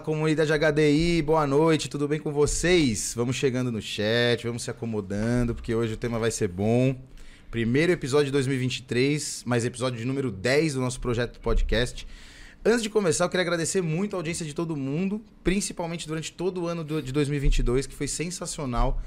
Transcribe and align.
Comunidade 0.00 0.50
HDI, 0.50 1.20
boa 1.20 1.46
noite, 1.46 1.88
tudo 1.88 2.08
bem 2.08 2.18
com 2.18 2.32
vocês? 2.32 3.12
Vamos 3.14 3.36
chegando 3.36 3.70
no 3.70 3.82
chat, 3.82 4.46
vamos 4.46 4.62
se 4.62 4.70
acomodando, 4.70 5.54
porque 5.54 5.74
hoje 5.74 5.92
o 5.92 5.96
tema 5.96 6.18
vai 6.18 6.30
ser 6.30 6.48
bom. 6.48 6.96
Primeiro 7.50 7.92
episódio 7.92 8.26
de 8.26 8.32
2023, 8.32 9.44
mais 9.44 9.64
episódio 9.66 9.98
de 9.98 10.06
número 10.06 10.30
10 10.30 10.74
do 10.74 10.80
nosso 10.80 10.98
projeto 11.00 11.38
podcast. 11.40 12.06
Antes 12.64 12.82
de 12.82 12.88
começar, 12.88 13.24
eu 13.24 13.28
queria 13.28 13.42
agradecer 13.42 13.82
muito 13.82 14.16
a 14.16 14.18
audiência 14.18 14.44
de 14.44 14.54
todo 14.54 14.74
mundo, 14.74 15.22
principalmente 15.44 16.08
durante 16.08 16.32
todo 16.32 16.62
o 16.62 16.66
ano 16.66 16.82
de 17.02 17.12
2022, 17.12 17.86
que 17.86 17.94
foi 17.94 18.08
sensacional. 18.08 19.02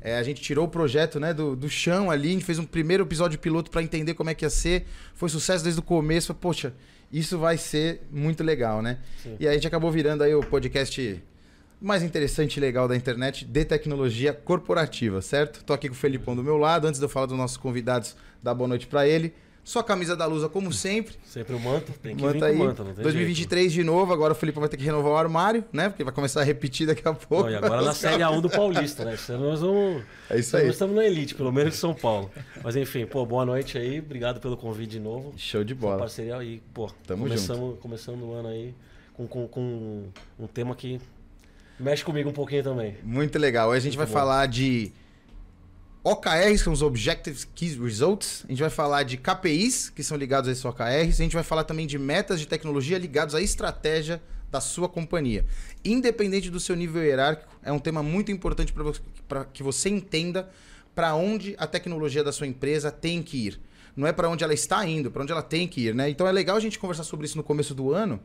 É, 0.00 0.16
a 0.16 0.22
gente 0.22 0.40
tirou 0.40 0.66
o 0.66 0.68
projeto 0.68 1.18
né, 1.18 1.34
do, 1.34 1.56
do 1.56 1.68
chão 1.68 2.08
ali, 2.08 2.28
a 2.28 2.32
gente 2.32 2.44
fez 2.44 2.60
um 2.60 2.64
primeiro 2.64 3.02
episódio 3.02 3.38
piloto 3.38 3.70
para 3.70 3.82
entender 3.82 4.14
como 4.14 4.30
é 4.30 4.34
que 4.34 4.44
ia 4.44 4.50
ser. 4.50 4.86
Foi 5.14 5.28
sucesso 5.28 5.64
desde 5.64 5.80
o 5.80 5.82
começo. 5.82 6.32
Poxa, 6.32 6.72
isso 7.12 7.38
vai 7.38 7.56
ser 7.56 8.02
muito 8.10 8.42
legal, 8.42 8.82
né? 8.82 8.98
Sim. 9.22 9.36
E 9.38 9.46
aí 9.46 9.52
a 9.52 9.54
gente 9.54 9.66
acabou 9.66 9.90
virando 9.90 10.22
aí 10.22 10.34
o 10.34 10.40
podcast 10.40 11.22
mais 11.80 12.02
interessante 12.02 12.56
e 12.56 12.60
legal 12.60 12.88
da 12.88 12.96
internet 12.96 13.44
de 13.44 13.64
tecnologia 13.64 14.32
corporativa, 14.32 15.20
certo? 15.20 15.62
Tô 15.64 15.72
aqui 15.72 15.88
com 15.88 15.94
o 15.94 15.98
Felipão 15.98 16.34
do 16.34 16.42
meu 16.42 16.56
lado. 16.56 16.86
Antes 16.86 16.98
de 16.98 17.04
eu 17.04 17.08
falar 17.08 17.26
dos 17.26 17.36
nossos 17.36 17.56
convidados, 17.56 18.16
dar 18.42 18.54
boa 18.54 18.68
noite 18.68 18.86
para 18.86 19.06
ele. 19.06 19.34
Sua 19.66 19.82
camisa 19.82 20.14
da 20.14 20.26
Lusa, 20.26 20.48
como 20.48 20.72
sempre. 20.72 21.16
Sempre 21.24 21.56
o 21.56 21.58
manto, 21.58 21.90
tem 22.00 22.14
que 22.14 22.22
manto 22.22 22.34
vir 22.34 22.44
aí. 22.44 22.54
manto, 22.54 22.84
não 22.84 22.94
tem 22.94 23.02
2023 23.02 23.64
jeito. 23.64 23.74
de 23.74 23.84
novo, 23.84 24.12
agora 24.12 24.32
o 24.32 24.36
Felipe 24.36 24.60
vai 24.60 24.68
ter 24.68 24.76
que 24.76 24.84
renovar 24.84 25.10
o 25.10 25.16
armário, 25.16 25.64
né? 25.72 25.88
Porque 25.88 26.04
vai 26.04 26.12
começar 26.12 26.40
a 26.42 26.44
repetir 26.44 26.86
daqui 26.86 27.02
a 27.06 27.12
pouco. 27.12 27.42
Não, 27.42 27.50
e 27.50 27.56
agora 27.56 27.82
na 27.82 27.92
Série 27.92 28.22
A1 28.22 28.40
do 28.40 28.48
Paulista, 28.48 29.04
né? 29.04 29.18
Nós 29.30 29.60
vamos... 29.60 30.04
É 30.30 30.38
isso 30.38 30.56
aí. 30.56 30.66
Nós 30.66 30.76
estamos 30.76 30.94
na 30.94 31.04
elite, 31.04 31.34
pelo 31.34 31.52
menos 31.52 31.74
de 31.74 31.80
São 31.80 31.92
Paulo. 31.92 32.30
Mas 32.62 32.76
enfim, 32.76 33.06
pô, 33.06 33.26
boa 33.26 33.44
noite 33.44 33.76
aí. 33.76 33.98
Obrigado 33.98 34.38
pelo 34.40 34.56
convite 34.56 34.90
de 34.90 35.00
novo. 35.00 35.34
Show 35.36 35.64
de 35.64 35.74
bola. 35.74 35.94
Essa 35.94 36.00
parceria 36.00 36.36
aí, 36.36 36.62
pô. 36.72 36.88
Tamo 37.04 37.24
começamos, 37.24 37.70
junto. 37.70 37.80
Começando 37.80 38.22
o 38.22 38.34
ano 38.34 38.48
aí 38.48 38.72
com, 39.14 39.26
com, 39.26 39.48
com 39.48 40.04
um 40.38 40.46
tema 40.46 40.76
que 40.76 41.00
mexe 41.78 42.04
comigo 42.04 42.30
um 42.30 42.32
pouquinho 42.32 42.62
também. 42.62 42.96
Muito 43.02 43.36
legal. 43.36 43.70
Hoje 43.70 43.78
a 43.78 43.80
gente 43.80 43.96
Muito 43.96 44.06
vai 44.06 44.06
bom. 44.06 44.12
falar 44.12 44.46
de 44.46 44.92
OKRs, 46.06 46.58
que 46.58 46.58
são 46.58 46.72
os 46.72 46.82
Objective 46.82 47.44
Key 47.52 47.76
Results. 47.82 48.44
A 48.44 48.52
gente 48.52 48.60
vai 48.60 48.70
falar 48.70 49.02
de 49.02 49.16
KPIs, 49.16 49.90
que 49.90 50.04
são 50.04 50.16
ligados 50.16 50.48
a 50.48 50.52
esses 50.52 50.64
OKRs. 50.64 51.20
A 51.20 51.24
gente 51.24 51.34
vai 51.34 51.42
falar 51.42 51.64
também 51.64 51.84
de 51.84 51.98
metas 51.98 52.38
de 52.38 52.46
tecnologia 52.46 52.96
ligados 52.96 53.34
à 53.34 53.40
estratégia 53.40 54.22
da 54.48 54.60
sua 54.60 54.88
companhia. 54.88 55.44
Independente 55.84 56.48
do 56.48 56.60
seu 56.60 56.76
nível 56.76 57.02
hierárquico, 57.02 57.52
é 57.60 57.72
um 57.72 57.80
tema 57.80 58.04
muito 58.04 58.30
importante 58.30 58.72
para 59.26 59.46
que 59.46 59.64
você 59.64 59.88
entenda 59.88 60.48
para 60.94 61.12
onde 61.16 61.56
a 61.58 61.66
tecnologia 61.66 62.22
da 62.22 62.30
sua 62.30 62.46
empresa 62.46 62.92
tem 62.92 63.20
que 63.20 63.44
ir. 63.44 63.60
Não 63.96 64.06
é 64.06 64.12
para 64.12 64.28
onde 64.28 64.44
ela 64.44 64.54
está 64.54 64.86
indo, 64.86 65.10
para 65.10 65.24
onde 65.24 65.32
ela 65.32 65.42
tem 65.42 65.66
que 65.66 65.88
ir, 65.88 65.92
né? 65.92 66.08
Então 66.08 66.24
é 66.28 66.30
legal 66.30 66.56
a 66.56 66.60
gente 66.60 66.78
conversar 66.78 67.02
sobre 67.02 67.26
isso 67.26 67.36
no 67.36 67.42
começo 67.42 67.74
do 67.74 67.92
ano, 67.92 68.20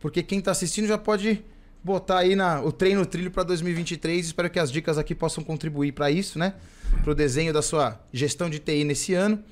porque 0.00 0.22
quem 0.22 0.38
está 0.38 0.52
assistindo 0.52 0.88
já 0.88 0.96
pode 0.96 1.44
botar 1.88 2.18
aí 2.18 2.36
na, 2.36 2.60
o 2.62 2.70
treino 2.70 3.04
trilho 3.04 3.30
para 3.30 3.42
2023. 3.42 4.26
Espero 4.26 4.48
que 4.48 4.58
as 4.58 4.70
dicas 4.70 4.98
aqui 4.98 5.14
possam 5.14 5.42
contribuir 5.42 5.92
para 5.92 6.10
isso, 6.10 6.38
né? 6.38 6.54
para 7.02 7.12
o 7.12 7.14
desenho 7.14 7.52
da 7.52 7.62
sua 7.62 8.00
gestão 8.12 8.48
de 8.48 8.58
TI 8.58 8.84
nesse 8.84 9.14
ano. 9.14 9.42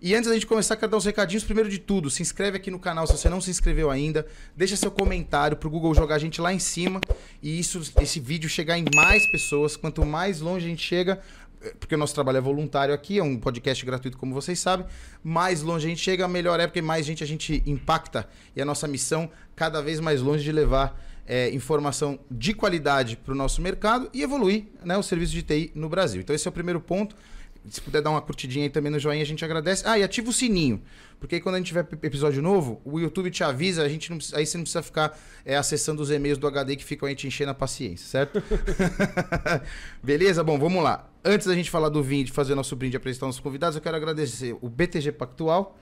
E 0.00 0.14
antes 0.14 0.28
da 0.28 0.34
gente 0.34 0.46
começar, 0.46 0.76
quero 0.76 0.90
dar 0.90 0.98
uns 0.98 1.04
recadinhos. 1.04 1.42
Primeiro 1.42 1.70
de 1.70 1.78
tudo, 1.78 2.10
se 2.10 2.20
inscreve 2.22 2.58
aqui 2.58 2.70
no 2.70 2.78
canal 2.78 3.06
se 3.06 3.16
você 3.16 3.28
não 3.28 3.40
se 3.40 3.50
inscreveu 3.50 3.90
ainda. 3.90 4.26
Deixa 4.54 4.76
seu 4.76 4.90
comentário 4.90 5.56
para 5.56 5.66
o 5.66 5.70
Google 5.70 5.94
jogar 5.94 6.16
a 6.16 6.18
gente 6.18 6.40
lá 6.40 6.52
em 6.52 6.58
cima 6.58 7.00
e 7.42 7.58
isso, 7.58 7.80
esse 8.00 8.20
vídeo 8.20 8.48
chegar 8.48 8.78
em 8.78 8.84
mais 8.94 9.26
pessoas. 9.30 9.76
Quanto 9.76 10.04
mais 10.04 10.40
longe 10.40 10.66
a 10.66 10.68
gente 10.68 10.84
chega, 10.84 11.20
eh, 11.62 11.74
porque 11.80 11.94
o 11.94 11.98
nosso 11.98 12.14
trabalho 12.14 12.38
é 12.38 12.40
voluntário 12.40 12.94
aqui, 12.94 13.18
é 13.18 13.22
um 13.22 13.38
podcast 13.38 13.84
gratuito, 13.86 14.18
como 14.18 14.34
vocês 14.34 14.58
sabem. 14.58 14.86
Mais 15.24 15.62
longe 15.62 15.86
a 15.86 15.88
gente 15.88 16.02
chega, 16.02 16.28
melhor 16.28 16.60
é 16.60 16.66
porque 16.66 16.82
mais 16.82 17.06
gente 17.06 17.24
a 17.24 17.26
gente 17.26 17.62
impacta. 17.66 18.28
E 18.54 18.60
a 18.60 18.64
nossa 18.66 18.86
missão 18.86 19.30
cada 19.56 19.80
vez 19.80 19.98
mais 19.98 20.20
longe 20.20 20.44
de 20.44 20.52
levar 20.52 21.00
é, 21.26 21.50
informação 21.50 22.18
de 22.30 22.54
qualidade 22.54 23.16
para 23.16 23.32
o 23.32 23.36
nosso 23.36 23.60
mercado 23.60 24.08
e 24.14 24.22
evoluir 24.22 24.64
né, 24.84 24.96
o 24.96 25.02
serviço 25.02 25.32
de 25.32 25.42
TI 25.42 25.72
no 25.74 25.88
Brasil. 25.88 26.20
Então, 26.20 26.34
esse 26.34 26.46
é 26.46 26.50
o 26.50 26.52
primeiro 26.52 26.80
ponto. 26.80 27.16
Se 27.68 27.80
puder 27.80 28.00
dar 28.00 28.10
uma 28.10 28.22
curtidinha 28.22 28.64
aí 28.64 28.70
também 28.70 28.92
no 28.92 28.98
joinha, 28.98 29.22
a 29.22 29.26
gente 29.26 29.44
agradece. 29.44 29.82
Ah, 29.84 29.98
e 29.98 30.04
ativa 30.04 30.30
o 30.30 30.32
sininho. 30.32 30.80
Porque 31.18 31.36
aí 31.36 31.40
quando 31.40 31.56
a 31.56 31.58
gente 31.58 31.68
tiver 31.68 31.86
episódio 32.02 32.42
novo, 32.42 32.80
o 32.84 33.00
YouTube 33.00 33.30
te 33.30 33.42
avisa, 33.42 33.82
a 33.82 33.88
gente 33.88 34.10
não, 34.10 34.18
aí 34.34 34.46
você 34.46 34.56
não 34.56 34.62
precisa 34.62 34.82
ficar 34.82 35.18
é, 35.44 35.56
acessando 35.56 36.00
os 36.02 36.10
e-mails 36.10 36.38
do 36.38 36.46
HD 36.46 36.76
que 36.76 36.84
ficam 36.84 37.08
aí 37.08 37.14
te 37.14 37.26
enchendo 37.26 37.50
a 37.50 37.54
paciência, 37.54 38.06
certo? 38.06 38.42
Beleza? 40.02 40.44
Bom, 40.44 40.58
vamos 40.58 40.82
lá. 40.82 41.08
Antes 41.24 41.46
da 41.46 41.54
gente 41.54 41.70
falar 41.70 41.88
do 41.88 42.02
vinho 42.02 42.20
e 42.20 42.24
de 42.24 42.32
fazer 42.32 42.54
nosso 42.54 42.76
brinde 42.76 42.96
e 42.96 42.98
apresentar 42.98 43.26
nossos 43.26 43.40
convidados, 43.40 43.74
eu 43.74 43.82
quero 43.82 43.96
agradecer 43.96 44.56
o 44.60 44.68
BTG 44.68 45.12
Pactual, 45.12 45.76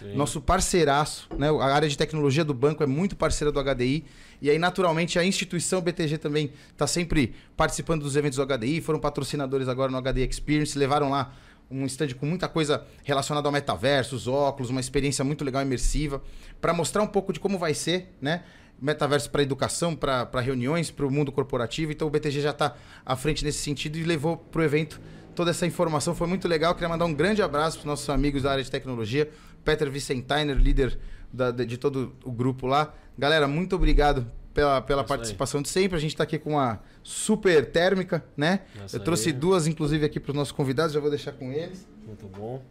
Sim. 0.00 0.14
nosso 0.14 0.40
parceiraço, 0.40 1.28
né? 1.36 1.48
A 1.48 1.74
área 1.74 1.88
de 1.88 1.96
tecnologia 1.96 2.44
do 2.44 2.54
banco 2.54 2.82
é 2.82 2.86
muito 2.86 3.14
parceira 3.14 3.52
do 3.52 3.62
HDI. 3.62 4.04
E 4.40 4.48
aí, 4.48 4.58
naturalmente, 4.58 5.18
a 5.18 5.24
instituição 5.24 5.80
BTG 5.80 6.18
também 6.18 6.50
está 6.72 6.86
sempre 6.86 7.34
participando 7.56 8.02
dos 8.02 8.16
eventos 8.16 8.36
do 8.38 8.46
HDI, 8.46 8.80
foram 8.80 8.98
patrocinadores 8.98 9.68
agora 9.68 9.92
no 9.92 10.00
HDI 10.00 10.26
Experience, 10.26 10.78
levaram 10.78 11.10
lá 11.10 11.34
um 11.70 11.86
stand 11.86 12.14
com 12.18 12.26
muita 12.26 12.48
coisa 12.48 12.84
relacionada 13.04 13.46
ao 13.46 13.52
metaverso, 13.52 14.16
os 14.16 14.26
óculos, 14.26 14.70
uma 14.70 14.80
experiência 14.80 15.24
muito 15.24 15.44
legal 15.44 15.62
imersiva, 15.62 16.20
para 16.60 16.72
mostrar 16.72 17.02
um 17.02 17.06
pouco 17.06 17.32
de 17.32 17.38
como 17.38 17.58
vai 17.58 17.74
ser, 17.74 18.12
né? 18.20 18.42
Metaverso 18.80 19.30
para 19.30 19.42
educação, 19.42 19.94
para 19.94 20.40
reuniões, 20.40 20.90
para 20.90 21.06
o 21.06 21.10
mundo 21.10 21.30
corporativo. 21.30 21.92
Então 21.92 22.08
o 22.08 22.10
BTG 22.10 22.40
já 22.40 22.50
está 22.50 22.74
à 23.04 23.14
frente 23.14 23.44
nesse 23.44 23.58
sentido 23.58 23.98
e 23.98 24.02
levou 24.02 24.38
para 24.38 24.62
o 24.62 24.64
evento 24.64 24.98
toda 25.34 25.50
essa 25.50 25.66
informação. 25.66 26.14
Foi 26.14 26.26
muito 26.26 26.48
legal. 26.48 26.74
Queria 26.74 26.88
mandar 26.88 27.04
um 27.04 27.14
grande 27.14 27.42
abraço 27.42 27.76
para 27.76 27.80
os 27.80 27.86
nossos 27.86 28.08
amigos 28.08 28.42
da 28.42 28.52
área 28.52 28.64
de 28.64 28.70
tecnologia. 28.70 29.30
Peter 29.64 29.90
Vicentainer, 29.90 30.56
líder 30.56 30.98
da, 31.32 31.50
de 31.50 31.76
todo 31.76 32.14
o 32.24 32.32
grupo 32.32 32.66
lá. 32.66 32.94
Galera, 33.18 33.46
muito 33.46 33.76
obrigado 33.76 34.26
pela, 34.54 34.80
pela 34.80 35.04
participação 35.04 35.58
aí. 35.58 35.62
de 35.62 35.68
sempre. 35.68 35.96
A 35.96 36.00
gente 36.00 36.12
está 36.12 36.24
aqui 36.24 36.38
com 36.38 36.50
uma 36.50 36.80
super 37.02 37.70
térmica, 37.70 38.24
né? 38.36 38.60
Eu 38.92 39.00
trouxe 39.00 39.28
aí. 39.28 39.34
duas, 39.34 39.66
inclusive, 39.66 40.04
aqui 40.04 40.18
para 40.18 40.30
os 40.30 40.36
nossos 40.36 40.52
convidados, 40.52 40.92
já 40.92 41.00
vou 41.00 41.10
deixar 41.10 41.32
com 41.32 41.50
eles. 41.52 41.86
Muito 42.06 42.26
bom. 42.26 42.62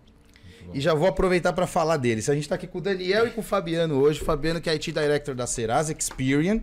E 0.74 0.80
já 0.80 0.94
vou 0.94 1.08
aproveitar 1.08 1.54
para 1.54 1.66
falar 1.66 1.98
deles. 1.98 2.30
A 2.30 2.34
gente 2.34 2.44
está 2.44 2.56
aqui 2.56 2.68
com 2.68 2.78
o 2.78 2.82
Daniel 2.82 3.28
e 3.28 3.32
com 3.32 3.42
o 3.42 3.44
Fabiano 3.44 3.96
hoje. 3.96 4.22
O 4.22 4.26
Fabiano, 4.26 4.62
que 4.62 4.70
é 4.70 4.74
IT 4.74 4.92
Director 4.92 5.34
da 5.34 5.48
Serasa 5.48 5.96
Experian. 5.98 6.62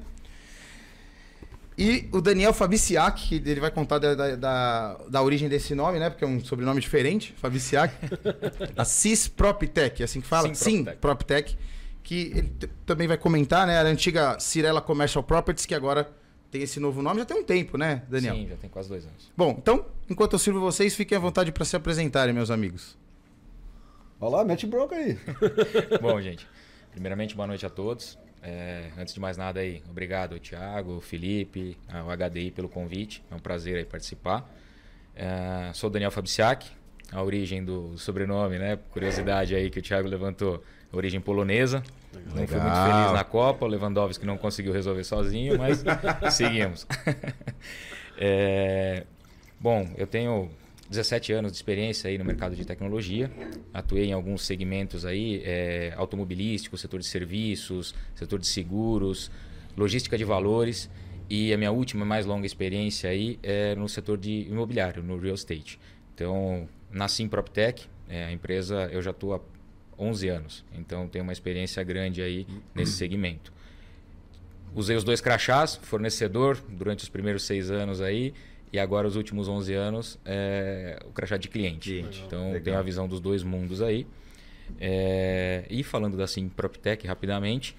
E 1.78 2.08
o 2.10 2.22
Daniel 2.22 2.54
Fabiciac, 2.54 3.28
que 3.28 3.34
ele 3.34 3.60
vai 3.60 3.70
contar 3.70 3.98
da, 3.98 4.14
da, 4.14 4.36
da, 4.36 4.94
da, 5.10 5.22
origem 5.22 5.46
desse 5.46 5.74
nome, 5.74 5.98
né? 5.98 6.08
Porque 6.08 6.24
é 6.24 6.26
um 6.26 6.42
sobrenome 6.42 6.80
diferente, 6.80 7.34
Fabiciac. 7.36 7.94
a 8.74 8.84
CIS 8.84 9.28
PropTech, 9.28 10.02
assim 10.02 10.22
que 10.22 10.26
fala? 10.26 10.54
Sim, 10.54 10.84
PropTech. 10.84 11.00
PropTech 11.00 11.58
que 12.06 12.32
ele 12.36 12.52
também 12.86 13.08
vai 13.08 13.18
comentar, 13.18 13.66
né? 13.66 13.80
A 13.80 13.82
antiga 13.82 14.38
Cirela 14.38 14.80
Commercial 14.80 15.24
Properties, 15.24 15.66
que 15.66 15.74
agora 15.74 16.08
tem 16.52 16.62
esse 16.62 16.78
novo 16.78 17.02
nome, 17.02 17.18
já 17.18 17.26
tem 17.26 17.36
um 17.36 17.42
tempo, 17.42 17.76
né, 17.76 18.04
Daniel? 18.08 18.36
Sim, 18.36 18.46
já 18.48 18.56
tem 18.56 18.70
quase 18.70 18.88
dois 18.88 19.04
anos. 19.04 19.32
Bom, 19.36 19.56
então, 19.58 19.84
enquanto 20.08 20.34
eu 20.34 20.38
sirvo 20.38 20.60
vocês, 20.60 20.94
fiquem 20.94 21.18
à 21.18 21.20
vontade 21.20 21.50
para 21.50 21.64
se 21.64 21.74
apresentarem, 21.74 22.32
meus 22.32 22.48
amigos. 22.48 22.96
Olá, 24.20 24.44
mete 24.44 24.68
bronca 24.68 24.94
aí. 24.94 25.18
Bom, 26.00 26.20
gente, 26.20 26.46
primeiramente, 26.92 27.34
boa 27.34 27.48
noite 27.48 27.66
a 27.66 27.70
todos. 27.70 28.16
É, 28.42 28.90
antes 28.98 29.12
de 29.12 29.20
mais 29.20 29.36
nada 29.36 29.60
aí, 29.60 29.82
obrigado, 29.88 30.38
Thiago, 30.38 31.00
Felipe, 31.00 31.76
ao 31.88 32.08
HDI 32.08 32.50
pelo 32.50 32.68
convite. 32.68 33.22
É 33.30 33.34
um 33.34 33.40
prazer 33.40 33.76
aí 33.76 33.84
participar. 33.84 34.48
É, 35.14 35.70
sou 35.72 35.90
Daniel 35.90 36.10
Fabiciak, 36.10 36.70
a 37.12 37.22
origem 37.22 37.64
do 37.64 37.96
sobrenome, 37.98 38.58
né? 38.58 38.78
Curiosidade 38.90 39.54
aí 39.54 39.70
que 39.70 39.78
o 39.78 39.82
Thiago 39.82 40.08
levantou 40.08 40.62
origem 40.92 41.20
polonesa. 41.20 41.82
Legal. 42.12 42.34
Não 42.34 42.46
fui 42.46 42.60
muito 42.60 42.76
feliz 42.76 43.12
na 43.12 43.24
Copa. 43.24 43.64
O 43.64 43.68
Lewandowski 43.68 44.24
não 44.26 44.36
conseguiu 44.36 44.72
resolver 44.72 45.04
sozinho, 45.04 45.58
mas 45.58 45.84
seguimos. 46.32 46.86
é, 48.18 49.04
bom, 49.60 49.88
eu 49.96 50.06
tenho 50.06 50.50
17 50.88 51.32
anos 51.32 51.52
de 51.52 51.58
experiência 51.58 52.08
aí 52.08 52.18
no 52.18 52.24
mercado 52.24 52.54
de 52.54 52.64
tecnologia. 52.64 53.30
Atuei 53.72 54.06
em 54.06 54.12
alguns 54.12 54.42
segmentos 54.44 55.04
aí, 55.04 55.42
é, 55.44 55.92
automobilístico, 55.96 56.76
setor 56.76 57.00
de 57.00 57.06
serviços, 57.06 57.94
setor 58.14 58.38
de 58.38 58.46
seguros, 58.46 59.30
logística 59.76 60.16
de 60.16 60.24
valores. 60.24 60.88
E 61.28 61.52
a 61.52 61.58
minha 61.58 61.72
última 61.72 62.04
mais 62.04 62.24
longa 62.24 62.46
experiência 62.46 63.10
aí 63.10 63.38
é 63.42 63.74
no 63.74 63.88
setor 63.88 64.16
de 64.16 64.46
imobiliário, 64.48 65.02
no 65.02 65.18
real 65.18 65.34
estate. 65.34 65.78
Então, 66.14 66.68
nasci 66.90 67.22
em 67.22 67.28
PropTech, 67.28 67.88
é, 68.08 68.24
a 68.24 68.32
empresa 68.32 68.88
eu 68.92 69.02
já 69.02 69.10
estou 69.10 69.34
há 69.34 69.40
11 69.98 70.28
anos. 70.28 70.64
Então 70.74 71.08
tenho 71.08 71.22
uma 71.22 71.32
experiência 71.32 71.82
grande 71.82 72.22
aí 72.22 72.46
nesse 72.74 72.92
segmento. 72.92 73.52
Usei 74.74 74.96
os 74.96 75.04
dois 75.04 75.20
crachás, 75.20 75.76
fornecedor 75.76 76.58
durante 76.68 77.02
os 77.02 77.08
primeiros 77.08 77.44
seis 77.44 77.70
anos 77.70 78.00
aí 78.00 78.34
e 78.76 78.78
agora 78.78 79.08
os 79.08 79.16
últimos 79.16 79.48
11 79.48 79.72
anos 79.72 80.18
é, 80.22 80.98
o 81.06 81.10
crachá 81.10 81.38
de 81.38 81.48
cliente. 81.48 81.88
cliente. 81.88 82.22
Então 82.26 82.48
Legal. 82.48 82.62
tenho 82.62 82.78
a 82.78 82.82
visão 82.82 83.08
dos 83.08 83.20
dois 83.20 83.42
mundos 83.42 83.80
aí. 83.80 84.06
É, 84.78 85.64
e 85.70 85.82
falando 85.82 86.14
da 86.14 86.26
Sim 86.26 86.50
PropTech 86.50 87.06
rapidamente, 87.06 87.74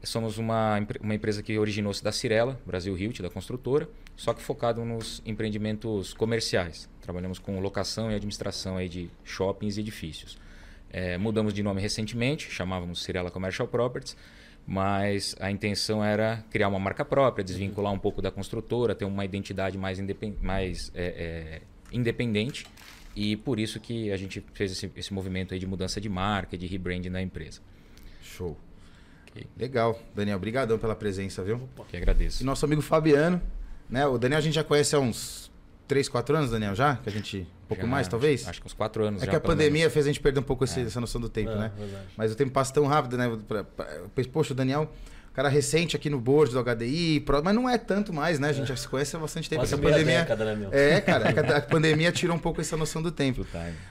somos 0.00 0.38
uma, 0.38 0.78
uma 1.00 1.14
empresa 1.14 1.42
que 1.42 1.58
originou-se 1.58 2.04
da 2.04 2.12
Cirela, 2.12 2.60
Brasil 2.64 2.96
Hilt, 2.96 3.20
da 3.20 3.28
construtora, 3.28 3.88
só 4.16 4.32
que 4.32 4.40
focado 4.40 4.84
nos 4.84 5.20
empreendimentos 5.26 6.14
comerciais. 6.14 6.88
Trabalhamos 7.00 7.40
com 7.40 7.58
locação 7.58 8.08
e 8.08 8.14
administração 8.14 8.76
aí 8.76 8.88
de 8.88 9.10
shoppings 9.24 9.76
e 9.76 9.80
edifícios. 9.80 10.38
É, 10.88 11.18
mudamos 11.18 11.52
de 11.52 11.64
nome 11.64 11.80
recentemente, 11.80 12.48
chamávamos 12.48 13.02
Cirela 13.02 13.30
Commercial 13.30 13.66
Properties, 13.66 14.16
mas 14.66 15.34
a 15.40 15.50
intenção 15.50 16.04
era 16.04 16.44
criar 16.50 16.68
uma 16.68 16.78
marca 16.78 17.04
própria, 17.04 17.44
desvincular 17.44 17.92
um 17.92 17.98
pouco 17.98 18.22
da 18.22 18.30
construtora, 18.30 18.94
ter 18.94 19.04
uma 19.04 19.24
identidade 19.24 19.76
mais, 19.76 19.98
independ... 19.98 20.36
mais 20.40 20.90
é, 20.94 21.04
é, 21.04 21.62
independente 21.92 22.66
e 23.14 23.36
por 23.36 23.60
isso 23.60 23.78
que 23.78 24.10
a 24.10 24.16
gente 24.16 24.44
fez 24.54 24.72
esse, 24.72 24.90
esse 24.96 25.12
movimento 25.12 25.52
aí 25.52 25.60
de 25.60 25.66
mudança 25.66 26.00
de 26.00 26.08
marca, 26.08 26.56
de 26.56 26.66
rebranding 26.66 27.10
da 27.10 27.20
empresa. 27.20 27.60
Show. 28.22 28.56
Okay. 29.30 29.46
Legal. 29.56 29.98
Daniel, 30.14 30.36
obrigadão 30.36 30.78
pela 30.78 30.94
presença, 30.94 31.42
viu? 31.42 31.68
Que 31.88 31.96
agradeço. 31.96 32.42
E 32.42 32.46
nosso 32.46 32.64
amigo 32.64 32.82
Fabiano, 32.82 33.40
né? 33.88 34.06
O 34.06 34.18
Daniel 34.18 34.38
a 34.38 34.42
gente 34.42 34.54
já 34.54 34.64
conhece 34.64 34.94
há 34.94 35.00
uns 35.00 35.50
3, 35.88 36.08
4 36.08 36.36
anos, 36.36 36.50
Daniel, 36.50 36.74
já? 36.74 36.96
Que 36.96 37.08
a 37.08 37.12
gente. 37.12 37.46
Um 37.72 37.74
pouco 37.74 37.82
Já, 37.82 37.88
mais, 37.90 38.08
talvez? 38.08 38.46
Acho 38.48 38.60
que 38.60 38.66
uns 38.66 38.72
4 38.74 39.04
anos 39.04 39.22
É 39.22 39.26
já, 39.26 39.30
que 39.30 39.36
a 39.36 39.40
pandemia 39.40 39.80
menos. 39.80 39.92
fez 39.92 40.06
a 40.06 40.08
gente 40.08 40.20
perder 40.20 40.40
um 40.40 40.44
pouco 40.44 40.64
esse- 40.64 40.80
É. 40.80 40.84
essa 40.84 41.00
noção 41.00 41.20
do 41.20 41.28
tempo, 41.28 41.50
É, 41.50 41.56
né? 41.56 41.72
verdade. 41.76 42.04
Mas 42.16 42.32
o 42.32 42.34
tempo 42.34 42.50
passa 42.52 42.72
tão 42.72 42.86
rápido, 42.86 43.16
né? 43.16 43.36
Pra- 43.48 43.64
pra- 43.64 43.84
pra- 44.14 44.24
Poxa, 44.32 44.52
o 44.52 44.56
Daniel, 44.56 44.90
cara 45.34 45.48
recente 45.48 45.96
aqui 45.96 46.10
no 46.10 46.20
board 46.20 46.52
do 46.52 46.58
HDI, 46.60 47.24
mas 47.42 47.54
não 47.54 47.68
é 47.68 47.78
tanto 47.78 48.12
mais, 48.12 48.38
né? 48.38 48.50
A 48.50 48.52
gente 48.52 48.68
já 48.68 48.76
se 48.76 48.86
conhece 48.86 49.16
há 49.16 49.18
bastante 49.18 49.48
tempo. 49.48 49.60
Quase 49.62 49.74
meia 49.76 49.92
pandemia. 49.92 50.18
década, 50.20 50.54
né? 50.54 50.68
É, 50.72 51.00
cara, 51.00 51.30
é 51.30 51.54
a 51.54 51.56
a 51.56 51.60
pandemia 51.62 52.12
tirou 52.12 52.36
um 52.36 52.38
pouco 52.38 52.60
essa 52.60 52.76
noção 52.76 53.00
do 53.02 53.10
tempo. 53.10 53.46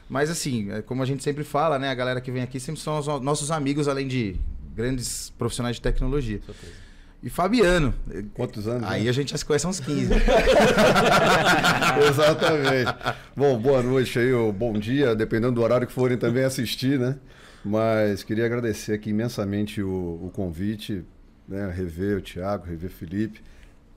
Mas 0.07 0.30
assim, 0.30 0.72
é 0.72 0.81
como 0.83 1.01
a 1.01 1.06
gente 1.06 1.24
sempre 1.24 1.44
fala, 1.44 1.80
né? 1.80 1.89
A 1.89 1.95
galera 1.95 2.22
que 2.22 2.30
vem 2.31 2.44
aqui 2.44 2.60
sempre 2.60 2.80
são 2.80 3.00
os 3.00 3.07
no- 3.07 3.19
nossos 3.19 3.50
amigos, 3.50 3.88
além 3.88 4.07
de 4.07 4.36
grandes 4.75 5.31
profissionais 5.38 5.75
de 5.78 5.81
tecnologia. 5.81 6.38
Com 6.39 6.54
certeza. 6.54 6.74
E 7.23 7.29
Fabiano. 7.29 7.94
Quantos 8.33 8.68
anos? 8.68 8.89
Aí 8.89 9.03
né? 9.03 9.09
a 9.09 9.13
gente 9.13 9.31
já 9.31 9.38
se 9.38 9.45
conhece 9.45 9.65
há 9.65 9.69
uns 9.69 9.79
15. 9.79 10.12
Exatamente. 12.09 12.91
Bom, 13.35 13.59
boa 13.59 13.83
noite 13.83 14.18
aí, 14.18 14.33
ou 14.33 14.51
bom 14.51 14.73
dia, 14.73 15.15
dependendo 15.15 15.53
do 15.53 15.62
horário 15.62 15.85
que 15.85 15.94
forem 15.94 16.18
também 16.18 16.44
assistir, 16.44 16.97
né? 16.97 17.18
Mas 17.63 18.23
queria 18.23 18.45
agradecer 18.45 18.94
aqui 18.94 19.12
imensamente 19.12 19.83
o, 19.83 20.19
o 20.23 20.31
convite, 20.33 21.03
né? 21.47 21.71
Rever 21.71 22.18
o 22.18 22.21
Thiago, 22.21 22.65
rever 22.65 22.89
o 22.89 22.94
Felipe, 22.94 23.39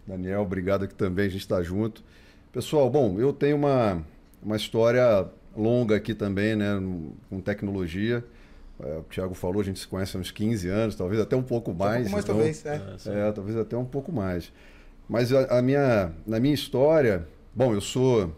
Daniel, 0.07 0.43
obrigado 0.43 0.85
aqui 0.85 0.95
também, 0.95 1.25
a 1.27 1.31
gente 1.31 1.41
está 1.41 1.63
junto. 1.63 2.05
Pessoal, 2.53 2.91
bom, 2.91 3.19
eu 3.19 3.33
tenho 3.33 3.57
uma, 3.57 4.03
uma 4.43 4.57
história 4.57 5.27
longa 5.57 5.97
aqui 5.97 6.15
também, 6.15 6.55
né? 6.55 6.75
Com 7.31 7.41
tecnologia. 7.41 8.23
É, 8.83 8.99
o 8.99 9.03
Thiago 9.05 9.35
falou, 9.35 9.61
a 9.61 9.65
gente 9.65 9.79
se 9.79 9.87
conhece 9.87 10.17
há 10.17 10.21
uns 10.21 10.31
15 10.31 10.69
anos, 10.69 10.95
talvez 10.97 11.21
até 11.21 11.37
um 11.37 11.43
pouco 11.43 11.73
mais. 11.73 12.07
um 12.09 12.11
pouco 12.11 12.13
mais, 12.13 12.25
então- 12.25 12.35
talvez. 12.79 13.07
É. 13.07 13.25
É, 13.25 13.29
é, 13.29 13.33
talvez 13.33 13.57
até 13.57 13.77
um 13.77 13.85
pouco 13.85 14.11
mais. 14.13 14.53
Mas 15.09 15.33
a, 15.33 15.59
a 15.59 15.63
minha, 15.63 16.13
na 16.27 16.41
minha 16.41 16.55
história, 16.55 17.27
bom, 17.55 17.73
eu 17.73 17.81
sou 17.81 18.35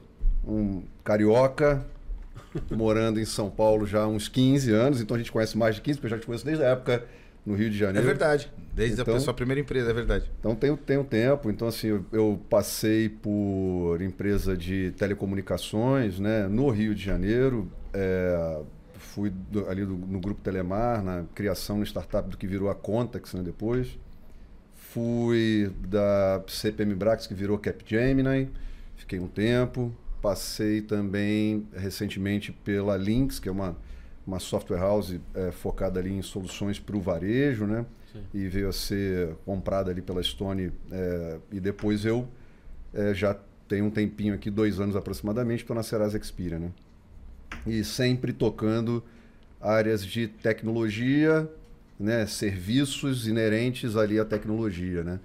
um 0.47 0.83
carioca, 1.05 1.85
morando 2.71 3.19
em 3.21 3.25
São 3.25 3.49
Paulo 3.50 3.87
já 3.87 4.03
há 4.03 4.06
uns 4.06 4.29
15 4.29 4.73
anos, 4.73 5.00
então 5.00 5.15
a 5.15 5.19
gente 5.19 5.33
conhece 5.33 5.56
mais 5.56 5.75
de 5.77 5.81
15, 5.81 5.99
porque 5.99 6.06
eu 6.06 6.17
já 6.17 6.21
te 6.21 6.27
conheço 6.27 6.44
desde 6.44 6.62
a 6.65 6.69
época 6.69 7.05
no 7.44 7.55
Rio 7.55 7.71
de 7.71 7.77
É 7.77 7.87
Janeiro. 7.87 8.06
verdade. 8.06 8.50
Desde 8.75 9.00
Então- 9.00 9.15
a 9.17 9.21
sua 9.21 9.33
primeira 9.33 9.61
empresa, 9.61 9.91
é 9.91 9.94
verdade. 9.94 10.31
Então 10.38 10.55
tem, 10.55 10.77
tem 10.77 10.99
um 10.99 11.05
tempo, 11.05 11.49
então 11.50 11.67
assim, 11.69 11.87
eu, 11.88 12.05
eu 12.12 12.41
passei 12.50 13.09
por 13.09 13.99
empresa 14.03 14.55
de 14.56 14.93
telecomunicações, 14.99 16.19
né, 16.19 16.47
no 16.49 16.69
Rio 16.71 16.94
de 16.94 17.03
Janeiro, 17.03 17.71
é, 17.94 18.59
fui 18.99 19.31
do- 19.31 19.69
ali 19.69 19.85
do- 19.85 19.97
no 19.97 20.21
grupo 20.21 20.41
Telemar, 20.41 21.03
na 21.03 21.25
criação 21.35 21.79
no 21.79 21.85
startup 21.87 22.29
do 22.29 22.37
que 22.37 22.47
virou 22.47 22.69
a 22.71 22.75
Contax, 22.75 23.35
né, 23.35 23.43
depois. 23.43 23.99
Fui 24.75 25.71
da 25.89 26.43
CPM 26.49 26.95
Brax, 26.95 27.27
que 27.27 27.35
virou 27.35 27.59
Capgemini, 27.59 28.51
fiquei 28.97 29.19
um 29.19 29.27
tempo. 29.29 29.93
Passei 30.23 30.81
também 30.81 31.67
recentemente 31.77 32.51
pela 32.53 32.97
Lynx, 32.97 33.39
que 33.39 33.49
é 33.49 33.53
uma, 33.53 33.77
uma 34.27 34.39
software 34.39 34.79
house 34.79 35.17
é, 35.35 35.51
focada 35.53 36.01
ali 36.01 36.13
em 36.13 36.23
soluções 36.23 36.79
para 36.79 36.97
o 36.97 37.01
varejo, 37.01 37.67
né? 37.67 37.85
Sim. 38.13 38.23
e 38.33 38.49
veio 38.49 38.69
a 38.69 38.73
ser 38.73 39.35
comprada 39.45 39.91
ali 39.91 40.01
pela 40.01 40.23
Stone. 40.23 40.73
é, 40.91 41.39
e 41.53 41.61
depois 41.61 42.05
eu 42.07 42.27
é, 42.95 43.13
já 43.13 43.37
tenho 43.69 43.85
um 43.85 43.91
tempinho 43.91 44.33
aqui, 44.33 44.51
dois 44.51 44.81
anos 44.81 44.97
aproximadamente, 44.97 45.61
estou 45.63 45.77
na 45.77 45.83
Serasa 45.83 46.17
Experian. 46.17 46.59
Né? 46.61 46.71
E 47.67 47.83
sempre 47.85 48.33
tocando 48.33 49.03
áreas 49.61 50.05
de 50.05 50.29
tecnologia, 50.29 51.49
né? 51.99 52.27
serviços 52.27 53.27
inerentes 53.27 53.97
ali 53.97 54.19
à 54.19 54.25
tecnologia. 54.25 55.03
Né? 55.03 55.21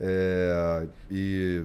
É, 0.00 0.86
e, 1.10 1.64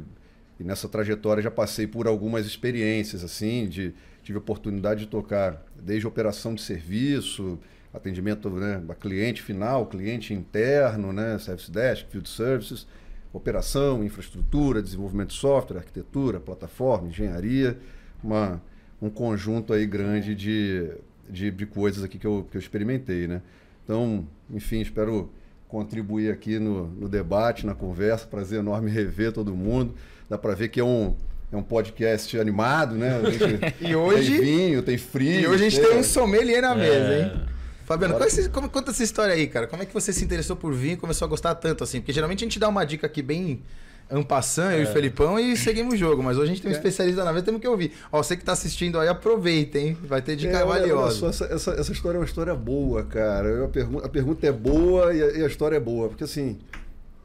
e 0.60 0.64
nessa 0.64 0.90
trajetória 0.90 1.44
já 1.44 1.52
passei 1.52 1.88
por 1.88 2.08
algumas 2.08 2.46
experiências, 2.46 3.24
assim, 3.24 3.68
de 3.68 3.94
tive 4.26 4.40
a 4.40 4.42
oportunidade 4.42 5.02
de 5.02 5.08
tocar 5.08 5.64
desde 5.80 6.08
operação 6.08 6.56
de 6.56 6.62
serviço, 6.62 7.60
atendimento 7.94 8.50
né, 8.50 8.82
a 8.90 8.96
cliente 8.96 9.42
final, 9.42 9.86
cliente 9.86 10.34
interno, 10.34 11.14
né, 11.14 11.38
service 11.38 11.72
desk, 11.72 12.08
field 12.10 12.28
services, 12.28 12.88
operação, 13.32 14.04
infraestrutura, 14.04 14.82
desenvolvimento 14.82 15.30
de 15.30 15.36
software, 15.36 15.78
arquitetura, 15.78 16.40
plataforma, 16.40 17.08
engenharia, 17.08 17.78
uma, 18.24 18.62
um 19.02 19.10
conjunto 19.10 19.74
aí 19.74 19.86
grande 19.86 20.34
de, 20.36 20.90
de, 21.30 21.52
de 21.52 21.66
coisas 21.66 22.04
aqui 22.04 22.18
que 22.18 22.26
eu, 22.28 22.48
que 22.50 22.58
eu 22.58 22.60
experimentei, 22.60 23.28
né? 23.28 23.42
Então, 23.84 24.26
enfim, 24.50 24.82
espero 24.82 25.30
contribuir 25.68 26.32
aqui 26.32 26.58
no, 26.60 26.88
no 26.88 27.10
debate, 27.10 27.66
na 27.66 27.76
conversa. 27.76 28.26
Prazer 28.26 28.60
enorme 28.60 28.90
rever 28.90 29.32
todo 29.32 29.54
mundo. 29.56 29.94
Dá 30.30 30.38
para 30.38 30.54
ver 30.56 30.70
que 30.70 30.80
é 30.80 30.84
um, 30.84 31.16
é 31.52 31.58
um 31.58 31.64
podcast 31.64 32.40
animado, 32.40 32.96
né? 32.96 33.12
E 33.82 33.96
hoje- 33.96 34.32
Tem 34.38 34.42
vinho, 34.42 34.82
tem 34.82 34.98
frio. 34.98 35.42
E 35.42 35.48
hoje 35.48 35.66
a 35.66 35.70
gente 35.70 35.82
tem 35.86 35.98
um 35.98 36.04
sommelier 36.04 36.62
na 36.62 36.74
mesa, 36.76 37.14
É. 37.14 37.22
hein? 37.24 37.42
Fabiano, 37.86 38.16
qual 38.16 38.24
é 38.24 38.28
esse- 38.28 38.50
como- 38.50 38.68
conta 38.70 38.90
essa 38.90 39.04
história 39.04 39.34
aí, 39.36 39.46
cara. 39.46 39.68
Como 39.68 39.84
é 39.84 39.86
que 39.86 39.94
você 39.94 40.12
se 40.12 40.24
interessou 40.26 40.56
por 40.56 40.74
vinho 40.74 40.94
e 40.94 40.98
começou 40.98 41.26
a 41.26 41.30
gostar 41.30 41.54
tanto 41.54 41.84
assim? 41.84 42.00
Porque 42.00 42.14
geralmente 42.14 42.40
a 42.44 42.46
gente 42.48 42.58
dá 42.58 42.68
uma 42.68 42.84
dica 42.84 43.06
aqui 43.06 43.22
bem 43.22 43.62
ampassã, 44.10 44.72
eu 44.74 44.82
e 44.82 44.84
o 44.84 44.88
Felipão, 44.88 45.40
e 45.40 45.56
seguimos 45.58 45.94
o 45.96 45.98
jogo. 45.98 46.22
Mas 46.22 46.38
hoje 46.38 46.52
a 46.52 46.54
gente 46.54 46.62
tem 46.62 46.70
um 46.72 46.74
É. 46.74 46.78
especialista 46.78 47.24
na 47.24 47.34
mesa, 47.34 47.46
temos 47.46 47.60
que 47.62 47.68
ouvir. 47.68 47.92
Ó, 48.12 48.22
você 48.22 48.38
que 48.38 48.44
tá 48.46 48.52
assistindo 48.54 49.00
aí, 49.00 49.08
aproveita, 49.08 49.80
hein? 49.80 49.98
Vai 50.04 50.22
ter 50.22 50.36
dica 50.36 50.54
É, 50.60 50.64
olha- 50.64 50.70
olha 50.70 50.80
valiosa. 50.82 51.16
só, 51.20 51.28
essa, 51.30 51.46
essa, 51.46 51.72
essa 51.72 51.92
história 51.92 52.18
é 52.18 52.20
uma 52.20 52.26
história 52.26 52.54
boa, 52.56 53.04
cara. 53.04 53.48
Eu- 53.48 53.66
a, 53.66 53.68
pergun 53.70 53.98
a 54.00 54.10
pergunta 54.10 54.46
é 54.46 54.52
boa 54.52 55.14
e 55.14 55.22
a, 55.24 55.32
e 55.40 55.44
a 55.44 55.48
história 55.48 55.76
é 55.78 55.80
boa. 55.80 56.08
Porque 56.10 56.24
assim, 56.24 56.60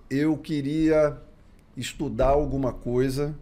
eu 0.08 0.36
queria 0.36 1.16
estudar 1.76 2.28
alguma 2.28 2.72
coisa, 2.72 3.34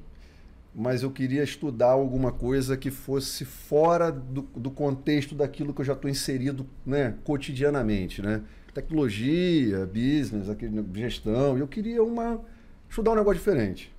mas 0.75 1.03
eu 1.03 1.11
queria 1.11 1.43
estudar 1.43 1.91
alguma 1.91 2.31
coisa 2.31 2.77
que 2.77 2.91
fosse 2.91 3.45
fora 3.45 4.11
do, 4.13 4.43
do 4.55 4.71
contexto 4.71 5.35
daquilo 5.35 5.73
que 5.73 5.81
eu 5.81 5.85
já 5.85 5.93
estou 5.95 6.11
inserido 6.11 6.67
né, 6.85 7.15
cotidianamente. 7.25 8.21
Né? 8.21 8.43
Tecnologia, 8.75 9.87
business, 9.87 10.49
aquele, 10.49 10.85
gestão. 10.95 11.57
Eu 11.59 11.67
queria 11.67 12.03
uma, 12.03 12.41
estudar 12.89 13.13
um 13.13 13.17
negócio 13.17 13.39
diferente. 13.39 13.95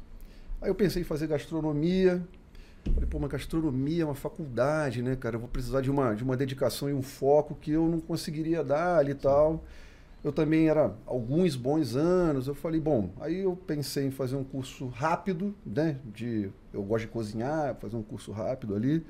Aí 0.62 0.70
eu 0.70 0.76
pensei 0.76 1.02
em 1.02 1.06
fazer 1.06 1.28
gastronomia, 1.28 2.22
Falei, 2.94 3.08
pô, 3.10 3.20
mas 3.20 3.30
gastronomia 3.30 4.04
é 4.04 4.06
uma 4.06 4.16
faculdade, 4.16 5.02
né, 5.02 5.16
cara? 5.16 5.36
Eu 5.36 5.40
vou 5.40 5.50
precisar 5.50 5.82
de 5.82 5.92
uma, 5.92 6.14
de 6.14 6.24
uma 6.24 6.36
dedicação 6.36 6.90
e 6.90 6.94
um 6.94 7.02
foco 7.02 7.56
que 7.56 7.72
eu 7.72 7.88
não 7.88 8.00
conseguiria 8.00 8.64
dar 8.64 8.98
ali 8.98 9.12
e 9.12 9.16
tal. 9.16 9.64
Eu 10.24 10.32
também 10.32 10.68
era 10.68 10.94
alguns 11.06 11.56
bons 11.56 11.96
anos. 11.96 12.48
Eu 12.48 12.56
falei, 12.56 12.80
bom, 12.80 13.10
aí 13.20 13.40
eu 13.40 13.56
pensei 13.56 14.08
em 14.08 14.12
fazer 14.12 14.36
um 14.36 14.44
curso 14.44 14.88
rápido, 14.88 15.54
né? 15.66 15.98
De, 16.06 16.50
eu 16.74 16.84
gosto 16.84 17.06
de 17.06 17.12
cozinhar, 17.12 17.76
fazer 17.76 17.96
um 17.96 18.04
curso 18.04 18.32
rápido 18.32 18.76
ali. 18.76 19.06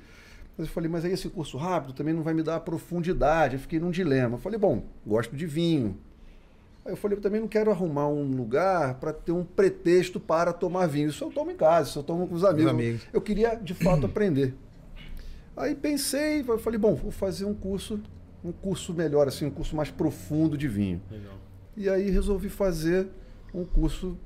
Mas 0.56 0.66
eu 0.66 0.72
falei, 0.72 0.90
mas 0.90 1.04
aí 1.04 1.12
esse 1.12 1.28
curso 1.28 1.56
rápido 1.56 1.94
também 1.94 2.14
não 2.14 2.22
vai 2.22 2.34
me 2.34 2.42
dar 2.42 2.56
a 2.56 2.60
profundidade. 2.60 3.54
Eu 3.54 3.60
fiquei 3.60 3.80
num 3.80 3.90
dilema. 3.90 4.34
Eu 4.34 4.40
falei, 4.40 4.58
bom, 4.58 4.84
gosto 5.06 5.34
de 5.34 5.46
vinho. 5.46 5.96
Aí 6.84 6.92
eu 6.92 6.96
falei, 6.96 7.18
eu 7.18 7.20
também 7.22 7.40
não 7.40 7.48
quero 7.48 7.70
arrumar 7.70 8.08
um 8.08 8.24
lugar 8.24 8.94
para 8.94 9.12
ter 9.12 9.32
um 9.32 9.44
pretexto 9.44 10.18
para 10.18 10.52
tomar 10.52 10.86
vinho. 10.86 11.10
Isso 11.10 11.22
eu 11.22 11.30
tomo 11.30 11.50
em 11.50 11.56
casa, 11.56 11.90
isso 11.90 11.98
eu 11.98 12.02
tomo 12.02 12.26
com 12.26 12.34
os 12.34 12.44
amigos. 12.44 12.70
amigos. 12.70 13.02
Eu 13.12 13.20
queria, 13.20 13.54
de 13.54 13.74
fato, 13.74 14.06
aprender. 14.06 14.54
Aí 15.56 15.74
pensei, 15.74 16.42
eu 16.46 16.58
falei, 16.58 16.78
bom, 16.78 16.94
vou 16.94 17.10
fazer 17.10 17.44
um 17.44 17.52
curso, 17.52 18.00
um 18.42 18.50
curso 18.50 18.94
melhor, 18.94 19.28
assim, 19.28 19.44
um 19.44 19.50
curso 19.50 19.76
mais 19.76 19.90
profundo 19.90 20.56
de 20.56 20.66
vinho. 20.66 21.02
Legal. 21.10 21.34
E 21.76 21.88
aí 21.88 22.10
resolvi 22.10 22.48
fazer 22.48 23.08
um 23.52 23.64
curso 23.64 24.16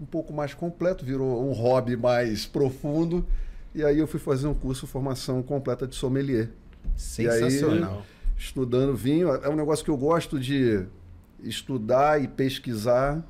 um 0.00 0.04
pouco 0.04 0.32
mais 0.32 0.54
completo, 0.54 1.04
virou 1.04 1.44
um 1.48 1.52
hobby 1.52 1.96
mais 1.96 2.46
profundo. 2.46 3.26
E 3.74 3.84
aí 3.84 3.98
eu 3.98 4.06
fui 4.06 4.20
fazer 4.20 4.46
um 4.46 4.54
curso 4.54 4.86
formação 4.86 5.42
completa 5.42 5.86
de 5.86 5.94
sommelier 5.94 6.50
Sensacional. 6.96 8.04
estudando 8.36 8.94
vinho. 8.94 9.28
É 9.28 9.48
um 9.48 9.56
negócio 9.56 9.84
que 9.84 9.90
eu 9.90 9.96
gosto 9.96 10.38
de 10.38 10.86
estudar 11.42 12.22
e 12.22 12.28
pesquisar 12.28 13.24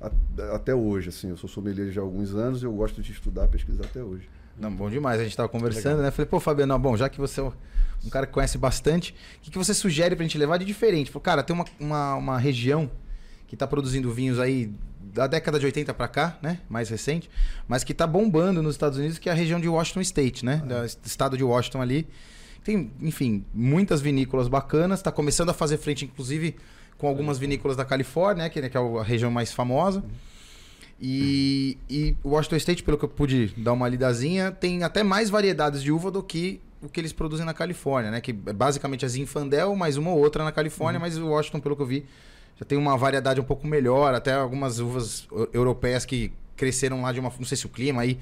a- 0.00 0.10
até 0.54 0.74
hoje. 0.74 1.08
Assim, 1.08 1.30
eu 1.30 1.36
sou 1.36 1.48
sommelier 1.48 1.90
já 1.92 2.00
há 2.00 2.04
alguns 2.04 2.34
anos 2.34 2.62
e 2.62 2.64
eu 2.64 2.72
gosto 2.72 3.00
de 3.02 3.12
estudar 3.12 3.46
e 3.46 3.48
pesquisar 3.48 3.84
até 3.84 4.02
hoje. 4.02 4.28
Não, 4.58 4.70
bom 4.74 4.88
demais. 4.88 5.20
A 5.20 5.24
gente 5.24 5.36
tava 5.36 5.48
conversando, 5.48 6.00
né? 6.02 6.10
Falei, 6.10 6.26
pô, 6.28 6.40
Fabiano, 6.40 6.78
bom, 6.78 6.96
já 6.96 7.08
que 7.08 7.18
você 7.18 7.40
é 7.40 7.44
um 8.04 8.08
cara 8.10 8.26
que 8.26 8.32
conhece 8.32 8.56
bastante, 8.56 9.14
o 9.38 9.40
que, 9.42 9.50
que 9.50 9.58
você 9.58 9.74
sugere 9.74 10.16
pra 10.16 10.24
gente 10.24 10.38
levar 10.38 10.56
de 10.58 10.64
diferente? 10.64 11.10
Falei, 11.10 11.24
cara, 11.24 11.42
tem 11.42 11.54
uma, 11.54 11.64
uma, 11.78 12.14
uma 12.14 12.38
região 12.38 12.90
que 13.46 13.56
tá 13.56 13.66
produzindo 13.66 14.10
vinhos 14.12 14.38
aí 14.40 14.72
da 15.12 15.26
década 15.26 15.58
de 15.58 15.66
80 15.66 15.92
pra 15.94 16.08
cá, 16.08 16.38
né? 16.42 16.60
Mais 16.68 16.88
recente, 16.88 17.30
mas 17.68 17.84
que 17.84 17.92
tá 17.94 18.06
bombando 18.06 18.62
nos 18.62 18.74
Estados 18.74 18.98
Unidos, 18.98 19.18
que 19.18 19.28
é 19.28 19.32
a 19.32 19.34
região 19.34 19.60
de 19.60 19.68
Washington 19.68 20.00
State, 20.00 20.44
né? 20.44 20.56
Do 20.66 20.84
estado 21.06 21.36
de 21.36 21.44
Washington 21.44 21.80
ali. 21.82 22.08
Tem, 22.64 22.90
enfim, 23.00 23.44
muitas 23.54 24.00
vinícolas 24.00 24.48
bacanas, 24.48 25.00
tá 25.00 25.12
começando 25.12 25.50
a 25.50 25.54
fazer 25.54 25.76
frente, 25.78 26.04
inclusive, 26.06 26.56
com 26.98 27.06
algumas 27.08 27.38
vinícolas 27.38 27.76
da 27.76 27.84
Califórnia, 27.84 28.44
né, 28.44 28.48
que, 28.50 28.68
que 28.68 28.76
é 28.76 28.80
a 28.80 29.02
região 29.02 29.30
mais 29.30 29.52
famosa. 29.52 30.02
E, 31.00 31.76
e 31.90 32.16
o 32.24 32.30
Washington 32.30 32.56
State, 32.56 32.82
pelo 32.82 32.96
que 32.96 33.04
eu 33.04 33.08
pude 33.08 33.52
dar 33.56 33.72
uma 33.72 33.88
lidazinha, 33.88 34.50
tem 34.50 34.82
até 34.82 35.02
mais 35.02 35.28
variedades 35.28 35.82
de 35.82 35.92
uva 35.92 36.10
do 36.10 36.22
que 36.22 36.60
o 36.80 36.88
que 36.88 37.00
eles 37.00 37.12
produzem 37.12 37.44
na 37.44 37.52
Califórnia, 37.52 38.10
né? 38.10 38.20
Que 38.20 38.30
é 38.30 38.52
basicamente 38.52 39.04
a 39.04 39.08
Zinfandel, 39.08 39.74
mais 39.74 39.96
uma 39.96 40.10
ou 40.10 40.18
outra 40.18 40.44
na 40.44 40.52
Califórnia, 40.52 41.00
mas 41.00 41.16
o 41.18 41.26
Washington, 41.28 41.60
pelo 41.60 41.76
que 41.76 41.82
eu 41.82 41.86
vi, 41.86 42.06
já 42.58 42.64
tem 42.64 42.78
uma 42.78 42.96
variedade 42.96 43.40
um 43.40 43.44
pouco 43.44 43.66
melhor, 43.66 44.14
até 44.14 44.34
algumas 44.34 44.78
uvas 44.78 45.26
eu- 45.32 45.48
europeias 45.52 46.04
que 46.06 46.32
cresceram 46.56 47.02
lá 47.02 47.12
de 47.12 47.20
uma. 47.20 47.30
Não 47.38 47.44
sei 47.46 47.56
se 47.56 47.66
o 47.66 47.68
clima 47.68 48.02
aí, 48.02 48.18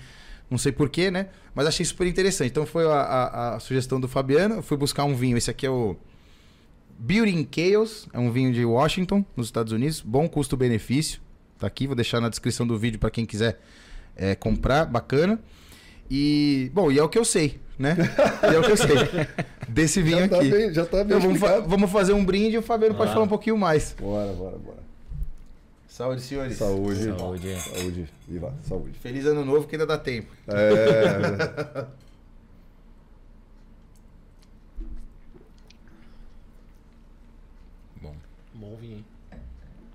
não 0.50 0.58
sei 0.58 0.72
porquê, 0.72 1.10
né? 1.10 1.28
Mas 1.54 1.66
achei 1.66 1.84
super 1.84 2.06
interessante. 2.06 2.50
Então 2.50 2.64
foi 2.66 2.86
a, 2.86 2.94
a- 2.94 3.54
a 3.56 3.60
sugestão 3.60 4.00
do 4.00 4.08
Fabiano. 4.08 4.56
Eu 4.56 4.62
fui 4.62 4.76
buscar 4.76 5.04
um 5.04 5.14
vinho. 5.14 5.36
Esse 5.36 5.50
aqui 5.50 5.66
é 5.66 5.70
o 5.70 5.94
Beauty 6.98 7.48
Chaos, 7.54 8.08
é 8.12 8.18
um 8.18 8.30
vinho 8.30 8.52
de 8.52 8.64
Washington, 8.64 9.24
nos 9.36 9.46
Estados 9.46 9.72
Unidos. 9.72 10.00
Bom 10.00 10.28
custo-benefício. 10.28 11.20
Tá 11.58 11.66
aqui, 11.66 11.86
vou 11.86 11.96
deixar 11.96 12.20
na 12.20 12.28
descrição 12.28 12.66
do 12.66 12.78
vídeo 12.78 12.98
para 12.98 13.10
quem 13.10 13.26
quiser 13.26 13.60
é, 14.16 14.34
comprar. 14.34 14.84
Bacana. 14.86 15.40
E, 16.10 16.70
bom, 16.74 16.90
e 16.92 16.98
é 16.98 17.02
o 17.02 17.08
que 17.08 17.18
eu 17.18 17.24
sei, 17.24 17.58
né? 17.78 17.96
E 18.42 18.54
é 18.54 18.58
o 18.58 18.62
que 18.62 18.72
eu 18.72 18.76
sei 18.76 18.96
desse 19.68 20.02
vinho 20.02 20.20
Já 20.20 20.28
tá 20.28 20.36
aqui. 20.38 20.50
bem, 20.50 20.74
já 20.74 20.84
tá 20.86 20.96
bem 21.04 21.16
Então, 21.16 21.20
vamos, 21.20 21.40
fa- 21.40 21.60
vamos 21.60 21.90
fazer 21.90 22.12
um 22.12 22.24
brinde 22.24 22.56
e 22.56 22.58
o 22.58 22.62
Fabiano 22.62 22.94
pode 22.94 23.10
Ah. 23.10 23.14
falar 23.14 23.24
um 23.24 23.28
pouquinho 23.28 23.56
mais. 23.56 23.94
Bora, 23.98 24.32
bora, 24.34 24.58
bora. 24.58 24.84
Saúde, 25.88 26.20
senhores. 26.22 26.56
Saúde. 26.56 27.04
Saúde. 27.16 27.56
Saúde. 27.60 28.08
Viva, 28.28 28.52
saúde. 28.62 28.98
Feliz 28.98 29.24
ano 29.26 29.44
novo 29.44 29.66
que 29.66 29.76
ainda 29.76 29.86
dá 29.86 29.96
tempo. 29.96 30.28
É, 30.48 31.86
Bom. 38.02 38.14
Bom 38.74 38.80
vinho, 38.80 38.96
hein? 38.96 39.04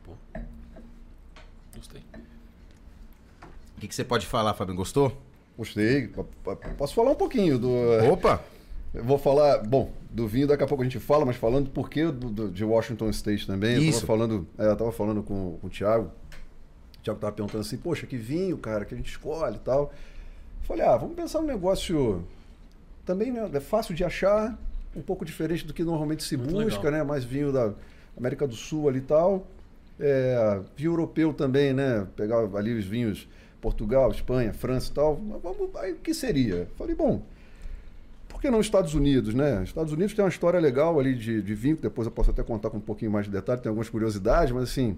Pô. 0.06 0.14
Gostei. 1.76 2.02
O 3.76 3.82
que, 3.82 3.88
que 3.90 3.94
você 3.96 4.06
pode 4.06 4.26
falar, 4.26 4.54
Fabiano? 4.54 4.78
Gostou? 4.78 5.22
gostei. 5.58 6.10
Posso 6.78 6.94
falar 6.94 7.12
um 7.12 7.16
pouquinho 7.16 7.60
do. 7.60 7.70
Opa! 8.10 8.42
Eu 8.94 9.04
vou 9.04 9.18
falar, 9.18 9.58
bom, 9.58 9.92
do 10.10 10.26
vinho 10.30 10.48
daqui 10.48 10.64
a 10.64 10.68
pouco 10.68 10.82
a 10.82 10.86
gente 10.86 10.98
fala, 10.98 11.26
mas 11.26 11.36
falando 11.36 11.70
por 11.70 11.90
que 11.90 12.06
do, 12.06 12.30
do- 12.30 12.50
de 12.50 12.64
Washington 12.64 13.10
State 13.10 13.46
também. 13.46 13.76
Eu 13.76 13.82
Isso. 13.84 14.00
tava 14.00 14.08
falando, 14.08 14.48
é, 14.58 14.66
eu 14.68 14.76
tava 14.78 14.92
falando 14.94 15.22
com, 15.24 15.58
com 15.60 15.68
o 15.68 15.70
Thiago. 15.70 16.10
O 17.00 17.04
Thiago 17.04 17.20
tava 17.20 17.34
perguntando 17.34 17.60
assim, 17.62 17.76
poxa, 17.78 18.08
que 18.08 18.16
vinho, 18.16 18.58
cara, 18.58 18.86
que 18.86 18.94
a 18.94 18.98
gente 18.98 19.10
escolhe 19.12 19.58
e 19.58 19.60
tal. 19.60 19.94
Falei, 20.62 20.86
ah, 20.86 20.96
vamos 20.96 21.16
pensar 21.18 21.42
num 21.42 21.48
negócio 21.48 22.26
também 23.06 23.30
né, 23.32 23.50
é 23.54 23.60
fácil 23.60 23.94
de 23.94 24.04
achar, 24.06 24.58
um 24.96 25.02
pouco 25.02 25.26
diferente 25.26 25.66
do 25.68 25.74
que 25.74 25.84
normalmente 25.84 26.24
se 26.24 26.38
Muito 26.38 26.54
busca, 26.54 26.84
legal. 26.86 26.92
né? 26.92 27.04
Mais 27.04 27.26
vinho 27.26 27.52
da 27.52 27.74
América 28.20 28.48
do 28.48 28.56
Sul 28.56 28.88
ali 28.90 29.00
e 29.00 29.02
tal. 29.02 29.48
É, 30.00 30.62
vinho 30.76 30.92
europeu 30.92 31.34
também, 31.34 31.74
né? 31.74 32.08
Pegar 32.16 32.38
ali 32.56 32.74
os 32.78 32.86
vinhos 32.86 33.28
Portugal, 33.62 34.12
Espanha, 34.12 34.54
França 34.54 34.92
e 34.92 34.94
tal. 34.94 35.20
Mas 35.20 35.42
vamos, 35.42 35.76
aí 35.76 35.94
o 35.94 35.98
que 35.98 36.14
seria? 36.14 36.68
Falei, 36.78 36.96
bom, 36.96 37.22
por 38.28 38.40
que 38.42 38.50
não 38.50 38.62
Estados 38.62 38.94
Unidos, 38.94 39.34
né? 39.34 39.64
Estados 39.64 39.92
Unidos 39.92 40.14
tem 40.14 40.24
uma 40.24 40.30
história 40.30 40.60
legal 40.60 41.00
ali 41.00 41.16
de, 41.16 41.42
de 41.42 41.56
vinho, 41.56 41.76
que 41.76 41.82
depois 41.84 42.06
eu 42.08 42.12
posso 42.12 42.32
até 42.32 42.44
contar 42.44 42.70
com 42.70 42.78
um 42.78 42.82
pouquinho 42.82 43.12
mais 43.12 43.26
de 43.26 43.32
detalhe, 43.32 43.62
tem 43.62 43.70
algumas 43.70 43.90
curiosidades, 43.90 44.54
mas 44.54 44.64
assim. 44.64 44.98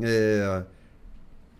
é, 0.00 0.64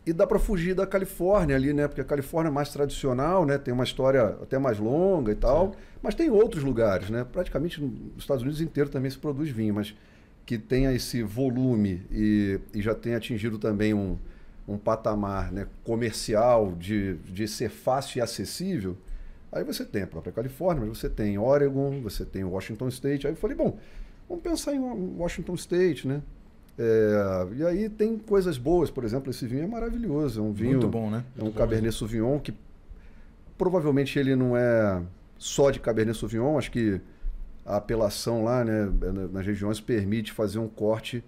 E 0.05 0.13
dá 0.13 0.27
para 0.27 0.39
fugir 0.39 0.75
da 0.75 0.85
Califórnia 0.87 1.55
ali, 1.55 1.73
né? 1.73 1.87
Porque 1.87 2.01
a 2.01 2.05
Califórnia 2.05 2.49
é 2.49 2.53
mais 2.53 2.71
tradicional, 2.71 3.47
né? 3.47 3.57
Tem 3.57 3.73
uma 3.73 3.85
história 3.85 4.37
até 4.43 4.59
mais 4.59 4.79
longa 4.79 5.31
e 5.31 5.37
tal. 5.37 5.75
Mas 6.03 6.15
tem 6.15 6.29
outros 6.29 6.65
lugares, 6.65 7.09
né? 7.09 7.25
Praticamente 7.25 7.81
nos 7.81 8.19
Estados 8.19 8.43
Unidos 8.43 8.61
inteiro 8.61 8.91
também 8.91 9.11
se 9.11 9.19
produz 9.19 9.49
vinho, 9.51 9.75
mas 9.75 9.95
que 10.45 10.59
tenha 10.59 10.93
esse 10.93 11.23
volume 11.23 12.03
e, 12.11 12.59
e 12.75 12.83
já 12.83 12.95
tenha 12.95 13.17
atingido 13.17 13.59
também 13.59 13.95
um, 13.95 14.17
um 14.67 14.77
patamar 14.77 15.53
né, 15.53 15.67
comercial 15.85 16.73
de, 16.73 17.15
de 17.29 17.47
ser 17.47 17.71
fácil 17.71 18.19
e 18.19 18.21
acessível, 18.21 18.97
aí 19.51 19.65
você 19.65 19.85
tem 19.85 20.03
a 20.03 20.07
própria 20.07 20.33
Califórnia, 20.33 20.87
você 20.87 21.09
tem 21.09 21.39
Oregon, 21.39 22.01
você 22.01 22.25
tem 22.25 22.45
Washington 22.45 22.89
State. 22.89 23.27
Aí 23.27 23.33
eu 23.33 23.37
falei, 23.37 23.57
bom, 23.57 23.79
vamos 24.29 24.43
pensar 24.43 24.75
em 24.75 24.81
Washington 24.81 25.55
State, 25.55 26.09
né? 26.09 26.23
É, 26.79 27.49
e 27.57 27.67
aí 27.67 27.89
tem 27.89 28.17
coisas 28.17 28.57
boas, 28.57 28.91
por 28.91 29.05
exemplo, 29.05 29.31
esse 29.31 29.47
vinho 29.47 29.65
é 29.65 29.67
maravilhoso, 29.67 30.41
é 30.41 30.43
um 30.43 30.53
vinho 30.53 30.73
Muito 30.73 30.89
bom, 30.89 31.11
né? 31.11 31.23
é 31.39 31.45
um 31.45 31.53
Cabernet 31.53 31.95
Sauvignon 31.95 32.39
que 32.39 32.55
provavelmente 33.59 34.19
ele 34.19 34.35
não 34.35 34.57
é 34.57 35.03
só 35.37 35.71
de 35.71 35.79
Cabernet 35.79 36.19
Sauvignon, 36.19 36.57
acho 36.57 36.71
que 36.71 36.99
a 37.65 37.77
apelação 37.77 38.45
lá, 38.45 38.65
né, 38.65 38.91
na- 39.01 39.29
nas 39.29 39.47
regiões 39.47 39.81
permite 39.81 40.33
fazer 40.33 40.59
um 40.59 40.69
corte 40.69 41.23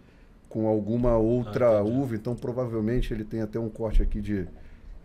com 0.48 0.66
alguma 0.68 1.16
outra 1.16 1.78
Ah, 1.78 1.82
uva, 1.82 2.14
então 2.14 2.34
provavelmente 2.36 3.12
ele 3.12 3.24
tem 3.24 3.40
até 3.40 3.58
um 3.58 3.68
corte 3.68 4.02
aqui 4.02 4.20
de 4.20 4.46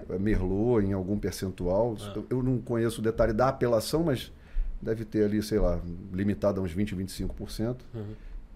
eh, 0.09 0.17
Merlot 0.19 0.85
em 0.85 0.93
algum 0.93 1.17
percentual. 1.17 1.95
Ah. 2.01 2.13
Eu, 2.15 2.25
eu 2.29 2.43
não 2.43 2.57
conheço 2.59 3.01
o 3.01 3.03
detalhe 3.03 3.33
da 3.33 3.47
apelação, 3.49 4.03
mas 4.03 4.31
deve 4.81 5.03
ter 5.05 5.25
ali, 5.25 5.41
sei 5.43 5.59
lá, 5.59 5.79
limitado 6.13 6.61
a 6.61 6.63
uns 6.63 6.71
20, 6.71 6.95
25%. 6.95 7.77
Uhum. 7.93 8.03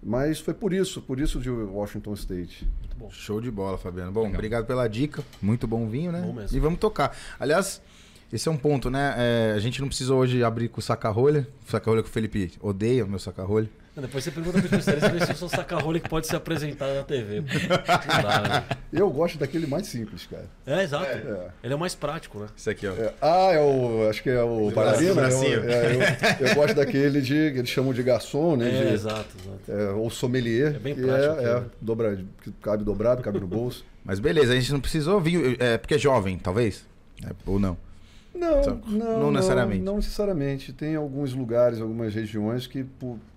Mas 0.02 0.38
foi 0.38 0.52
por 0.54 0.72
isso, 0.72 1.00
por 1.02 1.18
isso 1.18 1.40
de 1.40 1.48
Washington 1.50 2.12
State. 2.14 2.68
Muito 2.80 2.96
bom. 2.96 3.10
Show 3.10 3.40
de 3.40 3.50
bola, 3.50 3.76
Fabiano. 3.78 4.12
Bom, 4.12 4.20
Legal. 4.22 4.34
obrigado 4.34 4.66
pela 4.66 4.86
dica. 4.88 5.22
Muito 5.40 5.66
bom 5.66 5.88
vinho, 5.88 6.12
né? 6.12 6.20
Bom 6.22 6.32
mesmo. 6.34 6.56
E 6.56 6.60
vamos 6.60 6.78
tocar. 6.78 7.16
Aliás, 7.40 7.80
esse 8.34 8.48
é 8.48 8.50
um 8.50 8.56
ponto, 8.56 8.90
né? 8.90 9.14
É, 9.16 9.52
a 9.54 9.60
gente 9.60 9.80
não 9.80 9.86
precisou 9.86 10.18
hoje 10.18 10.42
abrir 10.42 10.68
com 10.68 10.80
o 10.80 10.82
saca-rolha. 10.82 11.46
O 11.68 11.70
saca-rolha 11.70 12.02
que 12.02 12.08
o 12.08 12.12
Felipe 12.12 12.52
odeia, 12.60 13.04
o 13.04 13.08
meu 13.08 13.20
saca-rolha. 13.20 13.70
Depois 13.96 14.24
você 14.24 14.32
pergunta 14.32 14.60
pro 14.60 14.76
especialista 14.76 15.26
se 15.26 15.32
eu 15.32 15.36
sou 15.36 15.48
saca-rolha 15.48 16.00
que 16.00 16.08
pode 16.08 16.26
ser 16.26 16.34
apresentado 16.34 16.96
na 16.96 17.04
TV. 17.04 17.42
dá, 17.42 18.42
né? 18.42 18.76
Eu 18.92 19.08
gosto 19.08 19.38
daquele 19.38 19.68
mais 19.68 19.86
simples, 19.86 20.26
cara. 20.26 20.46
É, 20.66 20.82
exato. 20.82 21.06
É. 21.06 21.48
Ele 21.62 21.74
é 21.74 21.76
o 21.76 21.78
mais 21.78 21.94
prático, 21.94 22.40
né? 22.40 22.48
Esse 22.58 22.70
aqui, 22.70 22.88
ó. 22.88 22.92
É, 22.92 23.14
ah, 23.22 23.52
é 23.52 23.60
o. 23.60 24.08
Acho 24.10 24.20
que 24.20 24.30
é 24.30 24.42
o 24.42 24.68
bracinho. 24.72 25.12
Eu, 25.12 25.70
é, 25.70 25.94
eu, 26.40 26.48
eu 26.48 26.54
gosto 26.56 26.74
daquele 26.74 27.20
de. 27.20 27.52
que 27.52 27.58
Eles 27.58 27.70
chamam 27.70 27.94
de 27.94 28.02
garçom, 28.02 28.56
né? 28.56 28.68
É, 28.68 28.84
de- 28.88 28.94
exato, 28.94 29.28
exato. 29.44 29.80
é, 29.80 29.90
ou 29.92 30.10
sommelier. 30.10 30.74
É 30.74 30.78
bem 30.80 30.96
prático 30.96 31.40
é, 31.40 31.44
é, 31.44 31.60
né? 31.60 31.66
dobra, 31.80 32.24
cabe 32.60 32.82
dobrado, 32.82 33.22
cabe 33.22 33.38
no 33.38 33.46
bolso. 33.46 33.84
Mas 34.04 34.18
beleza, 34.18 34.54
a 34.54 34.56
gente 34.56 34.72
não 34.72 34.80
precisou 34.80 35.20
vinho. 35.20 35.54
É, 35.60 35.78
porque 35.78 35.94
é 35.94 35.98
jovem, 35.98 36.36
talvez? 36.36 36.84
É, 37.24 37.30
ou 37.46 37.60
não? 37.60 37.76
Não, 38.34 38.80
não, 38.86 39.20
não 39.20 39.30
necessariamente. 39.30 39.82
Não, 39.82 39.96
necessariamente. 39.96 40.72
Tem 40.72 40.96
alguns 40.96 41.32
lugares, 41.32 41.80
algumas 41.80 42.14
regiões 42.14 42.66
que, 42.66 42.84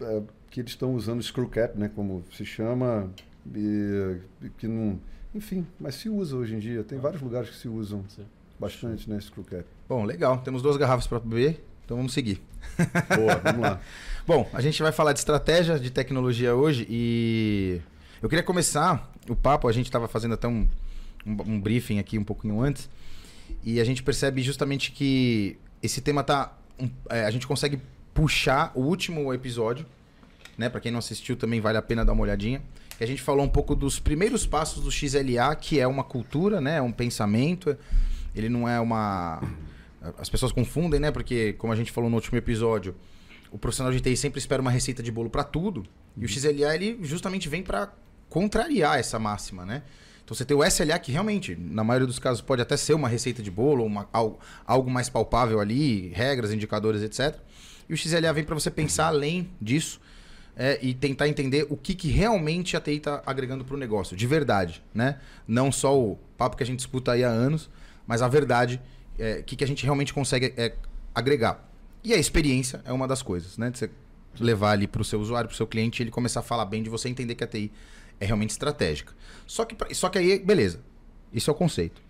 é, 0.01 0.21
que 0.49 0.59
eles 0.59 0.71
estão 0.71 0.95
usando 0.95 1.21
screw 1.21 1.47
cap, 1.47 1.77
né? 1.77 1.89
Como 1.93 2.23
se 2.31 2.43
chama. 2.43 3.09
E, 3.55 4.17
e 4.41 4.49
que 4.57 4.67
não. 4.67 4.99
Enfim, 5.33 5.65
mas 5.79 5.95
se 5.95 6.09
usa 6.09 6.35
hoje 6.35 6.55
em 6.55 6.59
dia. 6.59 6.83
Tem 6.83 6.97
vários 6.97 7.21
lugares 7.21 7.49
que 7.49 7.55
se 7.55 7.67
usam 7.67 8.03
Sim. 8.09 8.25
bastante, 8.59 9.09
né? 9.09 9.19
Screw 9.21 9.45
cap. 9.45 9.65
Bom, 9.87 10.03
legal. 10.03 10.39
Temos 10.39 10.61
duas 10.61 10.75
garrafas 10.77 11.05
para 11.05 11.19
beber, 11.19 11.63
então 11.85 11.95
vamos 11.95 12.13
seguir. 12.13 12.41
Boa, 13.15 13.35
vamos 13.35 13.61
lá. 13.61 13.79
Bom, 14.25 14.49
a 14.51 14.61
gente 14.61 14.81
vai 14.81 14.91
falar 14.91 15.13
de 15.13 15.19
estratégia 15.19 15.79
de 15.79 15.89
tecnologia 15.89 16.55
hoje 16.55 16.85
e 16.89 17.79
eu 18.21 18.27
queria 18.27 18.43
começar 18.43 19.09
o 19.29 19.35
papo. 19.35 19.67
A 19.67 19.71
gente 19.71 19.85
estava 19.85 20.07
fazendo 20.07 20.33
até 20.33 20.47
um, 20.47 20.67
um, 21.25 21.37
um 21.45 21.61
briefing 21.61 21.99
aqui 21.99 22.17
um 22.17 22.23
pouquinho 22.23 22.59
antes 22.59 22.89
e 23.63 23.79
a 23.79 23.83
gente 23.83 24.03
percebe 24.03 24.41
justamente 24.41 24.91
que 24.91 25.57
esse 25.81 26.01
tema 26.01 26.23
tá. 26.23 26.57
é, 27.09 27.25
a 27.25 27.31
gente 27.31 27.47
consegue 27.47 27.79
puxar 28.13 28.71
o 28.75 28.81
último 28.81 29.33
episódio, 29.33 29.85
né? 30.57 30.69
Para 30.69 30.81
quem 30.81 30.91
não 30.91 30.99
assistiu 30.99 31.35
também 31.35 31.61
vale 31.61 31.77
a 31.77 31.81
pena 31.81 32.03
dar 32.03 32.13
uma 32.13 32.23
olhadinha. 32.23 32.61
Que 32.97 33.03
a 33.03 33.07
gente 33.07 33.21
falou 33.21 33.45
um 33.45 33.49
pouco 33.49 33.75
dos 33.75 33.99
primeiros 33.99 34.45
passos 34.47 34.83
do 34.83 34.91
XLA, 34.91 35.55
que 35.55 35.79
é 35.79 35.85
uma 35.85 36.03
cultura, 36.03 36.59
né? 36.59 36.77
É 36.77 36.81
um 36.81 36.91
pensamento. 36.91 37.77
Ele 38.35 38.49
não 38.49 38.67
é 38.67 38.79
uma. 38.79 39.41
As 40.17 40.29
pessoas 40.29 40.51
confundem, 40.51 40.99
né? 40.99 41.11
Porque, 41.11 41.53
como 41.53 41.71
a 41.71 41.75
gente 41.75 41.91
falou 41.91 42.09
no 42.09 42.15
último 42.15 42.37
episódio, 42.37 42.95
o 43.51 43.57
profissional 43.57 43.93
de 43.93 43.99
TI 43.99 44.17
sempre 44.17 44.39
espera 44.39 44.61
uma 44.61 44.71
receita 44.71 45.03
de 45.03 45.11
bolo 45.11 45.29
para 45.29 45.43
tudo. 45.43 45.85
E 46.17 46.25
o 46.25 46.27
XLA, 46.27 46.73
ele 46.73 46.97
justamente 47.03 47.47
vem 47.47 47.61
para 47.61 47.93
contrariar 48.29 48.97
essa 48.99 49.19
máxima, 49.19 49.65
né? 49.65 49.83
Então 50.27 50.35
você 50.35 50.43
tem 50.43 50.57
o 50.57 50.61
SLA 50.61 50.99
que 50.99 51.09
realmente, 51.09 51.55
na 51.55 51.85
maioria 51.85 52.05
dos 52.05 52.19
casos, 52.19 52.41
pode 52.41 52.61
até 52.61 52.75
ser 52.75 52.93
uma 52.93 53.07
receita 53.07 53.41
de 53.41 53.49
bolo, 53.49 53.85
uma, 53.85 54.09
algo, 54.65 54.91
mais 54.91 55.07
palpável 55.07 55.61
ali, 55.61 56.09
regras, 56.09 56.51
indicadores, 56.51 57.01
etc. 57.01 57.39
E 57.87 57.93
o 57.93 57.97
XLA 57.97 58.33
vem 58.33 58.43
para 58.43 58.53
você 58.53 58.69
pensar 58.69 59.07
além 59.07 59.49
disso 59.61 60.01
é, 60.53 60.79
e 60.81 60.93
tentar 60.93 61.29
entender 61.29 61.65
o 61.69 61.77
que, 61.77 61.95
que 61.95 62.09
realmente 62.09 62.75
a 62.75 62.81
TI 62.81 62.97
está 62.97 63.23
agregando 63.25 63.63
para 63.63 63.73
o 63.73 63.77
negócio, 63.77 64.17
de 64.17 64.27
verdade, 64.27 64.83
né? 64.93 65.17
Não 65.47 65.71
só 65.71 65.97
o 65.97 66.17
papo 66.37 66.57
que 66.57 66.63
a 66.63 66.65
gente 66.65 66.79
escuta 66.79 67.13
aí 67.13 67.23
há 67.23 67.29
anos, 67.29 67.69
mas 68.05 68.21
a 68.21 68.27
verdade, 68.27 68.81
é, 69.17 69.37
o 69.39 69.43
que, 69.45 69.55
que 69.55 69.63
a 69.63 69.67
gente 69.67 69.85
realmente 69.85 70.13
consegue 70.13 70.53
é, 70.57 70.75
agregar. 71.15 71.71
E 72.03 72.13
a 72.13 72.17
experiência 72.17 72.81
é 72.83 72.91
uma 72.91 73.07
das 73.07 73.21
coisas, 73.21 73.57
né? 73.57 73.69
De 73.69 73.77
você 73.77 73.89
levar 74.41 74.71
ali 74.71 74.87
para 74.87 75.01
o 75.01 75.05
seu 75.05 75.21
usuário, 75.21 75.47
para 75.47 75.53
o 75.53 75.57
seu 75.57 75.65
cliente, 75.65 76.03
ele 76.03 76.11
começar 76.11 76.41
a 76.41 76.43
falar 76.43 76.65
bem 76.65 76.83
de 76.83 76.89
você 76.89 77.07
entender 77.07 77.33
que 77.33 77.45
a 77.45 77.47
TI 77.47 77.71
é 78.19 78.25
realmente 78.25 78.51
estratégica. 78.51 79.13
Só 79.45 79.65
que, 79.65 79.93
só 79.93 80.09
que 80.09 80.17
aí, 80.17 80.39
beleza. 80.39 80.81
Isso 81.31 81.49
é 81.49 81.53
o 81.53 81.55
conceito. 81.55 82.01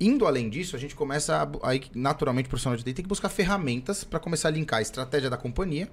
Indo 0.00 0.26
além 0.26 0.48
disso, 0.48 0.76
a 0.76 0.78
gente 0.78 0.94
começa 0.94 1.42
a, 1.42 1.68
aí, 1.68 1.82
naturalmente, 1.94 2.46
o 2.46 2.48
profissional 2.48 2.76
de 2.76 2.84
TI 2.84 2.94
tem 2.94 3.02
que 3.02 3.08
buscar 3.08 3.28
ferramentas 3.28 4.04
para 4.04 4.20
começar 4.20 4.48
a 4.48 4.50
linkar 4.50 4.78
a 4.78 4.82
estratégia 4.82 5.28
da 5.28 5.36
companhia 5.36 5.90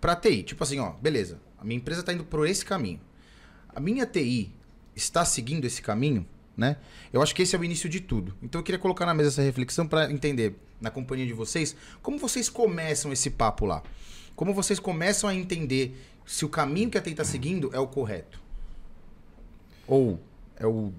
para 0.00 0.16
TI. 0.16 0.42
Tipo 0.42 0.64
assim, 0.64 0.78
ó, 0.78 0.90
beleza, 0.92 1.40
a 1.58 1.64
minha 1.64 1.76
empresa 1.76 2.00
está 2.00 2.12
indo 2.12 2.24
por 2.24 2.46
esse 2.46 2.64
caminho. 2.64 3.00
a 3.74 3.80
minha 3.80 4.06
TI 4.06 4.52
está 4.94 5.24
seguindo 5.24 5.64
esse 5.64 5.82
caminho, 5.82 6.26
né? 6.56 6.76
Eu 7.12 7.20
acho 7.20 7.34
que 7.34 7.42
esse 7.42 7.56
é 7.56 7.58
o 7.58 7.64
início 7.64 7.88
de 7.88 8.00
tudo. 8.00 8.34
Então 8.42 8.60
eu 8.60 8.62
queria 8.62 8.78
colocar 8.78 9.04
na 9.04 9.12
mesa 9.12 9.30
essa 9.30 9.42
reflexão 9.42 9.86
para 9.86 10.10
entender, 10.10 10.56
na 10.80 10.90
companhia 10.90 11.26
de 11.26 11.32
vocês, 11.32 11.74
como 12.00 12.18
vocês 12.18 12.48
começam 12.48 13.12
esse 13.12 13.30
papo 13.30 13.66
lá. 13.66 13.82
Como 14.36 14.54
vocês 14.54 14.78
começam 14.78 15.28
a 15.28 15.34
entender 15.34 15.96
se 16.24 16.44
o 16.44 16.48
caminho 16.48 16.90
que 16.90 16.98
a 16.98 17.00
TI 17.02 17.10
está 17.10 17.24
seguindo 17.24 17.70
é 17.74 17.78
o 17.78 17.86
correto. 17.86 18.43
Ou 19.86 20.18
é 20.58 20.66
o 20.66 20.92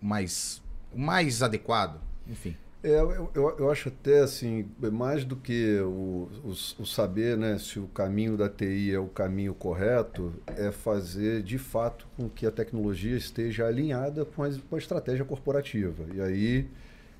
mais, 0.00 0.62
o 0.92 0.98
mais 0.98 1.42
adequado, 1.42 2.00
enfim. 2.28 2.56
É, 2.82 2.98
eu, 2.98 3.30
eu, 3.34 3.70
acho 3.70 3.90
até 3.90 4.20
assim, 4.20 4.66
mais 4.90 5.22
do 5.22 5.36
que 5.36 5.78
o, 5.80 6.30
o, 6.42 6.48
o, 6.78 6.86
saber 6.86 7.36
né, 7.36 7.58
se 7.58 7.78
o 7.78 7.86
caminho 7.88 8.38
da 8.38 8.48
TI 8.48 8.94
é 8.94 8.98
o 8.98 9.06
caminho 9.06 9.52
correto, 9.52 10.32
é 10.46 10.70
fazer 10.70 11.42
de 11.42 11.58
fato 11.58 12.08
com 12.16 12.26
que 12.26 12.46
a 12.46 12.50
tecnologia 12.50 13.14
esteja 13.14 13.66
alinhada 13.66 14.24
com 14.24 14.42
a, 14.42 14.48
com 14.48 14.76
a 14.76 14.78
estratégia 14.78 15.26
corporativa. 15.26 16.06
E 16.14 16.22
aí 16.22 16.70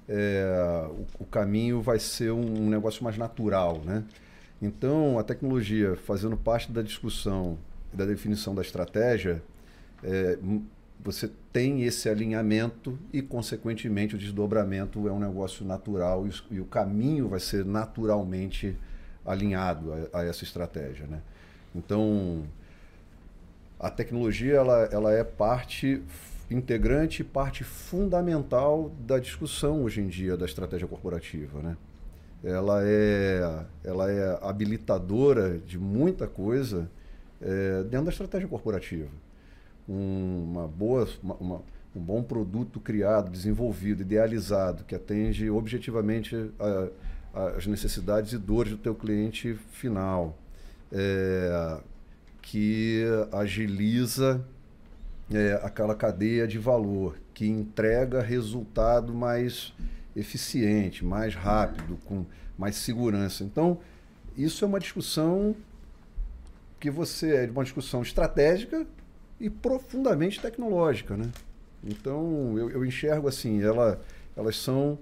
é, 0.08 0.88
o, 0.88 1.24
o, 1.24 1.26
caminho 1.26 1.82
vai 1.82 1.98
ser 1.98 2.32
um 2.32 2.70
negócio 2.70 3.04
mais 3.04 3.18
natural. 3.18 3.82
Né? 3.84 4.02
Então, 4.62 5.18
a 5.18 5.22
tecnologia 5.22 5.94
fazendo 6.06 6.38
parte 6.38 6.72
da 6.72 6.80
discussão 6.80 7.58
da 7.92 8.06
definição 8.06 8.54
da 8.54 8.62
estratégia, 8.62 9.42
é, 10.02 10.38
você 11.02 11.30
tem 11.52 11.82
esse 11.82 12.08
alinhamento 12.08 12.98
e, 13.12 13.22
consequentemente, 13.22 14.14
o 14.14 14.18
desdobramento 14.18 15.08
é 15.08 15.12
um 15.12 15.18
negócio 15.18 15.64
natural 15.64 16.26
e, 16.50 16.60
o 16.60 16.64
caminho 16.64 17.28
vai 17.28 17.40
ser 17.40 17.64
naturalmente 17.64 18.76
alinhado 19.24 19.92
a, 20.12 20.20
a, 20.20 20.24
essa 20.24 20.44
estratégia. 20.44 21.06
Né? 21.06 21.20
Então, 21.74 22.44
a 23.78 23.90
tecnologia 23.90 24.54
ela, 24.54 24.88
ela 24.92 25.12
é 25.12 25.24
parte 25.24 26.02
integrante, 26.50 27.24
parte 27.24 27.64
fundamental 27.64 28.92
da 29.06 29.18
discussão 29.18 29.84
hoje 29.84 30.00
em 30.00 30.08
dia 30.08 30.36
da 30.36 30.44
estratégia 30.44 30.86
corporativa. 30.86 31.62
Né? 31.62 31.76
Ela, 32.44 32.82
é, 32.84 33.64
ela 33.84 34.10
é 34.10 34.38
habilitadora 34.42 35.58
de 35.58 35.78
muita 35.78 36.26
coisa 36.26 36.90
é, 37.40 37.82
dentro 37.84 38.06
da 38.06 38.10
estratégia 38.10 38.48
corporativa 38.48 39.08
uma 39.90 40.68
boa, 40.68 41.08
uma, 41.20 41.34
uma, 41.34 41.62
um 41.94 42.00
bom 42.00 42.22
produto 42.22 42.78
criado, 42.78 43.30
desenvolvido, 43.30 44.02
idealizado, 44.02 44.84
que 44.84 44.94
atende 44.94 45.50
objetivamente 45.50 46.36
as 47.56 47.66
necessidades 47.66 48.32
e 48.32 48.38
dores 48.38 48.72
do 48.72 48.78
teu 48.78 48.94
cliente 48.94 49.54
final, 49.72 50.38
é, 50.92 51.78
que 52.40 53.04
agiliza 53.32 54.44
é, 55.32 55.60
aquela 55.62 55.94
cadeia 55.94 56.46
de 56.46 56.58
valor, 56.58 57.16
que 57.34 57.46
entrega 57.46 58.22
resultado 58.22 59.12
mais 59.12 59.72
eficiente, 60.14 61.04
mais 61.04 61.34
rápido, 61.34 61.98
com 62.04 62.24
mais 62.56 62.76
segurança. 62.76 63.42
Então, 63.42 63.78
isso 64.36 64.64
é 64.64 64.68
uma 64.68 64.80
discussão 64.80 65.56
que 66.78 66.90
você 66.90 67.44
é 67.44 67.50
uma 67.50 67.62
discussão 67.62 68.02
estratégica 68.02 68.86
e 69.40 69.48
profundamente 69.48 70.38
tecnológica, 70.40 71.16
né? 71.16 71.30
Então 71.82 72.56
eu, 72.58 72.70
eu 72.70 72.84
enxergo 72.84 73.26
assim, 73.26 73.62
ela, 73.62 74.00
elas 74.36 74.56
são 74.56 74.98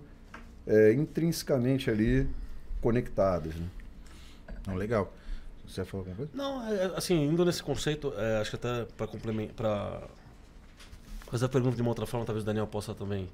é, 0.67 0.93
intrinsecamente 0.93 1.91
ali 1.91 2.29
conectadas, 2.81 3.55
né? 3.55 3.67
Não, 4.67 4.77
legal. 4.77 5.13
Você 5.67 5.85
falou 5.85 6.07
alguma 6.07 6.17
coisa? 6.17 6.31
Não, 6.35 6.67
é, 6.67 6.85
é, 6.85 6.93
assim, 6.97 7.25
indo 7.25 7.45
nesse 7.45 7.63
conceito, 7.63 8.13
é, 8.17 8.39
acho 8.41 8.51
que 8.51 8.57
até 8.57 8.87
para 8.97 9.07
complementar, 9.07 9.55
para 9.55 10.03
fazer 11.31 11.47
a 11.47 11.49
pergunta 11.49 11.75
de 11.75 11.83
uma 11.83 11.91
outra 11.91 12.07
forma, 12.07 12.25
talvez 12.25 12.43
o 12.43 12.47
Daniel 12.47 12.67
possa 12.67 12.95
também 12.95 13.29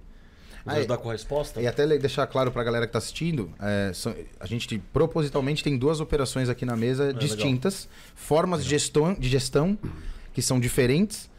nos 0.64 0.74
ajudar 0.76 0.96
com 0.96 1.10
a 1.10 1.12
resposta. 1.12 1.60
E 1.60 1.66
até 1.66 1.86
deixar 1.98 2.26
claro 2.26 2.50
para 2.50 2.62
a 2.62 2.64
galera 2.64 2.86
que 2.86 2.90
está 2.90 2.98
assistindo, 2.98 3.52
é, 3.60 3.92
são, 3.92 4.14
a 4.40 4.46
gente 4.46 4.78
propositalmente 4.92 5.62
tem 5.62 5.76
duas 5.76 6.00
operações 6.00 6.48
aqui 6.48 6.64
na 6.64 6.76
mesa 6.76 7.10
é, 7.10 7.12
distintas, 7.12 7.84
legal. 7.84 8.12
formas 8.14 8.60
legal. 8.60 8.64
De, 8.64 8.70
gestão, 8.70 9.14
de 9.14 9.28
gestão 9.28 9.78
que 10.34 10.42
são 10.42 10.60
diferentes, 10.60 11.30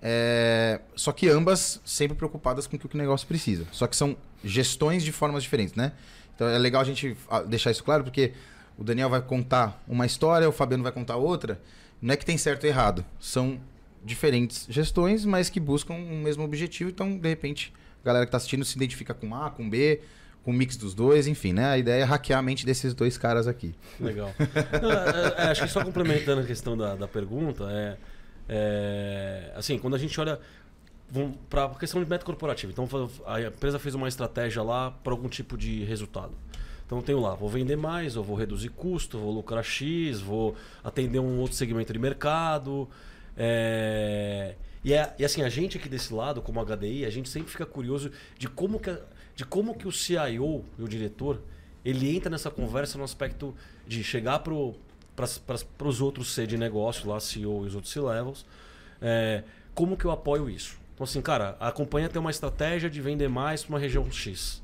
é... 0.00 0.80
só 0.94 1.10
que 1.10 1.28
ambas 1.28 1.80
sempre 1.84 2.16
preocupadas 2.16 2.68
com 2.68 2.76
o 2.76 2.78
que 2.78 2.94
o 2.94 2.98
negócio 2.98 3.26
precisa. 3.26 3.66
Só 3.72 3.88
que 3.88 3.96
são 3.96 4.16
gestões 4.44 5.02
de 5.02 5.10
formas 5.10 5.42
diferentes, 5.42 5.74
né? 5.74 5.92
Então 6.34 6.48
é 6.48 6.58
legal 6.58 6.82
a 6.82 6.84
gente 6.84 7.16
ah, 7.28 7.42
deixar 7.42 7.70
isso 7.70 7.82
claro, 7.82 8.04
porque 8.04 8.32
o 8.76 8.84
Daniel 8.84 9.08
vai 9.08 9.22
contar 9.22 9.82
uma 9.88 10.06
história, 10.06 10.48
o 10.48 10.52
Fabiano 10.52 10.82
vai 10.82 10.92
contar 10.92 11.16
outra. 11.16 11.60
Não 12.00 12.12
é 12.14 12.16
que 12.16 12.24
tem 12.24 12.36
certo 12.36 12.64
e 12.64 12.68
errado. 12.68 13.04
São 13.20 13.60
diferentes 14.04 14.66
gestões, 14.68 15.24
mas 15.24 15.48
que 15.48 15.60
buscam 15.60 15.94
o 15.94 16.16
mesmo 16.16 16.42
objetivo. 16.42 16.90
Então, 16.90 17.16
de 17.16 17.28
repente, 17.28 17.72
a 18.02 18.06
galera 18.06 18.26
que 18.26 18.28
está 18.28 18.38
assistindo 18.38 18.64
se 18.64 18.76
identifica 18.76 19.14
com 19.14 19.34
A, 19.34 19.50
com 19.50 19.68
B, 19.68 20.00
com 20.42 20.50
um 20.50 20.54
mix 20.54 20.76
dos 20.76 20.94
dois, 20.94 21.28
enfim, 21.28 21.52
né? 21.52 21.66
A 21.66 21.78
ideia 21.78 22.02
é 22.02 22.04
hackear 22.04 22.40
a 22.40 22.42
mente 22.42 22.66
desses 22.66 22.92
dois 22.94 23.16
caras 23.16 23.46
aqui. 23.46 23.74
Legal. 24.00 24.34
Não, 24.82 24.90
é, 24.90 25.34
é, 25.38 25.42
acho 25.50 25.62
que 25.62 25.68
só 25.68 25.84
complementando 25.84 26.40
a 26.40 26.44
questão 26.44 26.76
da, 26.76 26.96
da 26.96 27.06
pergunta, 27.06 27.68
é, 27.70 27.96
é, 28.48 29.52
assim, 29.54 29.78
quando 29.78 29.94
a 29.94 29.98
gente 29.98 30.18
olha 30.20 30.38
para 31.50 31.66
a 31.66 31.74
questão 31.74 32.02
de 32.02 32.08
meta 32.08 32.24
corporativa, 32.24 32.72
então 32.72 32.88
a 33.26 33.40
empresa 33.42 33.78
fez 33.78 33.94
uma 33.94 34.08
estratégia 34.08 34.62
lá 34.62 34.90
para 34.90 35.12
algum 35.12 35.28
tipo 35.28 35.56
de 35.56 35.84
resultado. 35.84 36.32
Então 36.86 36.98
eu 36.98 37.02
tenho 37.02 37.20
lá, 37.20 37.34
vou 37.34 37.48
vender 37.48 37.76
mais, 37.76 38.16
eu 38.16 38.22
vou 38.22 38.36
reduzir 38.36 38.68
custo, 38.70 39.18
vou 39.18 39.32
lucrar 39.32 39.64
X, 39.64 40.20
vou 40.20 40.54
atender 40.82 41.18
um 41.18 41.38
outro 41.38 41.56
segmento 41.56 41.92
de 41.92 41.98
mercado. 41.98 42.88
É... 43.36 44.54
E, 44.84 44.92
é, 44.92 45.14
e 45.18 45.24
assim, 45.24 45.42
a 45.42 45.48
gente 45.48 45.78
aqui 45.78 45.88
desse 45.88 46.12
lado, 46.12 46.42
como 46.42 46.62
HDI, 46.64 47.04
a 47.04 47.10
gente 47.10 47.28
sempre 47.28 47.50
fica 47.50 47.64
curioso 47.64 48.10
de 48.36 48.48
como 48.48 48.80
que, 48.80 48.94
de 49.36 49.44
como 49.44 49.74
que 49.74 49.86
o 49.86 49.92
CIO 49.92 50.64
e 50.78 50.82
o 50.82 50.88
diretor 50.88 51.40
ele 51.84 52.14
entra 52.14 52.30
nessa 52.30 52.50
conversa 52.50 52.98
no 52.98 53.04
aspecto 53.04 53.54
de 53.86 54.02
chegar 54.04 54.40
pro 54.40 54.74
para 55.14 55.88
os 55.88 56.00
outros 56.00 56.32
C 56.32 56.46
de 56.46 56.56
negócio, 56.56 57.08
lá, 57.08 57.20
CEO 57.20 57.64
e 57.64 57.68
os 57.68 57.74
outros 57.74 57.92
C-levels, 57.92 58.46
é, 59.00 59.44
como 59.74 59.96
que 59.96 60.04
eu 60.04 60.10
apoio 60.10 60.48
isso? 60.48 60.78
Então, 60.94 61.04
assim, 61.04 61.20
cara, 61.20 61.56
a 61.58 61.72
companhia 61.72 62.08
tem 62.08 62.20
uma 62.20 62.30
estratégia 62.30 62.88
de 62.88 63.00
vender 63.00 63.28
mais 63.28 63.62
para 63.64 63.74
uma 63.74 63.78
região 63.78 64.10
X. 64.10 64.62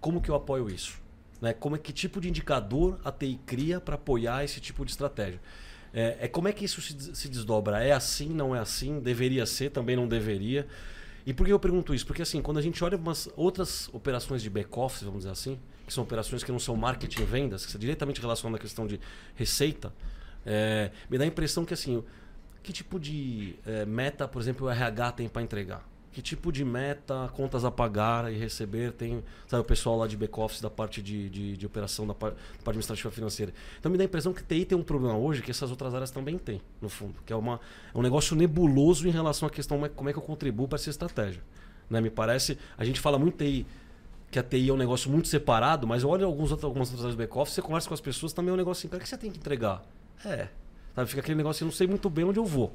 Como 0.00 0.20
que 0.20 0.28
eu 0.28 0.34
apoio 0.34 0.68
isso? 0.68 1.00
Né? 1.40 1.52
Como 1.52 1.76
é 1.76 1.78
que 1.78 1.92
tipo 1.92 2.20
de 2.20 2.28
indicador 2.28 2.98
a 3.04 3.10
TI 3.10 3.40
cria 3.46 3.80
para 3.80 3.94
apoiar 3.94 4.44
esse 4.44 4.60
tipo 4.60 4.84
de 4.84 4.90
estratégia? 4.90 5.40
É, 5.92 6.18
é, 6.22 6.28
como 6.28 6.48
é 6.48 6.52
que 6.52 6.64
isso 6.64 6.80
se, 6.82 7.14
se 7.14 7.28
desdobra? 7.28 7.82
É 7.82 7.92
assim, 7.92 8.28
não 8.28 8.54
é 8.54 8.58
assim? 8.58 8.98
Deveria 8.98 9.46
ser, 9.46 9.70
também 9.70 9.94
não 9.94 10.08
deveria? 10.08 10.66
E 11.24 11.32
por 11.32 11.46
que 11.46 11.52
eu 11.52 11.58
pergunto 11.58 11.94
isso? 11.94 12.04
Porque 12.06 12.20
assim, 12.20 12.42
quando 12.42 12.58
a 12.58 12.62
gente 12.62 12.82
olha 12.82 12.96
umas 12.96 13.28
outras 13.36 13.88
operações 13.92 14.42
de 14.42 14.50
back-office, 14.50 15.04
vamos 15.04 15.20
dizer 15.20 15.30
assim, 15.30 15.58
que 15.86 15.92
são 15.92 16.04
operações 16.04 16.42
que 16.42 16.50
não 16.50 16.58
são 16.58 16.76
marketing 16.76 17.22
e 17.22 17.24
vendas, 17.24 17.66
que 17.66 17.72
são 17.72 17.80
diretamente 17.80 18.20
relacionadas 18.20 18.60
à 18.60 18.62
questão 18.62 18.86
de 18.86 19.00
receita, 19.34 19.92
é, 20.46 20.90
me 21.08 21.18
dá 21.18 21.24
a 21.24 21.26
impressão 21.26 21.64
que 21.64 21.74
assim, 21.74 22.02
que 22.62 22.72
tipo 22.72 22.98
de 22.98 23.56
é, 23.66 23.84
meta, 23.84 24.26
por 24.26 24.40
exemplo, 24.40 24.66
o 24.66 24.70
RH 24.70 25.12
tem 25.12 25.28
para 25.28 25.42
entregar? 25.42 25.86
Que 26.12 26.22
tipo 26.22 26.52
de 26.52 26.64
meta, 26.64 27.28
contas 27.34 27.64
a 27.64 27.70
pagar 27.72 28.32
e 28.32 28.38
receber 28.38 28.92
tem, 28.92 29.22
sabe, 29.48 29.62
o 29.62 29.64
pessoal 29.64 29.98
lá 29.98 30.06
de 30.06 30.16
back-office 30.16 30.60
da 30.60 30.70
parte 30.70 31.02
de, 31.02 31.28
de, 31.28 31.56
de 31.56 31.66
operação, 31.66 32.06
da 32.06 32.14
parte, 32.14 32.36
administrativa 32.64 33.10
financeira. 33.10 33.52
Então 33.80 33.90
me 33.90 33.98
dá 33.98 34.04
a 34.04 34.06
impressão 34.06 34.32
que 34.32 34.42
TI 34.42 34.64
tem 34.64 34.78
um 34.78 34.82
problema 34.82 35.16
hoje 35.18 35.42
que 35.42 35.50
essas 35.50 35.70
outras 35.70 35.92
áreas 35.92 36.10
também 36.12 36.38
têm, 36.38 36.60
no 36.80 36.88
fundo, 36.88 37.16
que 37.26 37.32
é, 37.32 37.36
uma, 37.36 37.60
é 37.92 37.98
um 37.98 38.02
negócio 38.02 38.36
nebuloso 38.36 39.08
em 39.08 39.10
relação 39.10 39.48
à 39.48 39.50
questão 39.50 39.76
como 39.88 40.08
é 40.08 40.12
que 40.12 40.18
eu 40.18 40.22
contribuo 40.22 40.68
para 40.68 40.76
essa 40.76 40.88
estratégia. 40.88 41.42
Né? 41.90 42.00
Me 42.00 42.10
parece, 42.10 42.56
a 42.78 42.84
gente 42.84 43.00
fala 43.00 43.18
muito 43.18 43.38
TI, 43.38 43.66
que 44.34 44.38
a 44.40 44.42
TI 44.42 44.68
é 44.68 44.72
um 44.72 44.76
negócio 44.76 45.08
muito 45.08 45.28
separado, 45.28 45.86
mas 45.86 46.02
olha 46.02 46.26
alguns 46.26 46.50
outros, 46.50 46.64
algumas 46.64 46.90
outras 46.90 47.14
back-office, 47.14 47.54
você 47.54 47.62
conversa 47.62 47.86
com 47.86 47.94
as 47.94 48.00
pessoas, 48.00 48.32
também 48.32 48.50
é 48.50 48.54
um 48.54 48.56
negócio 48.56 48.80
assim, 48.88 48.96
o 48.96 49.00
que 49.00 49.08
você 49.08 49.16
tem 49.16 49.30
que 49.30 49.38
entregar? 49.38 49.80
É. 50.24 50.48
Sabe, 50.92 51.08
fica 51.08 51.20
aquele 51.20 51.36
negócio, 51.36 51.62
eu 51.62 51.66
não 51.66 51.72
sei 51.72 51.86
muito 51.86 52.10
bem 52.10 52.24
onde 52.24 52.40
eu 52.40 52.44
vou. 52.44 52.74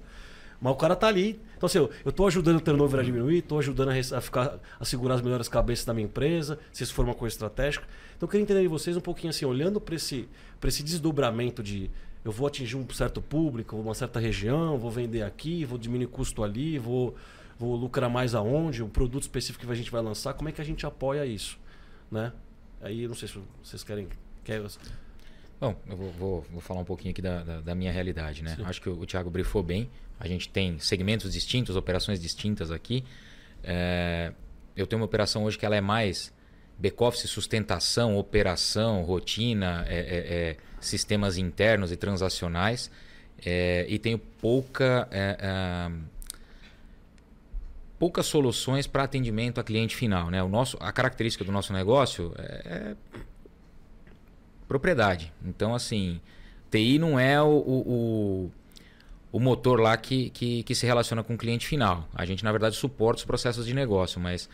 Mas 0.62 0.72
o 0.72 0.76
cara 0.78 0.96
tá 0.96 1.08
ali. 1.08 1.38
Então, 1.58 1.68
assim, 1.68 1.78
eu, 1.78 1.90
eu 2.06 2.14
tô 2.14 2.26
ajudando 2.28 2.58
o 2.58 2.62
turnover 2.62 3.02
a 3.02 3.04
diminuir, 3.04 3.42
tô 3.42 3.60
ajudando 3.60 3.90
a, 3.90 4.18
a, 4.18 4.22
ficar, 4.22 4.58
a 4.80 4.86
segurar 4.86 5.16
as 5.16 5.22
melhores 5.22 5.50
cabeças 5.50 5.84
da 5.84 5.94
minha 5.94 6.06
empresa, 6.06 6.58
se 6.72 6.82
isso 6.82 6.94
for 6.94 7.04
uma 7.04 7.14
coisa 7.14 7.34
estratégica. 7.34 7.86
Então, 8.16 8.26
eu 8.26 8.30
queria 8.30 8.44
entender 8.44 8.62
de 8.62 8.68
vocês 8.70 8.96
um 8.96 9.02
pouquinho 9.02 9.32
assim, 9.32 9.44
olhando 9.44 9.82
para 9.82 9.96
esse, 9.96 10.30
esse 10.64 10.82
desdobramento 10.82 11.62
de 11.62 11.92
eu 12.24 12.32
vou 12.32 12.48
atingir 12.48 12.78
um 12.78 12.90
certo 12.90 13.22
público, 13.22 13.76
uma 13.76 13.94
certa 13.94 14.18
região, 14.18 14.78
vou 14.78 14.92
vender 14.92 15.24
aqui, 15.24 15.66
vou 15.66 15.78
diminuir 15.78 16.08
custo 16.08 16.42
ali, 16.42 16.80
vou, 16.80 17.16
vou 17.60 17.76
lucrar 17.76 18.10
mais 18.10 18.34
aonde, 18.34 18.82
um 18.82 18.90
produto 18.90 19.24
específico 19.24 19.66
que 19.66 19.72
a 19.72 19.76
gente 19.76 19.92
vai 19.92 20.02
lançar, 20.02 20.34
como 20.34 20.50
é 20.50 20.52
que 20.52 20.62
a 20.62 20.66
gente 20.66 20.86
apoia 20.86 21.26
isso? 21.26 21.60
né? 22.12 22.32
Aí 22.82 23.08
não 23.08 23.16
sei 23.16 23.28
se 23.28 23.40
vocês 23.64 23.84
querem. 23.84 24.08
querem... 24.44 24.66
Bom, 25.60 25.76
eu 25.88 25.98
vou, 25.98 26.12
vou, 26.12 26.46
vou, 26.52 26.62
falar 26.62 26.80
um 26.80 26.86
pouquinho 26.86 27.12
aqui 27.12 27.22
da, 27.22 27.44
da, 27.44 27.62
da 27.62 27.76
minha 27.76 27.92
realidade, 27.92 28.44
né? 28.44 28.56
Sim. 28.56 28.64
Acho 28.64 28.82
que 28.82 28.90
o, 28.90 29.00
o 29.00 29.06
Thiago 29.06 29.30
brifou 29.30 29.62
bem. 29.62 29.90
A 30.20 30.28
gente 30.28 30.50
tem 30.50 30.80
segmentos 30.80 31.34
distintos, 31.34 31.76
operações 31.76 32.20
distintas 32.20 32.72
aqui. 32.72 33.04
É, 33.64 34.34
eu 34.76 34.88
tenho 34.88 35.02
uma 35.02 35.06
operação 35.06 35.44
hoje 35.44 35.58
que 35.58 35.66
ela 35.66 35.76
é 35.76 35.82
mais 35.82 36.34
back-office, 36.78 37.30
sustentação, 37.30 38.18
operação, 38.18 39.04
rotina, 39.04 39.86
é, 39.88 40.00
é, 40.00 40.50
é 40.52 40.58
sistemas 40.80 41.38
internos 41.38 41.92
e 41.92 41.98
transacionais. 41.98 42.90
É, 43.46 43.86
e 43.90 44.00
tenho 44.00 44.18
pouca 44.18 45.08
é, 45.12 45.38
poucas 48.00 48.26
soluções 48.26 48.88
para 48.88 49.04
atendimento 49.04 49.60
a 49.60 49.64
cliente 49.64 49.96
final. 49.96 50.32
Né? 50.32 50.42
O 50.42 50.48
nosso, 50.48 50.78
a 50.80 50.92
característica 50.92 51.44
do 51.44 51.52
nosso 51.52 51.74
negócio 51.74 52.34
é, 52.38 52.44
é 52.44 52.96
propriedade. 54.68 55.34
Então, 55.46 55.76
assim, 55.76 56.22
TI 56.72 56.98
não 56.98 57.20
é 57.20 57.42
o, 57.42 57.48
o, 57.48 58.52
o 59.34 59.40
motor 59.40 59.80
lá 59.82 59.98
que, 59.98 60.30
que, 60.30 60.64
que, 60.64 60.74
se 60.74 60.86
relaciona 60.86 61.24
com 61.24 61.34
o 61.34 61.38
cliente 61.38 61.68
final. 61.68 62.08
A 62.16 62.26
gente, 62.26 62.44
na 62.44 62.52
verdade, 62.52 62.76
suporta 62.76 63.20
os 63.20 63.26
processos 63.26 63.66
de 63.66 63.74
negócio, 63.74 64.22
mas 64.22 64.50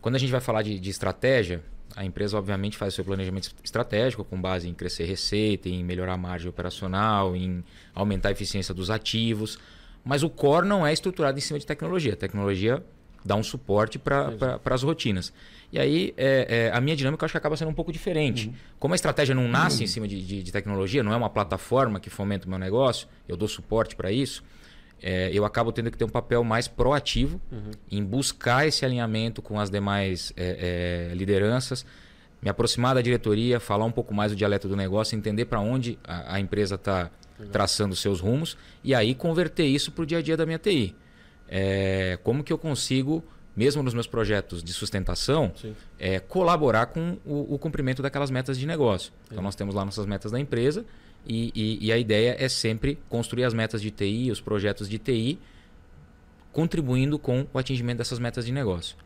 quando 0.00 0.16
a 0.16 0.18
gente 0.18 0.30
vai 0.30 0.40
falar 0.40 0.62
de, 0.62 0.80
de 0.80 0.90
estratégia, 0.90 1.62
a 1.94 2.04
empresa, 2.04 2.36
obviamente, 2.36 2.76
faz 2.76 2.94
o 2.94 2.96
seu 2.96 3.04
planejamento 3.04 3.54
estratégico 3.62 4.24
com 4.24 4.40
base 4.40 4.68
em 4.68 4.74
crescer 4.74 5.04
receita, 5.04 5.68
em 5.68 5.84
melhorar 5.84 6.14
a 6.14 6.16
margem 6.16 6.48
operacional, 6.48 7.36
em 7.36 7.64
aumentar 7.94 8.30
a 8.30 8.32
eficiência 8.32 8.74
dos 8.74 8.90
ativos. 8.90 9.58
Mas 10.04 10.22
o 10.22 10.30
core 10.30 10.66
não 10.66 10.86
é 10.86 10.92
estruturado 10.92 11.38
em 11.38 11.40
cima 11.40 11.58
de 11.58 11.66
tecnologia. 11.66 12.14
A 12.14 12.16
tecnologia 12.16 12.82
dá 13.24 13.36
um 13.36 13.42
suporte 13.42 13.98
para 13.98 14.60
as 14.64 14.82
rotinas. 14.82 15.32
E 15.70 15.78
aí, 15.78 16.14
é, 16.16 16.70
é, 16.70 16.76
a 16.76 16.80
minha 16.80 16.96
dinâmica 16.96 17.26
acho 17.26 17.32
que 17.32 17.38
acaba 17.38 17.56
sendo 17.56 17.70
um 17.70 17.74
pouco 17.74 17.92
diferente. 17.92 18.48
Uhum. 18.48 18.54
Como 18.78 18.94
a 18.94 18.96
estratégia 18.96 19.34
não 19.34 19.46
nasce 19.46 19.78
uhum. 19.78 19.84
em 19.84 19.86
cima 19.86 20.08
de, 20.08 20.24
de, 20.24 20.42
de, 20.42 20.52
tecnologia, 20.52 21.02
não 21.02 21.12
é 21.12 21.16
uma 21.16 21.28
plataforma 21.28 22.00
que 22.00 22.08
fomenta 22.08 22.46
o 22.46 22.50
meu 22.50 22.58
negócio, 22.58 23.06
eu 23.28 23.36
dou 23.36 23.46
suporte 23.46 23.94
para 23.94 24.10
isso, 24.10 24.42
é, 25.02 25.30
eu 25.32 25.44
acabo 25.44 25.70
tendo 25.70 25.90
que 25.90 25.98
ter 25.98 26.04
um 26.04 26.08
papel 26.08 26.42
mais 26.42 26.66
proativo 26.66 27.40
uhum. 27.52 27.70
em 27.90 28.02
buscar 28.02 28.66
esse 28.66 28.84
alinhamento 28.84 29.42
com 29.42 29.60
as 29.60 29.70
demais 29.70 30.32
é, 30.36 31.10
é, 31.10 31.14
lideranças, 31.14 31.84
me 32.40 32.48
aproximar 32.48 32.94
da 32.94 33.02
diretoria, 33.02 33.60
falar 33.60 33.84
um 33.84 33.92
pouco 33.92 34.14
mais 34.14 34.32
o 34.32 34.36
dialeto 34.36 34.68
do 34.68 34.76
negócio, 34.76 35.16
entender 35.16 35.44
para 35.44 35.60
onde 35.60 35.98
a, 36.02 36.36
a 36.36 36.40
empresa 36.40 36.76
está 36.76 37.10
traçando 37.52 37.94
seus 37.94 38.20
rumos 38.20 38.56
e 38.82 38.94
aí 38.94 39.14
converter 39.14 39.66
isso 39.66 39.92
para 39.92 40.02
o 40.02 40.06
dia 40.06 40.18
a 40.18 40.22
dia 40.22 40.36
da 40.36 40.44
minha 40.44 40.58
TI. 40.58 40.94
É, 41.48 42.18
como 42.22 42.44
que 42.44 42.52
eu 42.52 42.58
consigo, 42.58 43.24
mesmo 43.56 43.82
nos 43.82 43.94
meus 43.94 44.06
projetos 44.06 44.62
de 44.62 44.72
sustentação, 44.72 45.52
é, 45.98 46.18
colaborar 46.18 46.86
com 46.86 47.16
o, 47.24 47.54
o, 47.54 47.58
cumprimento 47.58 48.02
daquelas 48.02 48.30
metas 48.30 48.58
de 48.58 48.66
negócio. 48.66 49.12
Então 49.30 49.42
nós 49.42 49.54
temos 49.54 49.74
lá 49.74 49.84
nossas 49.84 50.06
metas 50.06 50.30
da 50.30 50.38
empresa 50.38 50.84
e, 51.26 51.50
e, 51.54 51.86
e 51.86 51.92
a 51.92 51.98
ideia 51.98 52.36
é 52.38 52.48
sempre 52.48 52.98
construir 53.08 53.44
as 53.44 53.54
metas 53.54 53.80
de 53.80 53.90
TI, 53.90 54.30
os 54.30 54.40
projetos 54.40 54.88
de 54.88 54.98
TI, 54.98 55.38
contribuindo 56.52 57.18
com 57.18 57.46
o 57.52 57.58
atingimento 57.58 57.98
dessas 57.98 58.18
metas 58.18 58.44
de 58.44 58.52
negócio. 58.52 58.96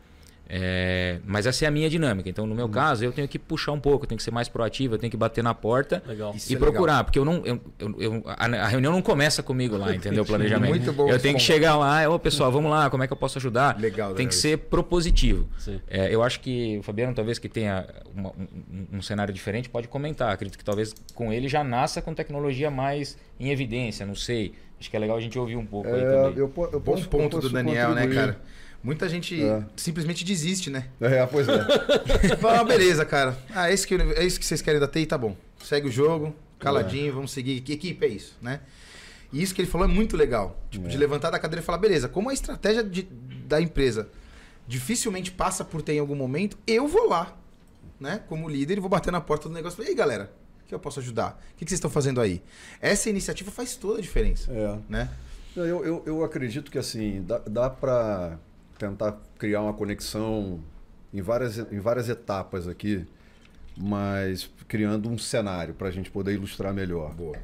É, 0.47 1.19
mas 1.25 1.45
essa 1.45 1.65
é 1.65 1.67
a 1.67 1.71
minha 1.71 1.89
dinâmica. 1.89 2.29
Então, 2.29 2.45
no 2.45 2.53
meu 2.53 2.65
uhum. 2.65 2.71
caso, 2.71 3.03
eu 3.03 3.11
tenho 3.11 3.27
que 3.27 3.39
puxar 3.39 3.71
um 3.71 3.79
pouco, 3.79 4.03
eu 4.03 4.07
tenho 4.07 4.17
que 4.17 4.23
ser 4.23 4.31
mais 4.31 4.47
proativo, 4.47 4.95
eu 4.95 4.99
tenho 4.99 5.09
que 5.09 5.17
bater 5.17 5.43
na 5.43 5.53
porta 5.53 6.03
e 6.49 6.53
é 6.53 6.57
procurar. 6.57 6.93
Legal. 6.93 7.03
Porque 7.05 7.19
eu 7.19 7.25
não, 7.25 7.45
eu, 7.45 7.61
eu, 7.79 8.01
eu, 8.01 8.23
a 8.25 8.67
reunião 8.67 8.91
não 8.91 9.01
começa 9.01 9.41
comigo 9.41 9.77
lá, 9.77 9.93
entendeu? 9.95 10.23
O 10.23 10.25
planejamento. 10.25 10.69
Muito 10.69 10.93
bom. 10.93 11.09
Eu 11.09 11.19
tenho 11.19 11.37
que 11.37 11.41
chegar 11.41 11.77
lá, 11.77 12.07
ô 12.09 12.19
pessoal, 12.19 12.51
vamos 12.51 12.69
lá, 12.69 12.89
como 12.89 13.03
é 13.03 13.07
que 13.07 13.13
eu 13.13 13.17
posso 13.17 13.37
ajudar? 13.37 13.79
Legal, 13.79 14.13
tem 14.13 14.27
que 14.27 14.35
ser 14.35 14.57
propositivo. 14.57 15.47
É, 15.87 16.13
eu 16.13 16.21
acho 16.21 16.39
que 16.39 16.77
o 16.77 16.83
Fabiano, 16.83 17.13
talvez 17.13 17.39
que 17.39 17.47
tenha 17.47 17.85
uma, 18.13 18.29
um, 18.29 18.97
um, 18.97 19.01
cenário 19.01 19.33
diferente, 19.33 19.69
pode 19.69 19.87
comentar. 19.87 20.31
Acredito 20.33 20.57
que 20.57 20.63
talvez 20.63 20.93
com 21.15 21.31
ele 21.31 21.47
já 21.47 21.63
nasça 21.63 22.01
com 22.01 22.13
tecnologia 22.13 22.69
mais 22.69 23.17
em 23.39 23.49
evidência, 23.49 24.05
não 24.05 24.15
sei. 24.15 24.53
Acho 24.79 24.89
que 24.89 24.97
é 24.97 24.99
legal 24.99 25.17
a 25.17 25.21
gente 25.21 25.39
ouvir 25.39 25.55
um 25.55 25.65
pouco 25.65 25.87
aí 25.87 26.01
é, 26.01 26.05
também. 26.05 26.37
Eu, 26.37 26.53
eu 26.71 26.79
Bom 26.79 27.01
ponto 27.03 27.39
do 27.39 27.49
Daniel, 27.49 27.95
né, 27.95 28.07
cara? 28.07 28.37
Muita 28.83 29.07
gente 29.07 29.41
é. 29.41 29.63
simplesmente 29.77 30.25
desiste, 30.25 30.69
né? 30.69 30.89
É, 30.99 31.25
pois 31.25 31.47
é. 31.47 31.63
Fala, 32.37 32.59
ah, 32.59 32.63
beleza, 32.65 33.05
cara. 33.05 33.37
Ah, 33.55 33.69
é 33.69 33.73
isso, 33.73 33.87
que, 33.87 33.95
é 33.95 34.25
isso 34.25 34.37
que 34.37 34.45
vocês 34.45 34.61
querem 34.61 34.79
da 34.79 34.87
TI, 34.87 35.05
tá 35.05 35.17
bom. 35.17 35.37
Segue 35.63 35.87
o 35.87 35.91
jogo, 35.91 36.35
caladinho, 36.59 37.07
é. 37.07 37.11
vamos 37.11 37.31
seguir. 37.31 37.61
Que 37.61 37.73
equipe 37.73 38.05
é 38.05 38.09
isso, 38.09 38.35
né? 38.41 38.59
E 39.31 39.41
isso 39.41 39.55
que 39.55 39.61
ele 39.61 39.69
falou 39.69 39.87
é 39.87 39.89
muito 39.89 40.17
legal. 40.17 40.61
Tipo, 40.69 40.85
é. 40.85 40.89
de 40.89 40.97
levantar 40.97 41.31
da 41.31 41.39
cadeira 41.39 41.61
e 41.61 41.65
falar, 41.65 41.77
beleza, 41.77 42.09
como 42.09 42.29
a 42.29 42.33
estratégia 42.33 42.83
de, 42.83 43.03
da 43.47 43.61
empresa 43.61 44.09
dificilmente 44.67 45.31
passa 45.31 45.63
por 45.63 45.81
ter 45.81 45.93
em 45.93 45.99
algum 45.99 46.15
momento, 46.15 46.57
eu 46.67 46.85
vou 46.85 47.07
lá, 47.07 47.37
né? 47.99 48.21
Como 48.27 48.49
líder, 48.49 48.77
e 48.77 48.81
vou 48.81 48.89
bater 48.89 49.11
na 49.11 49.21
porta 49.21 49.47
do 49.47 49.55
negócio 49.55 49.75
e 49.75 49.77
falar, 49.77 49.89
ei, 49.89 49.95
galera, 49.95 50.33
o 50.63 50.67
que 50.67 50.75
eu 50.75 50.79
posso 50.79 50.99
ajudar? 50.99 51.41
O 51.53 51.57
que, 51.57 51.65
vocês 51.65 51.77
estão 51.77 51.89
fazendo 51.89 52.19
aí? 52.19 52.41
Essa 52.81 53.09
iniciativa 53.09 53.49
faz 53.49 53.75
toda 53.75 53.99
a 53.99 54.01
diferença, 54.01 54.51
é. 54.51 54.77
né? 54.89 55.09
Eu, 55.55 55.85
eu, 55.85 56.03
eu 56.05 56.23
acredito 56.23 56.69
que, 56.69 56.77
assim, 56.77 57.23
dá, 57.25 57.37
dá 57.39 57.69
para 57.69 58.37
tentar 58.77 59.21
criar 59.37 59.61
uma 59.61 59.73
conexão 59.73 60.59
em 61.13 61.21
várias, 61.21 61.57
em 61.57 61.79
várias 61.79 62.09
etapas 62.09 62.67
aqui, 62.67 63.05
mas 63.77 64.49
criando 64.67 65.09
um 65.09 65.17
cenário 65.17 65.73
para 65.73 65.87
a 65.87 65.91
gente 65.91 66.09
poder 66.09 66.33
ilustrar 66.33 66.73
melhor. 66.73 67.13
Boa. 67.13 67.37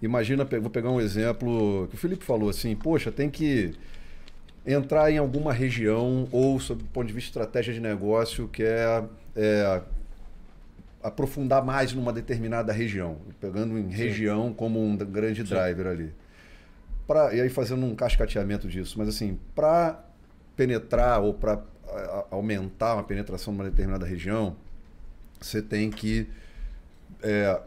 Imagina, 0.00 0.44
vou 0.44 0.70
pegar 0.70 0.90
um 0.90 1.00
exemplo 1.00 1.86
que 1.88 1.94
o 1.94 1.98
Felipe 1.98 2.24
falou 2.24 2.48
assim, 2.48 2.74
poxa, 2.74 3.12
tem 3.12 3.28
que 3.28 3.74
entrar 4.66 5.10
em 5.10 5.18
alguma 5.18 5.52
região 5.52 6.26
ou, 6.32 6.58
sob 6.58 6.82
o 6.82 6.86
ponto 6.86 7.06
de 7.06 7.12
vista 7.12 7.26
de 7.26 7.38
estratégia 7.38 7.74
de 7.74 7.80
negócio, 7.80 8.48
que 8.48 8.62
é, 8.62 9.04
é 9.36 9.82
aprofundar 11.02 11.64
mais 11.64 11.92
numa 11.92 12.12
determinada 12.12 12.72
região, 12.72 13.18
pegando 13.40 13.78
em 13.78 13.90
Sim. 13.90 13.96
região 13.96 14.52
como 14.52 14.82
um 14.82 14.96
grande 14.96 15.42
driver 15.42 15.86
Sim. 15.86 15.92
ali. 15.92 16.12
Pra, 17.06 17.34
e 17.34 17.40
aí 17.40 17.48
fazendo 17.48 17.84
um 17.84 17.94
cascateamento 17.94 18.68
disso, 18.68 18.98
mas 18.98 19.08
assim, 19.08 19.38
para 19.54 20.02
penetrar 20.56 21.20
ou 21.20 21.34
para 21.34 21.62
aumentar 22.30 22.94
uma 22.94 23.02
penetração 23.02 23.52
numa 23.52 23.64
determinada 23.64 24.06
região, 24.06 24.56
você 25.40 25.60
tem 25.60 25.90
que 25.90 26.28
é, 27.22 27.60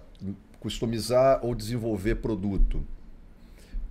customizar 0.59 1.39
ou 1.43 1.53
desenvolver 1.53 2.15
produto. 2.15 2.85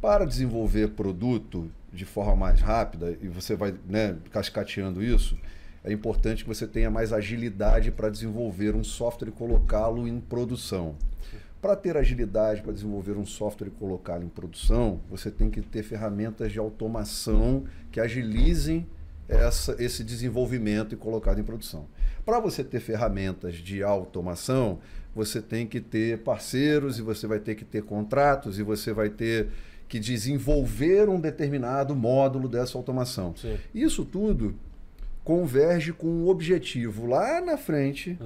Para 0.01 0.25
desenvolver 0.25 0.89
produto 0.89 1.71
de 1.93 2.05
forma 2.05 2.35
mais 2.35 2.61
rápida, 2.61 3.17
e 3.21 3.29
você 3.29 3.55
vai 3.55 3.75
né, 3.87 4.17
cascateando 4.31 5.03
isso, 5.03 5.37
é 5.85 5.93
importante 5.93 6.45
que 6.45 6.49
você 6.49 6.67
tenha 6.67 6.91
mais 6.91 7.13
agilidade 7.13 7.91
para 7.91 8.09
desenvolver 8.09 8.75
um 8.75 8.85
software 8.85 9.29
e 9.29 9.33
colocá-lo 9.33 10.09
em 10.09 10.21
produção. 10.21 10.97
Para 11.62 11.77
ter 11.77 11.96
agilidade 11.96 12.61
para 12.61 12.72
desenvolver 12.72 13.16
um 13.16 13.25
software 13.25 13.68
e 13.68 13.70
colocá-lo 13.70 14.25
em 14.25 14.29
produção, 14.29 15.01
você 15.09 15.31
tem 15.31 15.48
que 15.48 15.62
ter 15.62 15.85
ferramentas 15.85 16.51
de 16.51 16.59
automação 16.59 17.66
que 17.92 18.01
agilizem 18.01 18.85
essa, 19.29 19.77
esse 19.79 20.03
desenvolvimento 20.03 20.92
e 20.92 20.96
colocado 20.96 21.38
em 21.38 21.44
produção. 21.44 21.87
Para 22.27 22.40
você 22.40 22.64
ter 22.64 22.81
ferramentas 22.81 23.55
de 23.55 23.81
automação, 23.81 24.81
você 25.14 25.40
tem 25.40 25.64
que 25.64 25.81
ter 25.81 26.18
parceiros 26.18 26.98
e 26.98 27.03
você 27.03 27.29
vai 27.29 27.38
ter 27.38 27.55
que 27.55 27.64
ter 27.64 27.85
contratos 27.85 28.59
e 28.59 28.64
você 28.64 28.92
vai 28.92 29.09
ter 29.09 29.48
que 29.88 30.01
desenvolver 30.01 31.09
um 31.09 31.20
determinado 31.20 31.94
módulo 31.94 32.48
dessa 32.48 32.77
automação. 32.77 33.37
Sim. 33.37 33.57
Isso 33.72 34.05
tudo 34.05 34.57
converge 35.22 35.92
com 35.92 36.09
um 36.09 36.27
objetivo 36.27 37.07
lá 37.07 37.40
na 37.40 37.57
frente 37.57 38.18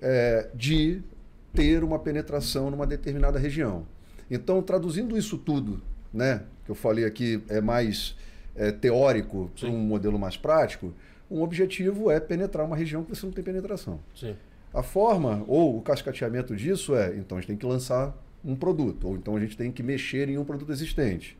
é, 0.00 0.48
de 0.52 1.04
ter 1.52 1.82
uma 1.82 1.98
penetração 1.98 2.70
numa 2.70 2.86
determinada 2.86 3.38
região. 3.38 3.86
Então, 4.30 4.62
traduzindo 4.62 5.16
isso 5.16 5.38
tudo, 5.38 5.82
né, 6.12 6.44
que 6.64 6.70
eu 6.70 6.74
falei 6.74 7.04
aqui 7.04 7.42
é 7.48 7.60
mais 7.60 8.16
é, 8.54 8.70
teórico 8.70 9.50
para 9.58 9.68
um 9.68 9.78
modelo 9.78 10.18
mais 10.18 10.36
prático, 10.36 10.92
um 11.30 11.42
objetivo 11.42 12.10
é 12.10 12.18
penetrar 12.20 12.66
uma 12.66 12.76
região 12.76 13.04
que 13.04 13.10
você 13.10 13.24
não 13.24 13.32
tem 13.32 13.44
penetração. 13.44 14.00
Sim. 14.14 14.34
A 14.72 14.82
forma 14.82 15.44
ou 15.46 15.78
o 15.78 15.82
cascateamento 15.82 16.54
disso 16.54 16.94
é, 16.94 17.16
então 17.16 17.38
a 17.38 17.40
gente 17.40 17.48
tem 17.48 17.56
que 17.56 17.66
lançar 17.66 18.14
um 18.44 18.54
produto, 18.54 19.08
ou 19.08 19.16
então 19.16 19.36
a 19.36 19.40
gente 19.40 19.56
tem 19.56 19.72
que 19.72 19.82
mexer 19.82 20.28
em 20.28 20.38
um 20.38 20.44
produto 20.44 20.72
existente. 20.72 21.36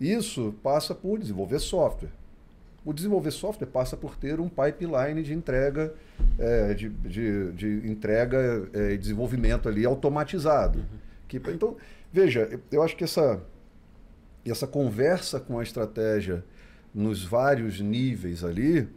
Isso 0.00 0.54
passa 0.62 0.94
por 0.94 1.18
desenvolver 1.18 1.58
software. 1.58 2.10
O 2.84 2.92
desenvolver 2.92 3.30
software 3.30 3.66
passa 3.66 3.96
por 3.96 4.16
ter 4.16 4.40
um 4.40 4.48
pipeline 4.48 5.22
de 5.22 5.34
entrega, 5.34 5.92
é, 6.38 6.72
de, 6.72 6.88
de, 6.88 7.52
de, 7.52 7.90
entrega 7.90 8.68
é, 8.72 8.92
e 8.92 8.98
desenvolvimento 8.98 9.68
ali 9.68 9.84
automatizado. 9.84 10.78
Uhum. 10.78 10.84
Que, 11.28 11.36
então, 11.36 11.76
veja, 12.10 12.58
eu 12.72 12.82
acho 12.82 12.96
que 12.96 13.04
essa, 13.04 13.40
essa 14.46 14.66
conversa 14.66 15.38
com 15.38 15.58
a 15.58 15.62
estratégia 15.62 16.42
nos 16.94 17.22
vários 17.22 17.80
níveis 17.80 18.42
ali, 18.42 18.88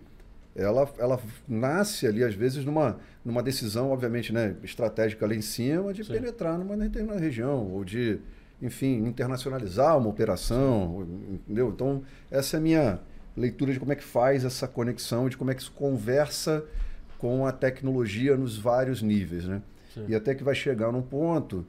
ela, 0.56 0.89
ela 0.98 1.19
nasce 1.48 2.08
ali, 2.08 2.24
às 2.24 2.34
vezes, 2.34 2.63
numa, 2.63 2.98
numa 3.24 3.43
decisão, 3.43 3.91
obviamente, 3.91 4.32
né, 4.32 4.56
estratégica 4.63 5.26
ali 5.26 5.38
em 5.38 5.41
cima, 5.41 5.93
de 5.93 6.04
Sim. 6.04 6.13
penetrar 6.13 6.58
numa 6.58 6.78
determinada 6.78 7.19
região, 7.19 7.72
ou 7.72 7.84
de, 7.84 8.19
enfim, 8.62 9.06
internacionalizar 9.06 9.98
uma 9.98 10.10
operação, 10.10 11.08
entendeu? 11.30 11.69
Então, 11.69 12.04
essa 12.32 12.58
é 12.58 12.60
a 12.60 12.62
minha 12.62 13.00
leitura 13.36 13.74
de 13.74 13.80
como 13.80 13.91
é 13.91 13.96
que 13.96 14.04
faz 14.04 14.46
essa 14.46 14.67
conexão, 14.67 15.30
de 15.30 15.38
como 15.38 15.52
é 15.52 15.56
que 15.56 15.62
isso 15.62 15.72
conversa 15.72 16.63
com 17.17 17.46
a 17.46 17.52
tecnologia 17.52 18.36
nos 18.36 18.58
vários 18.58 19.02
níveis, 19.02 19.46
né? 19.46 19.62
Sim. 19.93 20.06
E 20.08 20.15
até 20.15 20.36
que 20.36 20.43
vai 20.43 20.56
chegar 20.56 20.91
num 20.91 21.02
ponto 21.02 21.65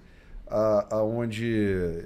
aonde... 0.91 1.55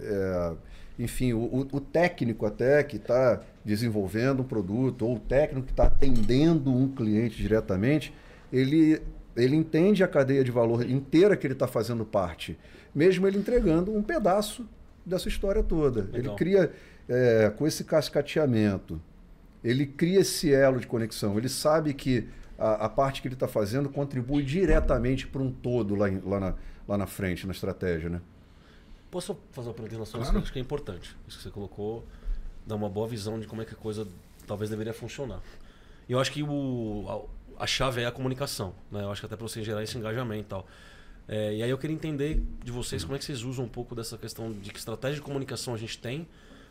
É, 0.03 0.53
enfim, 0.99 1.33
o, 1.33 1.69
o 1.71 1.81
técnico 1.81 2.45
até 2.45 2.83
que 2.83 2.97
está 2.97 3.41
desenvolvendo 3.65 4.41
um 4.41 4.45
produto, 4.45 5.07
ou 5.07 5.15
o 5.15 5.21
técnico 5.21 5.67
que 5.67 5.73
está 5.73 5.85
atendendo 5.85 6.75
um 6.75 6.89
cliente 6.89 7.37
diretamente, 7.37 8.13
ele, 8.53 9.01
ele 9.37 9.55
entende 9.55 10.03
a 10.03 10.09
cadeia 10.09 10.43
de 10.43 10.51
valor 10.51 10.85
inteira 10.91 11.37
que 11.37 11.47
ele 11.47 11.55
está 11.55 11.69
fazendo 11.69 12.05
parte, 12.05 12.59
mesmo 12.93 13.29
ele 13.29 13.39
entregando 13.39 13.97
um 13.97 14.03
pedaço 14.03 14.69
dessa 15.07 15.29
história 15.29 15.63
toda. 15.63 16.01
Legal. 16.01 16.19
Ele 16.19 16.31
cria, 16.31 16.73
é, 17.09 17.53
com 17.57 17.65
esse 17.65 17.85
cascateamento, 17.85 19.01
ele 19.63 19.87
cria 19.87 20.21
esse 20.21 20.53
elo 20.53 20.81
de 20.81 20.87
conexão. 20.87 21.37
Ele 21.37 21.49
sabe 21.49 21.93
que 21.95 22.29
a, 22.59 22.87
a 22.87 22.89
parte 22.89 23.23
que 23.23 23.29
ele 23.29 23.35
está 23.35 23.49
fazendo 23.49 23.89
contribui 23.89 24.43
diretamente 24.43 25.27
para 25.27 25.43
um 25.43 25.51
todo 25.51 25.95
lá, 25.95 26.09
em, 26.09 26.21
lá, 26.21 26.41
na, 26.41 26.55
lá 26.87 26.99
na 26.99 27.07
frente, 27.07 27.47
na 27.47 27.53
estratégia, 27.53 28.09
né? 28.09 28.21
Posso 29.11 29.39
fazer 29.53 29.69
uma 29.69 29.75
pergunta 29.75 29.95
em 29.95 29.97
relação 29.97 30.21
a 30.21 30.23
isso? 30.23 30.37
Acho 30.37 30.53
que 30.53 30.59
é 30.59 30.63
importante. 30.63 31.17
Isso 31.27 31.39
que 31.39 31.45
você 31.45 31.51
colocou 31.51 32.05
dá 32.67 32.75
uma 32.75 32.91
boa 32.91 33.09
visão 33.09 33.41
de 33.41 33.47
como 33.47 33.63
é 33.63 33.65
que 33.65 33.73
a 33.73 33.77
coisa 33.77 34.07
talvez 34.47 34.71
deveria 34.71 34.93
funcionar. 34.93 35.41
E 36.09 36.13
eu 36.13 36.21
acho 36.21 36.31
que 36.31 36.43
o, 36.43 37.29
a, 37.59 37.65
a 37.65 37.67
chave 37.67 38.03
é 38.03 38.07
a 38.07 38.13
comunicação. 38.13 38.75
Né? 38.91 39.03
Eu 39.03 39.11
acho 39.11 39.23
que 39.23 39.27
até 39.27 39.37
para 39.37 39.47
você 39.49 39.63
gerar 39.63 39.83
esse 39.83 39.97
engajamento 39.97 40.43
e 40.43 40.45
tal. 40.45 40.67
É, 41.27 41.55
e 41.57 41.63
aí 41.63 41.71
eu 41.71 41.79
queria 41.79 41.95
entender 41.95 42.43
de 42.65 42.73
vocês 42.73 43.05
como 43.05 43.15
é 43.15 43.19
que 43.19 43.25
vocês 43.25 43.43
usam 43.43 43.65
um 43.65 43.69
pouco 43.69 43.95
dessa 43.95 44.17
questão 44.17 44.53
de 44.53 44.71
que 44.71 44.79
estratégia 44.79 45.17
de 45.17 45.23
comunicação 45.23 45.75
a 45.75 45.77
gente 45.77 45.99
tem 45.99 46.27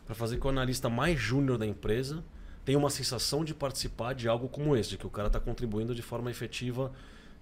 para 0.06 0.16
fazer 0.16 0.38
com 0.38 0.48
o 0.48 0.52
analista 0.52 0.90
mais 0.90 1.20
júnior 1.20 1.58
da 1.58 1.66
empresa 1.66 2.24
tenha 2.68 2.78
uma 2.78 2.90
sensação 2.90 3.46
de 3.46 3.54
participar 3.54 4.14
de 4.14 4.28
algo 4.28 4.50
como 4.50 4.76
esse, 4.76 4.90
de 4.90 4.98
que 4.98 5.08
o 5.08 5.10
cara 5.10 5.28
está 5.28 5.40
contribuindo 5.40 5.96
de 5.96 6.02
forma 6.02 6.30
efetiva 6.30 6.92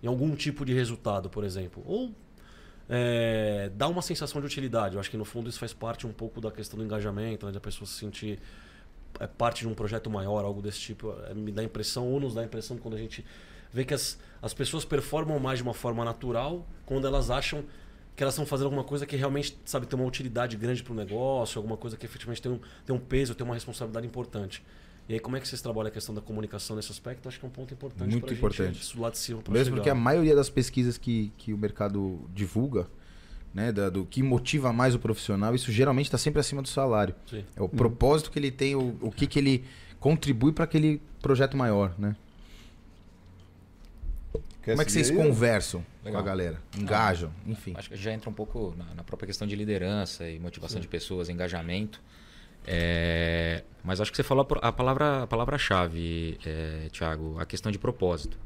em 0.04 0.06
algum 0.06 0.36
tipo 0.36 0.64
de 0.64 0.72
resultado, 0.72 1.32
por 1.32 1.44
exemplo. 1.44 1.82
Ou 1.84 2.12
é, 2.88 3.72
dá 3.74 3.88
uma 3.88 4.04
sensação 4.04 4.40
de 4.40 4.46
utilidade. 4.46 4.94
Eu 4.94 5.00
acho 5.00 5.10
que 5.10 5.18
no 5.18 5.26
fundo 5.26 5.50
isso 5.50 5.58
faz 5.58 5.74
parte 5.74 6.06
um 6.06 6.14
pouco 6.14 6.40
da 6.40 6.52
questão 6.52 6.78
do 6.78 6.86
engajamento, 6.86 7.48
né, 7.48 7.52
de 7.52 7.58
a 7.58 7.60
pessoa 7.60 7.88
se 7.88 7.94
sentir 7.94 8.40
é, 9.20 9.26
parte 9.26 9.62
de 9.62 9.68
um 9.68 9.74
projeto 9.74 10.12
maior, 10.12 10.46
algo 10.46 10.62
desse 10.62 10.80
tipo. 10.80 11.12
É, 11.28 11.34
me 11.34 11.52
dá 11.52 11.64
impressão, 11.64 12.08
ou 12.08 12.20
nos 12.20 12.36
dá 12.36 12.44
impressão 12.44 12.78
quando 12.78 12.94
a 12.94 13.00
gente 13.00 13.26
vê 13.74 13.84
que 13.84 13.96
as, 13.96 14.20
as 14.44 14.54
pessoas 14.54 14.86
performam 14.86 15.40
mais 15.40 15.58
de 15.58 15.64
uma 15.64 15.74
forma 15.74 16.06
natural 16.06 16.68
quando 16.86 17.08
elas 17.08 17.32
acham 17.32 17.64
que 18.16 18.22
elas 18.22 18.36
estão 18.36 18.46
fazendo 18.46 18.66
alguma 18.66 18.84
coisa 18.84 19.08
que 19.08 19.16
realmente 19.16 19.58
sabe 19.66 19.88
tem 19.88 20.00
uma 20.00 20.08
utilidade 20.08 20.56
grande 20.56 20.84
para 20.84 20.94
o 20.94 20.96
negócio, 20.96 21.58
alguma 21.58 21.78
coisa 21.78 21.98
que 21.98 22.06
efetivamente 22.06 22.44
tem 22.44 22.52
um, 22.52 22.60
tem 22.86 22.96
um 22.96 23.00
peso, 23.00 23.34
tem 23.34 23.44
uma 23.44 23.56
responsabilidade 23.56 24.06
importante. 24.06 24.64
E 25.08 25.14
aí, 25.14 25.20
como 25.20 25.38
é 25.38 25.40
que 25.40 25.48
vocês 25.48 25.62
trabalham 25.62 25.88
a 25.88 25.92
questão 25.92 26.16
da 26.16 26.22
comunicação 26.22 26.76
nesse 26.76 26.92
aspecto? 26.92 27.28
Acho 27.28 27.40
que 27.40 27.46
é 27.46 27.48
um 27.48 27.52
ponto 27.52 27.74
importante. 27.74 28.10
Muito 28.10 28.34
importante. 28.34 28.84
Gente, 28.84 29.00
lá 29.00 29.12
de 29.12 29.18
cima 29.20 29.42
Mesmo 29.50 29.66
chegar. 29.66 29.76
porque 29.76 29.90
a 29.90 29.96
maioria 29.96 30.36
das 30.36 30.50
pesquisas 30.50 30.98
que, 30.98 31.32
que 31.38 31.54
o 31.54 31.58
mercado 31.58 32.28
divulga, 32.34 32.88
né, 33.54 33.72
da, 33.72 33.90
do 33.90 34.06
que 34.06 34.24
motiva 34.24 34.74
mais 34.74 34.96
o 34.96 35.00
profissional, 35.00 35.54
isso 35.54 35.72
geralmente 35.72 36.08
está 36.08 36.18
sempre 36.18 36.40
acima 36.40 36.62
do 36.62 36.68
salário. 36.68 37.14
Sim. 37.30 37.46
É 37.56 37.62
o 37.62 37.70
propósito 37.70 38.32
que 38.32 38.40
ele 38.40 38.50
tem, 38.50 38.76
o, 38.76 38.98
o 39.00 39.12
que, 39.12 39.28
que 39.28 39.38
ele 39.38 39.64
contribui 40.00 40.52
para 40.52 40.64
aquele 40.64 41.00
projeto 41.22 41.56
maior, 41.56 41.94
né? 42.00 42.16
Quer 44.64 44.72
Como 44.72 44.82
é 44.82 44.86
que 44.86 44.92
vocês 44.92 45.12
aí? 45.12 45.16
conversam 45.16 45.86
Legal. 46.04 46.20
com 46.20 46.28
a 46.28 46.28
galera? 46.28 46.62
Engajam, 46.76 47.32
ah, 47.38 47.52
enfim. 47.52 47.74
Acho 47.78 47.90
que 47.90 47.96
já 47.96 48.12
entra 48.12 48.28
um 48.28 48.34
pouco 48.34 48.74
na, 48.76 48.96
na 48.96 49.04
própria 49.04 49.28
questão 49.28 49.48
de 49.48 49.56
liderança 49.56 50.28
e 50.28 50.40
motivação 50.40 50.78
Sim. 50.78 50.82
de 50.82 50.88
pessoas, 50.88 51.30
engajamento. 51.30 52.02
É, 52.68 53.64
mas 53.84 54.02
acho 54.02 54.12
que 54.12 54.18
você 54.18 54.24
falou 54.24 54.48
a 54.62 54.72
palavra 54.72 55.24
a 55.24 55.28
palavra-chave, 55.28 56.38
é, 56.46 56.88
Thiago, 56.92 57.38
a 57.40 57.46
questão 57.46 57.72
de 57.72 57.78
propósito. 57.78 58.38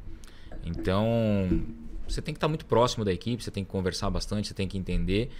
Então, 0.64 1.62
você 2.06 2.20
tem 2.20 2.34
que 2.34 2.38
estar 2.38 2.48
muito 2.48 2.66
próximo 2.66 3.04
da 3.04 3.12
equipe, 3.12 3.42
você 3.42 3.50
tem 3.50 3.64
que 3.64 3.70
conversar 3.70 4.10
bastante, 4.10 4.48
você 4.48 4.54
tem 4.54 4.68
que 4.68 4.76
entender. 4.76 5.30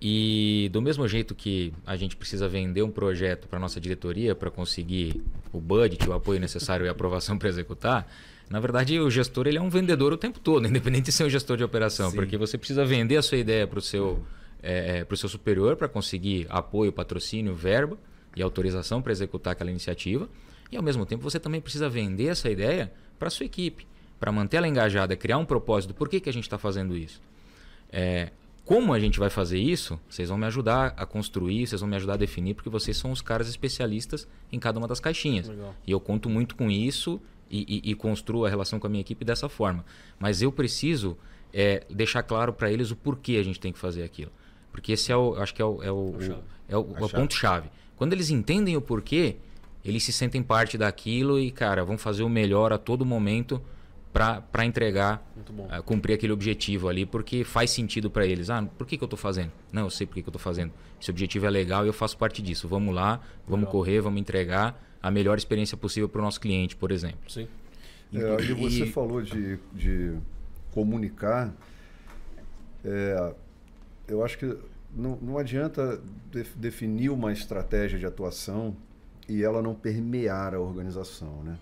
E 0.00 0.68
do 0.72 0.82
mesmo 0.82 1.06
jeito 1.06 1.34
que 1.34 1.72
a 1.86 1.96
gente 1.96 2.16
precisa 2.16 2.48
vender 2.48 2.82
um 2.82 2.90
projeto 2.90 3.46
para 3.46 3.58
nossa 3.58 3.80
diretoria 3.80 4.34
para 4.34 4.50
conseguir 4.50 5.22
o 5.52 5.60
budget, 5.60 6.08
o 6.08 6.12
apoio 6.12 6.40
necessário 6.40 6.84
e 6.84 6.88
a 6.88 6.92
aprovação 6.92 7.38
para 7.38 7.48
executar, 7.48 8.10
na 8.50 8.58
verdade 8.58 8.98
o 8.98 9.08
gestor 9.08 9.46
ele 9.46 9.56
é 9.56 9.62
um 9.62 9.70
vendedor 9.70 10.12
o 10.12 10.16
tempo 10.16 10.40
todo, 10.40 10.66
independente 10.68 11.06
de 11.06 11.12
ser 11.12 11.24
um 11.24 11.30
gestor 11.30 11.56
de 11.56 11.64
operação, 11.64 12.10
Sim. 12.10 12.16
porque 12.16 12.36
você 12.36 12.58
precisa 12.58 12.84
vender 12.84 13.16
a 13.16 13.22
sua 13.22 13.38
ideia 13.38 13.66
para 13.66 13.78
o 13.78 13.82
seu, 13.82 14.20
é, 14.62 15.06
é, 15.08 15.16
seu 15.16 15.28
superior 15.28 15.76
para 15.76 15.88
conseguir 15.88 16.46
apoio, 16.50 16.92
patrocínio, 16.92 17.54
verba 17.54 17.96
e 18.36 18.42
autorização 18.42 19.00
para 19.00 19.12
executar 19.12 19.52
aquela 19.52 19.70
iniciativa. 19.70 20.28
E 20.70 20.76
ao 20.76 20.82
mesmo 20.82 21.06
tempo 21.06 21.22
você 21.22 21.38
também 21.38 21.60
precisa 21.60 21.88
vender 21.88 22.26
essa 22.26 22.50
ideia 22.50 22.92
para 23.18 23.28
a 23.28 23.30
sua 23.30 23.46
equipe, 23.46 23.86
para 24.18 24.32
manter 24.32 24.56
ela 24.56 24.68
engajada, 24.68 25.16
criar 25.16 25.38
um 25.38 25.44
propósito. 25.44 25.94
Por 25.94 26.08
que, 26.08 26.20
que 26.20 26.28
a 26.28 26.32
gente 26.32 26.44
está 26.44 26.58
fazendo 26.58 26.96
isso? 26.96 27.20
É, 27.90 28.30
como 28.64 28.94
a 28.94 28.98
gente 28.98 29.18
vai 29.18 29.28
fazer 29.28 29.58
isso? 29.58 30.00
Vocês 30.08 30.30
vão 30.30 30.38
me 30.38 30.46
ajudar 30.46 30.94
a 30.96 31.04
construir, 31.04 31.66
vocês 31.66 31.80
vão 31.80 31.88
me 31.88 31.96
ajudar 31.96 32.14
a 32.14 32.16
definir, 32.16 32.54
porque 32.54 32.70
vocês 32.70 32.96
são 32.96 33.12
os 33.12 33.20
caras 33.20 33.48
especialistas 33.48 34.26
em 34.50 34.58
cada 34.58 34.78
uma 34.78 34.88
das 34.88 35.00
caixinhas. 35.00 35.48
Legal. 35.48 35.74
E 35.86 35.90
eu 35.90 36.00
conto 36.00 36.30
muito 36.30 36.56
com 36.56 36.70
isso 36.70 37.20
e, 37.50 37.82
e, 37.84 37.90
e, 37.90 37.94
construo 37.94 38.46
a 38.46 38.48
relação 38.48 38.80
com 38.80 38.86
a 38.86 38.90
minha 38.90 39.02
equipe 39.02 39.24
dessa 39.24 39.50
forma. 39.50 39.84
Mas 40.18 40.40
eu 40.40 40.50
preciso 40.50 41.16
é, 41.52 41.84
deixar 41.90 42.22
claro 42.22 42.54
para 42.54 42.72
eles 42.72 42.90
o 42.90 42.96
porquê 42.96 43.36
a 43.36 43.42
gente 43.42 43.60
tem 43.60 43.70
que 43.70 43.78
fazer 43.78 44.02
aquilo. 44.02 44.32
Porque 44.72 44.92
esse 44.92 45.12
é 45.12 45.16
o, 45.16 45.36
acho 45.36 45.54
que 45.54 45.60
é 45.60 45.64
o, 45.64 45.82
é 45.82 45.92
o, 45.92 45.94
o, 45.94 46.44
é 46.68 46.76
o, 46.76 46.80
o 46.80 47.08
ponto-chave. 47.08 47.68
Quando 47.96 48.12
eles 48.12 48.30
entendem 48.30 48.76
o 48.76 48.80
porquê, 48.80 49.36
eles 49.84 50.02
se 50.02 50.12
sentem 50.12 50.42
parte 50.42 50.78
daquilo 50.78 51.38
e, 51.38 51.50
cara, 51.50 51.84
vão 51.84 51.98
fazer 51.98 52.22
o 52.22 52.28
melhor 52.28 52.72
a 52.72 52.78
todo 52.78 53.04
momento 53.04 53.62
para 54.12 54.64
entregar, 54.64 55.28
uh, 55.36 55.82
cumprir 55.82 56.14
aquele 56.14 56.32
objetivo 56.32 56.88
ali, 56.88 57.04
porque 57.04 57.42
faz 57.42 57.70
sentido 57.70 58.08
para 58.08 58.24
eles. 58.24 58.48
Ah, 58.48 58.62
por 58.78 58.86
que, 58.86 58.96
que 58.96 59.02
eu 59.02 59.06
estou 59.06 59.18
fazendo? 59.18 59.50
Não, 59.72 59.82
eu 59.82 59.90
sei 59.90 60.06
por 60.06 60.14
que, 60.14 60.22
que 60.22 60.28
eu 60.28 60.30
estou 60.30 60.40
fazendo. 60.40 60.72
Esse 61.00 61.10
objetivo 61.10 61.46
é 61.46 61.50
legal 61.50 61.84
e 61.84 61.88
eu 61.88 61.92
faço 61.92 62.16
parte 62.16 62.40
disso. 62.40 62.68
Vamos 62.68 62.94
lá, 62.94 63.20
vamos 63.44 63.66
legal. 63.66 63.72
correr, 63.72 64.00
vamos 64.00 64.20
entregar 64.20 64.80
a 65.02 65.10
melhor 65.10 65.36
experiência 65.36 65.76
possível 65.76 66.08
para 66.08 66.20
o 66.20 66.24
nosso 66.24 66.40
cliente, 66.40 66.76
por 66.76 66.92
exemplo. 66.92 67.28
Sim. 67.28 67.48
É, 68.14 68.42
e 68.42 68.54
você 68.54 68.86
falou 68.86 69.20
de, 69.20 69.58
de 69.72 70.16
comunicar. 70.70 71.52
É, 72.84 73.34
eu 74.06 74.24
acho 74.24 74.38
que 74.38 74.56
não, 74.94 75.18
não 75.20 75.38
adianta 75.38 76.00
def, 76.30 76.54
definir 76.56 77.10
uma 77.10 77.32
estratégia 77.32 77.98
de 77.98 78.06
atuação 78.06 78.76
e 79.28 79.42
ela 79.42 79.60
não 79.60 79.74
permear 79.74 80.54
a 80.54 80.60
organização, 80.60 81.42
né? 81.42 81.58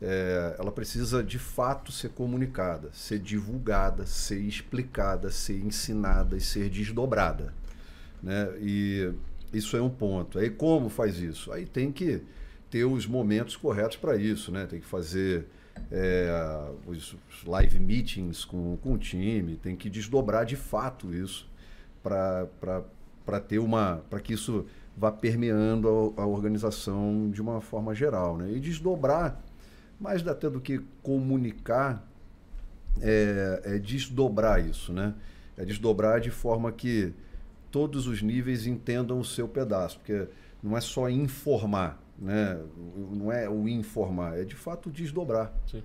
É, 0.00 0.56
ela 0.58 0.70
precisa 0.70 1.24
de 1.24 1.38
fato 1.38 1.90
ser 1.90 2.10
comunicada, 2.10 2.90
ser 2.92 3.18
divulgada, 3.18 4.04
ser 4.04 4.40
explicada, 4.40 5.30
ser 5.30 5.58
ensinada 5.58 6.36
e 6.36 6.40
ser 6.40 6.68
desdobrada, 6.68 7.54
né? 8.22 8.52
E 8.60 9.10
isso 9.52 9.76
é 9.76 9.80
um 9.80 9.88
ponto. 9.88 10.38
Aí 10.38 10.50
como 10.50 10.88
faz 10.90 11.18
isso? 11.18 11.50
Aí 11.52 11.64
tem 11.64 11.90
que 11.90 12.22
ter 12.70 12.84
os 12.84 13.06
momentos 13.06 13.56
corretos 13.56 13.96
para 13.96 14.16
isso, 14.16 14.52
né? 14.52 14.66
Tem 14.66 14.80
que 14.80 14.86
fazer 14.86 15.46
é, 15.90 16.30
os 16.86 17.16
live 17.46 17.78
meetings 17.78 18.44
com, 18.44 18.76
com 18.78 18.92
o 18.92 18.98
time, 18.98 19.56
tem 19.56 19.76
que 19.76 19.88
desdobrar 19.88 20.44
de 20.44 20.56
fato 20.56 21.14
isso 21.14 21.48
para 22.06 23.40
ter 23.40 23.58
uma. 23.58 24.02
para 24.08 24.20
que 24.20 24.32
isso 24.32 24.64
vá 24.96 25.12
permeando 25.12 26.14
a, 26.16 26.22
a, 26.22 26.26
organização 26.26 27.30
de 27.30 27.42
uma 27.42 27.60
forma 27.60 27.94
geral. 27.94 28.38
Né? 28.38 28.52
E 28.52 28.60
desdobrar, 28.60 29.42
mais 30.00 30.26
até 30.26 30.48
do 30.48 30.60
que 30.60 30.80
comunicar, 31.02 32.06
é, 33.00 33.60
é 33.64 33.78
desdobrar 33.78 34.64
isso. 34.64 34.92
Né? 34.92 35.14
É 35.56 35.64
desdobrar 35.64 36.20
de 36.20 36.30
forma 36.30 36.72
que 36.72 37.12
todos 37.70 38.06
os 38.06 38.22
níveis 38.22 38.66
entendam 38.66 39.18
o 39.18 39.24
seu 39.24 39.46
pedaço. 39.46 39.98
Porque 39.98 40.28
não 40.62 40.76
é 40.76 40.80
só 40.80 41.10
informar, 41.10 42.00
né? 42.18 42.58
não 43.12 43.30
é 43.30 43.48
o 43.48 43.68
informar, 43.68 44.38
é 44.38 44.44
de 44.44 44.54
fato 44.54 44.90
desdobrar. 44.90 45.52
Sim. 45.70 45.82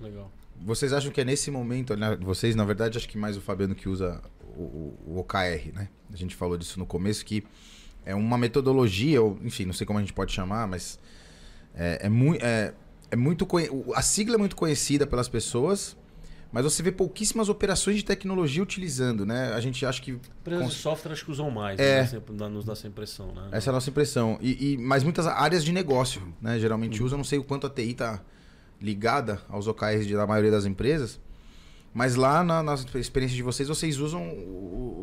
Legal. 0.00 0.30
Vocês 0.60 0.92
acham 0.92 1.10
que 1.10 1.20
é 1.20 1.24
nesse 1.24 1.50
momento, 1.50 1.96
né? 1.96 2.16
vocês 2.20 2.54
na 2.54 2.64
verdade 2.64 2.98
acho 2.98 3.08
que 3.08 3.16
mais 3.16 3.36
o 3.36 3.40
Fabiano 3.40 3.74
que 3.74 3.88
usa 3.88 4.20
o, 4.56 4.98
o 5.06 5.18
OKR, 5.18 5.72
né? 5.74 5.88
A 6.12 6.16
gente 6.16 6.34
falou 6.36 6.56
disso 6.56 6.78
no 6.78 6.86
começo, 6.86 7.24
que 7.24 7.44
é 8.04 8.14
uma 8.14 8.36
metodologia, 8.36 9.22
ou 9.22 9.38
enfim, 9.42 9.64
não 9.64 9.72
sei 9.72 9.86
como 9.86 9.98
a 9.98 10.02
gente 10.02 10.12
pode 10.12 10.32
chamar, 10.32 10.66
mas 10.66 10.98
é, 11.74 12.00
é, 12.02 12.08
mu 12.08 12.34
é, 12.34 12.74
é 13.10 13.16
muito. 13.16 13.46
A 13.94 14.02
sigla 14.02 14.34
é 14.34 14.38
muito 14.38 14.56
conhecida 14.56 15.06
pelas 15.06 15.28
pessoas, 15.28 15.96
mas 16.52 16.64
você 16.64 16.82
vê 16.82 16.92
pouquíssimas 16.92 17.48
operações 17.48 17.96
de 17.96 18.04
tecnologia 18.04 18.62
utilizando, 18.62 19.24
né? 19.24 19.52
A 19.54 19.60
gente 19.60 19.84
acha 19.86 20.02
que. 20.02 20.12
Empresas 20.12 20.68
de 20.68 20.74
software 20.74 21.12
acho 21.12 21.24
que 21.24 21.30
usam 21.30 21.50
mais, 21.50 21.78
é. 21.78 22.02
né? 22.02 22.48
nos 22.48 22.64
dá 22.64 22.72
essa 22.72 22.86
impressão, 22.86 23.32
né? 23.32 23.48
Essa 23.52 23.68
é 23.68 23.70
a 23.70 23.74
nossa 23.74 23.88
impressão. 23.88 24.38
E, 24.40 24.72
e, 24.72 24.76
mas 24.78 25.02
muitas 25.02 25.26
áreas 25.26 25.64
de 25.64 25.72
negócio, 25.72 26.22
né? 26.40 26.58
Geralmente 26.58 27.00
uhum. 27.00 27.06
usam, 27.06 27.18
não 27.18 27.24
sei 27.24 27.38
o 27.38 27.44
quanto 27.44 27.66
a 27.66 27.70
TI 27.70 27.92
está 27.92 28.20
ligada 28.80 29.40
aos 29.48 29.66
OKRs 29.66 30.10
da 30.10 30.26
maioria 30.26 30.50
das 30.50 30.66
empresas. 30.66 31.20
Mas 31.94 32.14
lá 32.16 32.42
na, 32.42 32.62
na 32.62 32.74
experiência 32.94 33.36
de 33.36 33.42
vocês, 33.42 33.68
vocês 33.68 33.98
usam 33.98 34.22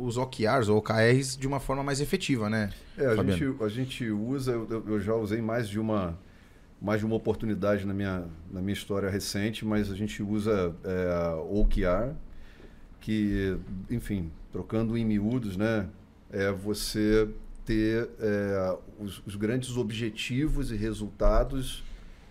os 0.02 0.17
OKRs 0.17 0.69
ou 0.69 0.80
OKRs 0.80 1.38
de 1.38 1.47
uma 1.47 1.60
forma 1.60 1.84
mais 1.84 2.02
efetiva, 2.02 2.49
né? 2.49 2.71
É, 2.97 3.06
a, 3.06 3.15
gente, 3.23 3.63
a 3.63 3.69
gente 3.69 4.10
usa, 4.10 4.52
eu, 4.54 4.84
eu, 4.88 4.99
já 4.99 5.13
usei 5.13 5.41
mais 5.41 5.69
de 5.69 5.80
uma 5.80 6.17
mais 6.82 7.02
de 7.02 7.06
uma 7.06 7.15
oportunidade 7.15 7.86
na 7.86 7.93
minha, 7.93 8.23
na 8.49 8.62
minha 8.62 8.73
história 8.73 9.10
recente, 9.10 9.65
mas 9.65 9.91
a 9.91 9.95
gente 9.95 10.23
usa 10.23 10.73
é, 10.86 11.36
OKR, 11.52 12.15
que, 13.02 13.58
enfim, 13.89 14.32
trocando 14.49 14.97
em 14.97 15.04
miúdos, 15.04 15.58
né? 15.58 15.88
É 16.32 16.52
você 16.54 17.28
ter 17.65 18.10
é, 18.19 18.78
os, 18.97 19.21
os 19.28 19.36
grandes 19.36 19.75
objetivos 19.75 20.71
e 20.71 20.78
resultados 20.78 21.84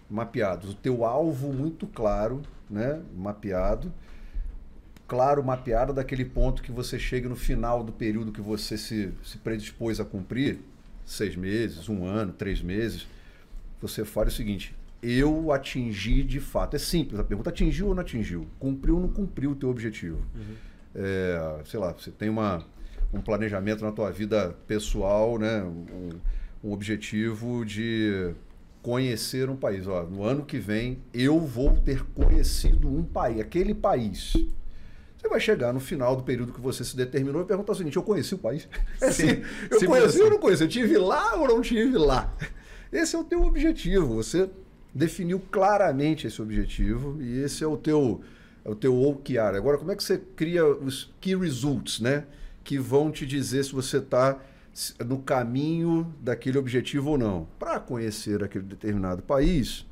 mapeados. 0.08 0.70
O 0.70 0.74
teu 0.74 1.04
alvo 1.04 1.52
muito 1.52 1.86
claro, 1.86 2.40
né? 2.70 3.02
Mapeado 3.14 3.92
claro, 5.08 5.42
mapeado 5.42 5.92
daquele 5.92 6.24
ponto 6.24 6.62
que 6.62 6.70
você 6.70 6.98
chega 6.98 7.28
no 7.28 7.34
final 7.34 7.82
do 7.82 7.90
período 7.90 8.30
que 8.30 8.42
você 8.42 8.76
se, 8.76 9.10
se 9.24 9.38
predispôs 9.38 9.98
a 9.98 10.04
cumprir, 10.04 10.60
seis 11.04 11.34
meses, 11.34 11.88
um 11.88 12.04
ano, 12.04 12.32
três 12.34 12.60
meses, 12.60 13.08
você 13.80 14.04
fale 14.04 14.28
o 14.28 14.32
seguinte: 14.32 14.76
eu 15.02 15.50
atingi 15.50 16.22
de 16.22 16.38
fato. 16.38 16.76
É 16.76 16.78
simples 16.78 17.18
a 17.18 17.24
pergunta: 17.24 17.48
atingiu 17.48 17.88
ou 17.88 17.94
não 17.94 18.02
atingiu? 18.02 18.46
Cumpriu 18.58 18.96
ou 18.96 19.00
não 19.00 19.08
cumpriu 19.08 19.52
o 19.52 19.56
teu 19.56 19.70
objetivo? 19.70 20.18
Uhum. 20.34 20.54
É, 20.94 21.60
sei 21.64 21.80
lá, 21.80 21.92
você 21.92 22.10
tem 22.10 22.28
uma, 22.28 22.64
um 23.12 23.20
planejamento 23.20 23.82
na 23.82 23.90
tua 23.90 24.10
vida 24.10 24.54
pessoal, 24.66 25.38
né? 25.38 25.62
Um, 25.62 26.10
um 26.62 26.72
objetivo 26.72 27.64
de 27.64 28.34
conhecer 28.82 29.48
um 29.48 29.56
país. 29.56 29.86
Ó, 29.86 30.02
no 30.02 30.22
ano 30.22 30.44
que 30.44 30.58
vem 30.58 30.98
eu 31.14 31.38
vou 31.40 31.76
ter 31.78 32.04
conhecido 32.06 32.88
um 32.88 33.02
país, 33.02 33.40
aquele 33.40 33.74
país. 33.74 34.34
Você 35.18 35.28
vai 35.28 35.40
chegar 35.40 35.72
no 35.72 35.80
final 35.80 36.14
do 36.14 36.22
período 36.22 36.52
que 36.52 36.60
você 36.60 36.84
se 36.84 36.96
determinou 36.96 37.42
e 37.42 37.44
perguntar 37.44 37.72
o 37.72 37.74
seguinte: 37.74 37.96
eu 37.96 38.02
conheci 38.02 38.34
o 38.34 38.38
país? 38.38 38.68
É 39.02 39.08
assim, 39.08 39.42
eu 39.70 39.86
conheci 39.86 40.06
assim. 40.06 40.22
ou 40.22 40.30
não 40.30 40.38
conheci? 40.38 40.62
Eu 40.62 40.68
tive 40.68 40.96
lá 40.96 41.34
ou 41.34 41.48
não 41.48 41.60
tive 41.60 41.98
lá? 41.98 42.32
Esse 42.92 43.16
é 43.16 43.18
o 43.18 43.24
teu 43.24 43.42
objetivo. 43.42 44.14
Você 44.14 44.48
definiu 44.94 45.40
claramente 45.50 46.26
esse 46.26 46.40
objetivo 46.40 47.20
e 47.20 47.40
esse 47.42 47.62
é 47.62 47.66
o 47.66 47.76
teu 47.76 48.20
é 48.64 48.70
o 48.70 48.74
teu 48.74 49.00
OKR. 49.00 49.56
Agora, 49.56 49.78
como 49.78 49.90
é 49.90 49.96
que 49.96 50.02
você 50.02 50.18
cria 50.18 50.66
os 50.66 51.12
key 51.20 51.34
results, 51.34 52.00
né? 52.00 52.24
Que 52.62 52.78
vão 52.78 53.10
te 53.10 53.26
dizer 53.26 53.64
se 53.64 53.72
você 53.72 53.98
está 53.98 54.38
no 55.04 55.18
caminho 55.18 56.14
daquele 56.20 56.58
objetivo 56.58 57.10
ou 57.10 57.18
não. 57.18 57.48
Para 57.58 57.80
conhecer 57.80 58.44
aquele 58.44 58.64
determinado 58.64 59.22
país, 59.22 59.86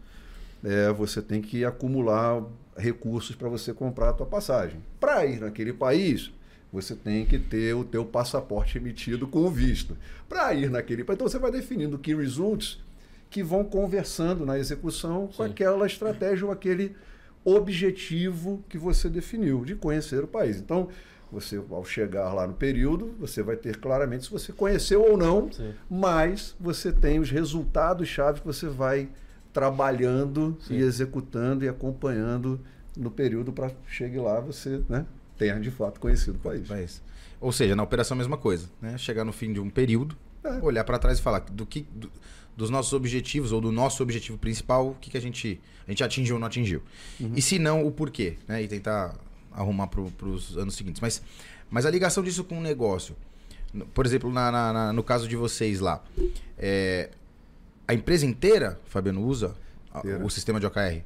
é, 0.62 0.93
você 0.93 1.21
tem 1.23 1.41
que 1.41 1.65
acumular 1.65 2.43
recursos 2.77 3.35
para 3.35 3.49
você 3.49 3.73
comprar 3.73 4.11
a 4.11 4.12
tua 4.12 4.27
passagem. 4.27 4.81
Para 5.01 5.25
ir 5.27 5.41
naquele 5.41 5.73
país, 5.73 6.31
você 6.73 6.95
tem 6.95 7.25
que 7.25 7.39
ter 7.39 7.75
o 7.75 7.85
teu 7.85 8.05
passaporte 8.05 8.79
emitido 8.79 9.27
com 9.27 9.41
o 9.41 9.51
visto. 9.51 9.97
Para 10.29 10.53
ir 10.55 10.71
naquele 10.71 11.05
país, 11.05 11.17
então 11.17 11.29
você 11.29 11.39
vai 11.39 11.51
definindo 11.51 11.99
key 11.99 12.15
results 12.15 12.81
que 13.31 13.43
vão 13.43 13.65
conversando 13.65 14.45
na 14.45 14.59
execução 14.59 15.29
Sim. 15.31 15.37
com 15.37 15.43
aquela 15.43 15.87
estratégia 15.87 16.47
ou 16.47 16.53
aquele 16.53 16.95
objetivo 17.45 18.62
que 18.69 18.77
você 18.77 19.09
definiu 19.09 19.65
de 19.65 19.75
conhecer 19.75 20.23
o 20.23 20.27
país. 20.27 20.59
Então, 20.59 20.89
você 21.31 21.61
ao 21.71 21.85
chegar 21.85 22.33
lá 22.33 22.47
no 22.47 22.55
período, 22.55 23.15
você 23.19 23.43
vai 23.43 23.57
ter 23.57 23.77
claramente 23.79 24.25
se 24.25 24.31
você 24.31 24.53
conheceu 24.53 25.03
ou 25.03 25.17
não, 25.17 25.51
Sim. 25.53 25.75
mas 25.89 26.55
você 26.59 26.93
tem 26.93 27.19
os 27.19 27.31
resultados 27.31 28.09
chave 28.09 28.41
que 28.41 28.47
você 28.47 28.69
vai 28.69 29.09
trabalhando 29.57 30.55
Sim. 30.61 30.75
e 30.75 30.83
executando 30.83 31.64
e 31.64 31.69
acompanhando 31.69 32.61
no 32.95 33.11
período 33.11 33.55
para 33.55 33.71
chegue 33.88 34.19
lá 34.19 34.38
você, 34.38 34.83
né, 34.87 35.07
tenha 35.38 35.59
de 35.59 35.71
fato 35.71 35.99
conhecido 35.99 36.37
o 36.37 36.40
país. 36.40 36.69
país. 36.69 37.03
Ou 37.40 37.51
seja, 37.51 37.75
na 37.75 37.83
operação 37.83 38.14
a 38.14 38.19
mesma 38.19 38.37
coisa, 38.37 38.69
né? 38.83 38.99
Chegar 38.99 39.25
no 39.25 39.33
fim 39.33 39.55
de 39.55 39.59
um 39.59 39.71
período, 39.71 40.14
é. 40.45 40.59
olhar 40.62 40.85
para 40.85 40.99
trás 40.99 41.19
e 41.19 41.23
falar 41.23 41.40
do 41.40 41.64
que 41.64 41.87
do, 41.90 42.12
dos 42.55 42.69
nossos 42.69 42.92
objetivos 42.92 43.51
ou 43.51 43.59
do 43.62 43.73
nosso 43.73 44.03
objetivo 44.03 44.37
principal, 44.37 44.90
o 44.90 44.95
que, 44.95 45.09
que 45.09 45.16
a 45.16 45.21
gente 45.21 45.59
a 45.87 45.90
gente 45.90 46.05
atingiu 46.05 46.35
ou 46.35 46.40
não 46.40 46.49
atingiu. 46.49 46.83
Uhum. 47.19 47.33
E 47.35 47.40
se 47.40 47.59
não, 47.59 47.87
o 47.87 47.90
porquê, 47.90 48.37
né? 48.47 48.62
E 48.62 48.69
tentar 48.69 49.14
arrumar 49.51 49.87
para 49.87 50.29
os 50.29 50.59
anos 50.59 50.75
seguintes. 50.75 51.01
Mas, 51.01 51.23
mas 51.71 51.87
a 51.87 51.90
ligação 51.90 52.23
disso 52.23 52.45
com 52.45 52.59
o 52.59 52.62
negócio, 52.62 53.16
por 53.95 54.05
exemplo, 54.05 54.31
na, 54.31 54.53
na, 54.53 54.73
na 54.73 54.92
no 54.92 55.03
caso 55.03 55.27
de 55.27 55.37
vocês 55.37 55.81
lá, 55.81 56.05
é, 56.59 57.09
a 57.88 57.94
empresa 57.94 58.27
inteira, 58.27 58.79
Fabiano, 58.85 59.25
usa 59.25 59.55
inteira. 59.96 60.25
o 60.25 60.31
sistema 60.31 60.59
de 60.59 60.66
OKR? 60.66 61.03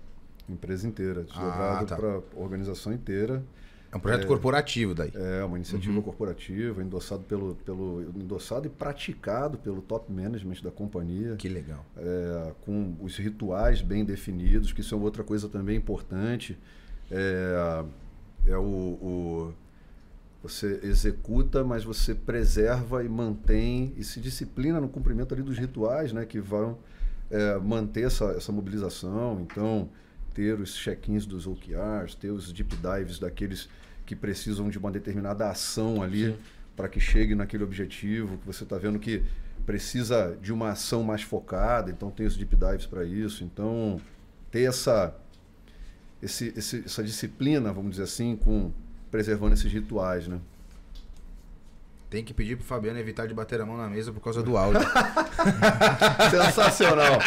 Empresa 0.48 0.86
inteira, 0.86 1.20
levado 1.20 1.82
ah, 1.82 1.86
tá. 1.86 1.96
para 1.96 2.08
a 2.08 2.22
organização 2.36 2.92
inteira. 2.92 3.42
É 3.92 3.96
um 3.96 4.00
projeto 4.00 4.22
é, 4.22 4.26
corporativo 4.26 4.94
daí. 4.94 5.12
É, 5.14 5.44
uma 5.44 5.56
iniciativa 5.56 5.96
uhum. 5.96 6.02
corporativa, 6.02 6.80
endossado 6.80 7.24
pelo, 7.24 7.56
pelo 7.56 8.02
endossado 8.16 8.66
e 8.66 8.70
praticado 8.70 9.58
pelo 9.58 9.82
top 9.82 10.12
management 10.12 10.62
da 10.62 10.70
companhia. 10.70 11.34
Que 11.36 11.48
legal. 11.48 11.84
É, 11.96 12.52
com 12.64 12.96
os 13.00 13.16
rituais 13.16 13.82
bem 13.82 14.04
definidos, 14.04 14.72
que 14.72 14.80
isso 14.80 14.94
é 14.94 14.98
outra 14.98 15.24
coisa 15.24 15.48
também 15.48 15.76
importante. 15.76 16.56
É, 17.10 17.84
é 18.46 18.56
o, 18.56 18.62
o, 18.62 19.54
você 20.42 20.80
executa, 20.82 21.62
mas 21.62 21.84
você 21.84 22.14
preserva 22.14 23.04
e 23.04 23.08
mantém 23.08 23.92
e 23.96 24.02
se 24.02 24.20
disciplina 24.20 24.80
no 24.80 24.88
cumprimento 24.88 25.34
ali 25.34 25.42
dos 25.42 25.58
rituais, 25.58 26.12
né, 26.12 26.24
que 26.24 26.40
vão 26.40 26.78
é, 27.30 27.58
manter 27.58 28.04
essa, 28.04 28.24
essa 28.32 28.50
mobilização. 28.50 29.40
Então, 29.42 29.90
ter 30.34 30.58
os 30.58 30.74
check-ins 30.74 31.26
dos 31.26 31.46
OKRs, 31.46 32.14
ter 32.14 32.30
os 32.30 32.52
deep 32.52 32.74
dives 32.76 33.18
daqueles 33.18 33.68
que 34.06 34.16
precisam 34.16 34.68
de 34.70 34.78
uma 34.78 34.90
determinada 34.90 35.48
ação 35.48 36.02
ali 36.02 36.36
para 36.74 36.88
que 36.88 36.98
chegue 36.98 37.34
naquele 37.34 37.62
objetivo, 37.62 38.38
que 38.38 38.46
você 38.46 38.64
está 38.64 38.78
vendo 38.78 38.98
que 38.98 39.22
precisa 39.66 40.36
de 40.40 40.52
uma 40.52 40.70
ação 40.70 41.02
mais 41.02 41.22
focada, 41.22 41.90
então 41.90 42.10
tem 42.10 42.26
os 42.26 42.36
deep 42.36 42.56
dives 42.56 42.86
para 42.86 43.04
isso. 43.04 43.44
Então, 43.44 44.00
ter 44.50 44.62
essa 44.62 45.14
esse, 46.22 46.52
esse, 46.56 46.82
essa 46.84 47.02
disciplina, 47.02 47.72
vamos 47.72 47.92
dizer 47.92 48.04
assim, 48.04 48.36
com 48.36 48.72
preservando 49.10 49.54
esses 49.54 49.70
rituais, 49.72 50.26
né? 50.28 50.38
Tem 52.08 52.24
que 52.24 52.34
pedir 52.34 52.56
pro 52.56 52.64
Fabiano 52.64 52.98
evitar 52.98 53.28
de 53.28 53.34
bater 53.34 53.60
a 53.60 53.66
mão 53.66 53.76
na 53.76 53.88
mesa 53.88 54.12
por 54.12 54.20
causa 54.20 54.42
do 54.42 54.56
áudio. 54.56 54.80
Sensacional. 56.28 57.20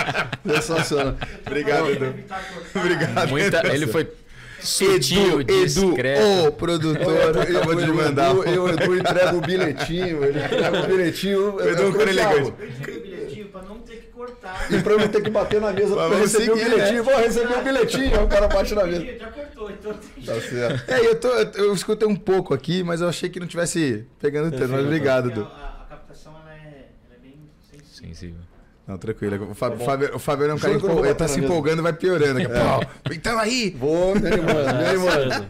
Sensacional. 0.45 1.15
Obrigado, 1.47 1.89
Edu. 1.89 2.13
Obrigado. 2.75 3.29
Muita, 3.29 3.73
ele 3.73 3.87
foi 3.87 4.11
sutil, 4.59 5.39
Edu, 5.39 5.63
discreto. 5.63 6.21
Edu, 6.21 6.47
o 6.47 6.51
produtor, 6.51 7.15
eu 7.49 7.63
vou 7.63 7.77
te 7.77 7.87
mandar. 7.87 8.35
Eu, 8.35 8.43
eu, 8.43 8.69
Edu 8.69 8.97
entrega 8.97 9.35
o 9.35 9.39
bilhetinho, 9.41 10.23
ele 10.25 10.43
entrega 10.43 10.83
o 10.83 10.87
bilhetinho. 10.87 11.55
O 11.55 11.61
Edu, 11.61 11.93
quando 11.93 12.09
ele 12.09 12.21
ligou 12.21 12.53
cortar. 14.23 14.71
E 14.71 14.81
pra 14.81 14.93
eu 14.93 14.99
não 14.99 15.07
ter 15.07 15.21
que 15.21 15.29
bater 15.29 15.59
na 15.59 15.71
mesa 15.71 15.95
pra 15.95 16.15
receber 16.15 16.51
o 16.51 16.55
bilhetinho. 16.55 16.93
Né? 16.93 17.01
Vou 17.01 17.17
receber 17.17 17.57
o 17.57 17.63
bilhetinho, 17.63 18.19
aí 18.19 18.23
o 18.23 18.27
cara 18.27 18.47
bate 18.47 18.73
na 18.73 18.85
mesa. 18.85 19.05
Já 19.17 19.31
cortou, 19.31 19.71
então 19.71 19.93
Tá 19.93 20.41
certo. 20.41 20.91
É, 20.91 21.05
eu, 21.05 21.19
tô, 21.19 21.27
eu 21.27 21.73
escutei 21.73 22.07
um 22.07 22.15
pouco 22.15 22.53
aqui, 22.53 22.83
mas 22.83 23.01
eu 23.01 23.09
achei 23.09 23.29
que 23.29 23.39
não 23.39 23.47
tivesse 23.47 24.05
pegando 24.19 24.51
tanto. 24.51 24.69
Mas 24.69 24.85
obrigado, 24.85 25.31
Du. 25.31 25.41
A, 25.41 25.45
a, 25.45 25.85
captação 25.89 26.33
ela 26.41 26.53
é, 26.53 26.89
ela 27.05 27.15
é 27.15 27.19
bem 27.21 27.49
sensível. 27.69 28.09
sensível. 28.09 28.41
Não, 28.87 28.97
tranquilo. 28.97 29.51
O 29.51 29.53
Fábio, 29.53 29.77
tá 29.77 30.15
o 30.15 30.19
Fábio 30.19 30.47
é 30.47 30.53
um 30.53 30.57
cara 30.57 30.73
empol... 30.73 31.05
ele 31.05 31.15
tá 31.15 31.27
se 31.27 31.39
empolgando 31.39 31.79
e 31.79 31.83
vai 31.83 31.93
piorando. 31.93 32.39
É. 32.43 33.13
Então 33.13 33.37
aí! 33.39 33.71
Vou, 33.71 34.13
nem 34.15 34.37
mano, 34.37 34.81
nem 34.81 34.97
mano. 34.97 35.47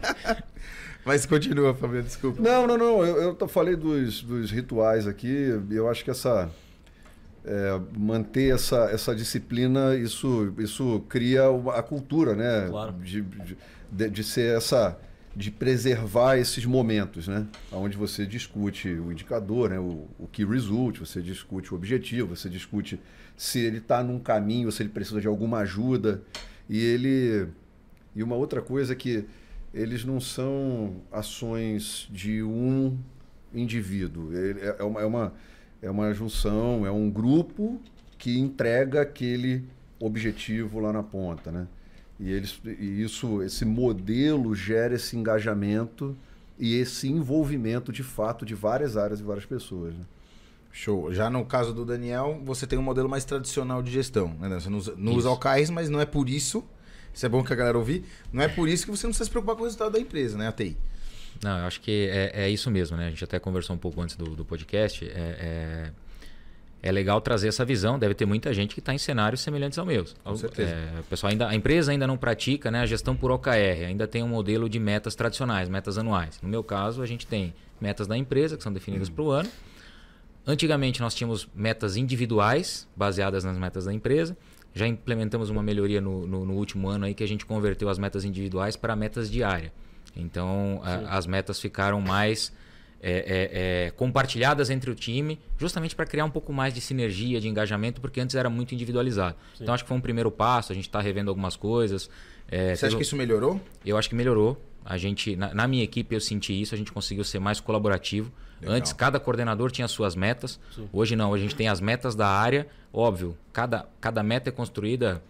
Mas 1.04 1.26
continua, 1.26 1.74
Fábio, 1.74 2.02
desculpa. 2.02 2.40
Não, 2.40 2.66
não, 2.66 2.78
não. 2.78 3.04
Eu, 3.04 3.36
eu 3.38 3.48
falei 3.48 3.76
dos, 3.76 4.22
dos 4.22 4.50
rituais 4.50 5.06
aqui. 5.06 5.52
Eu 5.70 5.88
acho 5.88 6.04
que 6.04 6.10
essa 6.10 6.48
é, 7.44 7.80
manter 7.98 8.54
essa, 8.54 8.88
essa 8.90 9.14
disciplina, 9.14 9.94
isso, 9.94 10.54
isso 10.58 11.04
cria 11.08 11.42
a 11.74 11.82
cultura, 11.82 12.34
né? 12.34 12.68
Claro. 12.68 12.92
De, 12.94 13.20
de, 13.20 14.10
de, 14.10 14.24
ser 14.24 14.56
essa. 14.56 14.98
de 15.36 15.50
preservar 15.50 16.38
esses 16.38 16.64
momentos, 16.64 17.28
né? 17.28 17.46
Onde 17.70 17.96
você 17.96 18.24
discute 18.24 18.88
o 18.88 19.12
indicador, 19.12 19.70
né? 19.70 19.78
o, 19.78 20.08
o 20.18 20.26
key 20.26 20.44
result, 20.44 21.00
você 21.00 21.20
discute 21.20 21.72
o 21.72 21.76
objetivo, 21.76 22.34
você 22.34 22.48
discute 22.48 22.98
se 23.36 23.58
ele 23.58 23.78
está 23.78 24.02
num 24.02 24.18
caminho, 24.18 24.72
se 24.72 24.82
ele 24.82 24.90
precisa 24.90 25.20
de 25.20 25.26
alguma 25.26 25.58
ajuda. 25.58 26.22
E 26.68 26.78
ele. 26.78 27.48
E 28.16 28.22
uma 28.22 28.36
outra 28.36 28.62
coisa 28.62 28.94
é 28.94 28.96
que 28.96 29.24
eles 29.74 30.04
não 30.04 30.20
são 30.20 31.02
ações 31.12 32.08
de 32.10 32.42
um 32.42 32.96
indivíduo. 33.52 34.30
É, 34.34 34.76
é 34.78 34.84
uma, 34.84 35.00
é 35.00 35.04
uma 35.04 35.34
é 35.84 35.90
uma 35.90 36.14
junção, 36.14 36.86
é 36.86 36.90
um 36.90 37.10
grupo 37.10 37.78
que 38.16 38.38
entrega 38.38 39.02
aquele 39.02 39.64
objetivo 40.00 40.80
lá 40.80 40.90
na 40.92 41.02
ponta, 41.02 41.52
né? 41.52 41.66
E, 42.18 42.32
eles, 42.32 42.58
e 42.64 43.02
isso, 43.02 43.42
esse 43.42 43.66
modelo 43.66 44.54
gera 44.54 44.94
esse 44.94 45.14
engajamento 45.14 46.16
e 46.58 46.74
esse 46.76 47.08
envolvimento 47.08 47.92
de 47.92 48.02
fato 48.02 48.46
de 48.46 48.54
várias 48.54 48.96
áreas 48.96 49.20
e 49.20 49.22
várias 49.22 49.44
pessoas. 49.44 49.92
Né? 49.94 50.04
Show. 50.72 51.12
Já 51.12 51.28
no 51.28 51.44
caso 51.44 51.74
do 51.74 51.84
Daniel, 51.84 52.40
você 52.44 52.66
tem 52.66 52.78
um 52.78 52.82
modelo 52.82 53.08
mais 53.08 53.24
tradicional 53.24 53.82
de 53.82 53.90
gestão. 53.90 54.28
Né? 54.40 54.48
Você 54.48 54.70
não 54.70 54.78
usa, 54.78 54.94
não 54.96 55.12
usa 55.12 55.30
OKRs, 55.30 55.70
mas 55.70 55.90
não 55.90 56.00
é 56.00 56.06
por 56.06 56.28
isso. 56.28 56.64
Isso 57.12 57.26
é 57.26 57.28
bom 57.28 57.44
que 57.44 57.52
a 57.52 57.56
galera 57.56 57.76
ouvir. 57.76 58.04
Não 58.32 58.42
é 58.42 58.48
por 58.48 58.68
isso 58.68 58.84
que 58.84 58.90
você 58.90 59.06
não 59.06 59.10
precisa 59.10 59.24
se 59.24 59.30
preocupar 59.30 59.56
com 59.56 59.62
o 59.62 59.64
resultado 59.64 59.92
da 59.92 60.00
empresa, 60.00 60.38
né, 60.38 60.48
a 60.48 60.52
TI. 60.52 60.76
Não, 61.42 61.58
eu 61.58 61.66
acho 61.66 61.80
que 61.80 62.08
é, 62.10 62.44
é 62.44 62.50
isso 62.50 62.70
mesmo, 62.70 62.96
né? 62.96 63.06
A 63.06 63.10
gente 63.10 63.24
até 63.24 63.38
conversou 63.38 63.74
um 63.74 63.78
pouco 63.78 64.00
antes 64.00 64.16
do, 64.16 64.24
do 64.36 64.44
podcast. 64.44 65.04
É, 65.04 65.08
é, 65.08 65.90
é, 66.82 66.92
legal 66.92 67.20
trazer 67.20 67.48
essa 67.48 67.64
visão. 67.64 67.98
Deve 67.98 68.14
ter 68.14 68.26
muita 68.26 68.52
gente 68.52 68.74
que 68.74 68.80
está 68.80 68.94
em 68.94 68.98
cenários 68.98 69.40
semelhantes 69.40 69.78
ao 69.78 69.86
meu. 69.86 70.04
Com 70.22 70.36
certeza. 70.36 70.70
É, 70.70 71.02
pessoal 71.08 71.30
ainda, 71.30 71.48
a 71.48 71.54
empresa 71.54 71.92
ainda 71.92 72.06
não 72.06 72.16
pratica 72.16 72.70
né, 72.70 72.80
a 72.80 72.86
gestão 72.86 73.16
por 73.16 73.30
OKR, 73.30 73.86
ainda 73.86 74.06
tem 74.06 74.22
um 74.22 74.28
modelo 74.28 74.68
de 74.68 74.78
metas 74.78 75.14
tradicionais, 75.14 75.68
metas 75.68 75.98
anuais. 75.98 76.38
No 76.42 76.48
meu 76.48 76.62
caso, 76.62 77.02
a 77.02 77.06
gente 77.06 77.26
tem 77.26 77.54
metas 77.80 78.06
da 78.06 78.16
empresa, 78.16 78.56
que 78.56 78.62
são 78.62 78.72
definidas 78.72 79.08
uhum. 79.08 79.14
para 79.14 79.24
o 79.24 79.30
ano. 79.30 79.48
Antigamente, 80.46 81.00
nós 81.00 81.14
tínhamos 81.14 81.48
metas 81.54 81.96
individuais, 81.96 82.86
baseadas 82.94 83.44
nas 83.44 83.56
metas 83.56 83.86
da 83.86 83.92
empresa. 83.92 84.36
Já 84.74 84.86
implementamos 84.86 85.48
uma 85.48 85.62
melhoria 85.62 86.00
no, 86.00 86.26
no, 86.26 86.44
no 86.44 86.54
último 86.54 86.88
ano 86.88 87.06
aí 87.06 87.14
que 87.14 87.22
a 87.22 87.28
gente 87.28 87.46
converteu 87.46 87.88
as 87.88 87.98
metas 87.98 88.24
individuais 88.24 88.76
para 88.76 88.94
metas 88.94 89.30
diárias. 89.30 89.72
Então, 90.16 90.80
a, 90.84 91.16
as 91.16 91.26
metas 91.26 91.60
ficaram 91.60 92.00
mais 92.00 92.52
é, 93.06 93.10
é, 93.10 93.86
é, 93.86 93.90
compartilhadas 93.90 94.70
entre 94.70 94.90
o 94.90 94.94
time, 94.94 95.38
justamente 95.58 95.94
para 95.94 96.06
criar 96.06 96.24
um 96.24 96.30
pouco 96.30 96.54
mais 96.54 96.72
de 96.72 96.80
sinergia, 96.80 97.38
de 97.38 97.46
engajamento, 97.46 98.00
porque 98.00 98.18
antes 98.18 98.34
era 98.34 98.48
muito 98.48 98.74
individualizado. 98.74 99.36
Sim. 99.54 99.64
Então 99.64 99.74
acho 99.74 99.84
que 99.84 99.88
foi 99.88 99.96
um 99.98 100.00
primeiro 100.00 100.30
passo, 100.30 100.72
a 100.72 100.74
gente 100.74 100.88
está 100.88 101.02
revendo 101.02 101.28
algumas 101.28 101.54
coisas. 101.54 102.08
É, 102.48 102.74
Você 102.74 102.86
acha 102.86 102.96
que 102.96 103.02
isso 103.02 103.14
melhorou? 103.14 103.60
Eu 103.84 103.98
acho 103.98 104.08
que 104.08 104.14
melhorou. 104.14 104.58
A 104.82 104.96
gente, 104.96 105.36
na, 105.36 105.52
na, 105.52 105.68
minha 105.68 105.84
equipe 105.84 106.14
eu 106.14 106.20
senti 106.20 106.58
isso, 106.58 106.74
a 106.74 106.78
gente 106.78 106.92
conseguiu 106.92 107.24
ser 107.24 107.38
mais 107.38 107.60
colaborativo. 107.60 108.32
Legal. 108.58 108.76
Antes 108.76 108.94
cada 108.94 109.20
coordenador 109.20 109.70
tinha 109.70 109.86
suas 109.86 110.16
metas. 110.16 110.58
Sim. 110.74 110.88
Hoje 110.90 111.14
não, 111.14 111.30
hoje 111.30 111.44
a 111.44 111.46
gente 111.46 111.56
tem 111.56 111.68
as 111.68 111.82
metas 111.82 112.14
da 112.14 112.28
área. 112.28 112.66
Óbvio, 112.90 113.36
cada, 113.52 113.86
cada 114.00 114.22
meta 114.22 114.48
é 114.48 114.52
construída. 114.52 115.22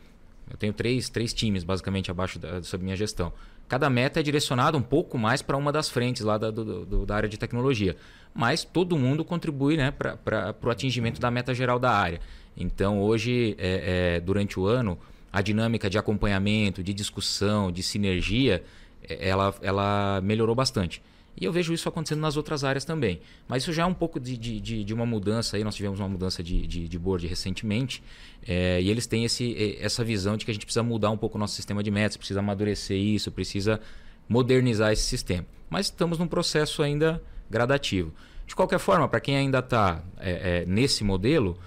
Eu 0.48 0.56
tenho 0.56 0.72
três, 0.72 1.08
três 1.08 1.32
times 1.32 1.64
basicamente 1.64 2.08
abaixo 2.08 2.38
da, 2.38 2.62
sob 2.62 2.84
minha 2.84 2.94
gestão 2.94 3.32
cada 3.68 3.88
meta 3.88 4.20
é 4.20 4.22
direcionada 4.22 4.76
um 4.76 4.82
pouco 4.82 5.18
mais 5.18 5.42
para 5.42 5.56
uma 5.56 5.72
das 5.72 5.88
frentes 5.88 6.22
lá 6.22 6.38
da, 6.38 6.50
do, 6.50 6.84
do, 6.84 7.06
da 7.06 7.16
área 7.16 7.28
de 7.28 7.38
tecnologia. 7.38 7.96
Mas 8.34 8.64
todo 8.64 8.96
mundo 8.98 9.24
contribui 9.24 9.76
né, 9.76 9.90
para 9.90 10.54
o 10.62 10.70
atingimento 10.70 11.20
da 11.20 11.30
meta 11.30 11.54
geral 11.54 11.78
da 11.78 11.92
área. 11.92 12.20
Então, 12.56 13.00
hoje, 13.00 13.54
é, 13.58 14.16
é, 14.16 14.20
durante 14.20 14.58
o 14.58 14.66
ano, 14.66 14.98
a 15.32 15.40
dinâmica 15.40 15.90
de 15.90 15.98
acompanhamento, 15.98 16.82
de 16.82 16.92
discussão, 16.92 17.70
de 17.70 17.82
sinergia, 17.82 18.62
é, 19.08 19.28
ela, 19.28 19.54
ela 19.62 20.20
melhorou 20.22 20.54
bastante. 20.54 21.02
E 21.40 21.44
eu 21.44 21.52
vejo 21.52 21.72
isso 21.72 21.88
acontecendo 21.88 22.20
nas 22.20 22.36
outras 22.36 22.62
áreas 22.62 22.84
também. 22.84 23.20
Mas 23.48 23.62
isso 23.64 23.72
já 23.72 23.82
é 23.82 23.86
um 23.86 23.94
pouco 23.94 24.20
de, 24.20 24.36
de, 24.36 24.84
de 24.84 24.94
uma 24.94 25.04
mudança 25.04 25.56
aí. 25.56 25.64
Nós 25.64 25.74
tivemos 25.74 25.98
uma 25.98 26.08
mudança 26.08 26.42
de, 26.42 26.66
de, 26.66 26.88
de 26.88 26.98
board 26.98 27.26
recentemente. 27.26 28.02
É, 28.46 28.80
e 28.80 28.88
eles 28.88 29.06
têm 29.06 29.24
esse, 29.24 29.76
essa 29.80 30.04
visão 30.04 30.36
de 30.36 30.44
que 30.44 30.50
a 30.50 30.54
gente 30.54 30.64
precisa 30.64 30.82
mudar 30.82 31.10
um 31.10 31.16
pouco 31.16 31.36
o 31.36 31.40
nosso 31.40 31.54
sistema 31.54 31.82
de 31.82 31.90
metas, 31.90 32.16
precisa 32.16 32.40
amadurecer 32.40 32.96
isso, 32.96 33.32
precisa 33.32 33.80
modernizar 34.28 34.92
esse 34.92 35.02
sistema. 35.02 35.46
Mas 35.68 35.86
estamos 35.86 36.18
num 36.18 36.28
processo 36.28 36.82
ainda 36.82 37.20
gradativo. 37.50 38.12
De 38.46 38.54
qualquer 38.54 38.78
forma, 38.78 39.08
para 39.08 39.20
quem 39.20 39.36
ainda 39.36 39.58
está 39.58 40.02
é, 40.18 40.62
é, 40.62 40.66
nesse 40.66 41.02
modelo, 41.02 41.58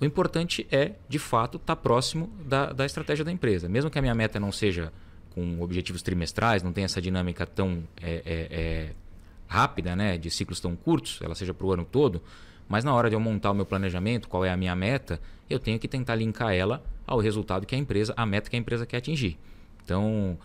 o 0.00 0.04
importante 0.04 0.66
é, 0.70 0.92
de 1.08 1.18
fato, 1.18 1.56
estar 1.56 1.76
tá 1.76 1.80
próximo 1.80 2.30
da, 2.44 2.72
da 2.72 2.84
estratégia 2.84 3.24
da 3.24 3.30
empresa. 3.30 3.68
Mesmo 3.68 3.90
que 3.90 3.98
a 3.98 4.02
minha 4.02 4.14
meta 4.14 4.40
não 4.40 4.50
seja 4.50 4.92
com 5.34 5.60
objetivos 5.60 6.02
trimestrais, 6.02 6.62
não 6.62 6.72
tem 6.72 6.84
essa 6.84 7.00
dinâmica 7.00 7.46
tão 7.46 7.82
é, 8.00 8.22
é, 8.24 8.48
é, 8.50 8.90
rápida, 9.48 9.96
né, 9.96 10.18
de 10.18 10.30
ciclos 10.30 10.60
tão 10.60 10.76
curtos, 10.76 11.18
ela 11.22 11.34
seja 11.34 11.54
para 11.54 11.66
o 11.66 11.72
ano 11.72 11.84
todo, 11.84 12.22
mas 12.68 12.84
na 12.84 12.94
hora 12.94 13.08
de 13.08 13.16
eu 13.16 13.20
montar 13.20 13.50
o 13.50 13.54
meu 13.54 13.66
planejamento, 13.66 14.28
qual 14.28 14.44
é 14.44 14.50
a 14.50 14.56
minha 14.56 14.74
meta, 14.76 15.20
eu 15.48 15.58
tenho 15.58 15.78
que 15.78 15.88
tentar 15.88 16.14
linkar 16.14 16.54
ela 16.54 16.82
ao 17.06 17.18
resultado 17.18 17.66
que 17.66 17.74
a 17.74 17.78
empresa, 17.78 18.14
a 18.16 18.24
meta 18.24 18.48
que 18.48 18.56
a 18.56 18.58
empresa 18.58 18.86
quer 18.86 18.98
atingir. 18.98 19.36
Então, 19.84 20.38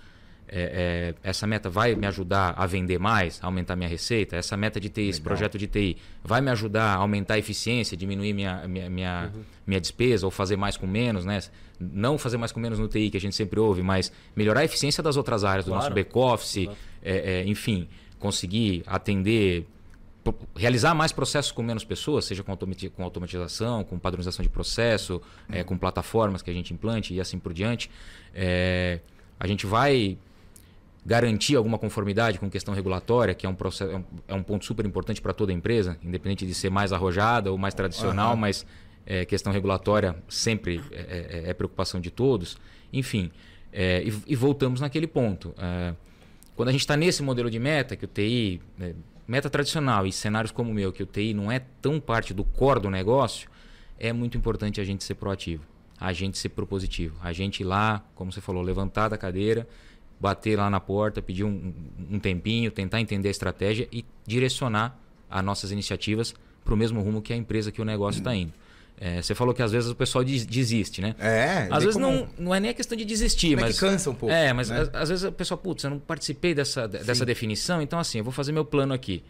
é, 0.47 1.13
é, 1.23 1.29
essa 1.29 1.47
meta 1.47 1.69
vai 1.69 1.95
me 1.95 2.05
ajudar 2.07 2.53
a 2.57 2.65
vender 2.65 2.99
mais, 2.99 3.39
a 3.41 3.47
aumentar 3.47 3.75
minha 3.75 3.89
receita? 3.89 4.35
Essa 4.35 4.55
meta 4.55 4.79
de 4.79 4.89
TI, 4.89 5.01
Legal. 5.01 5.09
esse 5.09 5.21
projeto 5.21 5.57
de 5.57 5.67
TI, 5.67 5.97
vai 6.23 6.41
me 6.41 6.51
ajudar 6.51 6.95
a 6.95 6.95
aumentar 6.95 7.35
a 7.35 7.37
eficiência, 7.39 7.97
diminuir 7.97 8.33
minha, 8.33 8.67
minha, 8.67 8.89
minha, 8.89 9.31
uhum. 9.33 9.41
minha 9.65 9.81
despesa 9.81 10.25
ou 10.25 10.31
fazer 10.31 10.55
mais 10.55 10.77
com 10.77 10.87
menos, 10.87 11.25
né? 11.25 11.39
Não 11.79 12.17
fazer 12.17 12.37
mais 12.37 12.51
com 12.51 12.59
menos 12.59 12.79
no 12.79 12.87
TI, 12.87 13.09
que 13.09 13.17
a 13.17 13.21
gente 13.21 13.35
sempre 13.35 13.59
ouve, 13.59 13.81
mas 13.81 14.11
melhorar 14.35 14.61
a 14.61 14.65
eficiência 14.65 15.01
das 15.01 15.17
outras 15.17 15.43
áreas, 15.43 15.65
do 15.65 15.69
claro. 15.69 15.83
nosso 15.83 15.93
back-office, 15.93 16.69
é, 17.03 17.39
é, 17.41 17.45
enfim, 17.45 17.87
conseguir 18.19 18.83
atender 18.85 19.67
realizar 20.55 20.95
mais 20.95 21.11
processos 21.11 21.51
com 21.51 21.61
menos 21.61 21.83
pessoas, 21.83 22.25
seja 22.25 22.43
com, 22.43 22.51
automatização, 23.03 23.83
com 23.83 23.99
padronização 23.99 24.41
de 24.41 24.49
processo, 24.49 25.21
é, 25.49 25.63
com 25.63 25.77
plataformas 25.77 26.41
que 26.41 26.49
a 26.49 26.53
gente 26.53 26.73
implante 26.73 27.13
e 27.13 27.21
assim 27.21 27.37
por 27.37 27.53
diante. 27.53 27.91
É, 28.33 29.01
a 29.39 29.47
gente 29.47 29.65
vai 29.65 30.17
garantir 31.05 31.55
alguma 31.55 31.77
conformidade 31.77 32.39
com 32.39 32.49
questão 32.49 32.73
regulatória, 32.73 33.35
que 33.35 33.45
é 33.45 33.49
um, 33.49 33.53
processo, 33.53 33.91
é 33.91 33.97
um, 33.97 34.03
é 34.29 34.33
um 34.33 34.41
ponto 34.41 34.65
super 34.65 34.85
importante 34.85 35.21
para 35.21 35.33
toda 35.33 35.53
empresa, 35.53 35.97
independente 36.01 36.47
de 36.47 36.53
ser 36.53 36.71
mais 36.71 36.91
arrojada 36.91 37.51
ou 37.51 37.57
mais 37.57 37.75
tradicional, 37.75 38.31
uhum. 38.31 38.37
mas 38.37 38.65
é, 39.05 39.23
questão 39.23 39.53
regulatória 39.53 40.15
sempre 40.27 40.81
é, 40.91 41.43
é, 41.45 41.49
é 41.51 41.53
preocupação 41.53 42.01
de 42.01 42.09
todos. 42.09 42.57
Enfim, 42.91 43.31
é, 43.71 44.03
e, 44.03 44.13
e, 44.25 44.35
voltamos 44.35 44.81
naquele 44.81 45.05
ponto. 45.05 45.53
É, 45.59 45.93
quando 46.55 46.69
a 46.69 46.71
gente 46.71 46.81
está 46.81 46.97
nesse 46.97 47.21
modelo 47.21 47.51
de 47.51 47.59
meta, 47.59 47.95
que 47.95 48.05
o 48.05 48.07
TI, 48.07 48.59
né, 48.75 48.95
meta 49.27 49.47
tradicional 49.47 50.07
e 50.07 50.11
cenários 50.11 50.51
como 50.51 50.71
o 50.71 50.73
meu, 50.73 50.91
que 50.91 51.03
o 51.03 51.05
TI 51.05 51.35
não 51.35 51.51
é 51.51 51.59
tão 51.81 51.99
parte 51.99 52.33
do 52.33 52.43
core 52.43 52.79
do 52.79 52.89
negócio, 52.89 53.47
é 53.99 54.11
muito 54.11 54.37
importante 54.37 54.81
a 54.81 54.83
gente 54.83 55.03
ser 55.03 55.15
proativo, 55.15 55.63
a 55.99 56.11
gente 56.11 56.37
ser 56.39 56.49
propositivo, 56.49 57.15
a 57.21 57.31
gente 57.31 57.59
ir 57.59 57.63
lá, 57.63 58.03
como 58.15 58.31
você 58.31 58.41
falou, 58.41 58.63
levantar 58.63 59.09
da 59.09 59.17
cadeira 59.17 59.67
bater 60.19 60.57
lá 60.57 60.69
na 60.69 60.79
porta, 60.79 61.21
pedir 61.21 61.43
um, 61.43 61.73
um 62.09 62.19
tempinho, 62.19 62.71
tentar 62.71 63.01
entender 63.01 63.27
a 63.27 63.31
estratégia 63.31 63.87
e 63.91 64.05
direcionar 64.25 64.97
as 65.29 65.43
nossas 65.43 65.71
iniciativas 65.71 66.33
para 66.63 66.73
o 66.73 66.77
mesmo 66.77 67.01
rumo 67.01 67.21
que 67.21 67.33
a 67.33 67.35
empresa, 67.35 67.71
que 67.71 67.81
o 67.81 67.85
negócio 67.85 68.19
está 68.19 68.35
indo. 68.35 68.53
É, 68.97 69.21
você 69.21 69.35
falou 69.35 69.53
que 69.53 69.61
às 69.61 69.73
vezes 69.73 69.89
o 69.89 69.95
pessoal 69.95 70.23
desiste, 70.23 71.01
né? 71.01 71.15
É. 71.19 71.67
Às 71.69 71.83
vezes 71.83 71.99
como... 71.99 72.09
não, 72.09 72.27
não 72.39 72.55
é 72.55 72.61
nem 72.61 72.71
a 72.71 72.73
questão 72.73 72.97
de 72.97 73.03
desistir, 73.03 73.55
mas. 73.55 73.71
É 73.71 73.73
que 73.73 73.79
cansa 73.79 74.09
um 74.09 74.15
pouco. 74.15 74.33
É, 74.33 74.53
mas 74.53 74.69
né? 74.69 74.89
às, 74.93 75.09
vezes 75.09 75.25
o 75.25 75.31
pessoal, 75.33 75.57
putz, 75.57 75.83
eu 75.83 75.89
não 75.89 75.99
participei 75.99 76.53
dessa, 76.53 76.87
dessa 76.87 77.25
definição, 77.25 77.81
então 77.81 77.99
assim, 77.99 78.19
eu 78.19 78.23
vou 78.23 78.31
fazer 78.31 78.53
meu 78.53 78.63
plano 78.63 78.93
aqui. 78.93 79.21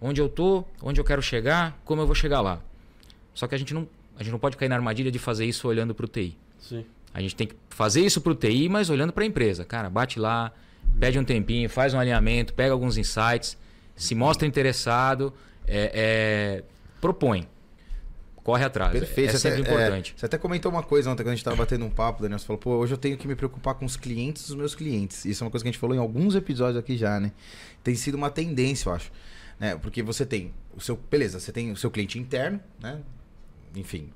Onde 0.00 0.20
eu 0.20 0.28
tô, 0.28 0.64
onde 0.80 1.00
eu 1.00 1.04
quero 1.04 1.20
chegar, 1.20 1.76
como 1.84 2.00
eu 2.00 2.06
vou 2.06 2.14
chegar 2.14 2.40
lá. 2.40 2.62
Só 3.34 3.48
que 3.48 3.56
a 3.56 3.58
gente 3.58 3.74
não, 3.74 3.88
a 4.16 4.22
gente 4.22 4.30
não 4.30 4.38
pode 4.38 4.56
cair 4.56 4.68
na 4.68 4.76
armadilha 4.76 5.10
de 5.10 5.18
fazer 5.18 5.44
isso 5.44 5.66
olhando 5.66 5.92
para 5.94 6.06
o 6.06 6.08
TI. 6.08 6.36
Sim. 6.60 6.84
A 7.12 7.20
gente 7.20 7.34
tem 7.34 7.46
que 7.46 7.54
fazer 7.70 8.00
isso 8.00 8.20
para 8.20 8.32
o 8.32 8.34
TI, 8.34 8.68
mas 8.68 8.90
olhando 8.90 9.12
para 9.12 9.24
a 9.24 9.26
empresa. 9.26 9.64
Cara, 9.64 9.88
bate 9.88 10.18
lá, 10.18 10.52
pede 10.98 11.18
um 11.18 11.24
tempinho, 11.24 11.68
faz 11.68 11.94
um 11.94 11.98
alinhamento, 11.98 12.54
pega 12.54 12.72
alguns 12.72 12.96
insights, 12.96 13.56
se 13.96 14.14
mostra 14.14 14.46
interessado, 14.46 15.32
é, 15.66 15.90
é, 15.94 16.64
propõe. 17.00 17.48
Corre 18.48 18.64
atrás. 18.64 18.92
Perfeito. 18.92 19.36
É 19.36 19.38
sempre 19.38 19.60
até, 19.60 19.70
importante. 19.70 20.14
É, 20.16 20.20
você 20.20 20.26
até 20.26 20.38
comentou 20.38 20.72
uma 20.72 20.82
coisa 20.82 21.10
ontem 21.10 21.22
quando 21.22 21.32
a 21.32 21.34
gente 21.34 21.40
estava 21.40 21.56
batendo 21.56 21.84
um 21.84 21.90
papo, 21.90 22.22
Daniel. 22.22 22.38
Você 22.38 22.46
falou, 22.46 22.58
pô, 22.58 22.76
hoje 22.76 22.94
eu 22.94 22.98
tenho 22.98 23.18
que 23.18 23.28
me 23.28 23.34
preocupar 23.34 23.74
com 23.74 23.84
os 23.84 23.94
clientes 23.94 24.46
dos 24.46 24.56
meus 24.56 24.74
clientes. 24.74 25.26
Isso 25.26 25.44
é 25.44 25.46
uma 25.46 25.50
coisa 25.50 25.62
que 25.62 25.68
a 25.68 25.72
gente 25.72 25.78
falou 25.78 25.94
em 25.94 25.98
alguns 25.98 26.34
episódios 26.34 26.78
aqui 26.78 26.96
já, 26.96 27.20
né? 27.20 27.32
Tem 27.84 27.94
sido 27.94 28.14
uma 28.14 28.30
tendência, 28.30 28.88
eu 28.88 28.94
acho. 28.94 29.12
Né? 29.60 29.76
Porque 29.76 30.02
você 30.02 30.24
tem 30.24 30.54
o 30.74 30.80
seu. 30.80 30.96
Beleza, 30.96 31.38
você 31.38 31.52
tem 31.52 31.70
o 31.70 31.76
seu 31.76 31.90
cliente 31.90 32.18
interno, 32.18 32.58
né? 32.80 33.00
Enfim, 33.76 34.08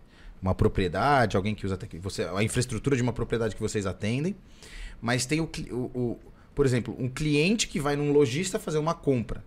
uma 0.43 0.55
propriedade, 0.55 1.37
alguém 1.37 1.55
que 1.55 1.65
usa 1.65 1.79
você, 2.01 2.25
a 2.25 2.43
infraestrutura 2.43 2.97
de 2.97 3.03
uma 3.03 3.13
propriedade 3.13 3.55
que 3.55 3.63
vocês 3.63 3.87
atendem, 3.87 4.35
mas 5.01 5.25
tem 5.25 5.41
o, 5.41 5.49
o, 5.71 5.77
o, 5.77 6.19
por 6.53 6.67
exemplo, 6.67 6.97
um 6.99 7.09
cliente 7.09 7.69
que 7.69 7.79
vai 7.79 7.95
num 7.95 8.13
lojista 8.13 8.59
fazer 8.59 8.79
uma 8.79 8.93
compra. 8.93 9.45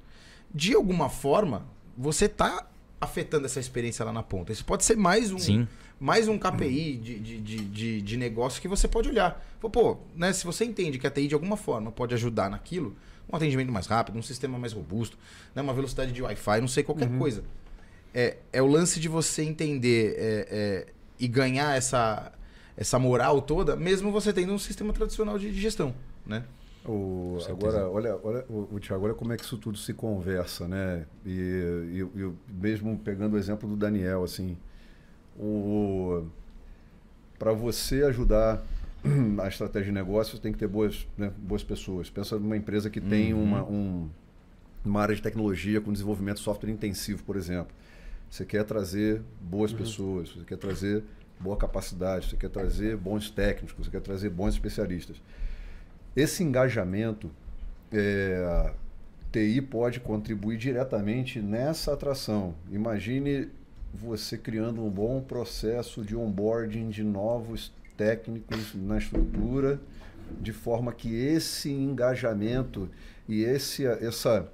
De 0.53 0.73
alguma 0.73 1.09
forma, 1.09 1.65
você 1.97 2.25
está 2.25 2.65
afetando 2.99 3.45
essa 3.45 3.59
experiência 3.59 4.05
lá 4.05 4.13
na 4.13 4.23
ponta. 4.23 4.53
Isso 4.53 4.63
pode 4.63 4.85
ser 4.85 4.95
mais 4.95 5.33
um, 5.33 5.37
Sim. 5.37 5.67
mais 5.99 6.29
um 6.29 6.39
KPI 6.39 6.95
de, 6.95 7.19
de, 7.19 7.41
de, 7.41 7.57
de, 7.65 8.01
de 8.01 8.17
negócio 8.17 8.61
que 8.61 8.67
você 8.67 8.87
pode 8.87 9.09
olhar. 9.09 9.45
Pô, 9.59 9.97
né, 10.15 10.31
se 10.31 10.45
você 10.45 10.63
entende 10.63 10.97
que 10.97 11.05
a 11.05 11.11
TI 11.11 11.27
de 11.27 11.33
alguma 11.33 11.57
forma 11.57 11.91
pode 11.91 12.13
ajudar 12.13 12.49
naquilo, 12.49 12.95
um 13.29 13.35
atendimento 13.35 13.71
mais 13.71 13.87
rápido, 13.87 14.17
um 14.17 14.21
sistema 14.21 14.57
mais 14.57 14.71
robusto, 14.71 15.17
né, 15.53 15.61
uma 15.61 15.73
velocidade 15.73 16.13
de 16.13 16.21
Wi-Fi, 16.21 16.61
não 16.61 16.67
sei 16.69 16.83
qualquer 16.83 17.09
uhum. 17.09 17.19
coisa 17.19 17.43
é, 18.15 18.37
é 18.53 18.61
o 18.61 18.65
lance 18.65 18.97
de 18.97 19.09
você 19.09 19.43
entender 19.43 20.15
é, 20.17 20.47
é, 20.49 20.87
e 21.19 21.27
ganhar 21.27 21.75
essa, 21.75 22.31
essa 22.77 22.97
moral 22.97 23.41
toda, 23.41 23.75
mesmo 23.75 24.09
você 24.09 24.31
tendo 24.31 24.53
um 24.53 24.57
sistema 24.57 24.93
tradicional 24.93 25.37
de, 25.37 25.51
de 25.51 25.59
gestão, 25.59 25.93
né? 26.25 26.45
O, 26.85 27.39
agora, 27.49 27.89
olha, 27.89 28.17
olha 28.23 28.45
o, 28.47 28.75
o 28.75 28.79
Thiago, 28.79 29.05
olha 29.05 29.13
como 29.15 29.33
é 29.33 29.37
que 29.37 29.43
isso 29.43 29.57
tudo 29.57 29.77
se 29.77 29.91
conversa, 29.93 30.67
né? 30.67 31.05
E, 31.25 31.31
e, 31.35 32.21
e 32.21 32.31
mesmo 32.47 32.97
pegando 32.99 33.33
o 33.33 33.37
exemplo 33.37 33.67
do 33.67 33.75
Daniel, 33.75 34.23
assim, 34.23 34.55
o 35.37 36.25
para 37.37 37.51
você 37.51 38.03
ajudar 38.03 38.63
a 39.43 39.47
estratégia 39.47 39.87
de 39.87 39.91
negócio, 39.91 40.39
tem 40.39 40.53
que 40.53 40.57
ter 40.59 40.67
boas, 40.67 41.05
né, 41.17 41.33
boas 41.37 41.63
pessoas. 41.63 42.09
Pensa 42.09 42.39
numa 42.39 42.55
empresa 42.55 42.89
que 42.89 43.01
tem 43.01 43.33
uhum. 43.33 43.43
uma, 43.43 43.63
um, 43.63 44.09
uma 44.85 45.01
área 45.01 45.15
de 45.15 45.21
tecnologia 45.21 45.81
com 45.81 45.91
desenvolvimento 45.91 46.37
de 46.37 46.43
software 46.43 46.69
intensivo, 46.69 47.23
por 47.23 47.35
exemplo. 47.35 47.75
Você 48.35 48.43
quer 48.43 48.65
trazer 48.65 49.21
boas 49.39 49.71
uhum. 49.71 49.77
pessoas, 49.77 50.29
você 50.29 50.43
quer 50.43 50.57
trazer 50.57 51.01
boa 51.39 51.55
capacidade, 51.55 52.29
você 52.29 52.35
quer 52.35 52.49
trazer 52.49 52.97
bons 52.97 53.29
técnicos, 53.29 53.85
você 53.85 53.89
quer 53.89 54.01
trazer 54.01 54.29
bons 54.29 54.55
especialistas. 54.55 55.21
Esse 56.13 56.43
engajamento, 56.43 57.31
é, 57.93 58.73
TI 59.31 59.61
pode 59.61 60.01
contribuir 60.01 60.57
diretamente 60.57 61.39
nessa 61.39 61.93
atração. 61.93 62.55
Imagine 62.69 63.47
você 63.93 64.37
criando 64.37 64.83
um 64.83 64.89
bom 64.89 65.21
processo 65.21 66.03
de 66.03 66.13
onboarding 66.13 66.89
de 66.89 67.05
novos 67.05 67.71
técnicos 67.95 68.75
na 68.75 68.97
estrutura, 68.97 69.79
de 70.41 70.51
forma 70.51 70.91
que 70.91 71.15
esse 71.15 71.71
engajamento 71.71 72.89
e 73.29 73.43
esse, 73.43 73.85
essa 73.85 74.51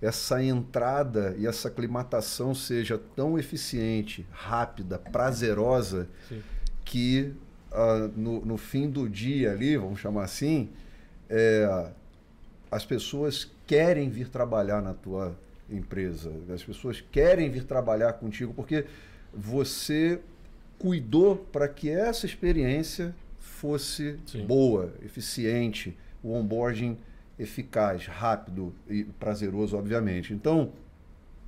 essa 0.00 0.42
entrada 0.42 1.34
e 1.38 1.46
essa 1.46 1.68
aclimatação 1.68 2.54
seja 2.54 2.98
tão 3.16 3.38
eficiente, 3.38 4.26
rápida, 4.30 4.98
prazerosa, 4.98 6.08
Sim. 6.28 6.42
que 6.84 7.32
uh, 7.72 8.08
no, 8.16 8.44
no, 8.44 8.56
fim 8.56 8.90
do 8.90 9.08
dia 9.08 9.52
ali, 9.52 9.76
vamos 9.76 10.00
chamar 10.00 10.24
assim, 10.24 10.70
é, 11.28 11.90
as 12.70 12.84
pessoas 12.84 13.50
querem 13.66 14.10
vir 14.10 14.28
trabalhar 14.28 14.82
na 14.82 14.92
tua, 14.92 15.34
empresa. 15.70 16.32
As 16.52 16.62
pessoas 16.62 17.00
querem 17.00 17.50
vir 17.50 17.64
trabalhar 17.64 18.14
contigo 18.14 18.52
porque 18.54 18.84
você 19.32 20.20
cuidou 20.78 21.36
para 21.36 21.68
que 21.68 21.88
essa 21.88 22.26
experiência 22.26 23.14
fosse 23.38 24.18
Sim. 24.26 24.46
boa, 24.46 24.92
eficiente, 25.02 25.96
o 26.22 26.32
onboarding 26.32 26.98
eficaz, 27.38 28.06
rápido 28.06 28.74
e 28.88 29.04
prazeroso, 29.04 29.76
obviamente. 29.76 30.32
Então, 30.32 30.72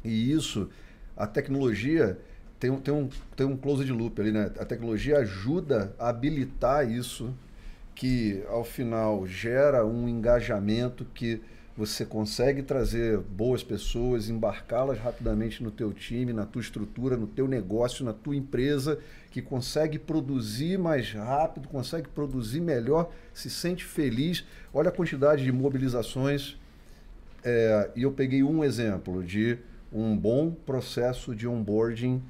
e 0.05 0.33
isso, 0.33 0.69
a 1.17 1.27
tecnologia 1.27 2.19
tem 2.59 2.75
tem 2.81 2.95
um, 2.95 3.09
tem 3.37 3.47
um 3.47 3.57
close 3.57 3.85
de 3.85 3.93
loop 3.93 4.21
ali, 4.21 4.33
né? 4.33 4.51
A 4.59 4.65
tecnologia 4.65 5.19
ajuda 5.19 5.95
a 5.99 6.09
habilitar 6.09 6.91
isso, 6.91 7.35
que 7.95 8.43
ao 8.49 8.65
final 8.65 9.27
gera 9.27 9.85
um 9.87 10.09
engajamento 10.09 11.05
que 11.15 11.41
você 11.77 12.07
consegue 12.07 12.63
trazer 12.63 13.19
boas 13.19 13.63
pessoas, 13.63 14.31
embarcá-las 14.31 14.99
rapidamente 14.99 15.63
no 15.63 15.71
teu 15.71 15.93
time, 15.93 16.33
na 16.33 16.47
tua 16.47 16.63
estrutura, 16.63 17.17
no 17.17 17.27
teu 17.27 17.47
negócio, 17.47 18.05
na 18.05 18.15
tua 18.15 18.35
empresa, 18.35 18.99
que 19.37 19.43
consegue 19.43 19.99
produzir 19.99 20.79
mais 20.79 21.13
rápido, 21.13 21.69
consegue 21.69 22.09
produzir 22.09 22.59
melhor, 22.59 23.11
se 23.35 23.51
sente 23.51 23.85
feliz. 23.85 24.47
Olha 24.73 24.89
a 24.89 24.93
quantidade 24.93 25.45
de 25.45 25.53
mobilizações. 25.53 26.57
É, 27.45 27.91
e 27.95 28.05
eu 28.05 28.13
peguei 28.13 28.43
um 28.43 28.65
exemplo 28.65 29.23
de 29.23 29.59
um 29.93 30.17
bom 30.17 30.51
processo 30.51 31.35
de 31.35 31.47
onboarding 31.47 32.23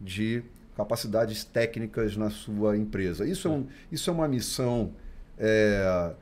de 0.00 0.42
capacidades 0.74 1.44
técnicas 1.44 2.16
na 2.16 2.30
sua 2.30 2.78
empresa. 2.78 3.26
Isso 3.26 3.46
é, 3.46 3.50
um, 3.50 3.66
isso 3.92 4.08
é 4.08 4.12
uma 4.14 4.26
missão 4.26 4.94
é, 5.38 6.14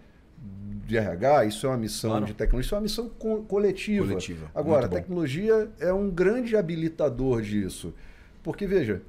de 0.85 0.97
RH, 0.97 1.45
isso 1.45 1.67
é 1.67 1.69
uma 1.69 1.79
missão 1.79 2.11
claro. 2.11 2.27
de 2.27 2.35
tecnologia, 2.35 2.67
isso 2.67 2.75
é 2.75 2.79
uma 2.79 2.83
missão 2.83 3.09
co 3.09 3.45
coletiva. 3.45 4.09
coletiva. 4.09 4.51
Agora, 4.53 4.87
a 4.87 4.89
tecnologia 4.89 5.71
é 5.79 5.93
um 5.93 6.11
grande 6.11 6.57
habilitador 6.57 7.43
disso. 7.43 7.95
Porque, 8.43 8.67
veja, 8.67 9.03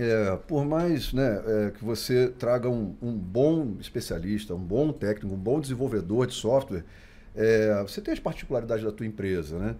é, 0.00 0.36
por 0.36 0.64
mais 0.64 1.12
né, 1.12 1.42
é, 1.46 1.70
que 1.70 1.84
você 1.84 2.28
traga 2.28 2.68
um, 2.68 2.94
um, 3.02 3.12
bom 3.12 3.76
especialista, 3.80 4.54
um 4.54 4.58
bom 4.58 4.92
técnico, 4.92 5.34
um 5.34 5.38
bom 5.38 5.60
desenvolvedor 5.60 6.26
de 6.26 6.34
software, 6.34 6.84
é, 7.34 7.82
você 7.82 8.00
tem 8.00 8.12
as 8.12 8.20
particularidades 8.20 8.84
da 8.84 8.92
tua 8.92 9.06
empresa, 9.06 9.58
né? 9.58 9.76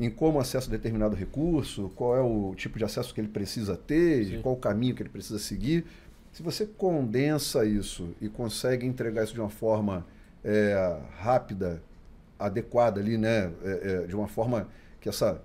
Em 0.00 0.10
como 0.10 0.40
acessa 0.40 0.70
determinado 0.70 1.14
recurso, 1.14 1.90
qual 1.94 2.16
é 2.16 2.20
o 2.20 2.54
tipo 2.56 2.78
de 2.78 2.84
acesso 2.84 3.14
que 3.14 3.20
ele 3.20 3.28
precisa 3.28 3.76
ter, 3.76 4.40
qual 4.42 4.54
o 4.54 4.58
caminho 4.58 4.94
que 4.94 5.02
ele 5.02 5.10
precisa 5.10 5.38
seguir. 5.38 5.84
Se 6.32 6.42
você 6.42 6.66
condensa 6.66 7.64
isso 7.64 8.08
e 8.20 8.28
consegue 8.28 8.86
entregar 8.86 9.24
isso 9.24 9.34
de 9.34 9.40
uma 9.40 9.50
forma 9.50 10.06
é, 10.42 10.98
rápida, 11.18 11.82
adequada 12.38 13.00
ali, 13.00 13.16
né? 13.16 13.52
É, 13.62 14.02
é, 14.02 14.06
de 14.06 14.16
uma 14.16 14.26
forma 14.26 14.68
que 15.00 15.08
essa, 15.08 15.40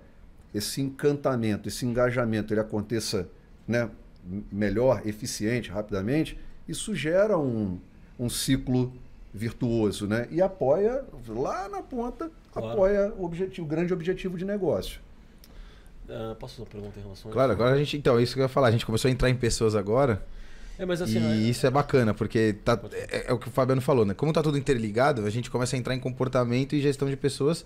esse 0.52 0.80
encantamento, 0.80 1.68
esse 1.68 1.86
engajamento 1.86 2.52
ele 2.52 2.60
aconteça 2.60 3.28
né? 3.68 3.88
melhor, 4.50 5.02
eficiente, 5.06 5.70
rapidamente, 5.70 6.38
isso 6.66 6.94
gera 6.94 7.38
um, 7.38 7.78
um 8.18 8.28
ciclo 8.28 8.92
virtuoso, 9.32 10.06
né? 10.06 10.26
E 10.30 10.40
apoia 10.42 11.04
lá 11.28 11.68
na 11.68 11.82
ponta, 11.82 12.30
claro. 12.52 12.70
apoia 12.70 13.12
o 13.16 13.24
objetivo, 13.24 13.66
o 13.66 13.68
grande 13.68 13.92
objetivo 13.92 14.36
de 14.36 14.44
negócio. 14.44 15.00
Uh, 16.08 16.34
posso 16.36 16.54
fazer 16.54 16.62
uma 16.62 16.70
pergunta 16.70 16.98
em 16.98 17.02
relação 17.02 17.30
Claro, 17.30 17.50
a 17.50 17.54
isso? 17.54 17.62
agora 17.62 17.76
a 17.76 17.78
gente, 17.78 17.96
então, 17.96 18.18
isso 18.18 18.34
que 18.34 18.40
eu 18.40 18.44
ia 18.44 18.48
falar, 18.48 18.68
a 18.68 18.70
gente 18.70 18.86
começou 18.86 19.08
a 19.08 19.12
entrar 19.12 19.28
em 19.28 19.34
pessoas 19.34 19.74
agora. 19.74 20.22
É, 20.78 20.86
mas 20.86 21.02
assim, 21.02 21.18
e 21.18 21.46
é... 21.46 21.50
isso 21.50 21.66
é 21.66 21.70
bacana, 21.70 22.14
porque 22.14 22.54
tá, 22.64 22.80
é, 22.92 23.26
é, 23.28 23.32
o 23.32 23.38
que 23.38 23.48
o 23.48 23.50
Fabiano 23.50 23.80
falou, 23.80 24.04
né? 24.04 24.14
Como 24.14 24.32
tá 24.32 24.42
tudo 24.42 24.56
interligado, 24.56 25.24
a 25.26 25.30
gente 25.30 25.50
começa 25.50 25.76
a 25.76 25.78
entrar 25.78 25.94
em 25.94 26.00
comportamento 26.00 26.74
e 26.74 26.80
gestão 26.80 27.08
de 27.08 27.16
pessoas. 27.16 27.64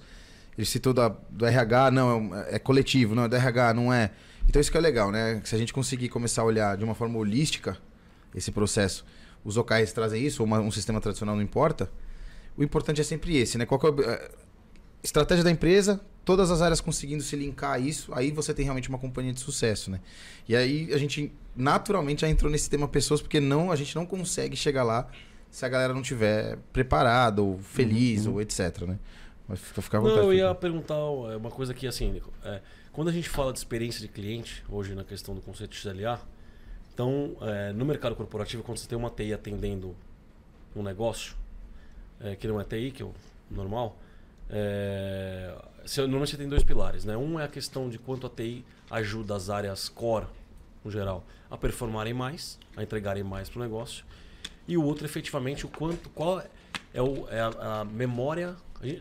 Ele 0.57 0.67
citou 0.67 0.93
da, 0.93 1.09
do 1.31 1.47
RH, 1.47 1.91
não, 1.93 2.35
é, 2.35 2.57
é 2.57 2.59
coletivo, 2.59 3.15
não, 3.15 3.25
é 3.25 3.29
do 3.29 3.37
RH, 3.37 3.75
não 3.75 3.93
é. 3.93 4.11
Então 4.53 4.61
isso 4.61 4.71
que 4.71 4.77
é 4.77 4.81
legal, 4.83 5.11
né? 5.11 5.41
Se 5.45 5.55
a 5.55 5.59
gente 5.59 5.73
conseguir 5.73 6.11
começar 6.11 6.43
a 6.43 6.45
olhar 6.45 6.77
de 6.77 6.85
uma 6.85 6.95
forma 6.95 7.19
holística 7.19 7.79
esse 8.35 8.53
processo, 8.53 9.03
os 9.43 9.57
OKRs 9.57 9.95
trazem 9.95 10.23
isso, 10.23 10.43
ou 10.43 10.47
uma, 10.47 10.61
um 10.61 10.71
sistema 10.71 11.01
tradicional 11.01 11.35
não 11.35 11.43
importa, 11.43 11.91
o 12.55 12.63
importante 12.63 13.01
é 13.01 13.05
sempre 13.05 13.35
esse, 13.35 13.57
né? 13.57 13.65
Qual 13.65 13.81
é 13.81 14.03
é, 14.03 14.31
estratégia 15.03 15.43
da 15.43 15.51
empresa, 15.51 16.03
todas 16.23 16.51
as 16.51 16.61
áreas 16.61 16.83
conseguindo 16.83 17.23
se 17.23 17.35
linkar 17.35 17.71
a 17.71 17.79
isso, 17.79 18.13
aí 18.13 18.31
você 18.31 18.53
tem 18.53 18.63
realmente 18.63 18.91
uma 18.91 18.99
companhia 18.99 19.33
de 19.33 19.41
sucesso, 19.41 19.91
né? 19.91 20.01
E 20.47 20.55
aí 20.55 20.93
a 20.93 20.99
gente 20.99 21.33
naturalmente 21.57 22.21
já 22.21 22.29
entrou 22.29 22.53
nesse 22.53 22.69
tema 22.69 22.87
pessoas, 22.87 23.23
porque 23.23 23.41
não 23.41 23.73
a 23.73 23.77
gente 23.77 23.97
não 23.97 24.05
consegue 24.05 24.55
chegar 24.55 24.83
lá 24.83 25.09
se 25.51 25.65
a 25.65 25.69
galera 25.71 25.95
não 25.95 26.03
tiver 26.03 26.59
preparada, 26.75 27.41
ou 27.41 27.59
feliz, 27.59 28.27
uhum. 28.27 28.35
ou 28.35 28.43
etc, 28.43 28.83
né? 28.83 28.99
Mas 29.49 29.61
fica, 29.61 29.81
fica 29.81 29.99
Não, 29.99 30.25
eu 30.25 30.35
ia 30.35 30.55
perguntar 30.55 30.95
é, 30.95 31.37
uma 31.39 31.51
coisa 31.51 31.73
que, 31.73 31.87
assim, 31.87 32.21
é, 32.45 32.61
quando 32.93 33.09
a 33.09 33.13
gente 33.13 33.29
fala 33.29 33.53
de 33.53 33.59
experiência 33.59 34.01
de 34.01 34.09
cliente, 34.09 34.65
hoje 34.69 34.95
na 34.95 35.05
questão 35.05 35.35
do 35.35 35.41
conceito 35.41 35.75
XLA, 35.75 36.21
então, 36.93 37.35
é, 37.41 37.73
no 37.73 37.87
mercado 37.87 38.15
corporativo, 38.15 38.63
quando 38.63 38.77
você 38.77 38.87
tem 38.87 38.99
uma 38.99 39.09
TI 39.09 39.33
atendendo 39.33 39.97
um 40.77 40.83
negócio, 40.83 41.35
é, 42.21 42.37
que 42.37 42.47
não 42.47 42.61
é 42.61 42.65
TI, 42.65 42.91
que 42.91 43.03
é 43.03 43.07
o 43.07 43.15
normal, 43.51 43.97
é, 44.51 45.55
você, 45.83 46.03
normalmente 46.03 46.33
você 46.33 46.37
tem 46.37 46.49
dois 46.49 46.63
pilares. 46.63 47.05
Né? 47.05 47.17
Um 47.17 47.41
é 47.41 47.45
a 47.45 47.49
questão 47.49 47.89
de 47.89 47.99
quanto 47.99 48.27
a 48.27 48.31
TI 48.31 48.63
ajuda 48.91 49.35
as 49.35 49.49
áreas 49.49 49.89
core, 49.89 50.27
no 50.85 50.91
geral, 50.91 51.25
a 51.51 51.57
performarem 51.57 52.13
mais, 52.13 52.59
a 52.77 52.83
entregarem 52.83 53.23
mais 53.23 53.49
para 53.49 53.61
o 53.61 53.63
negócio. 53.63 54.05
E 54.69 54.77
o 54.77 54.85
outro, 54.85 55.07
efetivamente, 55.07 55.65
o 55.65 55.69
quanto, 55.69 56.11
qual 56.11 56.43
é, 56.93 57.01
o, 57.01 57.27
é 57.31 57.41
a, 57.41 57.81
a 57.81 57.85
memória 57.85 58.55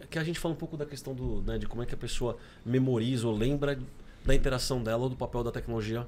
que 0.09 0.19
a 0.19 0.23
gente 0.23 0.39
fala 0.39 0.53
um 0.53 0.57
pouco 0.57 0.77
da 0.77 0.85
questão 0.85 1.13
do, 1.13 1.41
né, 1.41 1.57
de 1.57 1.67
como 1.67 1.81
é 1.81 1.85
que 1.85 1.93
a 1.93 1.97
pessoa 1.97 2.37
memoriza 2.65 3.27
ou 3.27 3.35
lembra 3.35 3.79
da 4.23 4.35
interação 4.35 4.83
dela 4.83 5.03
ou 5.03 5.09
do 5.09 5.15
papel 5.15 5.43
da 5.43 5.51
tecnologia 5.51 6.07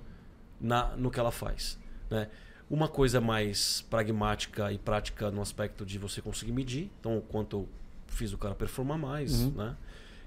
na, 0.61 0.95
no 0.95 1.09
que 1.09 1.19
ela 1.19 1.31
faz. 1.31 1.79
Né? 2.09 2.29
Uma 2.69 2.87
coisa 2.87 3.19
mais 3.19 3.81
pragmática 3.89 4.71
e 4.71 4.77
prática 4.77 5.31
no 5.31 5.41
aspecto 5.41 5.85
de 5.85 5.97
você 5.97 6.21
conseguir 6.21 6.51
medir, 6.51 6.89
então 6.99 7.17
o 7.17 7.21
quanto 7.21 7.57
eu 7.57 7.69
fiz 8.07 8.31
o 8.31 8.37
cara 8.37 8.55
performar 8.55 8.97
mais, 8.97 9.41
uhum. 9.41 9.51
né? 9.51 9.75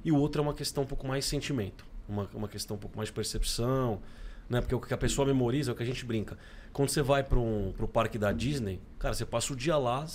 E 0.04 0.12
o 0.12 0.16
outro 0.16 0.40
é 0.40 0.42
uma 0.42 0.54
questão 0.54 0.84
um 0.84 0.86
pouco 0.86 1.06
mais 1.06 1.24
sentimento, 1.24 1.84
uma, 2.08 2.28
uma 2.34 2.48
questão 2.48 2.76
um 2.76 2.78
pouco 2.78 2.96
mais 2.96 3.08
de 3.08 3.12
percepção, 3.12 4.00
né? 4.48 4.60
Porque 4.60 4.74
o 4.74 4.80
que 4.80 4.92
a 4.92 4.98
pessoa 4.98 5.26
memoriza 5.26 5.70
é 5.70 5.72
o 5.72 5.76
que 5.76 5.82
a 5.82 5.86
gente 5.86 6.04
brinca. 6.04 6.36
Quando 6.72 6.90
você 6.90 7.02
vai 7.02 7.24
para 7.24 7.38
um 7.38 7.72
pro 7.76 7.88
parque 7.88 8.18
da 8.18 8.32
Disney, 8.32 8.80
cara, 8.98 9.14
você 9.14 9.24
passa 9.24 9.52
o 9.52 9.56
dia 9.56 9.76
lá, 9.76 10.06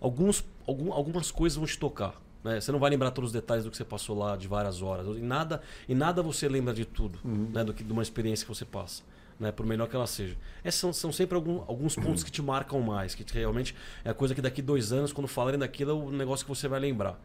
alguns, 0.00 0.44
algum, 0.66 0.92
algumas 0.92 1.30
coisas 1.30 1.56
vão 1.56 1.66
te 1.66 1.78
tocar. 1.78 2.20
Né? 2.46 2.60
Você 2.60 2.70
não 2.70 2.78
vai 2.78 2.88
lembrar 2.88 3.10
todos 3.10 3.30
os 3.30 3.32
detalhes 3.32 3.64
do 3.64 3.72
que 3.72 3.76
você 3.76 3.84
passou 3.84 4.16
lá 4.16 4.36
de 4.36 4.46
várias 4.46 4.80
horas. 4.80 5.04
E 5.18 5.20
nada, 5.20 5.60
e 5.88 5.94
nada 5.96 6.22
você 6.22 6.48
lembra 6.48 6.72
de 6.72 6.84
tudo, 6.84 7.18
uhum. 7.24 7.50
né? 7.52 7.64
do 7.64 7.74
que, 7.74 7.82
de 7.82 7.92
uma 7.92 8.02
experiência 8.02 8.46
que 8.46 8.54
você 8.54 8.64
passa. 8.64 9.02
Né, 9.38 9.52
por 9.52 9.66
melhor 9.66 9.86
que 9.86 9.94
ela 9.94 10.06
seja. 10.06 10.34
Esses 10.64 10.80
são, 10.80 10.94
são 10.94 11.12
sempre 11.12 11.34
algum, 11.34 11.60
alguns 11.68 11.94
pontos 11.94 12.24
que 12.24 12.30
te 12.30 12.40
marcam 12.40 12.80
mais, 12.80 13.14
que 13.14 13.22
realmente 13.34 13.76
é 14.02 14.08
a 14.08 14.14
coisa 14.14 14.34
que 14.34 14.40
daqui 14.40 14.62
dois 14.62 14.94
anos, 14.94 15.12
quando 15.12 15.28
falarem 15.28 15.60
daquilo, 15.60 15.90
é 15.90 15.94
o 15.94 16.10
negócio 16.10 16.46
que 16.46 16.48
você 16.48 16.66
vai 16.66 16.80
lembrar. 16.80 17.20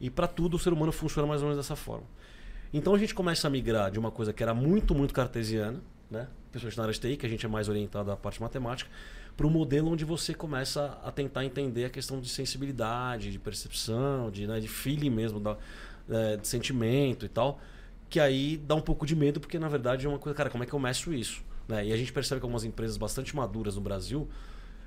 E 0.00 0.10
para 0.10 0.26
tudo 0.26 0.56
o 0.56 0.58
ser 0.58 0.72
humano 0.72 0.90
funciona 0.90 1.28
mais 1.28 1.40
ou 1.40 1.46
menos 1.46 1.62
dessa 1.64 1.76
forma. 1.76 2.02
Então 2.72 2.92
a 2.96 2.98
gente 2.98 3.14
começa 3.14 3.46
a 3.46 3.50
migrar 3.50 3.92
de 3.92 3.98
uma 4.00 4.10
coisa 4.10 4.32
que 4.32 4.42
era 4.42 4.52
muito, 4.52 4.92
muito 4.92 5.14
cartesiana, 5.14 5.80
né? 6.10 6.26
principalmente 6.50 6.76
na 6.78 6.82
área 6.82 6.94
de 6.94 6.98
TI, 6.98 7.16
que 7.16 7.26
a 7.26 7.28
gente 7.28 7.46
é 7.46 7.48
mais 7.48 7.68
orientado 7.68 8.10
à 8.10 8.16
parte 8.16 8.42
matemática, 8.42 8.90
para 9.36 9.46
o 9.46 9.50
modelo 9.50 9.90
onde 9.90 10.04
você 10.04 10.34
começa 10.34 10.98
a 11.02 11.10
tentar 11.10 11.44
entender 11.44 11.84
a 11.84 11.90
questão 11.90 12.20
de 12.20 12.28
sensibilidade, 12.28 13.30
de 13.30 13.38
percepção, 13.38 14.30
de, 14.30 14.46
né, 14.46 14.60
de 14.60 14.68
feeling 14.68 15.10
mesmo, 15.10 15.40
da, 15.40 15.56
é, 16.08 16.36
de 16.36 16.46
sentimento 16.46 17.24
e 17.24 17.28
tal. 17.28 17.58
Que 18.10 18.20
aí 18.20 18.58
dá 18.58 18.74
um 18.74 18.80
pouco 18.80 19.06
de 19.06 19.16
medo, 19.16 19.40
porque 19.40 19.58
na 19.58 19.68
verdade 19.68 20.06
é 20.06 20.08
uma 20.08 20.18
coisa, 20.18 20.36
cara, 20.36 20.50
como 20.50 20.64
é 20.64 20.66
que 20.66 20.72
eu 20.72 20.78
meço 20.78 21.12
isso? 21.12 21.42
Né? 21.66 21.86
E 21.86 21.92
a 21.92 21.96
gente 21.96 22.12
percebe 22.12 22.40
que 22.40 22.44
algumas 22.44 22.64
empresas 22.64 22.96
bastante 22.96 23.34
maduras 23.34 23.76
no 23.76 23.80
Brasil 23.80 24.28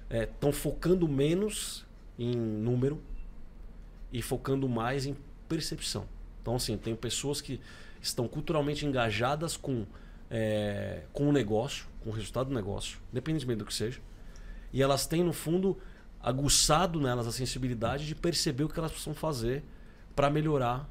estão 0.09 0.51
é, 0.51 0.53
focando 0.53 1.07
menos 1.07 1.83
em 2.17 2.35
número 2.35 3.01
e 4.13 4.21
focando 4.21 4.69
mais 4.69 5.07
em 5.07 5.17
percepção. 5.49 6.07
Então, 6.41 6.55
assim, 6.55 6.77
tem 6.77 6.95
pessoas 6.95 7.41
que 7.41 7.59
estão 7.99 8.27
culturalmente 8.27 8.85
engajadas 8.85 9.57
com, 9.57 9.87
é, 10.29 11.01
com 11.11 11.27
o 11.27 11.31
negócio, 11.31 11.87
com 12.03 12.11
o 12.11 12.13
resultado 12.13 12.49
do 12.49 12.53
negócio, 12.53 12.99
independentemente 13.11 13.57
do 13.57 13.65
que 13.65 13.73
seja 13.73 13.99
e 14.75 14.83
elas 14.83 15.07
têm, 15.07 15.23
no 15.23 15.31
fundo, 15.31 15.77
aguçado 16.21 16.99
nelas 16.99 17.25
a 17.25 17.31
sensibilidade 17.31 18.05
de 18.05 18.13
perceber 18.13 18.65
o 18.65 18.69
que 18.69 18.77
elas 18.77 18.91
precisam 18.91 19.13
fazer 19.13 19.63
para 20.13 20.29
melhorar 20.29 20.89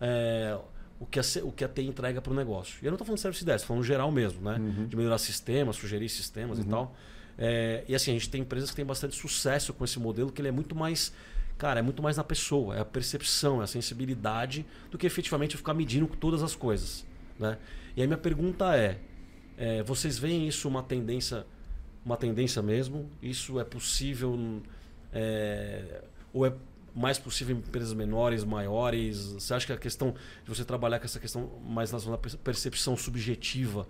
é, 0.00 0.56
o, 1.00 1.04
que 1.04 1.18
a, 1.18 1.22
o 1.42 1.50
que 1.50 1.64
a 1.64 1.68
TI 1.68 1.88
entrega 1.88 2.22
para 2.22 2.32
o 2.32 2.36
negócio. 2.36 2.78
E 2.80 2.86
eu 2.86 2.92
não 2.92 2.94
estou 2.94 3.04
falando 3.04 3.16
de 3.16 3.22
serviço 3.22 3.44
desk, 3.44 3.56
estou 3.56 3.74
falando 3.74 3.84
geral 3.84 4.12
mesmo, 4.12 4.40
né? 4.40 4.56
Uhum. 4.56 4.86
De 4.86 4.96
melhorar 4.96 5.18
sistemas, 5.18 5.74
sugerir 5.74 6.08
sistemas 6.08 6.58
uhum. 6.58 6.64
e 6.64 6.68
tal. 6.68 6.96
É, 7.36 7.84
e 7.88 7.94
assim, 7.96 8.12
a 8.12 8.14
gente 8.14 8.30
tem 8.30 8.42
empresas 8.42 8.70
que 8.70 8.76
têm 8.76 8.84
bastante 8.84 9.16
sucesso 9.16 9.74
com 9.74 9.84
esse 9.84 9.98
modelo, 9.98 10.30
que 10.30 10.40
ele 10.40 10.48
é 10.48 10.52
muito 10.52 10.76
mais. 10.76 11.12
Cara, 11.58 11.80
é 11.80 11.82
muito 11.82 12.00
mais 12.00 12.16
na 12.16 12.22
pessoa, 12.22 12.76
é 12.76 12.80
a 12.82 12.84
percepção, 12.84 13.60
é 13.62 13.64
a 13.64 13.66
sensibilidade, 13.66 14.64
do 14.92 14.98
que 14.98 15.08
efetivamente 15.08 15.56
ficar 15.56 15.74
medindo 15.74 16.06
todas 16.06 16.40
as 16.40 16.54
coisas. 16.54 17.04
Né? 17.36 17.58
E 17.96 18.00
aí 18.00 18.06
minha 18.06 18.18
pergunta 18.18 18.76
é, 18.76 19.00
é 19.58 19.82
vocês 19.82 20.18
veem 20.18 20.46
isso 20.46 20.68
uma 20.68 20.84
tendência 20.84 21.44
uma 22.04 22.16
tendência 22.16 22.60
mesmo? 22.62 23.08
Isso 23.22 23.58
é 23.58 23.64
possível? 23.64 24.38
É, 25.12 26.02
ou 26.32 26.46
é, 26.46 26.52
mais 26.94 27.18
possível 27.18 27.56
em 27.56 27.58
empresas 27.58 27.92
menores, 27.92 28.44
maiores? 28.44 29.32
Você 29.32 29.54
acha 29.54 29.66
que 29.66 29.72
a 29.72 29.76
questão 29.76 30.14
de 30.44 30.48
você 30.48 30.64
trabalhar 30.64 30.98
com 30.98 31.04
essa 31.06 31.18
questão 31.18 31.50
mais 31.66 31.90
na 31.92 32.18
percepção 32.18 32.96
subjetiva, 32.96 33.86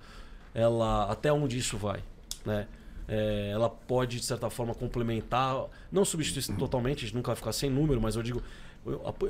ela 0.55 1.11
até 1.11 1.33
onde 1.33 1.59
isso 1.59 1.77
vai, 1.77 2.03
né? 2.45 2.67
É, 3.07 3.51
ela 3.53 3.69
pode 3.69 4.19
de 4.19 4.25
certa 4.25 4.49
forma 4.49 4.75
complementar, 4.75 5.67
não 5.93 6.05
substituir 6.05 6.45
totalmente, 6.57 6.99
a 6.99 7.07
gente 7.07 7.15
nunca 7.15 7.29
vai 7.29 7.37
ficar 7.37 7.53
sem 7.53 7.69
número, 7.69 8.01
mas 8.01 8.17
eu 8.17 8.23
digo 8.23 8.43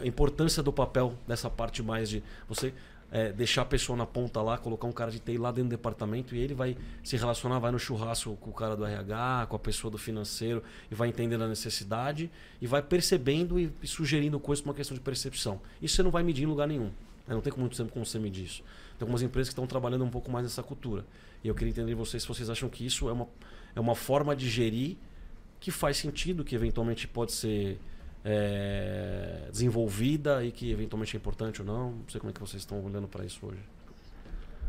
a 0.02 0.06
importância 0.06 0.62
do 0.62 0.72
papel 0.72 1.14
dessa 1.26 1.48
parte 1.48 1.82
mais 1.82 2.08
de 2.08 2.22
você 2.48 2.74
é, 3.14 3.30
deixar 3.30 3.62
a 3.62 3.64
pessoa 3.64 3.96
na 3.96 4.04
ponta 4.04 4.42
lá, 4.42 4.58
colocar 4.58 4.88
um 4.88 4.92
cara 4.92 5.08
de 5.08 5.20
TI 5.20 5.38
lá 5.38 5.52
dentro 5.52 5.68
do 5.68 5.70
departamento 5.70 6.34
e 6.34 6.40
ele 6.40 6.52
vai 6.52 6.76
se 7.04 7.16
relacionar, 7.16 7.60
vai 7.60 7.70
no 7.70 7.78
churrasco 7.78 8.36
com 8.38 8.50
o 8.50 8.52
cara 8.52 8.76
do 8.76 8.84
RH, 8.84 9.46
com 9.48 9.54
a 9.54 9.58
pessoa 9.60 9.88
do 9.88 9.96
financeiro 9.96 10.60
e 10.90 10.96
vai 10.96 11.06
entendendo 11.06 11.44
a 11.44 11.46
necessidade 11.46 12.28
e 12.60 12.66
vai 12.66 12.82
percebendo 12.82 13.56
e, 13.56 13.72
e 13.80 13.86
sugerindo 13.86 14.40
coisas 14.40 14.60
por 14.60 14.70
uma 14.70 14.74
questão 14.74 14.96
de 14.96 15.00
percepção. 15.00 15.60
Isso 15.80 15.94
você 15.94 16.02
não 16.02 16.10
vai 16.10 16.24
medir 16.24 16.42
em 16.42 16.46
lugar 16.46 16.66
nenhum. 16.66 16.86
Né? 16.86 17.28
Não 17.28 17.40
tem 17.40 17.52
muito 17.56 17.76
tempo 17.76 17.92
como 17.92 18.04
você 18.04 18.18
medir 18.18 18.46
isso. 18.46 18.64
Tem 18.98 19.02
algumas 19.06 19.22
empresas 19.22 19.48
que 19.48 19.52
estão 19.52 19.64
trabalhando 19.64 20.04
um 20.04 20.10
pouco 20.10 20.28
mais 20.28 20.44
nessa 20.44 20.64
cultura. 20.64 21.06
E 21.44 21.46
eu 21.46 21.54
queria 21.54 21.70
entender 21.70 21.90
de 21.90 21.94
vocês 21.94 22.24
se 22.24 22.28
vocês 22.28 22.50
acham 22.50 22.68
que 22.68 22.84
isso 22.84 23.08
é 23.08 23.12
uma, 23.12 23.28
é 23.76 23.80
uma 23.80 23.94
forma 23.94 24.34
de 24.34 24.50
gerir 24.50 24.96
que 25.60 25.70
faz 25.70 25.98
sentido, 25.98 26.42
que 26.42 26.56
eventualmente 26.56 27.06
pode 27.06 27.30
ser 27.30 27.78
é, 28.24 29.48
desenvolvida 29.50 30.42
e 30.44 30.50
que 30.50 30.70
eventualmente 30.70 31.14
é 31.14 31.18
importante 31.18 31.60
ou 31.60 31.66
não? 31.66 31.90
Não 31.92 32.08
sei 32.08 32.18
como 32.18 32.30
é 32.30 32.32
que 32.32 32.40
vocês 32.40 32.62
estão 32.62 32.82
olhando 32.82 33.06
para 33.06 33.24
isso 33.24 33.46
hoje. 33.46 33.60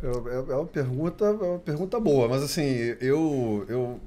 É, 0.03 0.07
é, 0.07 0.35
é, 0.35 0.55
uma 0.55 0.65
pergunta, 0.65 1.25
é 1.25 1.29
uma 1.31 1.59
pergunta 1.59 1.99
boa, 1.99 2.27
mas 2.27 2.43
assim, 2.43 2.63
eu, 2.99 3.65
eu, 3.69 3.99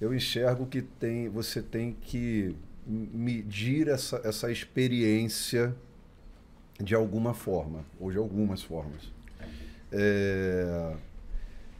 eu 0.00 0.14
enxergo 0.14 0.66
que 0.66 0.82
tem, 0.82 1.28
você 1.30 1.62
tem 1.62 1.96
que 2.00 2.54
medir 2.86 3.88
essa, 3.88 4.20
essa 4.24 4.50
experiência 4.50 5.74
de 6.80 6.94
alguma 6.94 7.34
forma, 7.34 7.84
ou 7.98 8.10
de 8.10 8.18
algumas 8.18 8.62
formas. 8.62 9.12
É, 9.90 10.94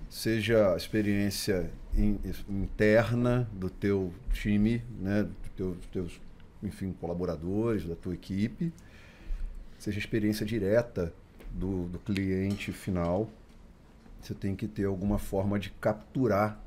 seja 0.09 0.73
a 0.73 0.77
experiência 0.77 1.71
in, 1.95 2.19
interna 2.49 3.49
do 3.53 3.69
teu 3.69 4.13
time, 4.33 4.83
né, 4.99 5.23
do 5.23 5.51
teu, 5.55 5.75
dos 5.75 5.87
teus 5.87 6.21
enfim, 6.63 6.93
colaboradores 7.01 7.85
da 7.85 7.95
tua 7.95 8.15
equipe, 8.15 8.73
seja 9.79 9.99
experiência 9.99 10.45
direta 10.45 11.13
do, 11.53 11.85
do 11.89 11.99
cliente 11.99 12.73
final. 12.73 13.31
Você 14.21 14.35
tem 14.35 14.57
que 14.57 14.67
ter 14.67 14.85
alguma 14.85 15.19
forma 15.19 15.59
de 15.59 15.71
capturar 15.71 16.61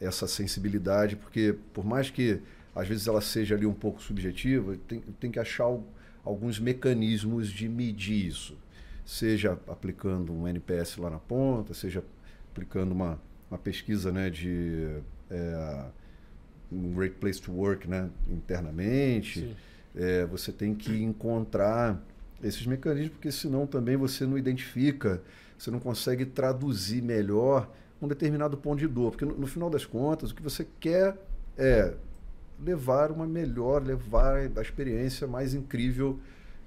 essa 0.00 0.26
sensibilidade, 0.26 1.16
porque 1.16 1.56
por 1.72 1.84
mais 1.84 2.10
que 2.10 2.40
às 2.74 2.86
vezes 2.86 3.06
ela 3.06 3.20
seja 3.20 3.54
ali 3.54 3.66
um 3.66 3.74
pouco 3.74 4.00
subjetiva, 4.00 4.76
tem, 4.86 5.00
tem 5.20 5.30
que 5.30 5.38
achar 5.38 5.64
alguns 6.24 6.60
mecanismos 6.60 7.48
de 7.48 7.68
medir 7.68 8.26
isso. 8.26 8.56
Seja 9.04 9.58
aplicando 9.66 10.32
um 10.32 10.46
NPS 10.46 10.96
lá 10.98 11.10
na 11.10 11.18
ponta, 11.18 11.74
seja 11.74 12.04
aplicando 12.52 12.92
uma, 12.92 13.20
uma 13.50 13.58
pesquisa 13.58 14.12
né, 14.12 14.30
de 14.30 15.00
é, 15.30 15.84
um 16.70 16.92
great 16.92 17.16
place 17.16 17.40
to 17.40 17.52
work 17.52 17.88
né, 17.88 18.08
internamente. 18.28 19.56
É, 19.94 20.26
você 20.26 20.52
tem 20.52 20.74
que 20.74 21.02
encontrar 21.02 22.00
esses 22.42 22.66
mecanismos, 22.66 23.12
porque 23.12 23.32
senão 23.32 23.66
também 23.66 23.96
você 23.96 24.24
não 24.26 24.38
identifica, 24.38 25.20
você 25.58 25.70
não 25.70 25.80
consegue 25.80 26.24
traduzir 26.24 27.02
melhor 27.02 27.70
um 28.00 28.06
determinado 28.06 28.56
ponto 28.56 28.78
de 28.78 28.86
dor. 28.86 29.10
Porque 29.10 29.24
no, 29.24 29.36
no 29.36 29.46
final 29.46 29.68
das 29.68 29.84
contas, 29.84 30.30
o 30.30 30.34
que 30.34 30.42
você 30.42 30.66
quer 30.78 31.16
é 31.56 31.94
levar 32.64 33.10
uma 33.10 33.26
melhor, 33.26 33.82
levar 33.82 34.36
a 34.56 34.62
experiência 34.62 35.26
mais 35.26 35.54
incrível 35.54 36.18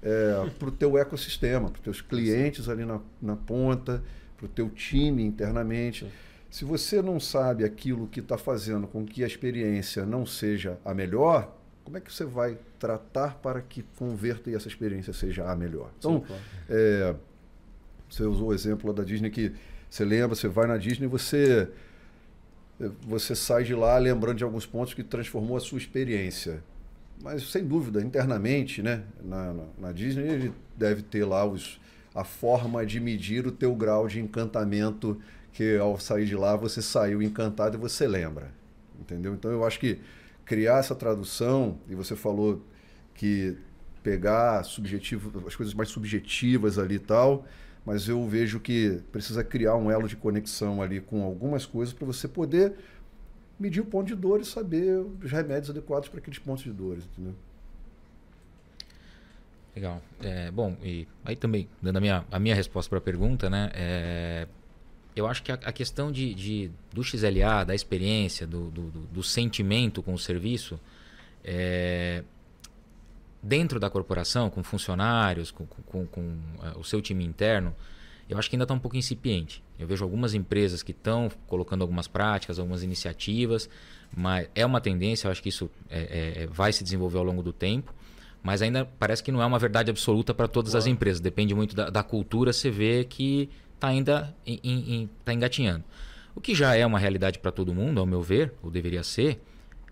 é, 0.02 0.50
para 0.58 0.68
o 0.68 0.72
teu 0.72 0.98
ecossistema, 0.98 1.70
para 1.70 1.78
os 1.78 1.82
teus 1.82 2.00
clientes 2.00 2.68
ali 2.68 2.84
na, 2.84 3.00
na 3.20 3.36
ponta, 3.36 4.02
para 4.36 4.46
o 4.46 4.48
teu 4.48 4.68
time 4.68 5.22
internamente. 5.22 6.04
Sim. 6.04 6.10
Se 6.52 6.66
você 6.66 7.00
não 7.00 7.18
sabe 7.18 7.64
aquilo 7.64 8.06
que 8.06 8.20
está 8.20 8.36
fazendo 8.36 8.86
com 8.86 9.06
que 9.06 9.24
a 9.24 9.26
experiência 9.26 10.04
não 10.04 10.26
seja 10.26 10.78
a 10.84 10.92
melhor, 10.92 11.56
como 11.82 11.96
é 11.96 12.00
que 12.00 12.12
você 12.12 12.26
vai 12.26 12.58
tratar 12.78 13.36
para 13.36 13.62
que 13.62 13.82
converta 13.96 14.50
e 14.50 14.54
essa 14.54 14.68
experiência 14.68 15.14
seja 15.14 15.50
a 15.50 15.56
melhor? 15.56 15.90
Então, 15.98 16.20
Sim, 16.20 16.26
claro. 16.26 16.42
é, 16.68 17.14
você 18.06 18.24
usou 18.24 18.48
o 18.48 18.54
exemplo 18.54 18.92
da 18.92 19.02
Disney 19.02 19.30
que 19.30 19.54
você 19.88 20.04
lembra, 20.04 20.36
você 20.36 20.46
vai 20.46 20.66
na 20.66 20.76
Disney 20.76 21.06
e 21.06 21.08
você, 21.08 21.70
você 23.00 23.34
sai 23.34 23.64
de 23.64 23.74
lá 23.74 23.96
lembrando 23.96 24.36
de 24.36 24.44
alguns 24.44 24.66
pontos 24.66 24.92
que 24.92 25.02
transformou 25.02 25.56
a 25.56 25.60
sua 25.60 25.78
experiência. 25.78 26.62
Mas, 27.22 27.50
sem 27.50 27.64
dúvida, 27.64 28.02
internamente, 28.02 28.82
né, 28.82 29.04
na, 29.24 29.54
na, 29.54 29.64
na 29.78 29.92
Disney, 29.92 30.28
ele 30.28 30.52
deve 30.76 31.00
ter 31.00 31.24
lá 31.24 31.46
os, 31.46 31.80
a 32.14 32.24
forma 32.24 32.84
de 32.84 33.00
medir 33.00 33.46
o 33.46 33.50
teu 33.50 33.74
grau 33.74 34.06
de 34.06 34.20
encantamento 34.20 35.18
que 35.52 35.76
ao 35.76 35.98
sair 35.98 36.26
de 36.26 36.34
lá 36.34 36.56
você 36.56 36.80
saiu 36.80 37.22
encantado 37.22 37.76
e 37.76 37.80
você 37.80 38.06
lembra. 38.06 38.50
Entendeu? 38.98 39.34
Então 39.34 39.50
eu 39.50 39.64
acho 39.64 39.78
que 39.78 40.00
criar 40.44 40.78
essa 40.78 40.94
tradução, 40.94 41.78
e 41.88 41.94
você 41.94 42.16
falou 42.16 42.62
que 43.14 43.56
pegar 44.02 44.64
subjetivo, 44.64 45.46
as 45.46 45.54
coisas 45.54 45.74
mais 45.74 45.88
subjetivas 45.88 46.78
ali 46.78 46.96
e 46.96 46.98
tal, 46.98 47.46
mas 47.84 48.08
eu 48.08 48.26
vejo 48.26 48.60
que 48.60 49.00
precisa 49.10 49.42
criar 49.44 49.76
um 49.76 49.90
elo 49.90 50.08
de 50.08 50.16
conexão 50.16 50.82
ali 50.82 51.00
com 51.00 51.22
algumas 51.22 51.66
coisas 51.66 51.94
para 51.94 52.06
você 52.06 52.26
poder 52.28 52.74
medir 53.58 53.80
o 53.80 53.84
ponto 53.84 54.08
de 54.08 54.14
dor 54.14 54.40
e 54.40 54.44
saber 54.44 54.98
os 55.22 55.30
remédios 55.30 55.70
adequados 55.70 56.08
para 56.08 56.18
aqueles 56.18 56.38
pontos 56.38 56.64
de 56.64 56.72
dores, 56.72 57.04
entendeu? 57.04 57.34
Legal. 59.74 60.02
É, 60.22 60.50
bom, 60.50 60.76
e 60.82 61.08
aí 61.24 61.34
também, 61.34 61.68
dando 61.80 61.96
a 61.96 62.00
minha, 62.00 62.24
a 62.30 62.38
minha 62.38 62.54
resposta 62.54 62.90
para 62.90 62.98
a 62.98 63.02
pergunta, 63.02 63.48
né? 63.48 63.70
É, 63.74 64.46
eu 65.14 65.26
acho 65.26 65.42
que 65.42 65.52
a, 65.52 65.54
a 65.54 65.72
questão 65.72 66.10
de, 66.10 66.34
de, 66.34 66.70
do 66.92 67.02
XLA, 67.02 67.64
da 67.64 67.74
experiência, 67.74 68.46
do, 68.46 68.70
do, 68.70 68.82
do 68.90 69.22
sentimento 69.22 70.02
com 70.02 70.14
o 70.14 70.18
serviço, 70.18 70.80
é, 71.44 72.22
dentro 73.42 73.80
da 73.80 73.90
corporação, 73.90 74.48
com 74.48 74.62
funcionários, 74.62 75.50
com, 75.50 75.66
com, 75.66 76.06
com 76.06 76.20
uh, 76.20 76.78
o 76.78 76.84
seu 76.84 77.02
time 77.02 77.24
interno, 77.24 77.74
eu 78.28 78.38
acho 78.38 78.48
que 78.48 78.56
ainda 78.56 78.64
está 78.64 78.74
um 78.74 78.78
pouco 78.78 78.96
incipiente. 78.96 79.62
Eu 79.78 79.86
vejo 79.86 80.04
algumas 80.04 80.32
empresas 80.32 80.82
que 80.82 80.92
estão 80.92 81.30
colocando 81.46 81.82
algumas 81.82 82.06
práticas, 82.06 82.58
algumas 82.58 82.82
iniciativas, 82.82 83.68
mas 84.16 84.48
é 84.54 84.64
uma 84.64 84.80
tendência, 84.80 85.26
eu 85.26 85.32
acho 85.32 85.42
que 85.42 85.48
isso 85.48 85.68
é, 85.90 86.00
é, 86.00 86.42
é 86.44 86.46
vai 86.46 86.72
se 86.72 86.84
desenvolver 86.84 87.18
ao 87.18 87.24
longo 87.24 87.42
do 87.42 87.52
tempo, 87.52 87.92
mas 88.42 88.62
ainda 88.62 88.88
parece 88.98 89.22
que 89.22 89.30
não 89.30 89.42
é 89.42 89.46
uma 89.46 89.58
verdade 89.58 89.90
absoluta 89.90 90.32
para 90.32 90.48
todas 90.48 90.74
as 90.74 90.86
empresas. 90.86 91.20
Depende 91.20 91.54
muito 91.54 91.74
da, 91.74 91.90
da 91.90 92.02
cultura, 92.02 92.52
você 92.52 92.70
vê 92.70 93.04
que 93.04 93.50
está 93.82 93.88
ainda 93.88 94.32
em, 94.46 94.60
em, 94.62 95.10
tá 95.24 95.34
engatinhando. 95.34 95.84
O 96.36 96.40
que 96.40 96.54
já 96.54 96.76
é 96.76 96.86
uma 96.86 97.00
realidade 97.00 97.40
para 97.40 97.50
todo 97.50 97.74
mundo, 97.74 97.98
ao 97.98 98.06
meu 98.06 98.22
ver, 98.22 98.54
ou 98.62 98.70
deveria 98.70 99.02
ser, 99.02 99.42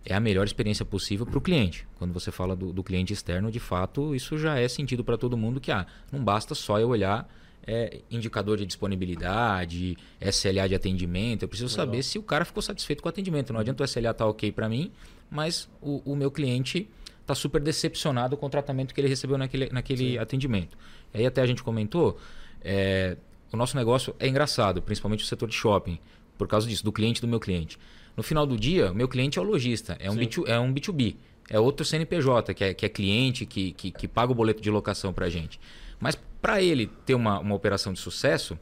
é 0.05 0.15
a 0.15 0.21
melhor 0.21 0.47
experiência 0.47 0.85
possível 0.85 1.27
para 1.27 1.37
o 1.37 1.41
cliente. 1.41 1.87
Quando 1.99 2.13
você 2.13 2.31
fala 2.31 2.55
do, 2.55 2.73
do, 2.73 2.83
cliente 2.85 3.13
externo, 3.13 3.51
de 3.51 3.59
fato, 3.59 4.15
isso 4.15 4.39
já 4.39 4.59
é 4.59 4.69
sentido 4.69 5.05
para 5.05 5.19
todo 5.19 5.37
mundo 5.37 5.61
que 5.61 5.73
ah, 5.73 5.87
não 6.11 6.23
basta 6.23 6.55
só 6.55 6.79
eu 6.79 6.89
olhar 6.89 7.29
é, 7.67 8.01
indicador 8.11 8.57
de 8.57 8.65
disponibilidade, 8.65 9.99
SLA 10.21 10.69
de 10.69 10.75
atendimento. 10.77 11.43
Eu 11.43 11.49
preciso 11.49 11.75
Legal. 11.75 11.87
saber 11.87 12.03
se 12.05 12.19
o 12.19 12.23
cara 12.23 12.45
ficou 12.45 12.63
satisfeito 12.63 13.03
com 13.03 13.09
o 13.09 13.11
atendimento. 13.11 13.53
Não 13.53 13.61
adianta 13.61 13.83
o 13.83 13.85
SLA 13.85 14.13
estar 14.13 14.15
tá 14.15 14.27
ok 14.27 14.53
para 14.53 14.69
mim, 14.69 14.93
mas 15.29 15.69
o, 15.83 16.01
o 16.13 16.17
meu 16.17 16.31
cliente 16.31 16.89
está 17.21 17.35
super 17.35 17.61
decepcionado 17.61 18.37
com 18.37 18.47
o 18.47 18.51
tratamento 18.51 18.95
que 18.95 19.01
ele 19.01 19.09
recebeu 19.09 19.37
naquele, 19.37 19.69
naquele 19.71 20.17
atendimento. 20.17 20.79
Aí 21.13 21.27
até 21.27 21.43
a 21.43 21.47
gente 21.47 21.63
comentou, 21.63 22.19
é, 22.63 23.17
o 23.53 23.57
nosso 23.57 23.77
negócio 23.77 24.15
é 24.19 24.29
engraçado, 24.29 24.81
principalmente 24.81 25.25
o 25.25 25.27
setor 25.27 25.49
de 25.49 25.55
shopping, 25.55 25.99
por 26.39 26.47
causa 26.47 26.69
disso, 26.69 26.85
do 26.85 26.93
cliente 26.93 27.21
do 27.21 27.29
meu 27.29 27.41
cliente. 27.41 27.79
No 28.17 28.23
final 28.23 28.47
do 28.47 28.57
dia, 28.57 28.93
meu 28.93 29.09
cliente 29.09 29.39
é 29.39 29.43
o 29.43 29.45
lojista, 29.45 29.97
é 30.01 30.11
um, 30.11 30.17
B2, 30.17 30.49
é 30.49 30.59
um 30.59 30.73
B2B, 30.73 31.17
é 31.49 31.59
outro 31.59 31.85
CNPJ, 31.85 32.55
que 32.55 32.65
é, 32.65 32.75
que 32.75 32.87
é 32.87 32.89
cliente, 32.89 33.47
que, 33.47 33.73
que, 33.73 33.91
que 33.91 34.09
paga 34.09 34.33
o 34.33 34.35
boleto 34.35 34.63
de 34.63 34.71
locação 34.71 35.13
para 35.13 35.27
a 35.27 35.31
gente. 35.31 35.59
Mas 35.99 36.17
para 36.41 36.63
ele 36.63 36.87
ter 37.05 37.15
uma, 37.15 37.39
uma 37.39 37.55
operação 37.55 37.93
de 37.93 37.99
sucesso, 37.99 38.59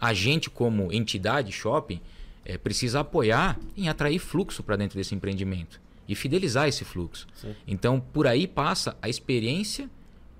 a 0.00 0.12
gente, 0.14 0.48
como 0.48 0.92
entidade 0.92 1.52
shopping, 1.52 2.00
é, 2.44 2.56
precisa 2.56 3.00
apoiar 3.00 3.58
em 3.76 3.88
atrair 3.88 4.18
fluxo 4.18 4.62
para 4.62 4.76
dentro 4.76 4.96
desse 4.96 5.14
empreendimento 5.14 5.80
e 6.08 6.14
fidelizar 6.14 6.68
esse 6.68 6.84
fluxo. 6.84 7.26
Sim. 7.34 7.54
Então, 7.66 8.00
por 8.00 8.26
aí 8.26 8.46
passa 8.46 8.96
a 9.00 9.08
experiência 9.08 9.88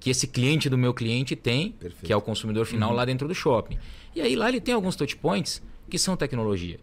que 0.00 0.08
esse 0.08 0.26
cliente 0.26 0.68
do 0.70 0.78
meu 0.78 0.94
cliente 0.94 1.36
tem, 1.36 1.72
Perfeito. 1.72 2.06
que 2.06 2.12
é 2.12 2.16
o 2.16 2.22
consumidor 2.22 2.64
final 2.64 2.90
uhum. 2.90 2.96
lá 2.96 3.04
dentro 3.04 3.28
do 3.28 3.34
shopping. 3.34 3.78
E 4.16 4.20
aí 4.22 4.34
lá 4.34 4.48
ele 4.48 4.60
tem 4.60 4.74
alguns 4.74 4.96
touch 4.96 5.14
points 5.16 5.62
que 5.88 5.98
são 5.98 6.16
tecnologia. 6.16 6.80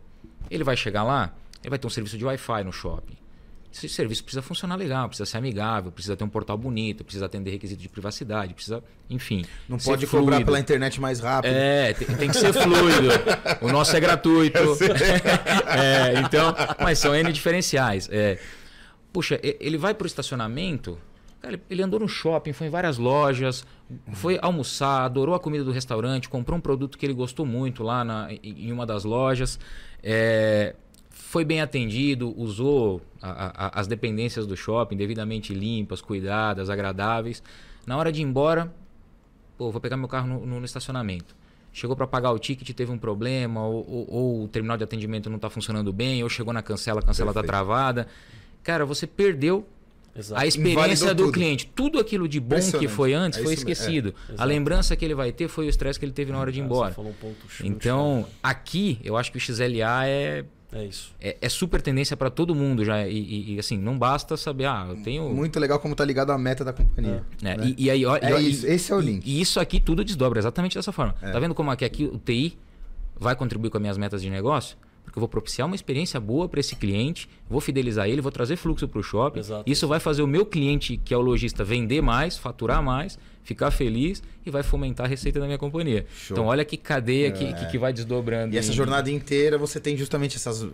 Ele 0.49 0.63
vai 0.63 0.78
chegar 0.78 1.03
lá, 1.03 1.36
ele 1.61 1.72
vai 1.72 1.80
ter 1.80 1.88
um 1.88 1.89
serviço 1.89 2.18
de 2.18 2.24
Wi-Fi 2.24 2.63
no 2.63 2.72
shopping. 2.72 3.18
Esse 3.74 3.89
serviço 3.89 4.24
precisa 4.24 4.41
funcionar 4.41 4.76
legal, 4.76 5.07
precisa 5.07 5.26
ser 5.26 5.38
amigável, 5.38 5.91
precisa 5.91 6.15
ter 6.15 6.24
um 6.24 6.30
portal 6.30 6.57
bonito, 6.57 7.03
precisa 7.03 7.26
atender 7.26 7.51
requisitos 7.51 7.84
de 7.84 7.89
privacidade, 7.89 8.53
precisa, 8.53 8.84
enfim. 9.09 9.45
Não 9.68 9.78
pode 9.78 10.05
fluido. 10.07 10.32
cobrar 10.32 10.45
pela 10.45 10.59
internet 10.59 11.01
mais 11.01 11.20
rápido. 11.20 11.51
É, 11.51 11.93
tem, 11.93 12.07
tem 12.15 12.30
que 12.30 12.38
ser 12.38 12.53
fluido. 12.53 13.09
o 13.61 13.72
nosso 13.72 13.95
é 13.95 13.99
gratuito. 13.99 14.57
é, 15.68 16.20
então, 16.22 16.55
mas 16.80 16.97
são 16.97 17.13
N 17.13 17.32
diferenciais. 17.32 18.07
É, 18.11 18.39
puxa, 19.11 19.39
ele 19.43 19.78
vai 19.78 19.93
para 19.93 20.05
o 20.05 20.07
estacionamento, 20.07 20.97
Cara, 21.40 21.62
ele 21.70 21.84
andou 21.84 22.00
no 22.00 22.08
shopping, 22.08 22.52
foi 22.52 22.68
em 22.68 22.70
várias 22.70 22.98
lojas, 22.98 23.66
foi 24.14 24.40
almoçar, 24.42 25.04
adorou 25.04 25.36
a 25.36 25.40
comida 25.40 25.64
do 25.64 25.72
restaurante, 25.72 26.28
comprou 26.28 26.58
um 26.58 26.62
produto 26.62 26.98
que 26.98 27.06
ele 27.06 27.14
gostou 27.14 27.46
muito 27.46 27.84
lá 27.84 28.04
na, 28.04 28.30
em 28.44 28.72
uma 28.72 28.86
das 28.86 29.04
lojas. 29.04 29.60
É, 30.02 30.76
foi 31.10 31.46
bem 31.46 31.62
atendido, 31.62 32.34
usou 32.40 33.02
a, 33.22 33.68
a, 33.68 33.80
as 33.80 33.88
dependências 33.88 34.48
do 34.48 34.56
shopping 34.56 34.98
devidamente 34.98 35.54
limpas, 35.54 36.02
cuidadas, 36.02 36.70
agradáveis. 36.70 37.44
Na 37.86 37.98
hora 37.98 38.12
de 38.12 38.22
ir 38.22 38.24
embora, 38.24 38.74
pô, 39.58 39.72
vou 39.72 39.80
pegar 39.80 39.96
meu 39.96 40.08
carro 40.08 40.28
no, 40.28 40.46
no, 40.46 40.60
no 40.60 40.66
estacionamento. 40.66 41.36
Chegou 41.72 41.96
para 41.96 42.08
pagar 42.08 42.32
o 42.32 42.40
ticket, 42.40 42.76
teve 42.76 42.92
um 42.92 42.98
problema, 42.98 43.64
ou, 43.64 43.86
ou, 43.88 44.08
ou 44.10 44.44
o 44.46 44.48
terminal 44.48 44.78
de 44.78 44.84
atendimento 44.84 45.30
não 45.30 45.36
está 45.36 45.50
funcionando 45.50 45.94
bem, 45.94 46.24
ou 46.24 46.30
chegou 46.30 46.52
na 46.52 46.64
cancela, 46.64 47.02
a 47.02 47.04
cancela 47.04 47.30
está 47.30 47.44
travada. 47.44 48.08
Cara, 48.64 48.86
você 48.86 49.06
perdeu 49.06 49.68
Exato. 50.18 50.41
A 50.41 50.47
experiência 50.47 51.13
do 51.13 51.26
tudo. 51.26 51.34
cliente, 51.34 51.72
tudo 51.76 51.99
aquilo 51.99 52.28
de 52.28 52.39
bom 52.39 52.59
que 52.80 52.88
foi 52.88 53.13
antes 53.13 53.39
é 53.39 53.43
foi 53.43 53.53
esquecido. 53.53 54.15
É. 54.30 54.34
A 54.38 54.43
lembrança 54.43 54.95
que 54.95 55.05
ele 55.05 55.13
vai 55.13 55.32
ter 55.32 55.47
foi 55.47 55.68
o 55.68 55.70
estresse 55.70 55.99
que 55.99 56.05
ele 56.05 56.11
teve 56.11 56.32
na 56.32 56.39
hora 56.39 56.51
de 56.51 56.59
ir 56.59 56.63
embora. 56.63 56.95
Um 56.99 57.13
então, 57.63 58.26
aqui, 58.41 58.99
eu 59.03 59.15
acho 59.15 59.32
que 59.32 59.38
o 59.38 59.41
XLA 59.41 60.07
é 60.07 60.45
é 60.72 60.84
isso. 60.84 61.13
É, 61.22 61.38
é 61.39 61.49
super 61.49 61.82
tendência 61.82 62.18
para 62.18 62.30
todo 62.30 62.53
mundo 62.53 62.84
já. 62.84 63.07
E, 63.07 63.53
e, 63.53 63.59
assim, 63.59 63.78
não 63.78 63.97
basta 63.97 64.36
saber, 64.36 64.65
ah, 64.65 64.88
eu 64.89 65.01
tenho. 65.01 65.30
Muito 65.30 65.57
legal 65.59 65.80
como 65.80 65.95
tá 65.95 66.03
ligado 66.03 66.32
à 66.32 66.38
meta 66.38 66.65
da 66.65 66.74
companhia. 66.74 67.24
É. 67.41 67.43
Né? 67.43 67.74
E, 67.78 67.86
e, 67.86 67.89
aí, 67.89 68.05
ó, 68.05 68.18
é 68.18 68.41
isso, 68.41 68.68
esse 68.68 68.91
é 68.91 68.95
o 68.95 68.99
link. 68.99 69.26
E, 69.26 69.39
isso 69.39 69.59
aqui 69.59 69.80
tudo 69.80 70.03
desdobra 70.03 70.39
exatamente 70.39 70.76
dessa 70.76 70.91
forma. 70.91 71.15
É. 71.22 71.32
Tá 71.32 71.39
vendo 71.39 71.55
como 71.55 71.72
aqui, 71.72 71.86
aqui 71.86 72.03
o 72.03 72.18
TI 72.18 72.57
vai 73.18 73.36
contribuir 73.36 73.70
com 73.70 73.78
as 73.78 73.82
minhas 73.82 73.97
metas 73.97 74.22
de 74.22 74.30
negócio? 74.30 74.78
Porque 75.08 75.18
eu 75.18 75.22
vou 75.22 75.30
propiciar 75.30 75.66
uma 75.66 75.76
experiência 75.76 76.20
boa 76.20 76.49
para 76.49 76.60
esse 76.60 76.76
cliente, 76.76 77.30
vou 77.49 77.62
fidelizar 77.62 78.10
ele, 78.10 78.20
vou 78.20 78.32
trazer 78.32 78.58
fluxo 78.58 78.89
para 78.89 78.99
o 78.99 79.03
shopping. 79.03 79.39
Exato, 79.39 79.64
Isso 79.66 79.88
vai 79.88 80.01
fazer 80.01 80.22
o 80.22 80.28
meu 80.28 80.45
cliente, 80.45 80.97
que 80.97 81.14
é 81.14 81.18
o 81.18 81.22
lojista, 81.22 81.64
vender 81.64 82.01
mais, 82.01 82.38
faturar 82.38 82.84
mais, 82.84 83.18
ficar 83.41 83.72
feliz 83.72 84.22
e 84.45 84.51
vai 84.51 84.64
fomentar 84.64 85.05
a 85.05 85.10
receita 85.10 85.39
da 85.39 85.45
minha 85.45 85.58
companhia. 85.58 86.05
Show. 86.14 86.36
Então, 86.36 86.47
olha 86.47 86.66
que 86.66 86.76
cadeia 86.76 87.30
é. 87.30 87.32
que, 87.32 87.53
que, 87.53 87.72
que, 87.72 87.78
vai 87.78 87.93
desdobrando. 87.93 88.53
E 88.53 88.58
essa 88.58 88.74
jornada 88.74 89.10
inteira 89.10 89.58
você 89.58 89.80
tem 89.80 89.95
justamente 89.95 90.36
essas. 90.36 90.68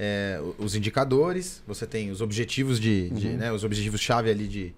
É, 0.00 0.40
os 0.56 0.74
indicadores, 0.74 1.62
você 1.66 1.86
tem 1.86 2.10
os 2.10 2.22
objetivos 2.22 2.80
de, 2.80 3.10
de 3.10 3.26
uhum. 3.26 3.36
né, 3.36 3.52
os 3.52 3.64
objetivos 3.64 4.00
chave 4.00 4.30
ali 4.30 4.48
de, 4.48 4.72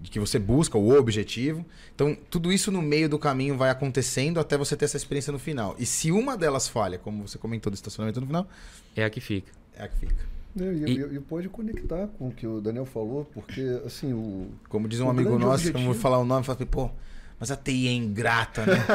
de 0.00 0.10
que 0.10 0.20
você 0.20 0.38
busca, 0.38 0.76
o 0.76 0.96
objetivo. 0.96 1.64
Então, 1.94 2.16
tudo 2.30 2.52
isso 2.52 2.70
no 2.70 2.82
meio 2.82 3.08
do 3.08 3.18
caminho 3.18 3.56
vai 3.56 3.70
acontecendo 3.70 4.38
até 4.38 4.56
você 4.56 4.76
ter 4.76 4.84
essa 4.84 4.96
experiência 4.96 5.32
no 5.32 5.38
final. 5.38 5.74
E 5.78 5.86
se 5.86 6.10
uma 6.12 6.36
delas 6.36 6.68
falha, 6.68 6.98
como 6.98 7.26
você 7.26 7.38
comentou 7.38 7.70
do 7.70 7.74
estacionamento 7.74 8.20
no 8.20 8.26
final, 8.26 8.46
é 8.94 9.04
a 9.04 9.10
que 9.10 9.20
fica. 9.20 9.52
É 9.74 9.84
a 9.84 9.88
que 9.88 9.98
fica. 9.98 10.36
É, 10.58 10.72
e, 10.72 10.84
e, 10.84 11.16
e, 11.16 11.20
pode 11.20 11.48
conectar 11.48 12.08
com 12.18 12.28
o 12.28 12.32
que 12.32 12.46
o 12.46 12.60
Daniel 12.60 12.86
falou, 12.86 13.26
porque 13.34 13.60
assim, 13.84 14.12
o. 14.14 14.48
Como 14.68 14.88
diz 14.88 15.00
um 15.00 15.10
amigo 15.10 15.38
nosso, 15.38 15.68
objetivo... 15.68 15.78
eu 15.78 15.84
vou 15.84 15.94
falar 15.94 16.18
o 16.18 16.24
nome, 16.24 16.44
fala, 16.44 16.64
pô, 16.64 16.90
mas 17.38 17.50
a 17.50 17.56
TI 17.56 17.88
é 17.88 17.92
ingrata, 17.92 18.64
né? 18.66 18.76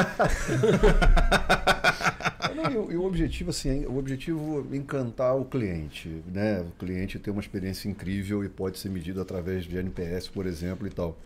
E, 2.72 2.96
o 2.96 3.04
objetivo, 3.04 3.50
assim, 3.50 3.84
o 3.86 3.98
objetivo 3.98 4.66
é 4.72 4.76
encantar 4.76 5.36
o 5.36 5.44
cliente, 5.44 6.22
né? 6.32 6.60
O 6.60 6.70
cliente 6.78 7.18
ter 7.18 7.30
uma 7.30 7.40
experiência 7.40 7.88
incrível 7.88 8.44
e 8.44 8.48
pode 8.48 8.78
ser 8.78 8.88
medido 8.88 9.20
através 9.20 9.64
de 9.64 9.76
NPS, 9.76 10.28
por 10.28 10.46
exemplo, 10.46 10.86
e 10.86 10.90
tal. 10.90 11.18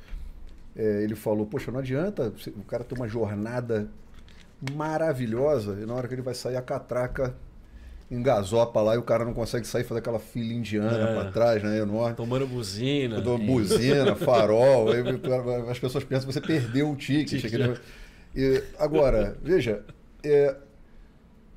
É, 0.74 1.02
ele 1.02 1.14
falou, 1.14 1.46
poxa, 1.46 1.70
não 1.70 1.78
adianta 1.78 2.32
o 2.48 2.64
cara 2.64 2.84
ter 2.84 2.94
uma 2.94 3.08
jornada 3.08 3.88
maravilhosa 4.74 5.78
e 5.80 5.86
na 5.86 5.94
hora 5.94 6.08
que 6.08 6.14
ele 6.14 6.22
vai 6.22 6.34
sair 6.34 6.56
a 6.56 6.62
catraca 6.62 7.34
engasopa 8.10 8.80
lá 8.80 8.94
e 8.94 8.98
o 8.98 9.02
cara 9.02 9.24
não 9.24 9.34
consegue 9.34 9.66
sair 9.66 9.84
fazer 9.84 9.98
aquela 9.98 10.18
fila 10.18 10.52
indiana 10.52 11.10
é. 11.10 11.14
para 11.14 11.30
trás, 11.32 11.62
né? 11.62 11.78
Enorme. 11.78 12.14
Tomando 12.14 12.46
buzina. 12.46 13.20
Tomando 13.20 13.46
buzina, 13.46 14.14
farol. 14.16 14.90
aí, 14.92 15.00
as 15.68 15.78
pessoas 15.78 16.04
pensam 16.04 16.28
que 16.28 16.32
você 16.32 16.40
perdeu 16.40 16.90
o 16.90 16.96
ticket. 16.96 17.44
E, 18.34 18.62
agora, 18.78 19.36
veja, 19.42 19.82
é, 20.22 20.56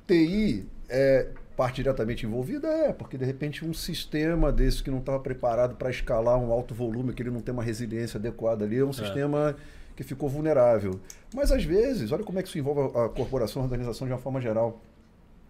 TI 0.06 0.66
é 0.88 1.28
parte 1.56 1.76
diretamente 1.76 2.24
envolvida? 2.24 2.68
É, 2.68 2.92
porque 2.92 3.18
de 3.18 3.24
repente 3.24 3.64
um 3.66 3.74
sistema 3.74 4.50
desse 4.50 4.82
que 4.82 4.90
não 4.90 4.98
estava 4.98 5.20
preparado 5.20 5.76
para 5.76 5.90
escalar 5.90 6.38
um 6.38 6.50
alto 6.50 6.74
volume, 6.74 7.12
que 7.12 7.22
ele 7.22 7.30
não 7.30 7.42
tem 7.42 7.52
uma 7.52 7.62
resiliência 7.62 8.16
adequada 8.16 8.64
ali, 8.64 8.78
é 8.78 8.84
um 8.84 8.90
é. 8.90 8.94
sistema 8.94 9.54
que 9.94 10.02
ficou 10.02 10.26
vulnerável. 10.26 10.98
Mas 11.34 11.52
às 11.52 11.62
vezes, 11.62 12.10
olha 12.12 12.24
como 12.24 12.38
é 12.38 12.42
que 12.42 12.48
isso 12.48 12.58
envolve 12.58 12.96
a 12.98 13.10
corporação, 13.10 13.60
a 13.60 13.64
organização 13.66 14.06
de 14.06 14.12
uma 14.14 14.18
forma 14.18 14.40
geral. 14.40 14.80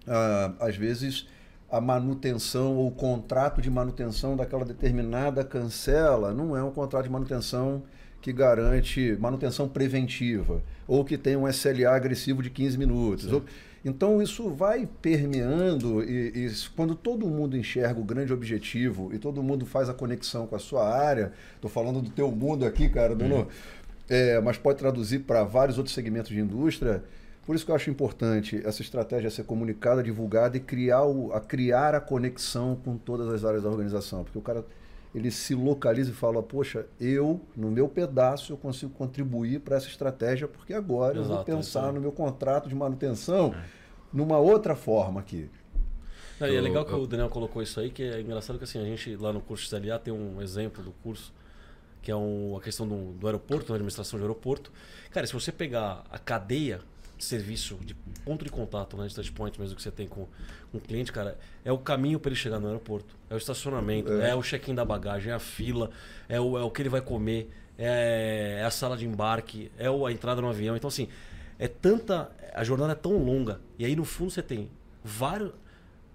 Ah, 0.07 0.53
às 0.61 0.76
vezes 0.76 1.26
a 1.70 1.80
manutenção 1.80 2.76
ou 2.76 2.88
o 2.88 2.90
contrato 2.90 3.62
de 3.62 3.70
manutenção 3.70 4.36
daquela 4.36 4.64
determinada 4.64 5.44
cancela 5.44 6.34
não 6.34 6.57
é 6.57 6.62
um 6.62 6.70
contrato 6.70 7.05
de 7.05 7.11
manutenção 7.11 7.82
que 8.20 8.32
garante 8.32 9.16
manutenção 9.20 9.68
preventiva 9.68 10.62
ou 10.86 11.05
que 11.05 11.16
tem 11.16 11.36
um 11.36 11.48
SLA 11.48 11.90
agressivo 11.90 12.42
de 12.42 12.51
15 12.51 12.76
minutos. 12.76 13.32
Ou, 13.32 13.44
então 13.84 14.20
isso 14.20 14.51
vai 14.51 14.86
permeando 15.01 16.03
e, 16.03 16.46
e, 16.46 16.53
quando 16.76 16.94
todo 16.94 17.26
mundo 17.26 17.57
enxerga 17.57 17.98
o 17.98 18.05
grande 18.05 18.32
objetivo 18.32 19.11
e 19.14 19.18
todo 19.18 19.42
mundo 19.42 19.64
faz 19.64 19.88
a 19.88 19.94
conexão 19.94 20.46
com 20.46 20.57
a 20.57 20.59
sua 20.59 20.86
área, 20.86 21.32
estou 21.55 21.70
falando 21.70 22.03
do 22.03 22.11
teu 22.11 22.30
mundo 22.30 22.66
aqui, 22.66 22.88
cara, 22.88 23.14
uhum. 23.14 23.46
é, 24.09 24.38
mas 24.40 24.59
pode 24.59 24.78
traduzir 24.78 25.20
para 25.20 25.44
vários 25.44 25.78
outros 25.78 25.94
segmentos 25.94 26.30
de 26.30 26.40
indústria. 26.40 27.03
Por 27.51 27.57
isso 27.57 27.64
que 27.64 27.72
eu 27.72 27.74
acho 27.74 27.90
importante 27.90 28.62
essa 28.64 28.80
estratégia 28.80 29.28
ser 29.28 29.42
comunicada, 29.42 30.05
divulgada 30.05 30.57
e 30.57 30.61
criar, 30.61 31.03
o, 31.03 31.32
a, 31.32 31.40
criar 31.40 31.96
a 31.96 32.01
conexão 32.01 32.76
com 32.76 32.96
todas 32.96 33.26
as 33.26 33.44
áreas 33.44 33.64
da 33.64 33.68
organização. 33.68 34.22
Porque 34.22 34.38
o 34.38 34.40
cara 34.40 34.64
ele 35.12 35.32
se 35.32 35.53
localiza 35.53 36.12
e 36.12 36.14
fala, 36.14 36.44
poxa, 36.44 36.86
eu, 37.01 37.40
no 37.57 37.68
meu 37.68 37.88
pedaço, 37.88 38.53
eu 38.53 38.57
consigo 38.57 38.92
contribuir 38.92 39.59
para 39.59 39.76
essa 39.76 39.88
estratégia, 39.88 40.46
porque 40.46 40.72
agora 40.72 41.18
Exato, 41.18 41.32
eu 41.32 41.36
vou 41.38 41.44
pensar 41.44 41.88
é 41.88 41.90
no 41.90 42.01
meu 42.01 42.12
contrato 42.12 42.68
de 42.68 42.74
manutenção 42.76 43.53
é. 43.53 43.64
numa 44.12 44.38
outra 44.38 44.76
forma 44.76 45.18
aqui. 45.18 45.51
Não, 46.38 46.46
e 46.46 46.55
é 46.55 46.61
legal 46.61 46.84
que 46.84 46.94
o 46.94 47.05
Daniel 47.05 47.30
colocou 47.30 47.61
isso 47.61 47.80
aí, 47.80 47.90
que 47.90 48.05
é 48.05 48.20
engraçado 48.20 48.59
que 48.59 48.64
assim, 48.64 48.80
a 48.80 48.84
gente 48.84 49.16
lá 49.16 49.32
no 49.32 49.40
curso 49.40 49.68
CLA 49.68 49.98
tem 49.98 50.14
um 50.14 50.40
exemplo 50.40 50.84
do 50.84 50.92
curso, 51.03 51.34
que 52.01 52.12
é 52.12 52.16
um, 52.16 52.57
a 52.57 52.61
questão 52.61 52.86
do, 52.86 53.12
do 53.14 53.26
aeroporto, 53.26 53.70
da 53.70 53.74
administração 53.74 54.20
de 54.20 54.22
aeroporto. 54.22 54.70
Cara, 55.11 55.26
se 55.26 55.32
você 55.32 55.51
pegar 55.51 56.05
a 56.12 56.16
cadeia 56.16 56.80
serviço, 57.24 57.76
de 57.84 57.94
ponto 58.24 58.44
de 58.44 58.50
contato, 58.50 58.96
né, 58.96 59.06
de 59.06 59.14
touchpoint 59.14 59.58
mesmo 59.58 59.76
que 59.76 59.82
você 59.82 59.90
tem 59.90 60.06
com, 60.06 60.26
com 60.70 60.78
o 60.78 60.80
cliente, 60.80 61.12
cara, 61.12 61.38
é 61.64 61.72
o 61.72 61.78
caminho 61.78 62.18
para 62.18 62.30
ele 62.30 62.36
chegar 62.36 62.58
no 62.58 62.66
aeroporto. 62.66 63.16
É 63.28 63.34
o 63.34 63.36
estacionamento, 63.36 64.12
é, 64.12 64.30
é 64.30 64.34
o 64.34 64.42
check-in 64.42 64.74
da 64.74 64.84
bagagem, 64.84 65.32
é 65.32 65.34
a 65.34 65.38
fila, 65.38 65.90
é 66.28 66.40
o, 66.40 66.58
é 66.58 66.62
o 66.62 66.70
que 66.70 66.82
ele 66.82 66.88
vai 66.88 67.00
comer, 67.00 67.50
é, 67.78 68.58
é 68.60 68.64
a 68.64 68.70
sala 68.70 68.96
de 68.96 69.06
embarque, 69.06 69.70
é 69.78 69.86
a 69.86 70.12
entrada 70.12 70.40
no 70.40 70.48
avião. 70.48 70.76
Então, 70.76 70.88
assim, 70.88 71.08
é 71.58 71.68
tanta. 71.68 72.30
A 72.54 72.64
jornada 72.64 72.92
é 72.92 72.96
tão 72.96 73.16
longa. 73.22 73.60
E 73.78 73.84
aí, 73.84 73.94
no 73.94 74.04
fundo, 74.04 74.30
você 74.30 74.42
tem 74.42 74.70
vários. 75.04 75.52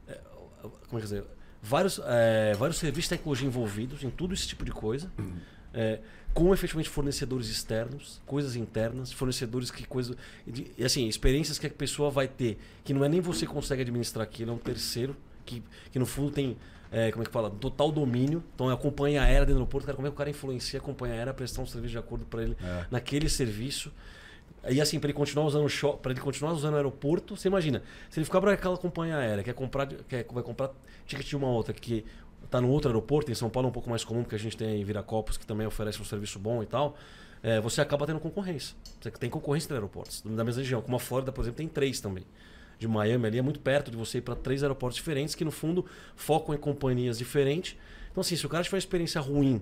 É, 0.07 0.19
como 0.61 0.73
é 0.93 0.95
que 0.95 1.01
dizer? 1.01 1.23
Vários, 1.61 1.99
é, 2.05 2.53
vários 2.53 2.77
serviços 2.77 3.09
de 3.09 3.17
tecnologia 3.17 3.47
envolvidos 3.47 4.03
em 4.03 4.09
tudo 4.09 4.33
esse 4.33 4.47
tipo 4.47 4.63
de 4.63 4.71
coisa. 4.71 5.11
Uhum. 5.17 5.37
Com 6.35 6.53
efetivamente 6.53 6.89
fornecedores 6.89 7.47
externos, 7.47 8.21
coisas 8.25 8.55
internas, 8.55 9.11
fornecedores 9.11 9.71
que 9.71 9.87
coisa 9.87 10.15
e 10.77 10.83
assim 10.83 11.07
experiências 11.07 11.57
que 11.57 11.65
a 11.65 11.69
pessoa 11.69 12.11
vai 12.11 12.27
ter 12.27 12.59
que 12.83 12.93
não 12.93 13.03
é 13.03 13.09
nem 13.09 13.21
você 13.21 13.47
consegue 13.47 13.81
administrar 13.81 14.23
aquilo, 14.23 14.51
é 14.51 14.53
um 14.53 14.59
terceiro 14.59 15.15
que, 15.45 15.63
que 15.91 15.97
no 15.97 16.05
fundo 16.05 16.31
tem 16.31 16.57
é, 16.91 17.11
como 17.11 17.23
é 17.23 17.25
que 17.25 17.31
fala? 17.31 17.49
Total 17.49 17.91
domínio, 17.91 18.43
então 18.53 18.69
acompanha 18.69 19.21
a 19.21 19.27
era 19.27 19.45
dentro 19.45 19.55
do 19.55 19.59
aeroporto, 19.59 19.85
cara, 19.85 19.95
como 19.95 20.07
é 20.07 20.11
que 20.11 20.15
o 20.15 20.17
cara 20.17 20.29
influencia 20.29 20.79
a 20.79 20.81
companhia 20.81 21.15
aérea 21.15 21.31
a 21.31 21.33
prestar 21.33 21.61
um 21.61 21.65
serviço 21.65 21.93
de 21.93 21.97
acordo 21.97 22.25
para 22.25 22.43
ele 22.43 22.55
é. 22.61 22.85
naquele 22.91 23.27
serviço? 23.27 23.91
E 24.67 24.81
assim, 24.81 24.99
para 24.99 25.09
ele 25.09 25.17
continuar 25.17 25.45
usando 25.45 25.67
o 25.67 25.97
para 25.97 26.11
ele 26.11 26.21
continuar 26.21 26.53
usando 26.53 26.73
o 26.73 26.77
aeroporto, 26.77 27.35
você 27.35 27.47
imagina, 27.47 27.83
se 28.09 28.19
ele 28.19 28.25
ficar 28.25 28.41
para 28.41 28.53
aquela 28.53 28.77
companhia 28.77 29.17
aérea, 29.17 29.43
quer 29.43 29.53
comprar, 29.53 29.87
quer, 29.87 30.25
vai 30.31 30.41
comprar 30.41 30.71
ticket 31.05 31.27
de 31.27 31.35
uma 31.35 31.49
outra 31.49 31.73
que 31.73 32.03
está 32.45 32.61
no 32.61 32.69
outro 32.69 32.89
aeroporto, 32.89 33.31
em 33.31 33.35
São 33.35 33.49
Paulo 33.49 33.67
é 33.67 33.69
um 33.69 33.73
pouco 33.73 33.89
mais 33.89 34.03
comum, 34.03 34.21
porque 34.23 34.35
a 34.35 34.39
gente 34.39 34.55
tem 34.55 34.83
Viracopos, 34.83 35.37
que 35.37 35.45
também 35.45 35.67
oferece 35.67 36.01
um 36.01 36.05
serviço 36.05 36.39
bom 36.39 36.63
e 36.63 36.65
tal, 36.65 36.95
é, 37.43 37.59
você 37.59 37.81
acaba 37.81 38.07
tendo 38.07 38.19
concorrência. 38.19 38.75
Você 38.99 39.11
tem 39.11 39.29
concorrência 39.29 39.67
entre 39.67 39.75
aeroportos, 39.75 40.21
da 40.21 40.43
mesma 40.43 40.61
região. 40.61 40.81
Como 40.81 40.95
a 40.95 40.99
Flórida, 40.99 41.31
por 41.31 41.41
exemplo, 41.41 41.57
tem 41.57 41.67
três 41.67 41.99
também. 41.99 42.23
De 42.79 42.87
Miami 42.87 43.27
ali 43.27 43.37
é 43.37 43.41
muito 43.41 43.59
perto 43.59 43.91
de 43.91 43.97
você 43.97 44.17
ir 44.17 44.21
para 44.21 44.35
três 44.35 44.63
aeroportos 44.63 44.97
diferentes, 44.97 45.35
que 45.35 45.45
no 45.45 45.51
fundo 45.51 45.85
focam 46.15 46.55
em 46.55 46.57
companhias 46.57 47.17
diferentes. 47.17 47.77
Então, 48.11 48.21
assim, 48.21 48.35
se 48.35 48.45
o 48.45 48.49
cara 48.49 48.63
tiver 48.63 48.75
uma 48.75 48.79
experiência 48.79 49.21
ruim 49.21 49.61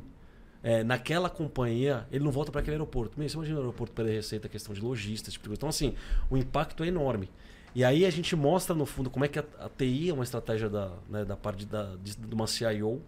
é, 0.63 0.83
naquela 0.83 1.29
companhia, 1.29 2.07
ele 2.11 2.23
não 2.23 2.31
volta 2.31 2.51
para 2.51 2.61
aquele 2.61 2.75
aeroporto. 2.75 3.19
Mesmo, 3.19 3.31
você 3.31 3.37
imagina 3.37 3.57
o 3.57 3.61
aeroporto 3.61 3.93
perder 3.93 4.13
receita, 4.13 4.47
questão 4.47 4.73
de 4.73 4.81
logística, 4.81 5.29
tipo 5.29 5.51
Então, 5.53 5.69
assim, 5.69 5.93
o 6.29 6.37
impacto 6.37 6.83
é 6.83 6.87
enorme. 6.87 7.29
E 7.75 7.83
aí 7.83 8.05
a 8.05 8.09
gente 8.09 8.35
mostra 8.35 8.75
no 8.75 8.85
fundo 8.85 9.09
como 9.09 9.25
é 9.25 9.27
que 9.27 9.39
a, 9.39 9.45
a 9.59 9.69
TI 9.69 10.09
é 10.09 10.13
uma 10.13 10.23
estratégia 10.23 10.69
da, 10.69 10.91
né, 11.09 11.25
da 11.25 11.35
parte 11.35 11.65
da, 11.65 11.95
de, 11.95 12.15
de 12.15 12.33
uma 12.33 12.45
CIO, 12.45 13.01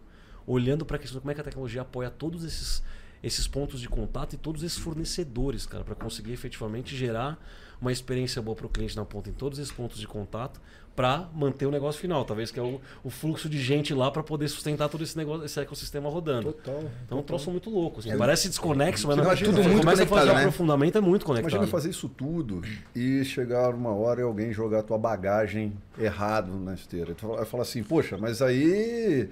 olhando 0.47 0.85
para 0.85 0.97
a 0.97 0.99
questão 0.99 1.17
de 1.17 1.21
como 1.21 1.31
é 1.31 1.35
que 1.35 1.41
a 1.41 1.43
tecnologia 1.43 1.81
apoia 1.81 2.09
todos 2.09 2.43
esses 2.43 2.83
esses 3.23 3.47
pontos 3.47 3.81
de 3.81 3.89
contato 3.89 4.33
e 4.33 4.37
todos 4.37 4.61
esses 4.61 4.77
fornecedores, 4.77 5.65
cara, 5.65 5.83
para 5.83 5.95
conseguir 5.95 6.31
efetivamente 6.31 6.95
gerar 6.95 7.43
uma 7.81 7.91
experiência 7.91 8.39
boa 8.39 8.55
para 8.55 8.67
o 8.67 8.69
cliente 8.69 8.95
na 8.95 9.03
ponta 9.03 9.31
em 9.31 9.33
todos 9.33 9.57
esses 9.57 9.71
pontos 9.71 9.97
de 9.99 10.05
contato 10.05 10.61
para 10.95 11.29
manter 11.33 11.65
o 11.65 11.71
negócio 11.71 11.99
final, 11.99 12.23
talvez 12.23 12.51
que 12.51 12.59
é 12.59 12.63
o, 12.63 12.79
o 13.03 13.09
fluxo 13.09 13.49
de 13.49 13.61
gente 13.61 13.93
lá 13.93 14.09
para 14.09 14.23
poder 14.23 14.47
sustentar 14.47 14.87
todo 14.87 15.03
esse 15.03 15.17
negócio, 15.17 15.45
esse 15.45 15.59
ecossistema 15.59 16.09
rodando. 16.09 16.53
Total. 16.53 16.83
Então, 17.05 17.17
é 17.17 17.21
um 17.21 17.23
troço 17.23 17.51
muito 17.51 17.69
louco. 17.69 17.99
Assim. 17.99 18.11
É, 18.11 18.17
Parece 18.17 18.47
desconexo, 18.47 19.07
mas 19.07 19.17
não, 19.17 19.29
é 19.29 19.35
tudo 19.35 19.61
muito 19.61 19.79
começa 19.79 20.03
a 20.03 20.07
fazer 20.07 20.27
né? 20.27 20.33
o 20.33 20.37
aprofundamento, 20.37 20.97
é 20.97 21.01
muito 21.01 21.25
conectado. 21.25 21.51
Imagina 21.51 21.69
fazer 21.69 21.89
isso 21.89 22.07
tudo 22.07 22.61
e 22.95 23.25
chegar 23.25 23.75
uma 23.75 23.93
hora 23.93 24.21
e 24.21 24.23
alguém 24.23 24.53
jogar 24.53 24.79
a 24.79 24.83
tua 24.83 24.97
bagagem 24.97 25.73
errado 25.99 26.57
na 26.57 26.73
esteira. 26.73 27.13
Tu 27.13 27.27
vai 27.27 27.45
falar 27.45 27.63
assim, 27.63 27.83
poxa, 27.83 28.17
mas 28.17 28.41
aí, 28.41 29.29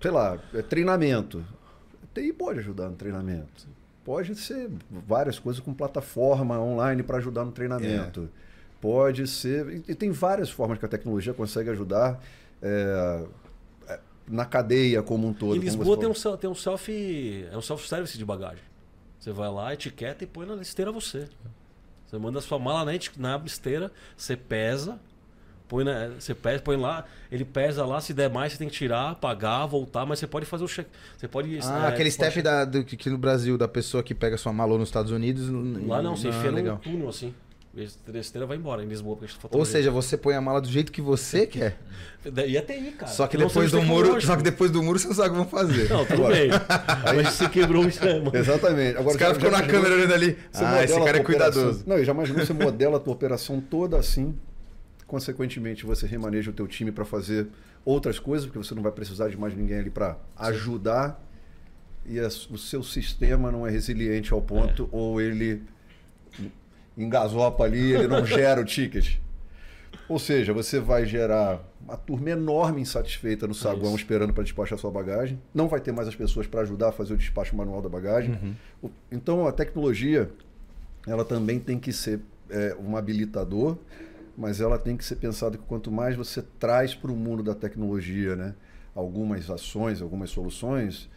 sei 0.00 0.10
lá, 0.10 0.38
é 0.54 0.62
treinamento. 0.62 1.44
TI 2.14 2.32
pode 2.32 2.60
ajudar 2.60 2.88
no 2.88 2.96
treinamento. 2.96 3.68
Pode 4.02 4.34
ser 4.36 4.70
várias 5.06 5.38
coisas 5.38 5.60
com 5.60 5.74
plataforma 5.74 6.58
online 6.58 7.02
para 7.02 7.18
ajudar 7.18 7.44
no 7.44 7.52
treinamento. 7.52 8.30
É. 8.42 8.45
Pode 8.86 9.26
ser. 9.26 9.82
E 9.88 9.96
tem 9.96 10.12
várias 10.12 10.48
formas 10.48 10.78
que 10.78 10.84
a 10.84 10.88
tecnologia 10.88 11.34
consegue 11.34 11.70
ajudar 11.70 12.22
é, 12.62 13.24
na 14.28 14.44
cadeia 14.44 15.02
como 15.02 15.26
um 15.26 15.32
todo. 15.32 15.56
Em 15.56 15.58
Lisboa 15.58 15.98
tem 15.98 16.08
um, 16.08 16.36
tem 16.36 16.48
um 16.48 16.54
self. 16.54 17.48
É 17.50 17.56
um 17.56 17.60
self-service 17.60 18.16
de 18.16 18.24
bagagem. 18.24 18.62
Você 19.18 19.32
vai 19.32 19.50
lá, 19.50 19.74
etiqueta 19.74 20.22
e 20.22 20.26
põe 20.26 20.46
na 20.46 20.54
esteira 20.62 20.92
você. 20.92 21.26
Você 22.06 22.16
manda 22.16 22.38
a 22.38 22.42
sua 22.42 22.60
mala 22.60 22.84
na, 22.84 22.92
na 23.16 23.44
esteira, 23.44 23.90
você 24.16 24.36
pesa, 24.36 25.00
põe 25.66 25.82
na, 25.82 26.10
você 26.10 26.32
pesa, 26.32 26.62
põe 26.62 26.76
lá, 26.76 27.06
ele 27.32 27.44
pesa 27.44 27.84
lá, 27.84 28.00
se 28.00 28.14
der 28.14 28.30
mais 28.30 28.52
você 28.52 28.58
tem 28.58 28.68
que 28.68 28.74
tirar, 28.76 29.16
pagar, 29.16 29.66
voltar, 29.66 30.06
mas 30.06 30.20
você 30.20 30.28
pode 30.28 30.46
fazer 30.46 30.62
o 30.62 30.68
check. 30.68 30.86
Você 31.16 31.26
pode. 31.26 31.58
Ah, 31.64 31.86
é, 31.86 31.88
aquele 31.88 32.12
step 32.12 32.34
pode... 32.34 32.42
da, 32.42 32.64
do, 32.64 32.84
que 32.84 33.10
no 33.10 33.18
Brasil, 33.18 33.58
da 33.58 33.66
pessoa 33.66 34.00
que 34.00 34.14
pega 34.14 34.36
sua 34.36 34.52
mala 34.52 34.78
nos 34.78 34.88
Estados 34.88 35.10
Unidos. 35.10 35.48
Lá 35.88 36.00
não, 36.00 36.16
você 36.16 36.28
enfia 36.28 36.52
num 36.52 36.76
túnel 36.76 37.08
assim. 37.08 37.34
A 37.78 38.18
esteira 38.18 38.46
vai 38.46 38.56
embora 38.56 38.82
em 38.82 38.88
Lisboa. 38.88 39.16
Porque 39.16 39.36
Ou 39.50 39.64
seja, 39.66 39.90
você 39.90 40.16
põe 40.16 40.34
a 40.34 40.40
mala 40.40 40.62
do 40.62 40.68
jeito 40.68 40.90
que 40.90 41.02
você 41.02 41.44
quer. 41.46 41.78
E 42.46 42.56
até 42.56 42.74
aí, 42.74 42.90
cara. 42.92 43.12
Só 43.12 43.26
que, 43.26 43.36
depois 43.36 43.70
do 43.70 43.82
muro, 43.82 44.18
só 44.20 44.34
que 44.34 44.42
depois 44.42 44.70
do 44.70 44.82
muro 44.82 44.98
você 44.98 45.08
não 45.08 45.14
sabe 45.14 45.30
como 45.30 45.44
fazer. 45.44 45.88
Não, 45.90 46.06
tudo 46.06 46.26
bem. 46.28 46.50
Aí 47.04 47.22
você 47.22 47.48
quebrou 47.48 47.84
o 47.84 47.90
sistema. 47.90 48.30
Exatamente. 48.34 48.96
Agora, 48.96 49.10
Os 49.10 49.16
caras 49.16 49.36
ficam 49.36 49.50
na 49.50 49.62
câmera 49.62 49.94
olhando 49.94 50.14
ali. 50.14 50.38
Ah, 50.54 50.82
esse 50.82 50.98
cara 50.98 51.18
é 51.18 51.22
cuidadoso. 51.22 51.84
Não, 51.86 51.98
eu 51.98 52.04
já 52.04 52.12
imaginou 52.12 52.44
você 52.44 52.52
modela 52.52 52.96
a 52.96 53.00
tua 53.00 53.12
operação 53.12 53.60
toda 53.60 53.98
assim. 53.98 54.34
Consequentemente, 55.06 55.84
você 55.84 56.06
remaneja 56.06 56.50
o 56.50 56.54
teu 56.54 56.66
time 56.66 56.90
para 56.90 57.04
fazer 57.04 57.46
outras 57.84 58.18
coisas, 58.18 58.46
porque 58.46 58.58
você 58.58 58.74
não 58.74 58.82
vai 58.82 58.90
precisar 58.90 59.28
de 59.28 59.36
mais 59.36 59.54
ninguém 59.54 59.78
ali 59.78 59.90
para 59.90 60.16
ajudar. 60.36 61.22
E 62.06 62.18
a, 62.18 62.26
o 62.26 62.58
seu 62.58 62.82
sistema 62.82 63.52
não 63.52 63.66
é 63.66 63.70
resiliente 63.70 64.32
ao 64.32 64.40
ponto, 64.40 64.84
é. 64.84 64.96
ou 64.96 65.20
ele 65.20 65.62
engasopa 66.96 67.64
ali, 67.64 67.92
ele 67.92 68.08
não 68.08 68.24
gera 68.26 68.60
o 68.60 68.64
ticket. 68.64 69.18
Ou 70.08 70.18
seja, 70.18 70.52
você 70.52 70.78
vai 70.78 71.04
gerar 71.04 71.60
uma 71.80 71.96
turma 71.96 72.30
enorme 72.30 72.80
insatisfeita 72.80 73.46
no 73.46 73.54
saguão 73.54 73.92
é 73.92 73.96
esperando 73.96 74.32
para 74.32 74.44
despachar 74.44 74.78
sua 74.78 74.90
bagagem. 74.90 75.40
Não 75.52 75.68
vai 75.68 75.80
ter 75.80 75.92
mais 75.92 76.06
as 76.06 76.14
pessoas 76.14 76.46
para 76.46 76.60
ajudar 76.60 76.88
a 76.88 76.92
fazer 76.92 77.14
o 77.14 77.16
despacho 77.16 77.56
manual 77.56 77.82
da 77.82 77.88
bagagem. 77.88 78.38
Uhum. 78.82 78.90
Então 79.10 79.46
a 79.46 79.52
tecnologia 79.52 80.30
ela 81.06 81.24
também 81.24 81.58
tem 81.58 81.78
que 81.78 81.92
ser 81.92 82.20
é, 82.50 82.76
um 82.78 82.96
habilitador, 82.96 83.76
mas 84.36 84.60
ela 84.60 84.78
tem 84.78 84.96
que 84.96 85.04
ser 85.04 85.16
pensada 85.16 85.56
que 85.56 85.64
quanto 85.64 85.90
mais 85.90 86.16
você 86.16 86.42
traz 86.58 86.94
para 86.94 87.10
o 87.10 87.16
mundo 87.16 87.42
da 87.42 87.54
tecnologia, 87.54 88.36
né, 88.36 88.54
algumas 88.94 89.48
ações, 89.50 90.02
algumas 90.02 90.30
soluções, 90.30 91.08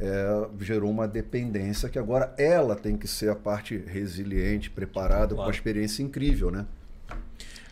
é, 0.00 0.48
gerou 0.64 0.90
uma 0.90 1.06
dependência 1.06 1.88
que 1.88 1.98
agora 1.98 2.34
ela 2.38 2.74
tem 2.74 2.96
que 2.96 3.06
ser 3.06 3.30
a 3.30 3.36
parte 3.36 3.76
resiliente, 3.76 4.70
preparada, 4.70 5.34
claro. 5.34 5.36
com 5.36 5.42
uma 5.42 5.50
experiência 5.50 6.02
incrível, 6.02 6.50
né? 6.50 6.66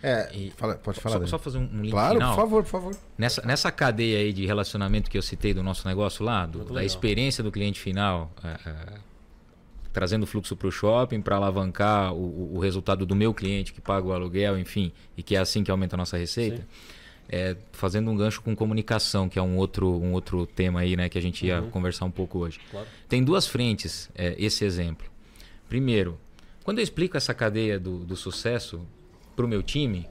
É, 0.03 0.31
e, 0.33 0.51
fala, 0.51 0.74
pode 0.76 1.01
falar. 1.01 1.20
Só, 1.20 1.26
só, 1.26 1.39
fazer 1.39 1.59
um 1.59 1.81
link 1.81 1.91
Claro, 1.91 2.14
final. 2.14 2.35
por 2.35 2.41
favor, 2.41 2.62
por 2.62 2.70
favor. 2.70 2.97
Nessa, 3.16 3.43
nessa 3.43 3.72
cadeia 3.72 4.18
aí 4.18 4.33
de 4.33 4.47
relacionamento 4.47 5.11
que 5.11 5.18
eu 5.18 5.22
citei 5.22 5.53
do 5.53 5.62
nosso 5.62 5.89
negócio 5.89 6.24
lá, 6.24 6.47
do, 6.47 6.64
da 6.64 6.85
experiência 6.85 7.43
do 7.43 7.51
cliente 7.51 7.81
final, 7.81 8.31
é, 8.45 8.68
é, 8.70 8.74
trazendo 9.93 10.24
fluxo 10.24 10.55
para 10.55 10.68
o 10.68 10.70
shopping 10.70 11.20
para 11.20 11.35
alavancar 11.35 12.12
o, 12.12 12.57
o, 12.57 12.61
resultado 12.61 13.05
do 13.05 13.16
meu 13.16 13.35
cliente 13.35 13.72
que 13.72 13.81
paga 13.81 14.07
o 14.07 14.12
aluguel, 14.12 14.57
enfim, 14.57 14.93
e 15.16 15.22
que 15.22 15.35
é 15.35 15.41
assim 15.41 15.64
que 15.64 15.70
aumenta 15.70 15.97
a 15.97 15.99
nossa 15.99 16.16
receita. 16.16 16.59
Sim 16.59 16.97
é, 17.29 17.57
fazendo 17.72 18.11
um 18.11 18.16
gancho 18.16 18.41
com 18.41 18.55
comunicação, 18.57 19.29
que 19.29 19.39
é 19.39 19.43
um 19.43 19.57
outro, 19.57 19.89
um 19.89 20.12
outro 20.12 20.47
tema 20.47 20.81
aí, 20.81 20.97
né, 20.97 21.09
que 21.09 21.18
a 21.18 21.22
gente 21.22 21.47
ia 21.47 21.61
uhum. 21.61 21.70
conversar 21.70 22.05
um 22.05 22.11
pouco 22.11 22.39
hoje. 22.39 22.59
Claro. 22.70 22.87
Tem 23.09 23.22
duas 23.22 23.47
frentes 23.47 24.11
é, 24.14 24.35
esse 24.39 24.64
exemplo. 24.64 25.07
Primeiro, 25.68 26.18
quando 26.64 26.79
eu 26.79 26.83
explico 26.83 27.16
essa 27.16 27.35
cadeia 27.35 27.79
do, 27.79 27.99
do 28.05 28.16
sucesso 28.16 28.81
para 29.37 29.45
o 29.45 29.49
meu 29.49 29.62
time, 29.62 30.07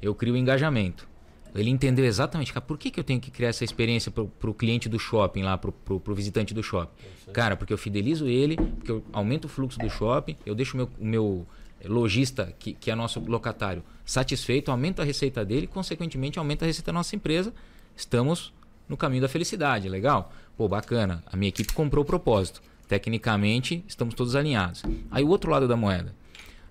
eu 0.00 0.14
crio 0.14 0.36
engajamento. 0.36 1.08
Ele 1.54 1.68
entendeu 1.68 2.04
exatamente, 2.04 2.50
cara, 2.52 2.64
por 2.64 2.78
que, 2.78 2.90
que 2.90 2.98
eu 2.98 3.04
tenho 3.04 3.20
que 3.20 3.30
criar 3.30 3.50
essa 3.50 3.62
experiência 3.62 4.10
para 4.10 4.50
o 4.50 4.54
cliente 4.54 4.88
do 4.88 4.98
shopping 4.98 5.42
lá, 5.42 5.58
para 5.58 5.70
o 5.70 6.14
visitante 6.14 6.54
do 6.54 6.62
shopping? 6.62 6.92
Cara, 7.32 7.56
porque 7.56 7.72
eu 7.72 7.78
fidelizo 7.78 8.26
ele, 8.26 8.56
porque 8.56 8.90
eu 8.90 9.04
aumento 9.12 9.44
o 9.44 9.48
fluxo 9.48 9.78
do 9.78 9.90
shopping, 9.90 10.34
eu 10.46 10.54
deixo 10.54 10.74
o 10.74 10.76
meu, 10.78 10.90
o 10.98 11.04
meu 11.04 11.46
lojista, 11.86 12.54
que, 12.58 12.72
que 12.72 12.90
é 12.90 12.94
nosso 12.94 13.20
locatário, 13.20 13.82
satisfeito, 14.04 14.70
aumenta 14.70 15.02
a 15.02 15.04
receita 15.04 15.44
dele, 15.44 15.66
consequentemente 15.66 16.38
aumenta 16.38 16.64
a 16.64 16.66
receita 16.66 16.92
da 16.92 16.98
nossa 16.98 17.16
empresa. 17.16 17.52
Estamos 17.96 18.52
no 18.88 18.96
caminho 18.96 19.22
da 19.22 19.28
felicidade, 19.28 19.88
legal? 19.88 20.32
Pô, 20.56 20.68
bacana. 20.68 21.22
A 21.26 21.36
minha 21.36 21.48
equipe 21.48 21.72
comprou 21.72 22.02
o 22.02 22.06
propósito. 22.06 22.62
Tecnicamente, 22.88 23.84
estamos 23.88 24.14
todos 24.14 24.36
alinhados. 24.36 24.82
Aí 25.10 25.24
o 25.24 25.28
outro 25.28 25.50
lado 25.50 25.66
da 25.66 25.76
moeda. 25.76 26.14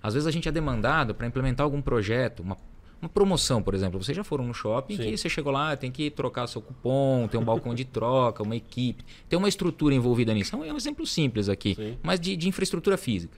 Às 0.02 0.14
vezes 0.14 0.26
a 0.26 0.30
gente 0.30 0.48
é 0.48 0.52
demandado 0.52 1.14
para 1.14 1.26
implementar 1.26 1.64
algum 1.64 1.80
projeto, 1.80 2.40
uma, 2.40 2.56
uma 3.00 3.08
promoção, 3.08 3.62
por 3.62 3.74
exemplo. 3.74 4.02
Vocês 4.02 4.16
já 4.16 4.24
foram 4.24 4.46
no 4.46 4.54
shopping 4.54 4.96
Sim. 4.96 5.02
que 5.02 5.16
você 5.16 5.28
chegou 5.28 5.52
lá, 5.52 5.76
tem 5.76 5.90
que 5.90 6.10
trocar 6.10 6.46
seu 6.46 6.60
cupom, 6.60 7.28
tem 7.28 7.40
um 7.40 7.44
balcão 7.44 7.74
de 7.74 7.84
troca, 7.84 8.42
uma 8.42 8.56
equipe, 8.56 9.04
tem 9.28 9.38
uma 9.38 9.48
estrutura 9.48 9.94
envolvida 9.94 10.34
nisso. 10.34 10.54
É 10.54 10.72
um 10.72 10.76
exemplo 10.76 11.06
simples 11.06 11.48
aqui, 11.48 11.74
Sim. 11.74 11.98
mas 12.02 12.20
de, 12.20 12.36
de 12.36 12.48
infraestrutura 12.48 12.96
física. 12.96 13.36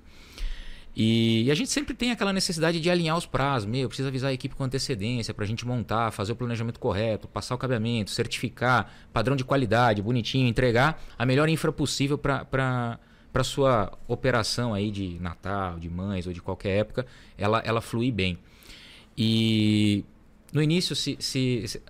E, 0.97 1.45
e, 1.45 1.51
a 1.51 1.55
gente 1.55 1.71
sempre 1.71 1.93
tem 1.93 2.13
aquela 2.13 2.33
necessidade 2.33 2.81
de 2.81 2.89
alinhar 2.89 3.17
os 3.17 3.27
prazos. 3.27 3.69
Meu, 3.69 3.89
precisa 3.89 4.09
avisar 4.09 4.31
a 4.31 4.33
equipe 4.33 4.55
com 4.55 4.63
antecedência 4.63 5.35
para 5.35 5.45
a 5.45 5.49
gente 5.49 5.67
montar, 5.67 6.13
fazer 6.13 6.33
o 6.33 6.37
planejamento 6.37 6.79
correto, 6.79 7.27
passar 7.27 7.55
o 7.55 7.59
cabeamento, 7.59 8.11
certificar, 8.11 8.93
padrão 9.13 9.35
de 9.35 9.45
qualidade, 9.45 10.01
bonitinho, 10.01 10.47
entregar 10.47 11.03
a 11.19 11.27
melhor 11.27 11.49
infra 11.49 11.73
possível 11.73 12.17
para 12.17 12.99
a 13.35 13.45
sua 13.45 13.93
operação 14.07 14.73
aí 14.73 14.91
de 14.91 15.19
Natal, 15.21 15.79
de 15.79 15.91
mães 15.91 16.27
ou 16.27 16.33
de 16.33 16.41
qualquer 16.41 16.79
época, 16.79 17.07
ela, 17.37 17.61
ela 17.65 17.81
fluir 17.81 18.13
bem. 18.13 18.39
E 19.19 20.05
no 20.53 20.63
início, 20.63 20.95
se, 20.95 21.17
se, 21.19 21.67
se 21.67 21.83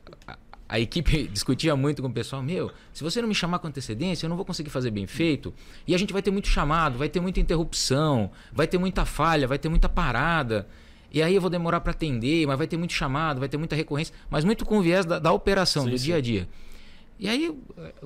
a 0.69 0.81
equipe 0.81 1.29
discutia 1.33 1.77
muito 1.77 2.03
com 2.03 2.09
o 2.09 2.13
pessoal, 2.13 2.43
meu, 2.43 2.71
se 2.93 3.03
você 3.03 3.21
não 3.21 3.29
me 3.29 3.35
chamar 3.35 3.59
com 3.59 3.69
antecedência, 3.69 4.27
eu 4.27 4.29
não 4.29 4.37
vou 4.37 4.45
conseguir 4.45 4.71
fazer 4.71 4.91
bem 4.91 5.07
feito. 5.07 5.53
E 5.87 5.95
a 5.95 5.99
gente 5.99 6.13
vai 6.13 6.23
ter 6.23 6.31
muito 6.31 6.49
chamado, 6.49 6.99
vai 6.99 7.09
ter 7.09 7.21
muita 7.21 7.41
interrupção, 7.41 8.31
vai 8.53 8.67
ter 8.67 8.79
muita 8.79 9.05
falha, 9.05 9.47
vai 9.47 9.59
ter 9.59 9.69
muita 9.69 9.89
parada. 9.89 10.67
E 11.13 11.23
aí 11.23 11.35
eu 11.35 11.41
vou 11.41 11.51
demorar 11.51 11.81
para 11.81 11.93
atender, 11.93 12.47
mas 12.47 12.59
vai 12.59 12.67
ter 12.67 12.77
muito 12.77 12.93
chamado, 12.93 13.39
vai 13.39 13.49
ter 13.49 13.57
muita 13.57 13.77
recorrência, 13.77 14.15
mas 14.29 14.45
muito 14.45 14.65
com 14.65 14.81
viés 14.81 15.07
da, 15.07 15.19
da 15.19 15.33
operação, 15.33 15.85
sim, 15.85 15.91
do 15.91 15.99
sim. 15.99 16.05
dia 16.07 16.17
a 16.17 16.21
dia. 16.21 16.49
E 17.19 17.29
aí 17.29 17.45
eu, 17.45 17.59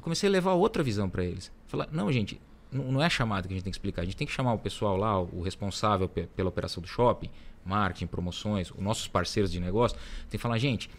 comecei 0.03 0.29
a 0.29 0.33
levar 0.33 0.53
outra 0.53 0.83
visão 0.83 1.09
para 1.09 1.25
eles. 1.25 1.51
Falar, 1.67 1.89
não, 1.91 2.13
gente, 2.13 2.39
não, 2.71 3.03
é 3.03 3.09
chamada 3.09 3.49
que 3.49 3.55
a 3.55 3.57
gente 3.57 3.65
tem 3.65 3.71
que 3.71 3.77
explicar. 3.77 4.03
A 4.03 4.05
gente 4.05 4.17
tem 4.17 4.27
que 4.27 4.33
chamar 4.33 4.53
o 4.53 4.59
pessoal 4.59 4.97
lá, 4.97 5.19
o 5.19 5.41
responsável 5.41 6.09
pela 6.09 6.51
operação 6.51 6.83
do 6.83 6.87
shopping, 6.87 7.31
marketing, 7.65 8.07
promoções, 8.07 8.71
os 8.71 8.81
nossos 8.81 9.09
parceiros 9.09 9.51
de 9.51 9.59
negócio. 9.59 9.97
Tem 10.29 10.39
que 10.39 10.39
falar, 10.39 10.59
gente, 10.59 10.91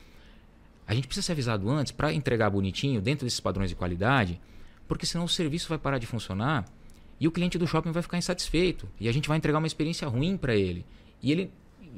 a 0.89 0.93
gente 0.95 1.05
precisa 1.05 1.23
ser 1.23 1.33
avisado 1.33 1.69
antes 1.69 1.91
para 1.91 2.11
entregar 2.11 2.49
bonitinho, 2.49 2.99
dentro 2.99 3.23
desses 3.23 3.39
padrões 3.39 3.69
de 3.69 3.75
qualidade, 3.75 4.41
porque 4.87 5.05
senão 5.05 5.25
o 5.25 5.29
serviço 5.29 5.69
vai 5.69 5.77
parar 5.77 5.99
de 5.99 6.07
funcionar 6.07 6.65
e 7.19 7.27
o 7.27 7.31
cliente 7.31 7.59
do 7.59 7.67
shopping 7.67 7.91
vai 7.91 8.01
ficar 8.01 8.17
insatisfeito. 8.17 8.89
E 8.99 9.07
a 9.07 9.11
gente 9.11 9.29
vai 9.29 9.37
entregar 9.37 9.59
uma 9.59 9.67
experiência 9.67 10.07
ruim 10.07 10.35
para 10.35 10.55
ele. 10.55 10.83
E 11.21 11.31
ele 11.31 11.51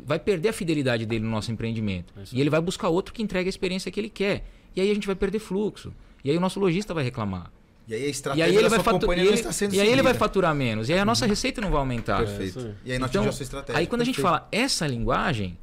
vai 0.06 0.20
perder 0.20 0.50
a 0.50 0.54
fidelidade 0.54 1.06
dele 1.06 1.24
no 1.24 1.32
nosso 1.32 1.50
empreendimento. 1.54 2.14
É 2.18 2.24
e 2.34 2.42
ele 2.42 2.50
vai 2.50 2.60
buscar 2.60 2.90
outro 2.90 3.14
que 3.14 3.24
entregue 3.24 3.48
a 3.48 3.50
experiência 3.50 3.90
que 3.90 3.98
ele 3.98 4.10
quer. 4.10 4.46
E 4.76 4.82
aí 4.82 4.92
a 4.92 4.94
gente 4.94 5.08
vai 5.08 5.16
perder 5.16 5.40
fluxo. 5.40 5.94
E 6.22 6.30
aí 6.30 6.36
o 6.36 6.42
nosso 6.42 6.60
lojista 6.60 6.94
vai 6.94 7.06
reclamar. 7.06 7.50
E 7.88 7.94
aí 7.94 8.06
a 8.06 8.10
estratégia 8.10 8.46
e 8.46 8.50
aí 8.50 8.58
ele 8.58 8.68
vai 8.68 8.80
fatu... 8.80 9.14
e 9.14 9.20
ele, 9.20 9.30
está 9.30 9.54
sendo 9.54 9.74
E 9.74 9.80
aí 9.80 9.88
ele 9.88 10.02
vai 10.02 10.14
faturar 10.14 10.54
menos. 10.54 10.90
E 10.90 10.94
aí 10.94 11.00
a 11.00 11.06
nossa 11.06 11.26
receita 11.26 11.62
não 11.62 11.72
vai 11.72 11.80
aumentar. 11.80 12.26
Perfeito. 12.26 12.60
É, 12.60 12.74
e 12.84 12.92
aí 12.92 13.00
não 13.00 13.08
então, 13.08 13.26
a 13.26 13.32
sua 13.32 13.44
estratégia. 13.44 13.80
Aí 13.80 13.88
quando 13.88 14.00
Perfeito. 14.00 14.20
a 14.20 14.22
gente 14.22 14.22
fala 14.22 14.50
essa 14.52 14.86
linguagem, 14.86 15.58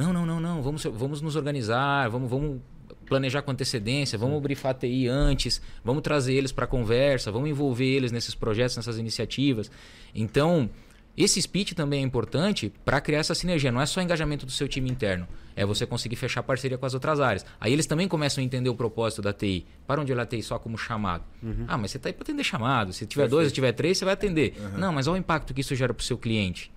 não, 0.00 0.12
não, 0.12 0.26
não, 0.26 0.40
não. 0.40 0.62
Vamos, 0.62 0.84
vamos 0.84 1.20
nos 1.20 1.36
organizar, 1.36 2.08
vamos, 2.08 2.28
vamos 2.30 2.60
planejar 3.06 3.42
com 3.42 3.50
antecedência, 3.50 4.16
vamos 4.18 4.40
brifar 4.40 4.70
a 4.70 4.74
TI 4.74 5.08
antes, 5.08 5.60
vamos 5.84 6.02
trazer 6.02 6.34
eles 6.34 6.52
para 6.52 6.66
conversa, 6.66 7.30
vamos 7.32 7.48
envolver 7.50 7.84
eles 7.84 8.12
nesses 8.12 8.34
projetos, 8.34 8.76
nessas 8.76 8.98
iniciativas. 8.98 9.70
Então, 10.14 10.70
Esse 11.16 11.42
speech 11.42 11.74
também 11.74 12.00
é 12.00 12.02
importante 12.02 12.72
para 12.84 13.00
criar 13.00 13.18
essa 13.18 13.34
sinergia. 13.34 13.70
Não 13.72 13.80
é 13.80 13.86
só 13.86 14.00
engajamento 14.00 14.46
do 14.46 14.52
seu 14.52 14.68
time 14.68 14.88
interno. 14.88 15.26
É 15.56 15.66
você 15.66 15.84
conseguir 15.84 16.16
fechar 16.16 16.42
parceria 16.42 16.78
com 16.78 16.86
as 16.86 16.94
outras 16.94 17.20
áreas. 17.20 17.44
Aí 17.60 17.72
eles 17.72 17.84
também 17.84 18.06
começam 18.08 18.40
a 18.40 18.44
entender 18.44 18.70
o 18.70 18.74
propósito 18.74 19.20
da 19.20 19.32
TI. 19.32 19.66
Para 19.86 20.00
onde 20.00 20.12
olhar 20.12 20.22
a 20.22 20.26
TI 20.26 20.42
só 20.42 20.58
como 20.58 20.78
chamado. 20.78 21.24
Uhum. 21.42 21.64
Ah, 21.66 21.76
mas 21.76 21.90
você 21.90 21.96
está 21.96 22.08
aí 22.08 22.12
para 22.12 22.22
atender 22.22 22.44
chamado. 22.44 22.92
Se 22.92 23.06
tiver 23.06 23.24
Perfeito. 23.24 23.30
dois, 23.36 23.48
se 23.48 23.54
tiver 23.54 23.72
três, 23.72 23.98
você 23.98 24.04
vai 24.04 24.14
atender. 24.14 24.54
Uhum. 24.58 24.78
Não, 24.78 24.92
mas 24.92 25.06
olha 25.08 25.16
o 25.16 25.18
impacto 25.18 25.52
que 25.52 25.60
isso 25.60 25.74
gera 25.74 25.92
para 25.92 26.00
o 26.00 26.04
seu 26.04 26.16
cliente 26.16 26.72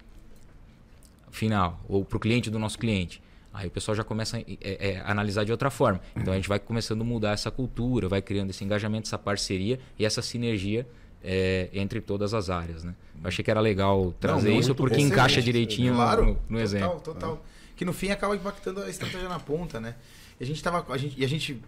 final, 1.33 1.81
ou 1.89 2.05
para 2.05 2.15
o 2.15 2.19
cliente 2.19 2.49
do 2.49 2.59
nosso 2.59 2.77
cliente. 2.77 3.21
Aí 3.51 3.67
o 3.67 3.71
pessoal 3.71 3.95
já 3.95 4.03
começa 4.03 4.37
a 4.37 4.39
é, 4.39 4.45
é, 4.61 5.03
analisar 5.05 5.43
de 5.43 5.51
outra 5.51 5.69
forma. 5.69 5.99
Então 6.15 6.33
a 6.33 6.35
gente 6.35 6.47
vai 6.47 6.59
começando 6.59 7.01
a 7.01 7.03
mudar 7.03 7.31
essa 7.31 7.51
cultura, 7.51 8.07
vai 8.07 8.21
criando 8.21 8.49
esse 8.49 8.63
engajamento, 8.63 9.07
essa 9.07 9.17
parceria 9.17 9.79
e 9.97 10.05
essa 10.05 10.21
sinergia 10.21 10.87
é, 11.23 11.69
entre 11.73 12.01
todas 12.01 12.33
as 12.33 12.49
áreas. 12.49 12.83
Né? 12.83 12.95
Eu 13.21 13.27
achei 13.27 13.43
que 13.43 13.51
era 13.51 13.59
legal 13.59 14.13
trazer 14.19 14.51
Não, 14.51 14.59
isso 14.59 14.73
porque 14.73 14.99
encaixa 14.99 15.41
direitinho 15.41 15.93
claro, 15.93 16.25
no, 16.25 16.27
no 16.27 16.37
total, 16.37 16.61
exemplo. 16.61 16.99
Total. 17.01 17.45
Que 17.75 17.85
no 17.85 17.93
fim 17.93 18.09
acaba 18.09 18.35
impactando 18.35 18.81
a 18.81 18.89
estratégia 18.89 19.29
na 19.29 19.39
ponta, 19.39 19.79
né? 19.79 19.95
E 20.39 20.43
a 20.43 20.47
gente 20.47 20.61
tava. 20.61 20.85
A 20.91 20.97
gente, 20.97 21.19
e 21.19 21.25
a 21.25 21.27
gente 21.27 21.59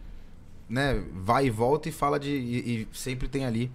né, 0.70 1.03
vai 1.13 1.47
e 1.47 1.49
volta 1.49 1.89
e 1.89 1.91
fala 1.91 2.20
de. 2.20 2.30
E, 2.30 2.82
e 2.82 2.88
sempre 2.93 3.28
tem 3.28 3.45
ali 3.45 3.72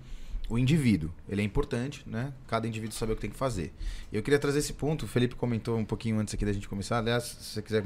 o 0.50 0.58
indivíduo. 0.58 1.10
Ele 1.28 1.40
é 1.40 1.44
importante, 1.44 2.02
né? 2.04 2.34
Cada 2.48 2.66
indivíduo 2.66 2.94
sabe 2.94 3.12
o 3.12 3.14
que 3.14 3.22
tem 3.22 3.30
que 3.30 3.36
fazer. 3.36 3.72
Eu 4.12 4.20
queria 4.20 4.38
trazer 4.38 4.58
esse 4.58 4.72
ponto, 4.72 5.04
o 5.04 5.08
Felipe 5.08 5.36
comentou 5.36 5.78
um 5.78 5.84
pouquinho 5.84 6.18
antes 6.18 6.34
aqui 6.34 6.44
da 6.44 6.52
gente 6.52 6.68
começar. 6.68 6.98
Aliás, 6.98 7.22
se 7.22 7.54
você 7.54 7.62
quiser 7.62 7.84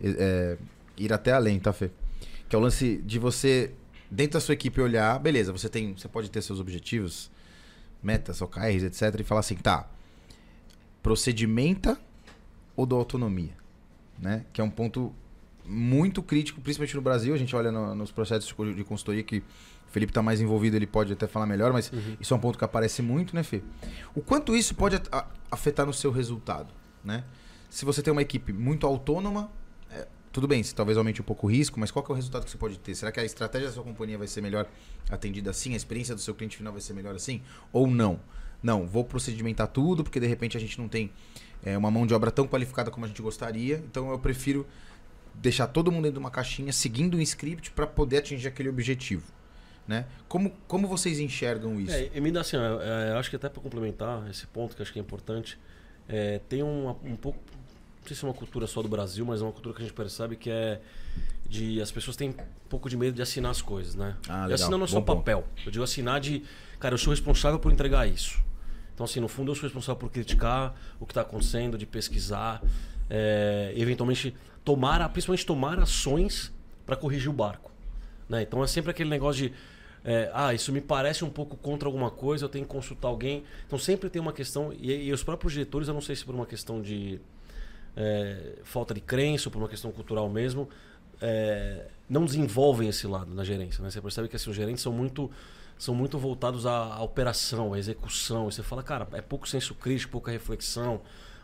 é, 0.00 0.56
ir 0.96 1.12
até 1.12 1.32
além, 1.32 1.58
tá, 1.58 1.72
Fê? 1.72 1.90
Que 2.48 2.54
é 2.54 2.58
o 2.58 2.62
lance 2.62 2.98
de 2.98 3.18
você, 3.18 3.72
dentro 4.08 4.34
da 4.34 4.40
sua 4.40 4.54
equipe, 4.54 4.80
olhar, 4.80 5.18
beleza, 5.18 5.50
você 5.50 5.68
tem. 5.68 5.94
Você 5.94 6.06
pode 6.06 6.30
ter 6.30 6.40
seus 6.42 6.60
objetivos, 6.60 7.28
metas, 8.00 8.40
OKRs, 8.40 8.84
etc., 8.84 9.20
e 9.20 9.24
falar 9.24 9.40
assim, 9.40 9.56
tá. 9.56 9.90
Procedimenta 11.02 11.98
ou 12.76 12.86
da 12.86 12.94
autonomia? 12.94 13.52
Né? 14.16 14.46
Que 14.52 14.60
é 14.60 14.64
um 14.64 14.70
ponto 14.70 15.12
muito 15.66 16.22
crítico, 16.22 16.60
principalmente 16.60 16.94
no 16.94 17.02
Brasil. 17.02 17.34
A 17.34 17.36
gente 17.36 17.54
olha 17.56 17.72
no, 17.72 17.96
nos 17.96 18.12
processos 18.12 18.54
de 18.76 18.84
consultoria 18.84 19.24
que 19.24 19.42
Felipe 19.94 20.10
está 20.10 20.20
mais 20.20 20.40
envolvido, 20.40 20.74
ele 20.74 20.88
pode 20.88 21.12
até 21.12 21.28
falar 21.28 21.46
melhor, 21.46 21.72
mas 21.72 21.92
uhum. 21.92 22.16
isso 22.18 22.34
é 22.34 22.36
um 22.36 22.40
ponto 22.40 22.58
que 22.58 22.64
aparece 22.64 23.00
muito, 23.00 23.32
né, 23.32 23.44
Fê? 23.44 23.62
O 24.12 24.20
quanto 24.20 24.56
isso 24.56 24.74
pode 24.74 25.00
afetar 25.48 25.86
no 25.86 25.92
seu 25.92 26.10
resultado, 26.10 26.74
né? 27.04 27.22
Se 27.70 27.84
você 27.84 28.02
tem 28.02 28.10
uma 28.10 28.20
equipe 28.20 28.52
muito 28.52 28.88
autônoma, 28.88 29.52
é, 29.92 30.08
tudo 30.32 30.48
bem, 30.48 30.64
se 30.64 30.74
talvez 30.74 30.98
aumente 30.98 31.22
um 31.22 31.24
pouco 31.24 31.46
o 31.46 31.50
risco, 31.50 31.78
mas 31.78 31.92
qual 31.92 32.04
é 32.08 32.10
o 32.10 32.14
resultado 32.14 32.44
que 32.44 32.50
você 32.50 32.58
pode 32.58 32.76
ter? 32.80 32.92
Será 32.96 33.12
que 33.12 33.20
a 33.20 33.24
estratégia 33.24 33.68
da 33.68 33.74
sua 33.74 33.84
companhia 33.84 34.18
vai 34.18 34.26
ser 34.26 34.40
melhor 34.40 34.66
atendida 35.08 35.50
assim? 35.50 35.74
A 35.74 35.76
experiência 35.76 36.12
do 36.12 36.20
seu 36.20 36.34
cliente 36.34 36.56
final 36.56 36.72
vai 36.72 36.82
ser 36.82 36.92
melhor 36.92 37.14
assim? 37.14 37.40
Ou 37.72 37.86
não? 37.86 38.18
Não, 38.60 38.88
vou 38.88 39.04
procedimentar 39.04 39.68
tudo, 39.68 40.02
porque 40.02 40.18
de 40.18 40.26
repente 40.26 40.56
a 40.56 40.60
gente 40.60 40.76
não 40.76 40.88
tem 40.88 41.12
é, 41.64 41.78
uma 41.78 41.88
mão 41.88 42.04
de 42.04 42.12
obra 42.14 42.32
tão 42.32 42.48
qualificada 42.48 42.90
como 42.90 43.04
a 43.04 43.08
gente 43.08 43.22
gostaria, 43.22 43.76
então 43.88 44.10
eu 44.10 44.18
prefiro 44.18 44.66
deixar 45.36 45.68
todo 45.68 45.92
mundo 45.92 46.02
dentro 46.02 46.14
de 46.14 46.18
uma 46.18 46.32
caixinha, 46.32 46.72
seguindo 46.72 47.16
um 47.16 47.20
script 47.20 47.70
para 47.70 47.86
poder 47.86 48.18
atingir 48.18 48.48
aquele 48.48 48.68
objetivo. 48.68 49.43
Né? 49.86 50.06
Como, 50.28 50.50
como 50.66 50.88
vocês 50.88 51.20
enxergam 51.20 51.78
isso? 51.78 51.94
É, 51.94 52.30
dá 52.30 52.40
assim, 52.40 52.56
eu, 52.56 52.80
eu 52.80 53.18
acho 53.18 53.28
que 53.28 53.36
até 53.36 53.48
para 53.48 53.62
complementar 53.62 54.28
esse 54.30 54.46
ponto 54.46 54.74
que 54.74 54.82
acho 54.82 54.92
que 54.92 54.98
é 54.98 55.02
importante, 55.02 55.58
é, 56.08 56.40
tem 56.48 56.62
um, 56.62 56.88
um 57.04 57.16
pouco, 57.16 57.38
não 58.00 58.06
sei 58.06 58.16
se 58.16 58.24
é 58.24 58.28
uma 58.28 58.34
cultura 58.34 58.66
só 58.66 58.80
do 58.80 58.88
Brasil, 58.88 59.26
mas 59.26 59.40
é 59.40 59.44
uma 59.44 59.52
cultura 59.52 59.74
que 59.74 59.82
a 59.82 59.84
gente 59.84 59.94
percebe 59.94 60.36
que 60.36 60.50
é 60.50 60.80
de 61.46 61.80
as 61.82 61.92
pessoas 61.92 62.16
têm 62.16 62.30
um 62.30 62.68
pouco 62.68 62.88
de 62.88 62.96
medo 62.96 63.14
de 63.14 63.22
assinar 63.22 63.50
as 63.50 63.60
coisas, 63.60 63.94
né? 63.94 64.16
Ah, 64.28 64.46
e 64.48 64.54
assinar 64.54 64.78
não 64.78 64.84
é 64.84 64.88
só 64.88 65.00
papel. 65.00 65.46
Eu 65.64 65.70
digo 65.70 65.84
assinar 65.84 66.18
de, 66.18 66.42
cara, 66.80 66.94
eu 66.94 66.98
sou 66.98 67.10
responsável 67.10 67.58
por 67.58 67.70
entregar 67.70 68.08
isso. 68.08 68.42
Então, 68.94 69.04
assim, 69.04 69.20
no 69.20 69.28
fundo 69.28 69.50
eu 69.50 69.54
sou 69.54 69.64
responsável 69.64 69.96
por 69.96 70.10
criticar 70.10 70.74
o 70.98 71.04
que 71.04 71.12
está 71.12 71.20
acontecendo, 71.20 71.76
de 71.76 71.84
pesquisar, 71.84 72.62
é, 73.10 73.72
eventualmente 73.76 74.34
tomar, 74.64 75.06
principalmente 75.10 75.44
tomar 75.44 75.78
ações 75.78 76.52
para 76.86 76.96
corrigir 76.96 77.28
o 77.28 77.32
barco. 77.32 77.70
Né? 78.28 78.42
Então 78.42 78.62
é 78.62 78.66
sempre 78.66 78.90
aquele 78.90 79.10
negócio 79.10 79.48
de 79.48 79.54
é, 80.04 80.30
ah, 80.34 80.52
isso 80.52 80.70
me 80.70 80.82
parece 80.82 81.24
um 81.24 81.30
pouco 81.30 81.56
contra 81.56 81.88
alguma 81.88 82.10
coisa, 82.10 82.44
eu 82.44 82.48
tenho 82.48 82.66
que 82.66 82.70
consultar 82.70 83.08
alguém. 83.08 83.42
Então 83.66 83.78
sempre 83.78 84.10
tem 84.10 84.20
uma 84.20 84.34
questão, 84.34 84.70
e, 84.72 84.92
e 84.92 85.12
os 85.12 85.24
próprios 85.24 85.54
diretores, 85.54 85.88
eu 85.88 85.94
não 85.94 86.02
sei 86.02 86.14
se 86.14 86.24
por 86.24 86.34
uma 86.34 86.44
questão 86.44 86.82
de 86.82 87.18
é, 87.96 88.58
falta 88.64 88.92
de 88.92 89.00
crença 89.00 89.48
ou 89.48 89.52
por 89.52 89.60
uma 89.60 89.68
questão 89.68 89.90
cultural 89.90 90.28
mesmo, 90.28 90.68
é, 91.22 91.86
não 92.06 92.26
desenvolvem 92.26 92.88
esse 92.88 93.06
lado 93.06 93.34
na 93.34 93.44
gerência. 93.44 93.82
Né? 93.82 93.90
Você 93.90 94.00
percebe 94.00 94.28
que 94.28 94.36
assim, 94.36 94.50
os 94.50 94.56
gerentes 94.56 94.82
são 94.82 94.92
muito, 94.92 95.30
são 95.78 95.94
muito 95.94 96.18
voltados 96.18 96.66
à, 96.66 96.96
à 96.96 97.02
operação, 97.02 97.72
à 97.72 97.78
execução. 97.78 98.48
E 98.48 98.52
você 98.52 98.62
fala, 98.62 98.82
cara, 98.82 99.08
é 99.12 99.22
pouco 99.22 99.48
senso 99.48 99.74
crítico, 99.74 100.12
pouca 100.12 100.30
reflexão, 100.30 101.00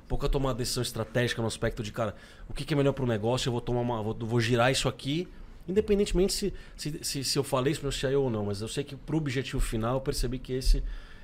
pouca 0.06 0.28
tomada 0.28 0.54
de 0.54 0.58
decisão 0.58 0.82
estratégica 0.82 1.40
no 1.40 1.48
aspecto 1.48 1.82
de, 1.82 1.92
cara, 1.92 2.14
o 2.46 2.52
que, 2.52 2.66
que 2.66 2.74
é 2.74 2.76
melhor 2.76 2.92
para 2.92 3.04
o 3.04 3.08
negócio, 3.08 3.48
eu 3.48 3.52
vou 3.52 3.60
tomar 3.62 3.80
uma, 3.80 4.02
vou, 4.02 4.14
vou 4.14 4.38
girar 4.38 4.70
isso 4.70 4.86
aqui 4.86 5.26
Independentemente 5.68 6.32
se, 6.32 6.54
se, 6.76 6.98
se, 7.02 7.24
se 7.24 7.38
eu 7.38 7.44
falei 7.44 7.72
isso 7.72 7.80
para 7.80 7.88
o 7.88 7.92
CIO 7.92 8.22
ou 8.22 8.30
não, 8.30 8.46
mas 8.46 8.60
eu 8.60 8.68
sei 8.68 8.82
que 8.82 8.96
para 8.96 9.14
o 9.14 9.18
objetivo 9.18 9.60
final 9.60 9.94
eu 9.94 10.00
percebi 10.00 10.38
que 10.38 10.52
esse, 10.52 10.82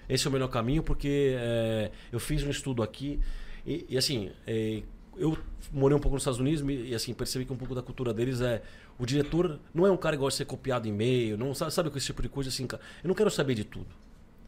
esse 0.08 0.26
é 0.26 0.30
o 0.30 0.32
melhor 0.32 0.48
caminho, 0.48 0.82
porque 0.82 1.36
é, 1.38 1.90
eu 2.12 2.20
fiz 2.20 2.42
um 2.44 2.50
estudo 2.50 2.82
aqui 2.82 3.18
e, 3.66 3.84
e 3.88 3.98
assim, 3.98 4.30
é, 4.46 4.82
eu 5.16 5.36
morei 5.72 5.96
um 5.96 6.00
pouco 6.00 6.14
nos 6.14 6.22
Estados 6.22 6.38
Unidos 6.38 6.62
e 6.68 6.94
assim 6.94 7.12
percebi 7.12 7.44
que 7.44 7.52
um 7.52 7.56
pouco 7.56 7.74
da 7.74 7.82
cultura 7.82 8.12
deles 8.14 8.40
é 8.40 8.62
o 8.98 9.04
diretor 9.04 9.58
não 9.74 9.86
é 9.86 9.90
um 9.90 9.96
cara 9.96 10.16
que 10.16 10.20
gosta 10.20 10.34
de 10.34 10.38
ser 10.38 10.44
copiado 10.44 10.86
em 10.86 10.90
e-mail, 10.90 11.36
não 11.36 11.54
sabe, 11.54 11.72
sabe 11.72 11.90
esse 11.96 12.06
tipo 12.06 12.22
de 12.22 12.28
coisa 12.28 12.48
assim. 12.48 12.66
Eu 13.02 13.08
não 13.08 13.14
quero 13.14 13.30
saber 13.30 13.54
de 13.54 13.64
tudo. 13.64 13.88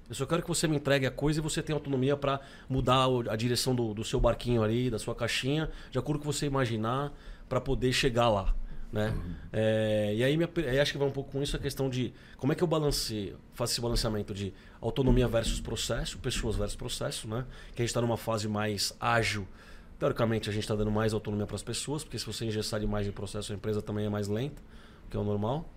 Eu 0.09 0.15
só 0.15 0.25
quero 0.25 0.41
que 0.41 0.49
você 0.49 0.67
me 0.67 0.77
entregue 0.77 1.05
a 1.05 1.11
coisa 1.11 1.39
e 1.39 1.43
você 1.43 1.63
tenha 1.63 1.77
autonomia 1.77 2.17
para 2.17 2.41
mudar 2.67 3.07
a 3.29 3.37
direção 3.37 3.75
do, 3.75 3.93
do 3.93 4.03
seu 4.05 4.19
barquinho 4.19 4.63
ali, 4.63 4.89
da 4.89 4.99
sua 4.99 5.15
caixinha, 5.15 5.71
de 5.91 5.99
acordo 5.99 6.21
com 6.21 6.29
o 6.29 6.33
que 6.33 6.39
você 6.39 6.47
imaginar, 6.47 7.13
para 7.47 7.61
poder 7.61 7.93
chegar 7.93 8.31
lá. 8.31 8.55
Né? 8.91 9.09
Uhum. 9.09 9.35
É, 9.53 10.15
e 10.15 10.25
aí, 10.25 10.37
minha, 10.37 10.49
aí 10.67 10.81
acho 10.81 10.93
que 10.93 10.99
vai 10.99 11.07
um 11.07 11.13
pouco 11.13 11.31
com 11.31 11.43
isso 11.43 11.55
a 11.55 11.59
questão 11.59 11.91
de 11.91 12.15
como 12.39 12.53
é 12.53 12.57
que 12.57 12.63
eu 12.63 12.67
balanceio, 12.67 13.39
faço 13.53 13.75
esse 13.75 13.81
balanceamento 13.81 14.33
de 14.33 14.53
autonomia 14.81 15.29
versus 15.29 15.61
processo, 15.61 16.19
pessoas 16.19 16.57
versus 16.57 16.77
processo, 16.77 17.29
né? 17.29 17.45
que 17.75 17.83
a 17.83 17.85
gente 17.85 17.91
está 17.91 18.01
numa 18.01 18.17
fase 18.17 18.49
mais 18.49 18.95
ágil. 18.99 19.47
Teoricamente, 19.99 20.49
a 20.49 20.53
gente 20.53 20.63
está 20.63 20.75
dando 20.75 20.91
mais 20.91 21.13
autonomia 21.13 21.47
para 21.47 21.57
as 21.57 21.63
pessoas, 21.63 22.05
porque 22.05 22.19
se 22.19 22.25
você 22.25 22.45
engessar 22.45 22.81
demais 22.81 23.07
em 23.07 23.11
processo, 23.11 23.53
a 23.53 23.57
empresa 23.57 23.83
também 23.83 24.07
é 24.07 24.09
mais 24.09 24.29
lenta, 24.29 24.63
que 25.11 25.17
é 25.17 25.21
o 25.21 25.25
normal. 25.25 25.69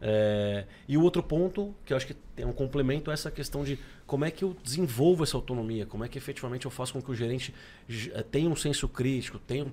É, 0.00 0.64
e 0.86 0.96
o 0.96 1.02
outro 1.02 1.22
ponto, 1.22 1.74
que 1.84 1.92
eu 1.92 1.96
acho 1.96 2.06
que 2.06 2.14
tem 2.14 2.46
um 2.46 2.52
complemento, 2.52 3.10
é 3.10 3.14
essa 3.14 3.30
questão 3.30 3.64
de 3.64 3.78
como 4.06 4.24
é 4.24 4.30
que 4.30 4.44
eu 4.44 4.56
desenvolvo 4.62 5.24
essa 5.24 5.36
autonomia, 5.36 5.86
como 5.86 6.04
é 6.04 6.08
que 6.08 6.16
efetivamente 6.16 6.64
eu 6.64 6.70
faço 6.70 6.92
com 6.92 7.02
que 7.02 7.10
o 7.10 7.14
gerente 7.14 7.54
eh, 7.90 8.22
tenha 8.30 8.48
um 8.48 8.56
senso 8.56 8.88
crítico, 8.88 9.38
tenha 9.38 9.66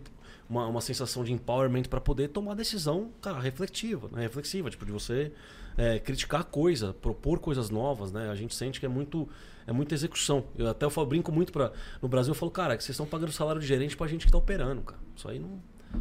uma, 0.50 0.68
uma 0.68 0.82
sensação 0.82 1.24
de 1.24 1.34
empowerment 1.34 1.84
para 1.84 2.00
poder 2.00 2.30
tomar 2.30 2.54
decisão, 2.56 3.12
cara, 3.22 3.40
reflexiva, 3.40 4.10
né? 4.12 4.22
reflexiva, 4.22 4.70
tipo 4.70 4.86
de 4.86 4.92
você 4.92 5.32
é, 5.78 6.00
criticar 6.00 6.44
coisa, 6.46 6.94
propor 6.94 7.40
coisas 7.40 7.70
novas, 7.70 8.12
né? 8.12 8.30
A 8.30 8.36
gente 8.36 8.56
sente 8.56 8.80
que 8.80 8.86
é 8.86 8.90
muito 8.90 9.28
é 9.68 9.72
muita 9.72 9.96
execução. 9.96 10.46
Eu 10.56 10.70
até 10.70 10.86
eu 10.86 10.90
falo, 10.92 11.08
brinco 11.08 11.32
muito 11.32 11.52
para 11.52 11.72
no 12.02 12.08
Brasil, 12.08 12.32
eu 12.32 12.36
falo, 12.36 12.52
cara, 12.52 12.78
que 12.78 12.84
vocês 12.84 12.94
estão 12.94 13.06
pagando 13.06 13.32
salário 13.32 13.60
de 13.60 13.68
gerente 13.68 13.98
para 13.98 14.08
gente 14.08 14.22
que 14.22 14.28
está 14.28 14.38
operando, 14.38 14.82
cara. 14.84 15.00
Isso 15.16 15.28
aí 15.28 15.40
não, 15.40 15.60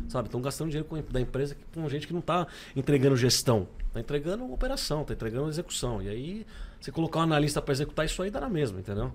sabe? 0.08 0.28
Estão 0.28 0.40
gastando 0.40 0.68
dinheiro 0.68 0.88
com, 0.88 1.00
da 1.10 1.20
empresa 1.20 1.56
com 1.72 1.88
gente 1.88 2.06
que 2.06 2.12
não 2.12 2.20
está 2.20 2.46
entregando 2.76 3.16
gestão, 3.16 3.66
está 3.88 4.00
entregando 4.00 4.52
operação, 4.52 5.02
está 5.02 5.14
entregando 5.14 5.48
execução. 5.48 6.02
E 6.02 6.08
aí 6.08 6.46
você 6.80 6.92
colocar 6.92 7.20
um 7.20 7.22
analista 7.22 7.62
para 7.62 7.72
executar 7.72 8.04
isso 8.04 8.22
aí 8.22 8.30
dá 8.30 8.40
na 8.40 8.50
mesma, 8.50 8.78
entendeu? 8.78 9.10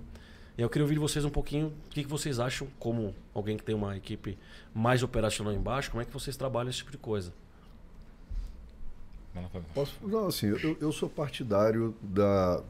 Eu 0.62 0.70
queria 0.70 0.84
ouvir 0.84 0.96
de 0.96 1.00
vocês 1.00 1.24
um 1.24 1.30
pouquinho 1.30 1.68
o 1.68 1.90
que, 1.90 2.04
que 2.04 2.10
vocês 2.10 2.38
acham, 2.38 2.68
como 2.78 3.16
alguém 3.34 3.56
que 3.56 3.64
tem 3.64 3.74
uma 3.74 3.96
equipe 3.96 4.38
mais 4.74 5.02
operacional 5.02 5.54
embaixo, 5.54 5.90
como 5.90 6.02
é 6.02 6.06
que 6.06 6.12
vocês 6.12 6.36
trabalham 6.36 6.70
esse 6.70 6.80
tipo 6.80 6.92
de 6.92 6.98
coisa? 6.98 7.34
Posso, 9.74 9.96
não, 10.02 10.28
assim, 10.28 10.48
eu, 10.48 10.78
eu 10.82 10.92
sou 10.92 11.10
partidário 11.10 11.96
da, 12.02 12.62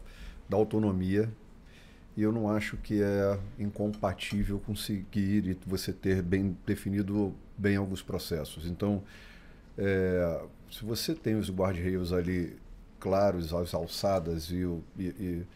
da 0.47 0.55
autonomia 0.55 1.31
e 2.15 2.21
eu 2.21 2.31
não 2.31 2.47
acho 2.47 2.77
que 2.77 3.01
é 3.01 3.39
incompatível 3.57 4.59
conseguir 4.59 5.47
e 5.47 5.57
você 5.65 5.91
ter 5.91 6.21
bem 6.21 6.55
definido 6.67 7.33
bem 7.57 7.75
alguns 7.75 8.03
processos. 8.03 8.67
Então, 8.67 9.01
é, 9.75 10.43
se 10.69 10.85
você 10.85 11.15
tem 11.15 11.35
os 11.35 11.49
guardrails 11.49 12.13
ali 12.13 12.55
claros, 12.99 13.51
as 13.51 13.73
alçadas 13.73 14.51
e, 14.51 14.57
e, 14.97 15.03
e 15.03 15.47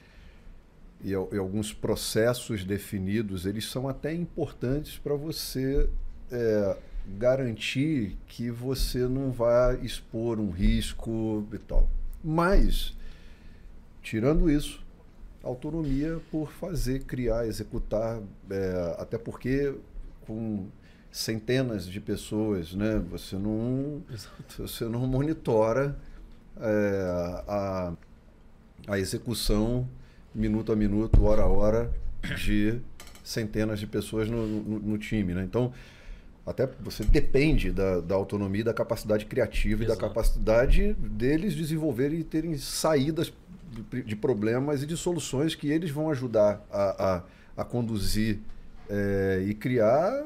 e, 1.04 1.12
e, 1.12 1.38
alguns 1.38 1.74
processos 1.74 2.64
definidos, 2.64 3.45
eles 3.45 3.66
são 3.70 3.88
até 3.88 4.14
importantes 4.14 4.97
para 4.97 5.16
você 5.16 5.89
é, 6.32 6.78
garantir 7.18 8.18
que 8.28 8.49
você 8.49 8.99
não 8.99 9.32
vai 9.32 9.76
expor 9.82 10.39
um 10.39 10.49
risco 10.49 11.45
e 11.51 11.58
tal. 11.58 11.89
Mas, 12.24 12.95
tirando 14.01 14.49
isso, 14.49 14.82
autonomia 15.43 16.22
por 16.32 16.51
fazer, 16.51 17.04
criar, 17.04 17.45
executar, 17.45 18.22
é, 18.49 18.95
até 18.97 19.18
porque 19.18 19.76
com 20.26 20.68
centenas 21.12 21.86
de 21.86 21.99
pessoas, 21.99 22.74
né? 22.74 22.97
Você 23.12 23.36
não, 23.36 24.01
você 24.58 24.86
não 24.86 25.06
monitora 25.06 25.97
é, 26.58 27.43
a, 27.47 27.93
a 28.88 28.99
execução 28.99 29.88
minuto 30.34 30.72
a 30.72 30.76
minuto, 30.76 31.24
hora 31.24 31.44
a 31.44 31.48
hora 31.48 31.92
de 32.38 32.80
centenas 33.24 33.80
de 33.80 33.88
pessoas 33.88 34.30
no, 34.30 34.46
no, 34.46 34.80
no 34.80 34.98
time, 34.98 35.34
né? 35.34 35.44
Então, 35.44 35.72
até 36.46 36.68
você 36.82 37.04
depende 37.06 37.72
da, 37.72 38.02
da 38.02 38.16
autonomia, 38.16 38.64
da 38.64 38.74
capacidade 38.74 39.26
criativa 39.26 39.84
Exato. 39.84 39.98
e 39.98 40.02
da 40.02 40.08
capacidade 40.08 40.94
deles 40.94 41.56
desenvolverem 41.56 42.20
e 42.20 42.24
terem 42.24 42.58
saídas 42.58 43.32
de, 44.06 44.16
problemas 44.16 44.84
e 44.84 44.86
de 44.86 44.98
soluções 44.98 45.56
que 45.56 45.70
eles 45.70 45.90
vão 45.90 46.10
ajudar 46.10 46.66
a, 46.72 47.24
a, 47.58 47.62
a 47.62 47.66
conduzir 47.66 48.40
é, 48.90 49.44
e 49.48 49.54
criar, 49.54 50.24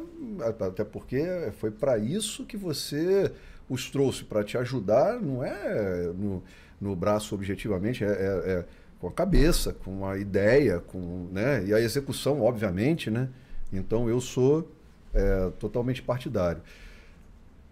até 0.59 0.83
porque 0.83 1.23
foi 1.59 1.69
para 1.71 1.97
isso 1.97 2.45
que 2.45 2.57
você 2.57 3.31
os 3.69 3.89
trouxe, 3.89 4.23
para 4.23 4.43
te 4.43 4.57
ajudar, 4.57 5.21
não 5.21 5.43
é 5.43 6.11
no, 6.15 6.43
no 6.79 6.95
braço 6.95 7.35
objetivamente, 7.35 8.03
é, 8.03 8.07
é, 8.07 8.11
é 8.51 8.65
com 8.99 9.07
a 9.07 9.11
cabeça, 9.11 9.73
com 9.73 10.05
a 10.05 10.17
ideia, 10.17 10.79
com, 10.79 11.27
né? 11.31 11.65
e 11.65 11.73
a 11.73 11.79
execução, 11.79 12.41
obviamente. 12.41 13.09
Né? 13.09 13.29
Então 13.71 14.09
eu 14.09 14.19
sou 14.19 14.69
é, 15.13 15.51
totalmente 15.59 16.01
partidário. 16.01 16.61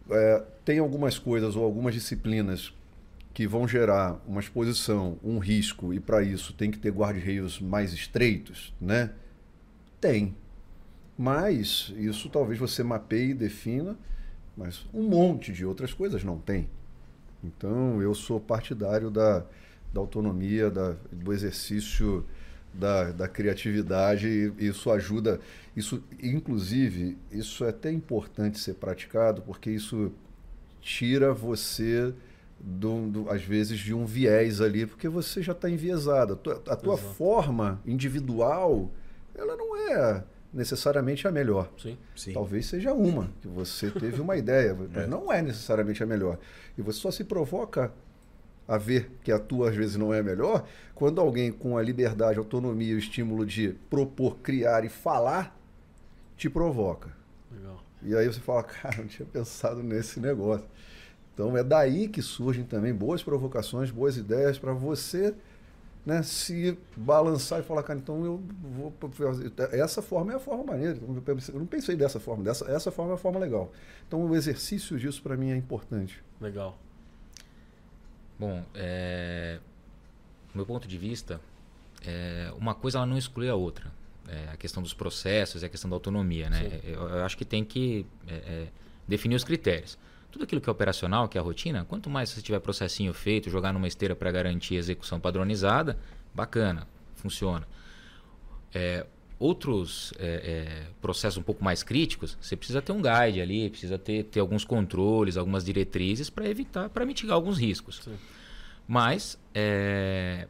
É, 0.10 0.44
tem 0.64 0.80
algumas 0.80 1.18
coisas 1.18 1.56
ou 1.56 1.64
algumas 1.64 1.94
disciplinas 1.94 2.74
que 3.34 3.46
vão 3.46 3.68
gerar 3.68 4.22
uma 4.26 4.40
exposição, 4.40 5.18
um 5.22 5.40
risco, 5.40 5.94
e 5.94 6.00
para 6.00 6.24
isso 6.24 6.54
tem 6.54 6.72
que 6.72 6.78
ter 6.78 6.90
guarda-reios 6.92 7.60
mais 7.60 7.92
estreitos, 7.92 8.74
né? 8.80 9.12
Tem. 10.00 10.34
Mas 11.18 11.94
isso 11.98 12.30
talvez 12.30 12.58
você 12.58 12.82
mapeie 12.82 13.32
e 13.32 13.34
defina, 13.34 13.98
mas 14.56 14.86
um 14.94 15.04
monte 15.04 15.52
de 15.52 15.66
outras 15.66 15.94
coisas 15.94 16.24
não 16.24 16.38
tem. 16.38 16.70
Então 17.44 18.02
eu 18.02 18.16
sou 18.16 18.40
partidário 18.40 19.10
da, 19.10 19.44
da 19.96 20.02
autonomia, 20.02 20.70
da, 20.70 20.94
do 21.10 21.32
exercício 21.32 22.26
da, 22.74 23.14
da 23.14 23.28
criatividade, 23.30 24.28
e 24.28 24.68
isso 24.68 24.92
ajuda. 24.92 25.40
Isso, 25.74 26.04
inclusive, 26.22 27.18
isso 27.32 27.64
é 27.64 27.70
até 27.70 27.90
importante 27.92 28.60
ser 28.60 28.74
praticado, 28.74 29.42
porque 29.42 29.72
isso 29.72 30.12
tira 30.82 31.34
você, 31.34 32.14
do, 32.60 33.08
do, 33.08 33.30
às 33.30 33.42
vezes, 33.44 33.80
de 33.80 33.94
um 33.94 34.06
viés 34.06 34.60
ali, 34.60 34.86
porque 34.86 35.08
você 35.08 35.42
já 35.42 35.54
está 35.54 35.70
enviesado. 35.70 36.34
A 36.34 36.36
tua, 36.36 36.64
a 36.68 36.76
tua 36.76 36.98
forma 36.98 37.82
individual, 37.86 38.92
ela 39.34 39.56
não 39.56 39.78
é 39.78 40.24
necessariamente 40.54 41.26
a 41.26 41.32
melhor. 41.32 41.72
Sim. 41.78 41.98
Sim. 42.14 42.34
Talvez 42.34 42.66
seja 42.66 42.94
uma, 42.94 43.30
que 43.42 43.48
você 43.48 43.90
teve 43.92 44.20
uma 44.20 44.36
ideia, 44.38 44.76
mas 44.76 45.04
é. 45.04 45.08
não 45.08 45.32
é 45.32 45.42
necessariamente 45.42 46.04
a 46.04 46.06
melhor. 46.06 46.38
E 46.78 46.82
você 46.82 47.00
só 47.00 47.12
se 47.12 47.24
provoca 47.24 47.94
a 48.68 48.78
ver 48.78 49.12
que 49.24 49.32
a 49.32 49.40
tua 49.40 49.70
às 49.70 49.76
vezes 49.76 49.96
não 49.96 50.14
é 50.14 50.24
melhor, 50.24 50.66
quando 50.94 51.22
alguém 51.22 51.52
com 51.52 51.78
a 51.78 51.82
liberdade, 51.82 52.40
autonomia 52.40 52.94
e 52.94 52.96
o 52.96 53.00
estímulo 53.00 53.46
de 53.46 53.76
propor, 53.90 54.38
criar 54.38 54.84
e 54.84 54.90
falar 54.90 55.56
te 56.36 56.50
provoca. 56.50 57.10
Legal. 57.52 57.84
E 58.02 58.16
aí 58.16 58.28
você 58.28 58.40
fala, 58.40 58.64
cara, 58.64 58.98
não 58.98 59.08
tinha 59.08 59.28
pensado 59.28 59.84
nesse 59.84 60.20
negócio. 60.20 60.66
Então 61.34 61.56
é 61.56 61.64
daí 61.64 62.08
que 62.08 62.22
surgem 62.22 62.64
também 62.64 62.94
boas 62.94 63.22
provocações, 63.22 63.92
boas 63.92 64.18
ideias 64.18 64.58
para 64.58 64.74
você 64.74 65.36
né, 66.06 66.22
se 66.22 66.78
balançar 66.96 67.60
e 67.60 67.64
falar, 67.64 67.82
cara, 67.82 67.98
então 67.98 68.24
eu 68.24 68.42
vou 68.62 68.94
fazer. 69.12 69.52
Essa 69.72 70.02
forma 70.02 70.34
é 70.34 70.36
a 70.36 70.40
forma 70.40 70.64
maneira. 70.64 70.98
Eu 71.02 71.60
não 71.60 71.66
pensei 71.66 71.96
dessa 71.96 72.20
forma, 72.20 72.44
dessa, 72.44 72.70
essa 72.72 72.92
forma 72.92 73.14
é 73.14 73.16
a 73.16 73.18
forma 73.18 73.40
legal. 73.40 73.72
Então 74.08 74.24
o 74.24 74.36
exercício 74.36 74.98
disso 74.98 75.22
para 75.24 75.36
mim 75.36 75.52
é 75.52 75.58
importante. 75.58 76.24
Legal. 76.40 76.78
Bom, 78.38 78.66
é, 78.74 79.60
do 80.52 80.58
meu 80.58 80.66
ponto 80.66 80.88
de 80.88 80.98
vista, 80.98 81.40
é, 82.06 82.52
uma 82.58 82.76
coisa 82.76 82.98
ela 82.98 83.06
não 83.06 83.18
exclui 83.18 83.50
a 83.50 83.56
outra. 83.56 83.92
É, 84.28 84.50
a 84.52 84.58
questão 84.58 84.82
dos 84.82 84.94
processos 84.94 85.62
e 85.62 85.66
a 85.66 85.70
questão 85.70 85.90
da 85.90 85.96
autonomia. 85.96 86.50
Né? 86.50 86.82
Eu, 86.84 87.08
eu, 87.10 87.24
acho 87.24 87.38
que 87.38 87.46
tem 87.46 87.64
que 87.64 88.06
é, 88.28 88.34
é, 88.34 88.68
definir 89.08 89.36
os 89.36 89.44
critérios. 89.44 89.98
Tudo 90.32 90.44
aquilo 90.44 90.60
que 90.60 90.68
é 90.68 90.72
operacional, 90.72 91.30
que 91.30 91.38
é 91.38 91.42
a 91.42 91.44
rotina, 91.44 91.86
quanto 91.86 92.10
mais 92.10 92.30
você 92.30 92.42
tiver 92.42 92.60
processinho 92.60 93.14
feito, 93.14 93.50
jogar 93.50 93.72
numa 93.72 93.88
esteira 93.88 94.16
para 94.16 94.32
garantir 94.32 94.76
a 94.76 94.80
execução 94.80 95.20
padronizada, 95.20 95.98
bacana, 96.34 96.88
funciona. 97.14 97.68
É, 98.74 99.06
outros 99.40 100.14
é, 100.18 100.26
é, 100.28 100.88
processos 101.02 101.38
um 101.38 101.44
pouco 101.44 101.64
mais 101.64 101.84
críticos, 101.84 102.38
você 102.40 102.56
precisa 102.56 102.82
ter 102.82 102.92
um 102.92 103.02
guide 103.02 103.42
ali, 103.42 103.70
precisa 103.70 103.98
ter, 103.98 104.24
ter 104.24 104.40
alguns 104.40 104.64
controles, 104.64 105.38
algumas 105.38 105.64
diretrizes 105.66 106.30
para 106.30 106.48
evitar, 106.48 106.90
para 106.90 107.06
mitigar 107.06 107.36
alguns 107.36 107.60
riscos. 107.60 108.02
Sim. 108.04 108.16
Mas 108.88 109.38
é, 109.54 110.48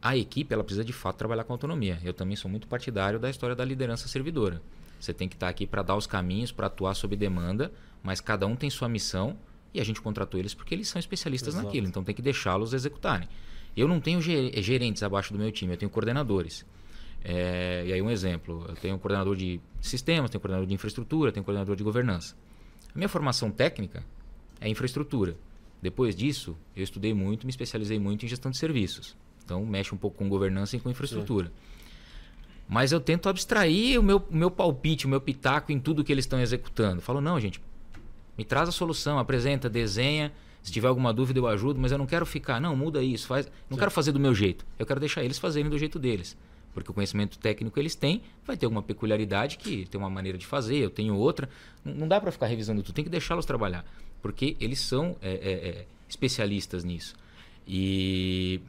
a 0.00 0.16
equipe 0.16 0.52
ela 0.52 0.64
precisa 0.64 0.84
de 0.84 0.92
fato 0.92 1.16
trabalhar 1.16 1.44
com 1.44 1.52
autonomia. 1.52 1.98
Eu 2.02 2.12
também 2.12 2.34
sou 2.34 2.50
muito 2.50 2.66
partidário 2.66 3.18
da 3.18 3.30
história 3.30 3.54
da 3.54 3.64
liderança 3.64 4.08
servidora. 4.08 4.60
Você 4.98 5.12
tem 5.12 5.28
que 5.28 5.34
estar 5.34 5.48
aqui 5.48 5.66
para 5.66 5.82
dar 5.82 5.96
os 5.96 6.06
caminhos, 6.06 6.50
para 6.52 6.66
atuar 6.66 6.94
sob 6.94 7.14
demanda, 7.16 7.72
mas 8.02 8.20
cada 8.20 8.46
um 8.46 8.56
tem 8.56 8.70
sua 8.70 8.88
missão 8.88 9.36
e 9.74 9.80
a 9.80 9.84
gente 9.84 10.00
contratou 10.00 10.38
eles 10.38 10.54
porque 10.54 10.74
eles 10.74 10.88
são 10.88 10.98
especialistas 10.98 11.54
Exato. 11.54 11.66
naquilo, 11.66 11.86
então 11.86 12.04
tem 12.04 12.14
que 12.14 12.22
deixá-los 12.22 12.72
executarem. 12.72 13.28
Eu 13.76 13.88
não 13.88 14.00
tenho 14.00 14.20
gerentes 14.20 15.02
abaixo 15.02 15.32
do 15.32 15.38
meu 15.38 15.50
time, 15.50 15.72
eu 15.72 15.76
tenho 15.78 15.90
coordenadores. 15.90 16.64
É, 17.24 17.84
e 17.86 17.92
aí 17.92 18.02
um 18.02 18.10
exemplo, 18.10 18.64
eu 18.68 18.74
tenho 18.74 18.96
um 18.96 18.98
coordenador 18.98 19.36
de 19.36 19.60
sistemas, 19.80 20.30
tenho 20.30 20.40
um 20.40 20.42
coordenador 20.42 20.66
de 20.66 20.74
infraestrutura, 20.74 21.30
tenho 21.30 21.42
um 21.42 21.44
coordenador 21.44 21.76
de 21.76 21.84
governança. 21.84 22.36
A 22.94 22.98
minha 22.98 23.08
formação 23.08 23.50
técnica 23.50 24.04
é 24.60 24.68
infraestrutura. 24.68 25.36
Depois 25.80 26.14
disso, 26.14 26.56
eu 26.76 26.82
estudei 26.84 27.12
muito, 27.12 27.46
me 27.46 27.50
especializei 27.50 27.98
muito 27.98 28.24
em 28.24 28.28
gestão 28.28 28.50
de 28.50 28.56
serviços. 28.56 29.16
Então, 29.44 29.64
mexe 29.66 29.94
um 29.94 29.98
pouco 29.98 30.18
com 30.18 30.28
governança 30.28 30.76
e 30.76 30.80
com 30.80 30.88
infraestrutura. 30.88 31.46
Sim. 31.46 31.52
Mas 32.68 32.92
eu 32.92 33.00
tento 33.00 33.28
abstrair 33.28 33.98
o 33.98 34.02
meu, 34.02 34.18
o 34.30 34.34
meu 34.34 34.50
palpite, 34.50 35.06
o 35.06 35.08
meu 35.08 35.20
pitaco 35.20 35.72
em 35.72 35.80
tudo 35.80 36.04
que 36.04 36.12
eles 36.12 36.24
estão 36.24 36.40
executando. 36.40 37.02
Falo, 37.02 37.20
não, 37.20 37.38
gente, 37.38 37.60
me 38.38 38.44
traz 38.44 38.68
a 38.68 38.72
solução, 38.72 39.18
apresenta, 39.18 39.68
desenha. 39.68 40.32
Se 40.62 40.70
tiver 40.70 40.86
alguma 40.86 41.12
dúvida, 41.12 41.40
eu 41.40 41.46
ajudo, 41.48 41.80
mas 41.80 41.90
eu 41.90 41.98
não 41.98 42.06
quero 42.06 42.24
ficar, 42.24 42.60
não, 42.60 42.76
muda 42.76 43.02
isso, 43.02 43.26
faz. 43.26 43.46
Não 43.68 43.76
Sim. 43.76 43.80
quero 43.80 43.90
fazer 43.90 44.12
do 44.12 44.20
meu 44.20 44.34
jeito. 44.34 44.64
Eu 44.78 44.86
quero 44.86 45.00
deixar 45.00 45.24
eles 45.24 45.38
fazerem 45.38 45.68
do 45.68 45.76
jeito 45.76 45.98
deles. 45.98 46.36
Porque 46.72 46.90
o 46.90 46.94
conhecimento 46.94 47.38
técnico 47.38 47.78
eles 47.78 47.94
têm, 47.94 48.22
vai 48.46 48.56
ter 48.56 48.66
alguma 48.66 48.82
peculiaridade 48.82 49.58
que 49.58 49.86
tem 49.86 49.98
uma 49.98 50.08
maneira 50.08 50.38
de 50.38 50.46
fazer, 50.46 50.76
eu 50.76 50.90
tenho 50.90 51.14
outra. 51.14 51.48
Não, 51.84 51.94
não 51.94 52.08
dá 52.08 52.20
para 52.20 52.32
ficar 52.32 52.46
revisando 52.46 52.82
tudo, 52.82 52.94
tem 52.94 53.04
que 53.04 53.10
deixá-los 53.10 53.44
trabalhar. 53.44 53.84
Porque 54.20 54.56
eles 54.60 54.80
são 54.80 55.16
é, 55.20 55.32
é, 55.32 55.68
é, 55.68 55.86
especialistas 56.08 56.84
nisso. 56.84 57.14
E 57.66 58.60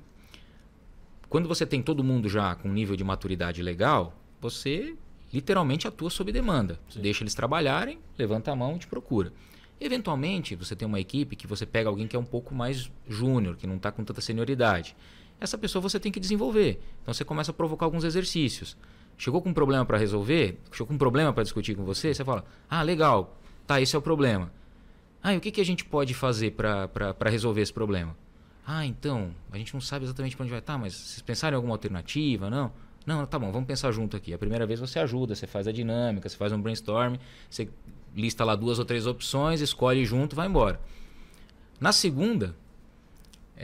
quando 1.30 1.48
você 1.48 1.66
tem 1.66 1.82
todo 1.82 2.04
mundo 2.04 2.30
já 2.30 2.56
com 2.56 2.70
um 2.70 2.74
nível 2.74 2.96
de 2.96 3.04
maturidade 3.04 3.62
legal, 3.64 4.16
você 4.40 4.96
literalmente 5.34 5.88
atua 5.88 6.10
sob 6.10 6.32
demanda. 6.32 6.80
Sim. 6.90 7.02
Deixa 7.02 7.24
eles 7.24 7.34
trabalharem, 7.34 8.00
levanta 8.18 8.52
a 8.52 8.56
mão 8.56 8.76
e 8.76 8.80
te 8.80 8.88
procura. 8.88 9.34
Eventualmente, 9.82 10.56
você 10.56 10.76
tem 10.76 10.88
uma 10.88 11.00
equipe 11.00 11.36
que 11.36 11.48
você 11.48 11.66
pega 11.66 11.90
alguém 11.90 12.08
que 12.08 12.16
é 12.16 12.20
um 12.20 12.24
pouco 12.24 12.54
mais 12.54 12.92
júnior, 13.08 13.58
que 13.58 13.66
não 13.66 13.78
está 13.78 13.92
com 13.92 14.04
tanta 14.04 14.22
senioridade. 14.22 14.96
Essa 15.44 15.58
pessoa 15.58 15.82
você 15.82 16.00
tem 16.00 16.10
que 16.10 16.22
desenvolver. 16.22 16.82
Então 17.02 17.14
você 17.14 17.26
começa 17.26 17.52
a 17.52 17.54
provocar 17.54 17.86
alguns 17.86 18.06
exercícios. 18.06 18.78
Chegou 19.18 19.42
com 19.42 19.50
um 19.50 19.54
problema 19.54 19.86
para 19.86 19.98
resolver, 19.98 20.58
chegou 20.72 20.88
com 20.88 20.94
um 20.94 20.98
problema 20.98 21.34
para 21.34 21.44
discutir 21.44 21.76
com 21.76 21.84
você, 21.84 22.14
você 22.14 22.24
fala: 22.24 22.46
Ah, 22.70 22.82
legal, 22.82 23.38
tá, 23.68 23.82
esse 23.82 23.94
é 23.94 24.00
o 24.00 24.02
problema. 24.02 24.50
Ah, 25.22 25.34
e 25.34 25.38
o 25.38 25.42
que, 25.42 25.52
que 25.52 25.60
a 25.60 25.66
gente 25.66 25.84
pode 25.84 26.14
fazer 26.14 26.52
para 26.52 27.30
resolver 27.30 27.60
esse 27.60 27.74
problema? 27.74 28.16
Ah, 28.66 28.86
então, 28.86 29.36
a 29.52 29.58
gente 29.58 29.74
não 29.74 29.82
sabe 29.82 30.06
exatamente 30.06 30.38
para 30.38 30.44
onde 30.44 30.52
vai 30.52 30.60
estar, 30.60 30.74
tá, 30.74 30.80
mas 30.80 30.94
vocês 30.94 31.22
pensaram 31.22 31.56
em 31.56 31.58
alguma 31.58 31.74
alternativa? 31.74 32.50
Não? 32.50 32.72
Não, 33.06 33.26
tá 33.26 33.38
bom, 33.38 33.52
vamos 33.52 33.68
pensar 33.68 33.92
junto 33.92 34.16
aqui. 34.16 34.34
A 34.34 34.38
primeira 34.38 34.66
vez 34.66 34.80
você 34.80 34.98
ajuda, 35.00 35.36
você 35.36 35.46
faz 35.46 35.68
a 35.68 35.74
dinâmica, 35.74 36.30
você 36.30 36.38
faz 36.38 36.54
um 36.54 36.62
brainstorm, 36.62 37.18
você 37.50 37.68
lista 38.16 38.46
lá 38.46 38.56
duas 38.56 38.80
ou 38.80 38.86
três 38.86 39.06
opções, 39.06 39.60
escolhe 39.60 40.06
junto, 40.06 40.38
vai 40.38 40.48
embora. 40.48 40.80
Na 41.82 41.92
segunda, 41.92 42.56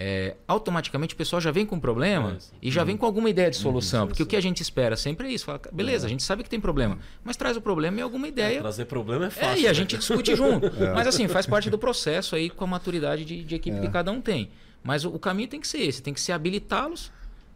é, 0.02 0.38
automaticamente 0.48 1.14
o 1.14 1.18
pessoal 1.18 1.42
já 1.42 1.52
vem 1.52 1.66
com 1.66 1.76
um 1.76 1.80
problema 1.80 2.38
é, 2.40 2.56
e 2.62 2.72
já 2.72 2.86
vem 2.86 2.96
com 2.96 3.06
alguma 3.06 3.30
ideia 3.30 3.52
de 3.52 3.58
uhum, 3.58 3.64
solução. 3.64 4.08
Porque 4.08 4.24
o 4.24 4.26
que 4.26 4.38
a 4.38 4.42
gente 4.42 4.62
espera 4.62 4.96
sempre 4.96 5.28
é 5.28 5.32
isso. 5.34 5.44
Fala, 5.44 5.60
beleza, 5.74 6.06
é. 6.06 6.08
a 6.08 6.10
gente 6.10 6.24
sabe 6.24 6.42
que 6.42 6.50
tem 6.50 6.58
problema, 6.58 6.98
mas 7.22 7.36
traz 7.36 7.58
o 7.58 7.62
problema 7.62 8.00
e 8.00 8.02
alguma 8.02 8.26
é, 8.26 8.30
ideia. 8.30 8.62
trazer 8.62 8.86
problema 8.86 9.26
é 9.26 9.30
fácil. 9.30 9.58
É, 9.58 9.60
e 9.60 9.66
a 9.66 9.72
né? 9.72 9.74
gente 9.74 9.98
discute 9.98 10.34
junto. 10.38 10.70
É. 10.80 10.94
Mas 10.94 11.08
assim, 11.08 11.28
faz 11.28 11.46
parte 11.46 11.70
do 11.70 11.78
processo 11.78 12.36
aí 12.36 12.50
com 12.50 12.64
a 12.64 12.68
maturidade 12.68 13.26
de, 13.26 13.44
de 13.44 13.56
equipe 13.56 13.82
que 13.82 13.90
cada 13.90 14.10
um 14.10 14.22
tem. 14.22 14.50
Mas 14.82 15.04
o, 15.04 15.10
o, 15.10 15.20
caminho 15.20 15.50
tem 15.50 15.60
que 15.60 15.68
ser 15.68 15.80
esse, 15.80 16.02
tem 16.02 16.14
que 16.14 16.22
ser 16.22 16.32
habilitá-los 16.32 17.12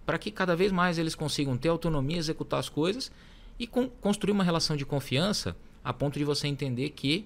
para 0.06 0.18
que 0.18 0.30
cada 0.30 0.54
vez 0.54 0.72
mais 0.72 0.98
eles 0.98 1.16
consigam 1.16 1.56
ter 1.56 1.70
autonomia, 1.70 2.18
executar 2.18 2.60
as 2.60 2.68
coisas 2.68 3.10
e 3.58 3.66
com, 3.66 3.88
construir 3.88 4.34
uma 4.34 4.44
relação 4.44 4.76
de 4.76 4.86
confiança 4.86 5.56
a 5.82 5.94
ponto 5.94 6.20
de 6.20 6.26
você 6.26 6.48
entender 6.48 6.90
que 6.90 7.26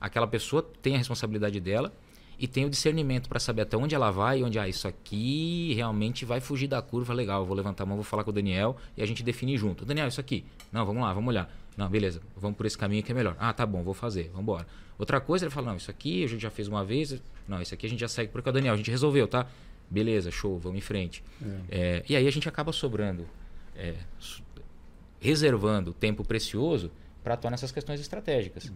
aquela 0.00 0.28
pessoa 0.28 0.64
tem 0.80 0.94
a 0.94 0.98
responsabilidade 0.98 1.58
dela 1.58 1.92
e 2.38 2.46
tem 2.46 2.64
o 2.64 2.70
discernimento 2.70 3.28
para 3.28 3.40
saber 3.40 3.62
até 3.62 3.76
onde 3.76 3.94
ela 3.94 4.10
vai 4.10 4.40
e 4.40 4.44
onde 4.44 4.58
ah, 4.58 4.68
isso 4.68 4.86
aqui 4.86 5.72
realmente 5.74 6.24
vai 6.24 6.40
fugir 6.40 6.68
da 6.68 6.82
curva, 6.82 7.14
legal, 7.14 7.46
vou 7.46 7.56
levantar 7.56 7.84
a 7.84 7.86
mão, 7.86 7.96
vou 7.96 8.04
falar 8.04 8.24
com 8.24 8.30
o 8.30 8.32
Daniel 8.32 8.76
e 8.96 9.02
a 9.02 9.06
gente 9.06 9.22
define 9.22 9.56
junto. 9.56 9.84
Daniel, 9.84 10.08
isso 10.08 10.20
aqui. 10.20 10.44
Não, 10.70 10.84
vamos 10.84 11.02
lá, 11.02 11.12
vamos 11.12 11.28
olhar. 11.28 11.50
Não, 11.76 11.88
beleza, 11.88 12.20
vamos 12.36 12.56
por 12.56 12.66
esse 12.66 12.76
caminho 12.76 13.02
que 13.02 13.12
é 13.12 13.14
melhor. 13.14 13.36
Ah, 13.38 13.52
tá 13.52 13.64
bom, 13.64 13.82
vou 13.82 13.94
fazer, 13.94 14.24
vamos 14.24 14.42
embora. 14.42 14.66
Outra 14.98 15.20
coisa, 15.20 15.44
ele 15.44 15.50
fala, 15.50 15.68
não, 15.68 15.76
isso 15.76 15.90
aqui 15.90 16.24
a 16.24 16.26
gente 16.26 16.40
já 16.40 16.50
fez 16.50 16.68
uma 16.68 16.84
vez, 16.84 17.22
não, 17.46 17.60
isso 17.60 17.74
aqui 17.74 17.86
a 17.86 17.88
gente 17.88 18.00
já 18.00 18.08
segue 18.08 18.30
porque 18.32 18.48
o 18.48 18.52
Daniel, 18.52 18.74
a 18.74 18.76
gente 18.76 18.90
resolveu, 18.90 19.28
tá? 19.28 19.46
Beleza, 19.90 20.30
show, 20.30 20.58
vamos 20.58 20.78
em 20.78 20.82
frente. 20.82 21.22
É. 21.70 21.78
É, 21.78 22.04
e 22.08 22.16
aí 22.16 22.26
a 22.26 22.30
gente 22.30 22.48
acaba 22.48 22.72
sobrando 22.72 23.26
é, 23.76 23.94
reservando 25.20 25.92
tempo 25.92 26.24
precioso 26.24 26.90
para 27.22 27.34
atuar 27.34 27.50
nessas 27.50 27.72
questões 27.72 28.00
estratégicas. 28.00 28.72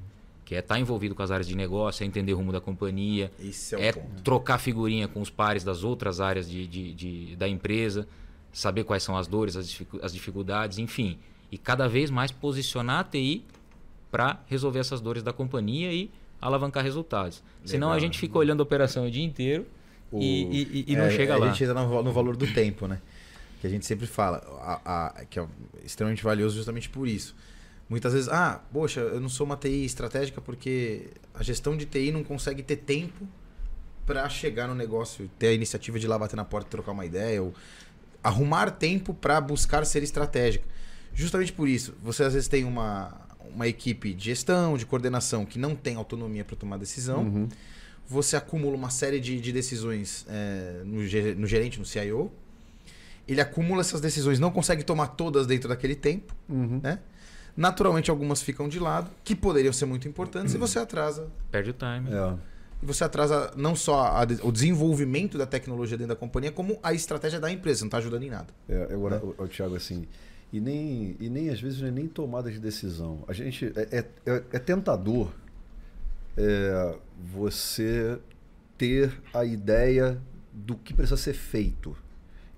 Que 0.50 0.56
é 0.56 0.58
estar 0.58 0.74
tá 0.74 0.80
envolvido 0.80 1.14
com 1.14 1.22
as 1.22 1.30
áreas 1.30 1.46
de 1.46 1.54
negócio, 1.54 2.02
é 2.02 2.06
entender 2.08 2.32
o 2.32 2.36
rumo 2.36 2.50
da 2.50 2.60
companhia, 2.60 3.30
é, 3.78 3.86
é 3.86 3.92
trocar 4.24 4.58
figurinha 4.58 5.06
com 5.06 5.20
os 5.20 5.30
pares 5.30 5.62
das 5.62 5.84
outras 5.84 6.20
áreas 6.20 6.50
de, 6.50 6.66
de, 6.66 6.92
de, 6.92 7.36
da 7.36 7.48
empresa, 7.48 8.04
saber 8.52 8.82
quais 8.82 9.04
são 9.04 9.16
as 9.16 9.28
dores, 9.28 9.54
as 9.54 10.12
dificuldades, 10.12 10.78
enfim. 10.78 11.20
E 11.52 11.56
cada 11.56 11.86
vez 11.86 12.10
mais 12.10 12.32
posicionar 12.32 12.98
a 12.98 13.04
TI 13.04 13.44
para 14.10 14.42
resolver 14.48 14.80
essas 14.80 15.00
dores 15.00 15.22
da 15.22 15.32
companhia 15.32 15.92
e 15.92 16.10
alavancar 16.40 16.82
resultados. 16.82 17.44
Legal. 17.54 17.68
Senão 17.68 17.92
a 17.92 18.00
gente 18.00 18.18
fica 18.18 18.36
olhando 18.36 18.58
a 18.58 18.64
operação 18.64 19.06
o 19.06 19.10
dia 19.10 19.24
inteiro 19.24 19.64
o... 20.10 20.18
e, 20.18 20.24
e, 20.52 20.84
e, 20.88 20.96
não 20.96 21.04
é, 21.04 21.10
chega 21.12 21.36
lá. 21.36 21.46
A 21.46 21.48
gente 21.50 21.62
entra 21.62 21.80
no, 21.80 22.02
no, 22.02 22.12
valor 22.12 22.34
do 22.34 22.52
tempo, 22.52 22.88
né? 22.88 23.00
Que 23.60 23.68
a 23.68 23.70
gente 23.70 23.86
sempre 23.86 24.08
fala, 24.08 24.38
a, 24.84 25.20
a, 25.20 25.24
que 25.26 25.38
é 25.38 25.46
extremamente 25.84 26.24
valioso 26.24 26.56
justamente 26.56 26.88
por 26.88 27.06
isso. 27.06 27.36
Muitas 27.90 28.12
vezes, 28.12 28.28
ah, 28.28 28.62
poxa, 28.72 29.00
eu 29.00 29.20
não 29.20 29.28
sou 29.28 29.44
uma 29.44 29.56
TI 29.56 29.84
estratégica 29.84 30.40
porque 30.40 31.08
a 31.34 31.42
gestão 31.42 31.76
de 31.76 31.84
TI 31.84 32.12
não 32.12 32.22
consegue 32.22 32.62
ter 32.62 32.76
tempo 32.76 33.26
para 34.06 34.28
chegar 34.28 34.68
no 34.68 34.76
negócio, 34.76 35.28
ter 35.36 35.48
a 35.48 35.52
iniciativa 35.52 35.98
de 35.98 36.06
ir 36.06 36.08
lá 36.08 36.16
bater 36.16 36.36
na 36.36 36.44
porta 36.44 36.68
e 36.68 36.70
trocar 36.70 36.92
uma 36.92 37.04
ideia, 37.04 37.42
ou 37.42 37.52
arrumar 38.22 38.70
tempo 38.70 39.12
para 39.12 39.40
buscar 39.40 39.84
ser 39.84 40.04
estratégica. 40.04 40.64
Justamente 41.12 41.52
por 41.52 41.68
isso, 41.68 41.92
você 42.00 42.22
às 42.22 42.32
vezes 42.32 42.48
tem 42.48 42.62
uma, 42.62 43.12
uma 43.52 43.66
equipe 43.66 44.14
de 44.14 44.26
gestão, 44.26 44.76
de 44.76 44.86
coordenação 44.86 45.44
que 45.44 45.58
não 45.58 45.74
tem 45.74 45.96
autonomia 45.96 46.44
para 46.44 46.54
tomar 46.54 46.76
decisão. 46.76 47.22
Uhum. 47.22 47.48
Você 48.06 48.36
acumula 48.36 48.76
uma 48.76 48.90
série 48.90 49.18
de, 49.18 49.40
de 49.40 49.52
decisões 49.52 50.24
é, 50.28 50.82
no, 50.84 51.00
no 51.40 51.46
gerente, 51.46 51.76
no 51.78 51.84
CIO. 51.84 52.30
Ele 53.26 53.40
acumula 53.40 53.80
essas 53.80 54.00
decisões, 54.00 54.38
não 54.38 54.52
consegue 54.52 54.84
tomar 54.84 55.08
todas 55.08 55.44
dentro 55.44 55.68
daquele 55.68 55.96
tempo. 55.96 56.34
Uhum. 56.48 56.80
Né? 56.82 57.00
Naturalmente, 57.60 58.10
algumas 58.10 58.40
ficam 58.40 58.70
de 58.70 58.78
lado, 58.78 59.10
que 59.22 59.36
poderiam 59.36 59.70
ser 59.70 59.84
muito 59.84 60.08
importantes, 60.08 60.54
uhum. 60.54 60.56
e 60.56 60.60
você 60.60 60.78
atrasa. 60.78 61.28
Perde 61.50 61.68
o 61.68 61.74
time. 61.74 62.08
É. 62.10 62.34
E 62.82 62.86
você 62.86 63.04
atrasa 63.04 63.52
não 63.54 63.76
só 63.76 64.00
a, 64.00 64.22
o 64.42 64.50
desenvolvimento 64.50 65.36
da 65.36 65.44
tecnologia 65.44 65.98
dentro 65.98 66.14
da 66.14 66.18
companhia, 66.18 66.50
como 66.50 66.78
a 66.82 66.94
estratégia 66.94 67.38
da 67.38 67.52
empresa. 67.52 67.82
Não 67.82 67.88
está 67.88 67.98
ajudando 67.98 68.22
em 68.22 68.30
nada. 68.30 68.46
É, 68.66 68.84
agora, 68.90 69.16
é. 69.16 69.18
o, 69.18 69.44
o 69.44 69.46
Thiago, 69.46 69.76
assim, 69.76 70.06
e 70.50 70.58
nem, 70.58 71.18
e 71.20 71.28
nem 71.28 71.50
às 71.50 71.60
vezes 71.60 71.82
não 71.82 71.88
é 71.88 71.90
nem 71.90 72.08
tomada 72.08 72.50
de 72.50 72.58
decisão. 72.58 73.24
A 73.28 73.34
gente 73.34 73.70
é, 73.76 73.98
é, 73.98 74.04
é, 74.24 74.42
é 74.52 74.58
tentador 74.58 75.30
é, 76.38 76.96
você 77.30 78.18
ter 78.78 79.12
a 79.34 79.44
ideia 79.44 80.18
do 80.50 80.76
que 80.76 80.94
precisa 80.94 81.18
ser 81.18 81.34
feito 81.34 81.94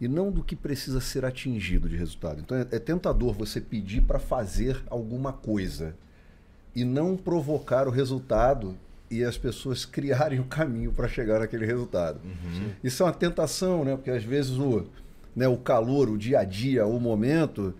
e 0.02 0.08
não 0.08 0.32
do 0.32 0.42
que 0.42 0.56
precisa 0.56 1.00
ser 1.00 1.24
atingido 1.24 1.88
de 1.88 1.96
resultado. 1.96 2.40
Então 2.40 2.58
é, 2.58 2.62
é 2.72 2.78
tentador 2.80 3.32
você 3.34 3.60
pedir 3.60 4.02
para 4.02 4.18
fazer 4.18 4.82
alguma 4.90 5.32
coisa 5.32 5.94
e 6.74 6.84
não 6.84 7.16
provocar 7.16 7.86
o 7.86 7.90
resultado 7.92 8.76
e 9.08 9.22
as 9.22 9.38
pessoas 9.38 9.84
criarem 9.86 10.40
o 10.40 10.44
caminho 10.44 10.90
para 10.90 11.06
chegar 11.06 11.38
naquele 11.38 11.64
resultado. 11.64 12.18
Uhum. 12.24 12.70
Isso 12.82 13.00
é 13.04 13.06
uma 13.06 13.12
tentação, 13.12 13.84
né? 13.84 13.94
Porque 13.94 14.10
às 14.10 14.24
vezes 14.24 14.58
o 14.58 14.84
né, 15.36 15.46
o 15.46 15.56
calor, 15.56 16.10
o 16.10 16.18
dia 16.18 16.40
a 16.40 16.44
dia, 16.44 16.84
o 16.84 16.98
momento, 16.98 17.72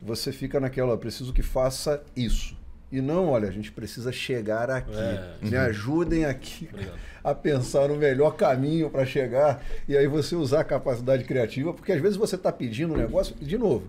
você 0.00 0.32
fica 0.32 0.58
naquela, 0.58 0.96
preciso 0.96 1.30
que 1.30 1.42
faça 1.42 2.02
isso. 2.16 2.56
E 2.90 3.00
não, 3.00 3.28
olha, 3.28 3.48
a 3.48 3.52
gente 3.52 3.72
precisa 3.72 4.12
chegar 4.12 4.70
aqui. 4.70 4.96
É. 4.96 5.36
Me 5.42 5.56
ajudem 5.56 6.24
aqui 6.24 6.68
Obrigado. 6.72 6.98
a 7.22 7.34
pensar 7.34 7.88
no 7.88 7.96
melhor 7.96 8.36
caminho 8.36 8.88
para 8.88 9.04
chegar. 9.04 9.64
E 9.88 9.96
aí 9.96 10.06
você 10.06 10.36
usar 10.36 10.60
a 10.60 10.64
capacidade 10.64 11.24
criativa, 11.24 11.74
porque 11.74 11.92
às 11.92 12.00
vezes 12.00 12.16
você 12.16 12.36
está 12.36 12.52
pedindo 12.52 12.94
um 12.94 12.96
negócio, 12.96 13.34
de 13.36 13.58
novo, 13.58 13.88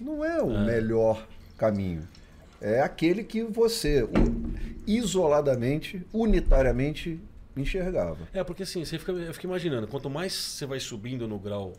não 0.00 0.24
é 0.24 0.42
o 0.42 0.52
é. 0.52 0.64
melhor 0.64 1.26
caminho. 1.56 2.06
É 2.60 2.80
aquele 2.80 3.24
que 3.24 3.42
você, 3.42 4.06
isoladamente, 4.86 6.04
unitariamente, 6.12 7.20
enxergava. 7.56 8.28
É, 8.32 8.44
porque 8.44 8.62
assim, 8.62 8.84
você 8.84 8.98
fica, 8.98 9.12
eu 9.12 9.32
fico 9.32 9.46
imaginando, 9.46 9.86
quanto 9.86 10.10
mais 10.10 10.32
você 10.32 10.66
vai 10.66 10.80
subindo 10.80 11.26
no 11.26 11.38
grau 11.38 11.72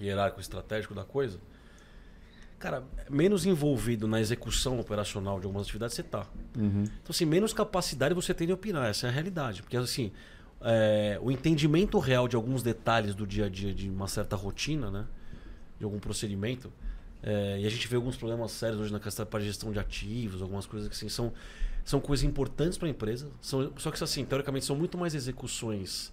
hierárquico 0.00 0.40
estratégico 0.40 0.94
da 0.94 1.04
coisa, 1.04 1.38
cara, 2.64 2.82
menos 3.10 3.44
envolvido 3.44 4.08
na 4.08 4.18
execução 4.18 4.80
operacional 4.80 5.38
de 5.38 5.44
algumas 5.44 5.66
atividades 5.66 5.94
você 5.94 6.02
tá. 6.02 6.26
Uhum. 6.56 6.84
Então, 6.84 7.10
assim, 7.10 7.26
menos 7.26 7.52
capacidade 7.52 8.14
você 8.14 8.32
tem 8.32 8.46
de 8.46 8.54
opinar. 8.54 8.88
Essa 8.88 9.06
é 9.06 9.10
a 9.10 9.12
realidade. 9.12 9.60
Porque, 9.60 9.76
assim, 9.76 10.10
é, 10.62 11.18
o 11.22 11.30
entendimento 11.30 11.98
real 11.98 12.26
de 12.26 12.36
alguns 12.36 12.62
detalhes 12.62 13.14
do 13.14 13.26
dia 13.26 13.44
a 13.44 13.48
dia 13.50 13.74
de 13.74 13.90
uma 13.90 14.08
certa 14.08 14.34
rotina, 14.34 14.90
né? 14.90 15.04
De 15.78 15.84
algum 15.84 15.98
procedimento. 15.98 16.72
É, 17.22 17.60
e 17.60 17.66
a 17.66 17.68
gente 17.68 17.86
vê 17.86 17.96
alguns 17.96 18.16
problemas 18.16 18.50
sérios 18.52 18.80
hoje 18.80 18.92
na 18.94 18.98
questão 18.98 19.26
para 19.26 19.44
gestão 19.44 19.70
de 19.70 19.78
ativos, 19.78 20.40
algumas 20.40 20.64
coisas 20.64 20.88
que 20.88 20.94
assim, 20.94 21.10
são, 21.10 21.34
são 21.84 22.00
coisas 22.00 22.24
importantes 22.24 22.78
para 22.78 22.88
a 22.88 22.90
empresa. 22.90 23.28
São, 23.42 23.74
só 23.76 23.90
que, 23.90 24.02
assim, 24.02 24.24
teoricamente, 24.24 24.64
são 24.64 24.74
muito 24.74 24.96
mais 24.96 25.14
execuções 25.14 26.10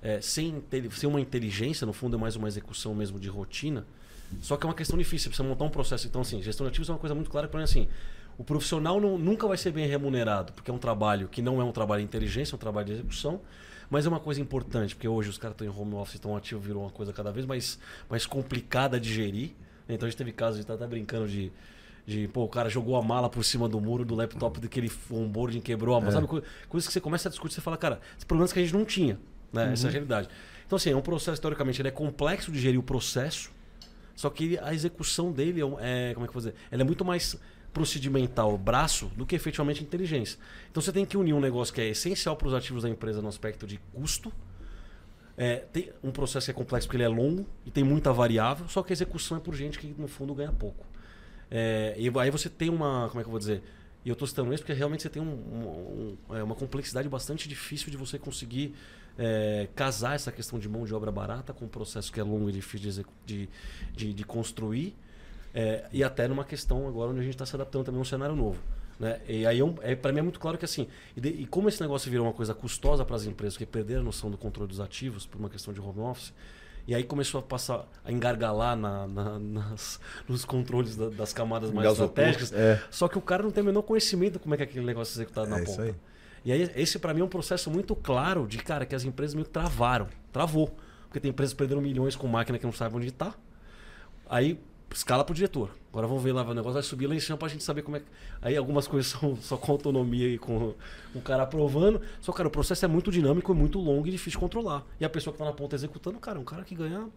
é, 0.00 0.20
sem, 0.20 0.62
sem 0.92 1.08
uma 1.08 1.20
inteligência, 1.20 1.84
no 1.84 1.92
fundo 1.92 2.16
é 2.16 2.20
mais 2.20 2.36
uma 2.36 2.46
execução 2.46 2.94
mesmo 2.94 3.18
de 3.18 3.28
rotina. 3.28 3.84
Só 4.40 4.56
que 4.56 4.66
é 4.66 4.68
uma 4.68 4.74
questão 4.74 4.98
difícil, 4.98 5.24
você 5.24 5.28
precisa 5.30 5.48
montar 5.48 5.64
um 5.64 5.70
processo. 5.70 6.06
Então, 6.06 6.20
assim, 6.20 6.42
gestão 6.42 6.66
de 6.66 6.70
ativos 6.70 6.88
é 6.88 6.92
uma 6.92 6.98
coisa 6.98 7.14
muito 7.14 7.30
clara, 7.30 7.48
para 7.48 7.58
mim, 7.58 7.64
assim, 7.64 7.88
o 8.38 8.44
profissional 8.44 9.00
não, 9.00 9.16
nunca 9.16 9.46
vai 9.46 9.56
ser 9.56 9.70
bem 9.70 9.86
remunerado, 9.86 10.52
porque 10.52 10.70
é 10.70 10.74
um 10.74 10.78
trabalho 10.78 11.28
que 11.28 11.40
não 11.40 11.60
é 11.60 11.64
um 11.64 11.72
trabalho 11.72 12.00
de 12.00 12.06
inteligência, 12.06 12.54
é 12.54 12.56
um 12.56 12.58
trabalho 12.58 12.86
de 12.86 12.92
execução, 12.92 13.40
mas 13.88 14.04
é 14.04 14.08
uma 14.08 14.20
coisa 14.20 14.40
importante, 14.40 14.94
porque 14.94 15.08
hoje 15.08 15.30
os 15.30 15.38
caras 15.38 15.54
estão 15.54 15.66
em 15.66 15.70
home 15.70 15.94
office, 15.94 16.14
estão 16.14 16.36
ativos, 16.36 16.64
virou 16.64 16.82
uma 16.82 16.90
coisa 16.90 17.12
cada 17.12 17.30
vez 17.30 17.46
mais, 17.46 17.78
mais 18.10 18.26
complicada 18.26 18.98
de 19.00 19.12
gerir. 19.12 19.52
Então 19.88 20.06
a 20.06 20.10
gente 20.10 20.18
teve 20.18 20.32
casos 20.32 20.56
de 20.56 20.62
estar 20.62 20.76
tá 20.76 20.84
até 20.84 20.90
brincando 20.90 21.28
de, 21.28 21.52
de, 22.04 22.28
pô, 22.28 22.42
o 22.42 22.48
cara 22.48 22.68
jogou 22.68 22.96
a 22.96 23.02
mala 23.02 23.30
por 23.30 23.44
cima 23.44 23.68
do 23.68 23.80
muro 23.80 24.04
do 24.04 24.14
laptop 24.14 24.60
daquele 24.60 24.90
onboarding, 25.10 25.60
quebrou 25.60 25.94
a 25.94 26.00
mala. 26.00 26.12
É. 26.12 26.14
Sabe, 26.14 26.26
coisa 26.68 26.86
que 26.86 26.92
você 26.92 27.00
começa 27.00 27.28
a 27.28 27.30
discutir, 27.30 27.54
você 27.54 27.60
fala, 27.60 27.76
cara, 27.76 28.00
problemas 28.26 28.52
que 28.52 28.58
a 28.58 28.62
gente 28.62 28.74
não 28.74 28.84
tinha. 28.84 29.18
Né? 29.52 29.66
Uhum. 29.66 29.72
Essa 29.72 29.86
é 29.86 29.88
a 29.88 29.92
realidade. 29.92 30.28
Então, 30.66 30.76
assim, 30.76 30.90
é 30.90 30.96
um 30.96 31.00
processo, 31.00 31.40
teoricamente, 31.40 31.80
ele 31.80 31.88
é 31.88 31.92
complexo 31.92 32.50
de 32.50 32.58
gerir 32.58 32.78
o 32.78 32.82
processo, 32.82 33.52
só 34.16 34.30
que 34.30 34.58
a 34.58 34.74
execução 34.74 35.30
dele 35.30 35.60
é, 35.78 36.10
é 36.10 36.14
como 36.14 36.24
é 36.24 36.28
que 36.28 36.36
eu 36.36 36.40
vou 36.40 36.50
dizer? 36.50 36.54
Ela 36.70 36.82
é 36.82 36.84
muito 36.84 37.04
mais 37.04 37.38
procedimental, 37.72 38.56
braço, 38.56 39.12
do 39.14 39.26
que 39.26 39.36
efetivamente 39.36 39.82
inteligência. 39.82 40.38
Então 40.70 40.82
você 40.82 40.90
tem 40.90 41.04
que 41.04 41.18
unir 41.18 41.34
um 41.34 41.40
negócio 41.40 41.74
que 41.74 41.80
é 41.82 41.88
essencial 41.88 42.34
para 42.34 42.48
os 42.48 42.54
ativos 42.54 42.84
da 42.84 42.88
empresa 42.88 43.20
no 43.20 43.28
aspecto 43.28 43.66
de 43.66 43.78
custo. 43.92 44.32
É, 45.36 45.56
tem 45.56 45.92
um 46.02 46.10
processo 46.10 46.46
que 46.46 46.50
é 46.50 46.54
complexo 46.54 46.88
porque 46.88 46.96
ele 46.96 47.04
é 47.04 47.08
longo 47.08 47.46
e 47.66 47.70
tem 47.70 47.84
muita 47.84 48.10
variável, 48.10 48.66
só 48.66 48.82
que 48.82 48.90
a 48.92 48.94
execução 48.94 49.36
é 49.36 49.40
por 49.40 49.54
gente 49.54 49.78
que 49.78 49.94
no 49.98 50.08
fundo 50.08 50.34
ganha 50.34 50.50
pouco. 50.50 50.86
É, 51.50 51.94
e 51.98 52.10
aí 52.18 52.30
você 52.30 52.48
tem 52.48 52.70
uma, 52.70 53.08
como 53.08 53.20
é 53.20 53.22
que 53.22 53.28
eu 53.28 53.30
vou 53.30 53.38
dizer? 53.38 53.62
E 54.02 54.08
eu 54.08 54.14
estou 54.14 54.26
citando 54.26 54.54
isso 54.54 54.62
porque 54.62 54.72
realmente 54.72 55.02
você 55.02 55.10
tem 55.10 55.20
um, 55.20 55.26
um, 55.26 56.16
um, 56.30 56.36
é, 56.36 56.42
uma 56.42 56.54
complexidade 56.54 57.08
bastante 57.10 57.46
difícil 57.46 57.90
de 57.90 57.96
você 57.98 58.18
conseguir 58.18 58.74
é, 59.18 59.68
casar 59.74 60.14
essa 60.14 60.30
questão 60.30 60.58
de 60.58 60.68
mão 60.68 60.84
de 60.84 60.94
obra 60.94 61.10
barata 61.10 61.52
com 61.52 61.64
um 61.64 61.68
processo 61.68 62.12
que 62.12 62.20
é 62.20 62.22
longo 62.22 62.48
e 62.48 62.52
difícil 62.52 63.04
de, 63.24 63.48
de, 63.94 64.12
de 64.12 64.24
construir. 64.24 64.96
É, 65.54 65.86
e 65.92 66.04
até 66.04 66.28
numa 66.28 66.44
questão 66.44 66.86
agora 66.86 67.10
onde 67.10 67.20
a 67.20 67.22
gente 67.22 67.34
está 67.34 67.46
se 67.46 67.56
adaptando 67.56 67.84
também 67.84 67.98
a 67.98 68.02
um 68.02 68.04
cenário 68.04 68.36
novo. 68.36 68.60
Né? 68.98 69.20
E 69.28 69.46
aí, 69.46 69.60
é, 69.82 69.94
para 69.94 70.12
mim, 70.12 70.20
é 70.20 70.22
muito 70.22 70.40
claro 70.40 70.56
que 70.56 70.64
assim, 70.64 70.88
e, 71.16 71.20
de, 71.20 71.28
e 71.28 71.46
como 71.46 71.68
esse 71.68 71.80
negócio 71.80 72.10
virou 72.10 72.26
uma 72.26 72.32
coisa 72.32 72.54
custosa 72.54 73.04
para 73.04 73.16
as 73.16 73.24
empresas 73.24 73.56
que 73.56 73.66
perderam 73.66 74.00
a 74.00 74.04
noção 74.04 74.30
do 74.30 74.38
controle 74.38 74.68
dos 74.68 74.80
ativos 74.80 75.26
por 75.26 75.38
uma 75.38 75.50
questão 75.50 75.72
de 75.72 75.80
home 75.80 76.00
office, 76.00 76.32
e 76.86 76.94
aí 76.94 77.02
começou 77.02 77.40
a 77.40 77.42
passar 77.42 77.86
a 78.04 78.12
engargalar 78.12 78.76
na, 78.76 79.06
na, 79.08 79.38
nas, 79.38 79.98
nos 80.28 80.44
controles 80.44 80.94
da, 80.94 81.08
das 81.08 81.32
camadas 81.32 81.70
mais 81.72 81.90
estratégicas. 81.90 82.52
É. 82.52 82.80
Só 82.90 83.08
que 83.08 83.18
o 83.18 83.20
cara 83.20 83.42
não 83.42 83.50
tem 83.50 83.62
o 83.62 83.66
menor 83.66 83.82
conhecimento 83.82 84.34
de 84.34 84.38
como 84.38 84.54
é 84.54 84.56
que 84.56 84.62
aquele 84.62 84.84
negócio 84.84 85.12
é 85.12 85.16
executado 85.16 85.48
é 85.48 85.58
na 85.58 85.64
ponta. 85.64 85.82
Aí. 85.82 85.94
E 86.46 86.52
aí, 86.52 86.70
esse 86.76 86.96
para 87.00 87.12
mim 87.12 87.22
é 87.22 87.24
um 87.24 87.28
processo 87.28 87.68
muito 87.68 87.96
claro 87.96 88.46
de, 88.46 88.58
cara, 88.58 88.86
que 88.86 88.94
as 88.94 89.02
empresas 89.02 89.34
meio 89.34 89.48
travaram. 89.48 90.06
Travou. 90.32 90.72
Porque 91.02 91.18
tem 91.18 91.32
empresas 91.32 91.52
que 91.52 91.58
perderam 91.58 91.82
milhões 91.82 92.14
com 92.14 92.28
máquina 92.28 92.56
que 92.56 92.64
não 92.64 92.72
sabem 92.72 92.98
onde 92.98 93.08
está. 93.08 93.34
Aí 94.30 94.56
escala 94.94 95.24
pro 95.24 95.34
diretor. 95.34 95.70
Agora 95.90 96.06
vamos 96.06 96.22
ver 96.22 96.32
lá, 96.32 96.42
o 96.42 96.54
negócio 96.54 96.74
vai 96.74 96.82
subir 96.84 97.08
lá 97.08 97.16
em 97.16 97.18
cima 97.18 97.36
pra 97.36 97.48
gente 97.48 97.64
saber 97.64 97.82
como 97.82 97.96
é 97.96 98.00
que. 98.00 98.06
Aí 98.40 98.56
algumas 98.56 98.86
coisas 98.86 99.10
são 99.18 99.34
só 99.34 99.56
com 99.56 99.72
autonomia 99.72 100.28
e 100.28 100.38
com 100.38 100.72
o 101.16 101.20
cara 101.20 101.42
aprovando. 101.42 102.00
Só, 102.20 102.30
cara, 102.30 102.46
o 102.46 102.52
processo 102.52 102.84
é 102.84 102.88
muito 102.88 103.10
dinâmico, 103.10 103.50
é 103.50 103.54
muito 103.54 103.80
longo 103.80 104.06
e 104.06 104.12
difícil 104.12 104.38
de 104.38 104.38
controlar. 104.38 104.86
E 105.00 105.04
a 105.04 105.10
pessoa 105.10 105.32
que 105.32 105.40
tá 105.40 105.44
na 105.44 105.52
ponta 105.52 105.74
executando, 105.74 106.16
cara, 106.20 106.38
é 106.38 106.40
um 106.40 106.44
cara 106.44 106.62
que 106.62 106.76
ganha. 106.76 107.08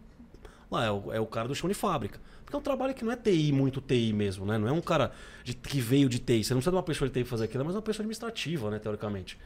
Lá, 0.71 0.85
é 0.85 0.91
o, 0.91 1.13
é 1.13 1.19
o 1.19 1.25
cara 1.25 1.47
do 1.47 1.55
chão 1.55 1.67
de 1.67 1.73
fábrica. 1.73 2.19
Porque 2.43 2.55
é 2.55 2.59
um 2.59 2.63
trabalho 2.63 2.93
que 2.93 3.03
não 3.03 3.11
é 3.11 3.15
TI, 3.15 3.51
muito 3.51 3.81
TI 3.81 4.13
mesmo, 4.13 4.45
né? 4.45 4.57
Não 4.57 4.67
é 4.67 4.71
um 4.71 4.81
cara 4.81 5.11
de, 5.43 5.53
que 5.53 5.79
veio 5.79 6.09
de 6.09 6.19
TI. 6.19 6.43
Você 6.43 6.53
não 6.53 6.59
precisa 6.59 6.71
de 6.71 6.77
uma 6.77 6.83
pessoa 6.83 7.07
de 7.07 7.13
TI 7.13 7.21
pra 7.21 7.29
fazer 7.29 7.45
aquilo, 7.45 7.65
mas 7.65 7.75
é 7.75 7.77
uma 7.77 7.83
pessoa 7.83 8.03
administrativa, 8.03 8.69
né, 8.71 8.79
teoricamente. 8.79 9.37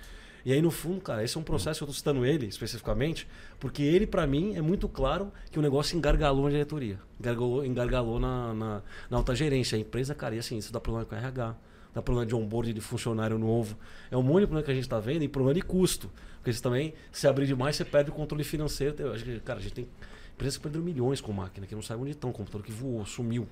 E 0.46 0.52
aí, 0.52 0.62
no 0.62 0.72
fundo, 0.72 1.00
cara, 1.00 1.24
esse 1.24 1.38
é 1.38 1.40
um 1.40 1.44
processo 1.44 1.80
que 1.80 1.84
eu 1.84 1.90
estou 1.90 1.98
citando 1.98 2.26
ele 2.26 2.48
especificamente, 2.48 3.26
porque 3.60 3.82
ele, 3.82 4.06
para 4.06 4.28
mim, 4.28 4.56
é 4.56 4.62
muito 4.62 4.90
claro 4.90 5.32
que 5.50 5.58
o 5.58 5.62
negócio 5.62 5.98
engargalou 5.98 6.44
na 6.44 6.50
diretoria, 6.50 7.00
engargalou, 7.18 7.66
engargalou 7.66 8.20
na, 8.20 8.54
na, 8.54 8.82
na, 9.10 9.18
alta 9.18 9.34
gerência. 9.34 9.78
A 9.78 9.80
empresa, 9.80 10.14
cara, 10.14 10.36
e 10.36 10.40
assim, 10.40 10.58
isso 10.58 10.74
dá 10.74 10.82
problema 10.82 11.06
com 11.06 11.16
RH, 11.16 11.56
dá 11.94 12.02
problema 12.02 12.26
de 12.26 12.36
onboard 12.36 12.74
de 12.74 12.82
funcionário 12.82 13.38
novo. 13.38 13.78
É 14.12 14.18
um 14.18 14.24
monte 14.24 14.42
de 14.42 14.48
problema 14.48 14.64
que 14.66 14.72
a 14.72 14.74
gente 14.74 14.84
está 14.84 15.00
vendo 15.00 15.24
e 15.24 15.30
problema 15.30 15.54
de 15.54 15.62
custo. 15.62 16.12
Porque 16.38 16.52
você 16.52 16.62
também, 16.62 16.94
se 17.10 17.26
abrir 17.26 17.48
demais, 17.48 17.78
você 17.78 17.86
perde 17.86 18.10
o 18.10 18.14
controle 18.14 18.44
financeiro. 18.44 18.96
Eu 19.00 19.14
acho 19.14 19.24
que, 19.24 19.40
cara, 19.40 19.60
a 19.60 19.62
gente 19.62 19.74
tem 19.74 19.88
empresas 20.34 20.58
que 20.58 20.64
perderam 20.64 20.86
milhões 20.86 21.22
com 21.22 21.32
máquina, 21.32 21.66
que 21.66 21.76
não 21.76 21.82
sabem 21.82 22.04
onde 22.04 22.12
estão, 22.12 22.32
computador 22.32 22.66
que 22.66 22.72
voou, 22.72 23.06
sumiu. 23.06 23.48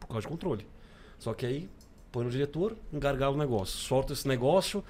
por 0.00 0.08
causa 0.08 0.22
de 0.22 0.28
controle. 0.28 0.66
Só 1.18 1.32
que 1.32 1.46
aí 1.46 1.68
põe 2.12 2.24
no 2.24 2.30
diretor, 2.30 2.76
engargala 2.92 3.34
o 3.34 3.38
negócio, 3.38 3.78
solta 3.78 4.12
esse 4.12 4.28
negócio, 4.28 4.84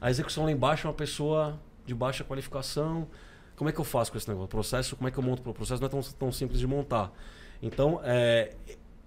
a 0.00 0.10
execução 0.10 0.44
lá 0.44 0.52
embaixo 0.52 0.86
é 0.86 0.90
uma 0.90 0.96
pessoa 0.96 1.58
de 1.84 1.94
baixa 1.94 2.22
qualificação. 2.22 3.08
Como 3.56 3.68
é 3.68 3.72
que 3.72 3.80
eu 3.80 3.84
faço 3.84 4.12
com 4.12 4.18
esse 4.18 4.28
negócio? 4.28 4.46
O 4.46 4.48
processo, 4.48 4.94
como 4.94 5.08
é 5.08 5.10
que 5.10 5.18
eu 5.18 5.22
monto 5.22 5.48
o 5.48 5.54
processo? 5.54 5.80
Não 5.80 5.86
é 5.86 5.90
tão, 5.90 6.00
tão 6.00 6.30
simples 6.30 6.60
de 6.60 6.66
montar. 6.66 7.12
Então, 7.60 8.00
é, 8.04 8.54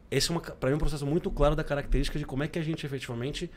esse 0.09 0.31
é 0.33 0.39
para 0.39 0.69
mim 0.69 0.73
é 0.73 0.75
um 0.75 0.79
processo 0.79 1.05
muito 1.05 1.31
claro 1.31 1.55
da 1.55 1.63
característica 1.63 2.19
de 2.19 2.25
como 2.25 2.43
é 2.43 2.47
que 2.47 2.59
a 2.59 2.61
gente 2.61 2.85
efetivamente 2.85 3.49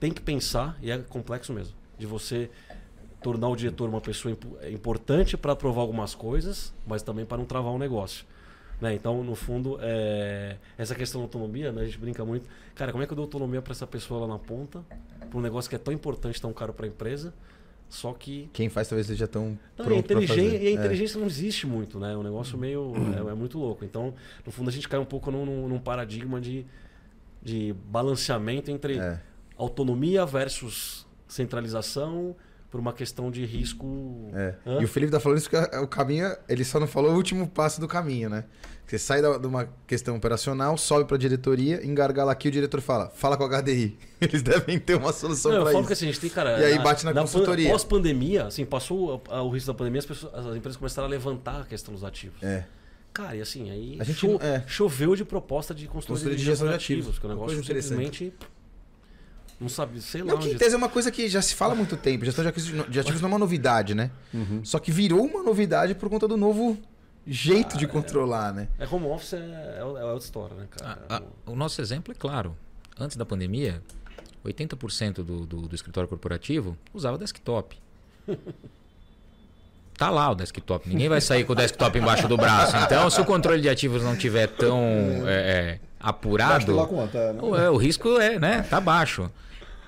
tem 0.00 0.10
que 0.10 0.20
pensar, 0.20 0.76
e 0.82 0.90
é 0.90 0.98
complexo 0.98 1.52
mesmo, 1.52 1.76
de 1.96 2.06
você 2.06 2.50
tornar 3.24 3.48
o 3.48 3.56
diretor 3.56 3.88
uma 3.88 4.02
pessoa 4.02 4.36
importante 4.70 5.34
para 5.34 5.52
aprovar 5.52 5.80
algumas 5.80 6.14
coisas, 6.14 6.74
mas 6.86 7.02
também 7.02 7.24
para 7.24 7.38
não 7.38 7.46
travar 7.46 7.72
o 7.72 7.76
um 7.76 7.78
negócio. 7.78 8.26
Né? 8.78 8.92
Então, 8.92 9.24
no 9.24 9.34
fundo, 9.34 9.78
é... 9.80 10.58
essa 10.76 10.94
questão 10.94 11.22
da 11.22 11.24
autonomia, 11.24 11.72
né? 11.72 11.80
a 11.80 11.84
gente 11.86 11.96
brinca 11.96 12.22
muito. 12.22 12.46
Cara, 12.74 12.92
como 12.92 13.02
é 13.02 13.06
que 13.06 13.12
eu 13.14 13.16
dou 13.16 13.24
autonomia 13.24 13.62
para 13.62 13.72
essa 13.72 13.86
pessoa 13.86 14.20
lá 14.20 14.26
na 14.26 14.38
ponta, 14.38 14.84
para 15.18 15.38
um 15.38 15.40
negócio 15.40 15.70
que 15.70 15.74
é 15.74 15.78
tão 15.78 15.94
importante, 15.94 16.38
tão 16.38 16.52
caro 16.52 16.74
para 16.74 16.84
a 16.84 16.88
empresa, 16.88 17.32
só 17.88 18.12
que. 18.12 18.50
Quem 18.52 18.68
faz 18.68 18.88
talvez 18.88 19.06
seja 19.06 19.26
tão. 19.26 19.58
Não, 19.78 19.86
pronto 19.86 19.94
e, 19.94 19.96
a 19.96 20.00
inteligência, 20.00 20.58
e 20.58 20.66
a 20.66 20.70
é. 20.70 20.72
inteligência 20.74 21.16
é. 21.16 21.20
não 21.20 21.26
existe 21.26 21.66
muito, 21.66 21.98
né? 21.98 22.12
É 22.12 22.16
um 22.16 22.22
negócio 22.22 22.58
meio. 22.58 22.92
É, 23.16 23.30
é, 23.30 23.34
muito 23.34 23.58
louco. 23.58 23.86
Então, 23.86 24.12
no 24.44 24.52
fundo, 24.52 24.68
a 24.68 24.72
gente 24.72 24.86
cai 24.86 25.00
um 25.00 25.04
pouco 25.04 25.30
num, 25.30 25.66
num 25.66 25.78
paradigma 25.78 26.42
de, 26.42 26.66
de 27.42 27.74
balanceamento 27.86 28.70
entre 28.70 28.98
é. 28.98 29.18
autonomia 29.56 30.26
versus 30.26 31.06
centralização 31.26 32.36
por 32.74 32.80
uma 32.80 32.92
questão 32.92 33.30
de 33.30 33.46
risco. 33.46 34.32
É. 34.34 34.80
E 34.80 34.84
o 34.84 34.88
Felipe 34.88 35.12
tá 35.12 35.20
falando 35.20 35.38
isso 35.38 35.48
que 35.48 35.56
o 35.56 35.86
caminho, 35.86 36.36
ele 36.48 36.64
só 36.64 36.80
não 36.80 36.88
falou 36.88 37.12
o 37.12 37.14
último 37.14 37.46
passo 37.46 37.80
do 37.80 37.86
caminho, 37.86 38.28
né? 38.28 38.46
Você 38.84 38.98
sai 38.98 39.22
de 39.22 39.46
uma 39.46 39.68
questão 39.86 40.16
operacional, 40.16 40.76
sobe 40.76 41.04
para 41.04 41.14
a 41.14 41.18
diretoria, 41.20 41.86
engargala 41.86 42.32
aqui, 42.32 42.48
o 42.48 42.50
diretor 42.50 42.80
fala, 42.80 43.10
fala 43.10 43.36
com 43.36 43.44
a 43.44 43.62
HDI. 43.62 43.96
Eles 44.20 44.42
devem 44.42 44.76
ter 44.80 44.96
uma 44.96 45.12
solução 45.12 45.52
para 45.62 45.72
isso. 45.72 45.86
Que 45.86 45.92
assim, 45.92 46.04
a 46.06 46.08
gente 46.08 46.20
tem, 46.20 46.30
cara... 46.30 46.58
E 46.58 46.64
aí 46.64 46.78
bate 46.82 47.04
na, 47.04 47.14
na 47.14 47.20
consultoria. 47.20 47.70
Pós-pandemia, 47.70 48.46
assim, 48.46 48.64
passou 48.64 49.22
o, 49.30 49.48
risco 49.50 49.68
da 49.68 49.74
pandemia, 49.74 50.00
as, 50.00 50.06
pessoas, 50.06 50.34
as 50.34 50.56
empresas 50.56 50.76
começaram 50.76 51.06
a 51.06 51.10
levantar 51.12 51.60
a 51.60 51.64
questão 51.64 51.94
dos 51.94 52.02
ativos. 52.02 52.42
É. 52.42 52.64
Cara, 53.12 53.36
e 53.36 53.40
assim, 53.40 53.70
aí 53.70 53.98
a 54.00 54.04
gente, 54.04 54.18
cho 54.18 54.40
é. 54.42 54.64
choveu 54.66 55.14
de 55.14 55.24
proposta 55.24 55.72
de 55.72 55.86
consultoria 55.86 56.36
de 56.36 56.42
gestão 56.42 56.66
de 56.66 56.74
ativos, 56.74 57.04
ativos 57.04 57.18
que 57.20 57.26
o 57.26 57.28
negócio 57.28 57.56
simplesmente 57.58 58.34
não 59.60 59.68
sabe, 59.68 60.00
sei 60.00 60.22
lá. 60.22 60.32
Não, 60.32 60.38
que 60.38 60.50
em 60.50 60.58
tese 60.58 60.74
é 60.74 60.78
uma 60.78 60.88
coisa 60.88 61.10
que 61.10 61.28
já 61.28 61.40
se 61.40 61.54
fala 61.54 61.72
há 61.72 61.76
muito 61.76 61.96
tempo. 61.96 62.24
Gestão 62.24 62.44
de 62.44 63.00
ativos 63.00 63.20
não 63.20 63.28
é 63.28 63.32
uma 63.32 63.38
novidade, 63.38 63.94
né? 63.94 64.10
Uhum. 64.32 64.64
Só 64.64 64.78
que 64.78 64.90
virou 64.90 65.24
uma 65.24 65.42
novidade 65.42 65.94
por 65.94 66.08
conta 66.08 66.26
do 66.26 66.36
novo 66.36 66.76
jeito 67.26 67.76
ah, 67.76 67.78
de 67.78 67.86
controlar, 67.86 68.50
é, 68.50 68.52
né? 68.52 68.68
É 68.78 68.86
home 68.86 69.06
office 69.06 69.34
é, 69.34 69.78
é 69.78 69.84
outra 69.84 70.18
história, 70.18 70.56
né, 70.56 70.66
cara? 70.70 71.04
A, 71.08 71.16
a, 71.16 71.22
o 71.46 71.56
nosso 71.56 71.80
exemplo 71.80 72.12
é 72.12 72.14
claro. 72.14 72.56
Antes 72.98 73.16
da 73.16 73.24
pandemia, 73.24 73.82
80% 74.44 75.14
do, 75.14 75.46
do, 75.46 75.62
do 75.62 75.74
escritório 75.74 76.08
corporativo 76.08 76.76
usava 76.92 77.16
desktop. 77.16 77.76
tá 79.96 80.10
lá 80.10 80.30
o 80.30 80.34
desktop. 80.34 80.88
Ninguém 80.88 81.08
vai 81.08 81.20
sair 81.20 81.44
com 81.44 81.52
o 81.52 81.56
desktop 81.56 81.98
embaixo 81.98 82.28
do 82.28 82.36
braço. 82.36 82.76
Então, 82.76 83.08
se 83.10 83.20
o 83.20 83.24
controle 83.24 83.60
de 83.60 83.68
ativos 83.68 84.02
não 84.02 84.16
tiver 84.16 84.48
tão 84.48 84.80
é, 85.26 85.32
é, 85.32 85.80
apurado, 86.00 86.86
conta, 86.86 87.32
né? 87.32 87.40
o, 87.42 87.56
é, 87.56 87.70
o 87.70 87.76
risco 87.76 88.20
é, 88.20 88.38
né, 88.38 88.62
tá 88.62 88.80
baixo. 88.80 89.30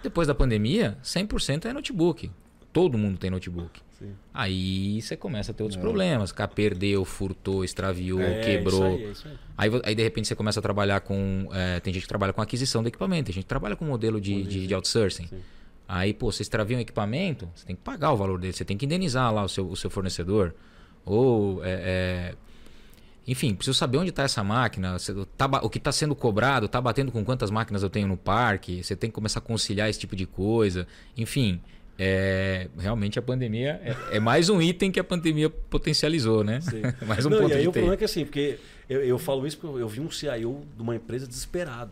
Depois 0.03 0.29
da 0.29 0.35
pandemia, 0.35 0.97
100% 1.03 1.67
é 1.67 1.73
notebook. 1.73 2.31
Todo 2.73 2.97
mundo 2.97 3.19
tem 3.19 3.31
notebook. 3.31 3.81
Sim. 3.99 4.13
Aí 4.33 5.01
você 5.01 5.17
começa 5.17 5.51
a 5.51 5.55
ter 5.55 5.63
outros 5.63 5.79
é. 5.79 5.81
problemas. 5.81 6.31
Cá 6.31 6.47
perdeu, 6.47 7.05
furtou, 7.05 7.65
extraviou, 7.65 8.21
é, 8.21 8.41
quebrou. 8.41 8.95
Isso 8.95 9.05
aí, 9.05 9.11
isso 9.11 9.29
aí. 9.29 9.35
Aí, 9.57 9.81
aí, 9.85 9.95
de 9.95 10.03
repente 10.03 10.29
você 10.29 10.35
começa 10.35 10.61
a 10.61 10.63
trabalhar 10.63 11.01
com. 11.01 11.49
É, 11.53 11.81
tem 11.81 11.93
gente 11.93 12.03
que 12.03 12.09
trabalha 12.09 12.33
com 12.33 12.43
aquisição 12.43 12.83
de 12.83 12.89
equipamento, 12.89 13.27
tem 13.27 13.35
gente 13.35 13.45
que 13.45 13.49
trabalha 13.49 13.75
com 13.75 13.87
modelo 13.87 14.21
de, 14.21 14.43
de, 14.43 14.67
de 14.67 14.75
outsourcing. 14.75 15.27
Sim. 15.27 15.41
Aí, 15.89 16.13
pô, 16.13 16.33
você 16.33 16.43
extravia 16.43 16.77
um 16.77 16.81
equipamento, 16.81 17.49
você 17.55 17.67
tem 17.67 17.77
que 17.77 17.83
pagar 17.83 18.13
o 18.13 18.17
valor 18.17 18.41
dele, 18.41 18.53
você 18.53 18.65
tem 18.65 18.77
que 18.77 18.87
indenizar 18.87 19.33
lá 19.33 19.45
o 19.45 19.49
seu, 19.49 19.69
o 19.69 19.77
seu 19.77 19.91
fornecedor. 19.91 20.55
Ou. 21.05 21.65
É, 21.65 22.35
é 22.35 22.47
enfim, 23.29 23.57
preciso 23.57 23.77
saber 23.77 23.99
onde 23.99 24.11
está 24.11 24.23
essa 24.23 24.45
máquina, 24.45 24.97
tá, 25.37 25.47
o 25.61 25.69
que 25.69 25.79
está 25.79 25.91
sendo 25.91 26.15
cobrado, 26.15 26.67
está 26.67 26.81
batendo 26.81 27.11
com 27.11 27.25
quantas 27.25 27.51
máquinas 27.51 27.83
eu 27.83 27.91
tenho 27.91 28.07
no 28.07 28.17
parque, 28.17 28.85
você 28.85 28.95
tem 28.95 29.11
que 29.11 29.15
começar 29.15 29.41
a 29.41 29.43
conciliar 29.43 29.91
esse 29.91 29.99
tipo 29.99 30.15
de 30.15 30.27
coisa. 30.27 30.87
Enfim, 31.17 31.61
é, 31.99 32.69
realmente 32.79 33.19
a 33.19 33.23
pandemia 33.23 33.81
é, 33.83 34.17
é, 34.17 34.21
mais 34.21 34.49
um 34.49 34.63
item 34.63 34.93
que 34.93 35.01
a 35.01 35.05
pandemia 35.05 35.51
potencializou, 35.51 36.45
né? 36.45 36.61
Sim. 36.61 36.83
mais 37.05 37.27
um 37.27 37.31
Não, 37.31 37.39
ponto 37.39 37.51
e 37.51 37.55
aí 37.55 37.63
de 37.63 37.69
o 37.69 37.73
problema 37.73 37.95
é 37.95 37.97
que 37.97 38.05
assim, 38.05 38.25
porque 38.25 38.61
eu, 38.89 39.03
eu 39.03 39.19
falo 39.19 39.45
isso 39.45 39.59
porque 39.59 39.83
eu 39.83 39.89
vi 39.89 40.01
um 40.01 40.11
CIO 40.11 40.63
de 40.77 40.83
uma 40.83 40.95
empresa 40.95 41.27
desesperado. 41.27 41.91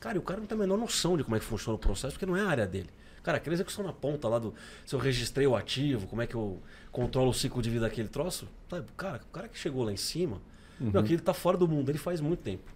Cara, 0.00 0.16
e 0.16 0.18
o 0.18 0.22
cara 0.22 0.40
não 0.40 0.46
tem 0.46 0.56
a 0.56 0.60
menor 0.60 0.78
noção 0.78 1.18
de 1.18 1.22
como 1.22 1.36
é 1.36 1.38
que 1.38 1.44
funciona 1.44 1.76
o 1.76 1.78
processo, 1.78 2.14
porque 2.14 2.26
não 2.26 2.36
é 2.36 2.40
a 2.40 2.48
área 2.48 2.66
dele. 2.66 2.88
Cara, 3.22 3.38
aquela 3.38 3.54
execução 3.54 3.84
na 3.84 3.92
ponta 3.92 4.28
lá 4.28 4.38
do. 4.38 4.54
Se 4.84 4.94
eu 4.94 4.98
registrei 4.98 5.46
o 5.46 5.54
ativo, 5.54 6.06
como 6.06 6.22
é 6.22 6.26
que 6.26 6.34
eu 6.34 6.60
controlo 6.90 7.30
o 7.30 7.34
ciclo 7.34 7.62
de 7.62 7.70
vida 7.70 7.88
daquele 7.88 8.08
troço? 8.08 8.48
Sabe, 8.68 8.86
cara, 8.96 9.20
o 9.22 9.32
cara 9.32 9.48
que 9.48 9.58
chegou 9.58 9.84
lá 9.84 9.92
em 9.92 9.96
cima, 9.96 10.40
uhum. 10.80 10.90
meu, 10.90 11.00
aquele 11.00 11.20
tá 11.20 11.32
fora 11.32 11.56
do 11.56 11.68
mundo, 11.68 11.90
ele 11.90 11.98
faz 11.98 12.20
muito 12.20 12.40
tempo. 12.40 12.72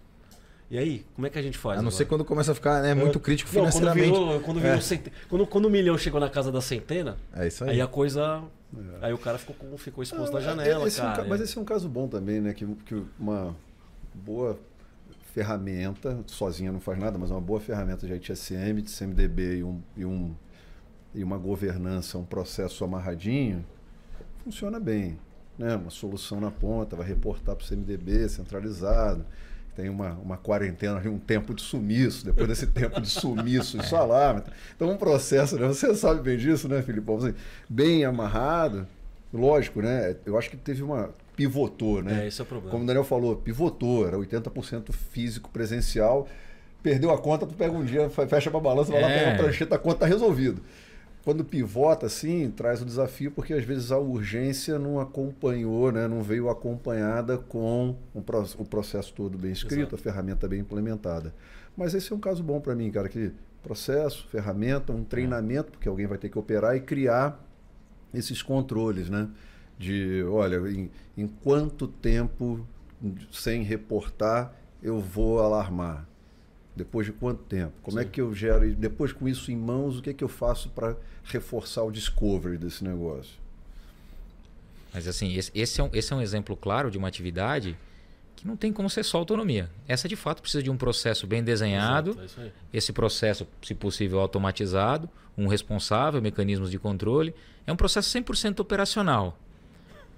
E 0.69 0.77
aí, 0.77 1.05
como 1.15 1.25
é 1.25 1.29
que 1.29 1.39
a 1.39 1.41
gente 1.41 1.57
faz? 1.57 1.79
A 1.79 1.81
não 1.81 1.87
agora? 1.87 1.95
ser 1.95 2.05
quando 2.05 2.25
começa 2.25 2.51
a 2.51 2.55
ficar 2.55 2.81
né, 2.81 2.93
muito 2.93 3.19
crítico 3.19 3.49
não, 3.53 3.61
financeiramente. 3.61 4.09
Quando, 4.09 4.25
virou, 4.25 4.39
quando, 4.41 4.59
virou 4.59 4.77
é. 4.77 4.81
cent... 4.81 5.07
quando, 5.29 5.47
quando 5.47 5.65
o 5.65 5.69
milhão 5.69 5.97
chegou 5.97 6.19
na 6.19 6.29
casa 6.29 6.51
da 6.51 6.59
centena, 6.61 7.17
é 7.33 7.47
isso 7.47 7.63
aí. 7.63 7.71
aí 7.71 7.81
a 7.81 7.87
coisa. 7.87 8.43
É. 9.01 9.07
Aí 9.07 9.13
o 9.13 9.17
cara 9.17 9.37
ficou, 9.37 9.77
ficou 9.77 10.03
exposto 10.03 10.33
na 10.33 10.41
janela. 10.41 10.85
Esse 10.87 10.99
cara, 10.99 11.21
é 11.21 11.25
um, 11.25 11.29
mas 11.29 11.39
esse 11.39 11.57
é 11.57 11.61
um 11.61 11.65
caso 11.65 11.87
bom 11.87 12.07
também, 12.07 12.41
né? 12.41 12.53
Que, 12.53 12.65
que 12.85 13.01
uma 13.17 13.55
boa 14.13 14.59
ferramenta, 15.33 16.23
sozinha 16.27 16.71
não 16.71 16.79
faz 16.79 16.97
nada, 16.97 17.17
mas 17.17 17.31
uma 17.31 17.41
boa 17.41 17.59
ferramenta 17.59 18.05
de 18.07 18.13
ITSM, 18.13 18.81
de 18.81 18.91
CMDB 18.91 19.57
e, 19.57 19.63
um, 19.63 19.81
e, 19.95 20.05
um, 20.05 20.35
e 21.13 21.23
uma 21.23 21.37
governança, 21.37 22.17
um 22.17 22.25
processo 22.25 22.83
amarradinho, 22.83 23.65
funciona 24.43 24.79
bem. 24.79 25.19
Né? 25.57 25.75
Uma 25.75 25.89
solução 25.89 26.39
na 26.39 26.51
ponta, 26.51 26.95
vai 26.95 27.07
reportar 27.07 27.55
para 27.55 27.63
o 27.63 27.67
CMDB 27.67 28.29
centralizado 28.29 29.25
tem 29.77 29.89
uma, 29.89 30.13
uma 30.13 30.37
quarentena, 30.37 30.99
um 31.07 31.19
tempo 31.19 31.53
de 31.53 31.61
sumiço, 31.61 32.25
depois 32.25 32.47
desse 32.47 32.65
tempo 32.65 32.99
de 32.99 33.07
sumiço, 33.07 33.77
isso 33.79 33.95
lá. 33.95 34.43
Então, 34.75 34.89
um 34.89 34.97
processo, 34.97 35.55
né? 35.59 35.67
você 35.67 35.93
sabe 35.93 36.19
bem 36.19 36.35
disso, 36.35 36.67
né, 36.67 36.81
Filipão? 36.81 37.17
Assim, 37.17 37.35
bem 37.69 38.03
amarrado, 38.03 38.87
lógico, 39.31 39.79
né? 39.79 40.15
Eu 40.25 40.35
acho 40.35 40.49
que 40.49 40.57
teve 40.57 40.81
uma. 40.81 41.11
Pivotou, 41.37 42.03
né? 42.03 42.25
É, 42.25 42.27
esse 42.27 42.41
é 42.41 42.43
o 42.43 42.47
problema. 42.47 42.71
Como 42.71 42.83
o 42.83 42.87
Daniel 42.87 43.05
falou, 43.05 43.37
pivotou, 43.37 44.05
era 44.05 44.17
80% 44.17 44.91
físico 44.91 45.49
presencial. 45.49 46.27
Perdeu 46.83 47.11
a 47.11 47.17
conta, 47.17 47.45
tu 47.45 47.53
pega 47.53 47.71
um 47.71 47.85
dia, 47.85 48.09
fecha 48.09 48.51
para 48.51 48.59
balança, 48.59 48.91
vai 48.91 49.01
é. 49.01 49.05
lá, 49.05 49.09
pega 49.09 49.31
a 49.31 49.37
prancheta, 49.37 49.75
a 49.75 49.79
conta 49.79 49.99
tá 49.99 50.05
resolvido 50.05 50.61
quando 51.27 51.43
pivota 51.43 52.05
assim, 52.05 52.49
traz 52.49 52.81
o 52.81 52.85
desafio 52.85 53.29
porque 53.31 53.53
às 53.53 53.65
vezes 53.65 53.91
a 53.91 53.97
urgência 53.97 54.79
não 54.79 54.97
acompanhou, 54.97 55.91
né? 55.91 56.07
não 56.07 56.23
veio 56.23 56.49
acompanhada 56.49 57.37
com 57.37 57.97
o, 58.13 58.19
o 58.57 58.65
processo 58.65 59.13
todo 59.13 59.37
bem 59.37 59.51
escrito, 59.51 59.79
Exato. 59.79 59.95
a 59.95 59.97
ferramenta 59.97 60.47
bem 60.47 60.61
implementada. 60.61 61.35
Mas 61.75 61.93
esse 61.93 62.13
é 62.13 62.15
um 62.15 62.19
caso 62.19 62.41
bom 62.41 62.61
para 62.61 62.73
mim, 62.73 62.89
cara, 62.89 63.09
que 63.09 63.33
processo, 63.61 64.25
ferramenta, 64.29 64.93
um 64.93 65.03
treinamento, 65.03 65.73
porque 65.73 65.89
alguém 65.89 66.07
vai 66.07 66.17
ter 66.17 66.29
que 66.29 66.39
operar 66.39 66.77
e 66.77 66.79
criar 66.79 67.45
esses 68.13 68.41
controles, 68.41 69.09
né? 69.09 69.27
De, 69.77 70.23
olha, 70.23 70.57
em, 70.69 70.89
em 71.15 71.27
quanto 71.27 71.87
tempo 71.87 72.65
sem 73.31 73.61
reportar 73.63 74.53
eu 74.81 74.99
vou 74.99 75.39
alarmar? 75.39 76.07
Depois 76.75 77.05
de 77.05 77.11
quanto 77.11 77.43
tempo? 77.43 77.73
Como 77.81 77.99
é 77.99 78.03
Sim. 78.03 78.07
é 78.07 78.11
que 78.11 78.21
eu 78.21 78.33
gero? 78.33 78.65
E 78.65 78.75
depois 78.75 79.11
com 79.11 79.27
isso 79.27 79.51
em 79.51 79.55
mãos, 79.55 79.97
o 79.97 80.01
que 80.01 80.11
é 80.11 80.13
que 80.13 80.23
eu 80.23 80.27
faço 80.27 80.69
para 80.69 80.95
reforçar 81.23 81.83
o 81.83 81.91
discovery 81.91 82.57
desse 82.57 82.83
negócio? 82.83 83.39
Mas 84.93 85.07
assim, 85.07 85.35
esse 85.53 85.81
é, 85.81 85.83
um, 85.83 85.89
esse 85.93 86.13
é 86.13 86.15
um 86.15 86.21
exemplo 86.21 86.55
claro 86.55 86.89
de 86.89 86.97
uma 86.97 87.07
atividade 87.07 87.77
que 88.35 88.47
não 88.47 88.55
tem 88.55 88.71
como 88.71 88.89
ser 88.89 89.03
só 89.03 89.17
autonomia. 89.17 89.69
Essa 89.87 90.07
de 90.07 90.15
fato 90.15 90.41
precisa 90.41 90.61
de 90.61 90.69
um 90.69 90.77
processo 90.77 91.25
bem 91.25 91.43
desenhado, 91.43 92.11
Exato, 92.11 92.41
é 92.41 92.51
esse 92.71 92.93
processo, 92.93 93.47
se 93.63 93.73
possível, 93.73 94.19
automatizado, 94.19 95.09
um 95.35 95.47
responsável, 95.47 96.21
mecanismos 96.21 96.69
de 96.69 96.77
controle. 96.77 97.33
É 97.65 97.73
um 97.73 97.75
processo 97.75 98.15
100% 98.17 98.59
operacional. 98.59 99.37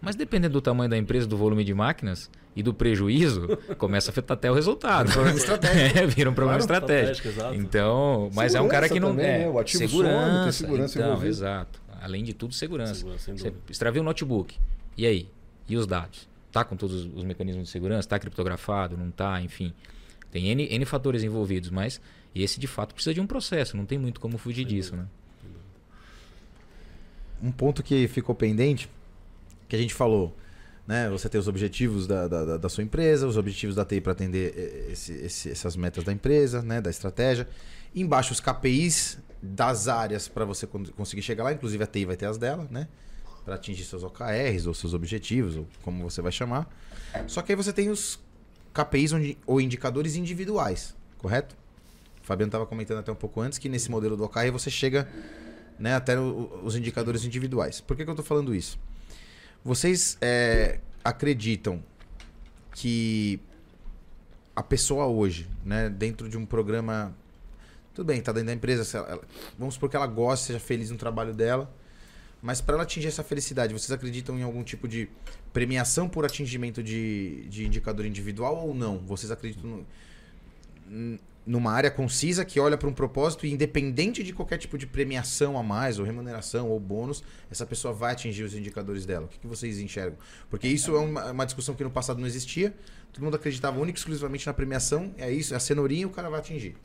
Mas 0.02 0.16
dependendo 0.16 0.54
do 0.54 0.62
tamanho 0.62 0.90
da 0.90 0.98
empresa, 0.98 1.28
do 1.28 1.36
volume 1.36 1.64
de 1.64 1.74
máquinas 1.74 2.30
e 2.56 2.64
do 2.64 2.74
prejuízo, 2.74 3.58
começa 3.78 4.10
a 4.10 4.12
afetar 4.12 4.38
até 4.38 4.50
o 4.50 4.54
resultado. 4.54 5.10
Vira 5.10 5.20
um 5.20 5.24
problema 5.24 5.38
estratégico. 5.38 6.00
é, 6.00 6.08
vira 6.08 6.30
um 6.30 6.34
problema 6.34 6.60
claro, 6.60 6.84
estratégico. 6.84 7.28
estratégico 7.28 7.64
então, 7.64 8.30
mas 8.34 8.54
segurança 8.54 8.58
é 8.58 8.62
um 8.62 8.68
cara 8.68 8.90
que 8.90 9.00
não 9.00 9.10
também, 9.10 9.26
é. 9.26 9.40
Né? 9.40 9.50
O 9.50 9.60
ativo 9.60 9.78
segurança, 9.78 10.44
tem 10.44 10.52
segurança 10.52 11.00
então, 11.00 11.26
exato. 11.26 11.82
Além 12.02 12.24
de 12.24 12.34
tudo, 12.34 12.54
segurança. 12.54 12.96
segurança 12.96 13.32
Você 13.34 13.54
extravia 13.70 14.02
o 14.02 14.06
notebook. 14.06 14.56
E 14.98 15.06
aí? 15.06 15.30
E 15.68 15.76
os 15.76 15.86
dados? 15.86 16.28
Tá 16.52 16.64
com 16.64 16.76
todos 16.76 17.06
os 17.06 17.24
mecanismos 17.24 17.66
de 17.66 17.70
segurança? 17.70 18.08
Tá 18.08 18.18
criptografado? 18.18 18.98
Não 18.98 19.12
tá? 19.12 19.42
Enfim. 19.42 19.74
Tem 20.32 20.48
N, 20.48 20.68
N 20.72 20.86
fatores 20.86 21.24
envolvidos, 21.24 21.70
mas 21.70 22.00
esse 22.34 22.60
de 22.60 22.68
fato 22.68 22.94
precisa 22.94 23.14
de 23.14 23.20
um 23.20 23.28
processo. 23.28 23.76
Não 23.76 23.86
tem 23.86 23.98
muito 23.98 24.20
como 24.20 24.38
fugir 24.38 24.66
Sem 24.66 24.76
disso, 24.76 24.92
dúvida. 24.92 25.04
né? 25.04 25.10
Um 27.42 27.52
ponto 27.52 27.84
que 27.84 28.08
ficou 28.08 28.34
pendente 28.36 28.90
que 29.70 29.76
a 29.76 29.80
gente 29.80 29.94
falou 29.94 30.36
Né? 30.86 31.08
Você 31.10 31.30
tem 31.30 31.40
os 31.40 31.48
objetivos 31.48 32.08
da, 32.08 32.28
da, 32.28 32.58
da 32.58 32.70
sua 32.70 32.84
empresa, 32.84 33.28
os 33.28 33.38
objetivos 33.38 33.76
da 33.76 33.86
TI 33.86 34.02
para 34.02 34.12
atender 34.12 34.88
esse, 34.92 35.14
esse, 35.14 35.52
essas 35.52 35.76
metas 35.76 36.04
da 36.04 36.12
empresa, 36.12 36.64
né? 36.64 36.82
da 36.82 36.90
estratégia. 36.90 37.48
Embaixo 37.94 38.34
os 38.34 38.40
KPIs 38.40 39.20
das 39.42 39.88
áreas 39.88 40.28
para 40.28 40.46
você 40.46 40.68
conseguir 40.68 41.22
chegar 41.22 41.44
lá, 41.44 41.54
inclusive 41.54 41.84
a 41.84 41.88
TI 41.88 42.06
vai 42.06 42.18
ter 42.18 42.26
as 42.26 42.38
dela, 42.38 42.68
né? 42.70 42.88
Para 43.46 43.56
atingir 43.56 43.86
seus 43.86 44.04
OKRs 44.04 44.68
ou 44.68 44.74
seus 44.74 44.94
objetivos, 44.94 45.56
ou 45.56 45.68
como 45.82 46.10
você 46.10 46.22
vai 46.22 46.32
chamar. 46.32 46.68
Só 47.28 47.42
que 47.42 47.52
aí 47.52 47.56
você 47.56 47.72
tem 47.72 47.90
os 47.90 48.20
KPIs 48.74 49.12
ou 49.46 49.62
indicadores 49.62 50.16
individuais, 50.16 50.96
correto? 51.18 51.56
O 52.22 52.26
Fabiano 52.26 52.50
estava 52.50 52.66
comentando 52.66 53.00
até 53.00 53.12
um 53.12 53.16
pouco 53.16 53.42
antes 53.42 53.58
que 53.58 53.70
nesse 53.70 53.90
modelo 53.90 54.18
do 54.18 54.24
OKR 54.24 54.52
você 54.52 54.70
chega 54.70 55.08
né, 55.80 55.96
até 55.96 56.20
os 56.20 56.76
indicadores 56.76 57.24
individuais. 57.24 57.80
Por 57.80 57.96
que, 57.96 58.04
que 58.04 58.10
eu 58.10 58.14
estou 58.14 58.26
falando 58.26 58.54
isso? 58.54 58.78
Vocês 59.64 60.18
é, 60.22 60.80
acreditam 61.04 61.84
que 62.74 63.40
a 64.56 64.64
pessoa 64.64 65.06
hoje, 65.06 65.48
né, 65.66 65.90
dentro 65.90 66.28
de 66.30 66.38
um 66.38 66.46
programa. 66.46 67.16
Tudo 67.94 68.06
bem, 68.08 68.20
está 68.20 68.32
dentro 68.32 68.48
da 68.48 68.54
empresa. 68.54 68.98
Ela, 68.98 69.22
vamos 69.58 69.74
supor 69.76 69.90
que 69.90 69.96
ela 69.96 70.08
goste, 70.08 70.48
seja 70.48 70.60
feliz 70.60 70.90
no 70.90 70.98
trabalho 70.98 71.34
dela. 71.34 71.74
Mas 72.42 72.62
para 72.62 72.76
ela 72.76 72.84
atingir 72.84 73.08
essa 73.08 73.24
felicidade, 73.24 73.74
vocês 73.74 73.92
acreditam 73.92 74.40
em 74.40 74.44
algum 74.44 74.64
tipo 74.64 74.88
de 74.88 75.10
premiação 75.52 76.08
por 76.08 76.26
atingimento 76.26 76.82
de, 76.82 77.46
de 77.50 77.66
indicador 77.66 78.06
individual 78.06 78.66
ou 78.66 78.74
não? 78.74 79.00
Vocês 79.00 79.30
acreditam 79.30 79.86
no, 80.88 81.20
numa 81.50 81.72
área 81.72 81.90
concisa 81.90 82.46
que 82.46 82.60
olha 82.60 82.78
para 82.78 82.88
um 82.88 82.94
propósito 82.94 83.44
e 83.44 83.52
independente 83.52 84.22
de 84.22 84.32
qualquer 84.32 84.60
tipo 84.60 84.78
de 84.78 84.86
premiação 84.86 85.58
a 85.58 85.64
mais, 85.64 85.98
ou 85.98 86.06
remuneração, 86.06 86.70
ou 86.70 86.80
bônus, 86.80 87.24
essa 87.50 87.66
pessoa 87.66 87.92
vai 87.92 88.12
atingir 88.12 88.44
os 88.44 88.54
indicadores 88.54 89.04
dela. 89.04 89.26
O 89.26 89.28
que, 89.28 89.40
que 89.40 89.48
vocês 89.48 89.80
enxergam? 89.80 90.20
Porque 90.48 90.68
isso 90.68 90.96
é 90.96 91.00
uma, 91.00 91.32
uma, 91.32 91.46
discussão 91.46 91.74
que 91.74 91.84
no 91.84 91.90
passado 91.90 92.20
não 92.20 92.28
existia. 92.28 92.72
Todo 93.12 93.24
mundo 93.24 93.36
acreditava 93.36 93.80
única 93.80 93.98
e 93.98 94.00
exclusivamente 94.00 94.46
na 94.46 94.54
premiação. 94.54 95.12
É 95.18 95.32
isso, 95.32 95.56
é 95.56 95.58
a 95.58 95.60
cenourinha 95.60 96.06
o 96.06 96.12
cara 96.12 96.30
vai 96.30 96.40
atingir. 96.40 96.78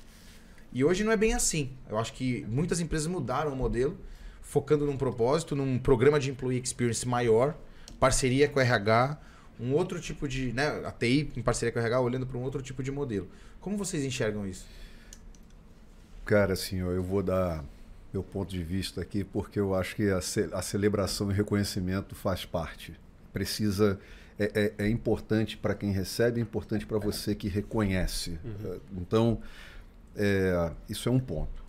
E 0.73 0.83
hoje 0.83 1.05
não 1.05 1.13
é 1.13 1.17
bem 1.17 1.35
assim. 1.35 1.73
Eu 1.87 1.99
acho 1.99 2.15
que 2.15 2.47
muitas 2.49 2.81
empresas 2.81 3.07
mudaram 3.07 3.53
o 3.53 3.57
modelo, 3.57 3.99
focando 4.41 4.87
num 4.87 4.97
propósito, 4.97 5.55
num 5.55 5.79
programa 5.79 6.19
de 6.19 6.31
employee 6.31 6.63
experience 6.63 7.07
maior, 7.07 7.55
parceria 8.01 8.49
com 8.49 8.59
RH, 8.59 9.19
um 9.59 9.73
outro 9.73 10.01
tipo 10.01 10.27
de. 10.27 10.53
Né, 10.53 10.67
a 10.85 10.91
TI 10.91 11.31
em 11.37 11.43
parceria 11.43 11.73
com 11.73 11.79
o 11.79 11.83
RH, 11.83 12.01
olhando 12.01 12.27
para 12.27 12.39
um 12.39 12.43
outro 12.43 12.63
tipo 12.63 12.83
de 12.83 12.91
modelo. 12.91 13.29
Como 13.61 13.77
vocês 13.77 14.05
enxergam 14.05 14.47
isso? 14.47 14.67
Cara, 16.25 16.55
assim, 16.55 16.79
eu 16.79 17.03
vou 17.03 17.23
dar 17.23 17.65
meu 18.13 18.23
ponto 18.23 18.51
de 18.51 18.63
vista 18.63 19.01
aqui, 19.01 19.25
porque 19.25 19.59
eu 19.59 19.75
acho 19.75 19.97
que 19.97 20.09
a, 20.09 20.21
ce 20.21 20.49
a 20.53 20.63
celebração 20.63 21.31
e 21.31 21.35
reconhecimento 21.35 22.15
faz 22.15 22.45
parte. 22.45 22.95
Precisa. 23.33 23.99
É, 24.37 24.73
é, 24.79 24.85
é 24.87 24.89
importante 24.89 25.57
para 25.57 25.75
quem 25.75 25.93
recebe, 25.93 26.41
é 26.41 26.43
importante 26.43 26.85
para 26.85 26.99
você 26.99 27.37
que 27.37 27.49
reconhece. 27.49 28.39
Uhum. 28.45 28.81
Então, 28.97 29.41
é, 30.17 30.73
isso 30.89 31.09
é 31.09 31.13
um 31.13 31.21
ponto. 31.21 31.65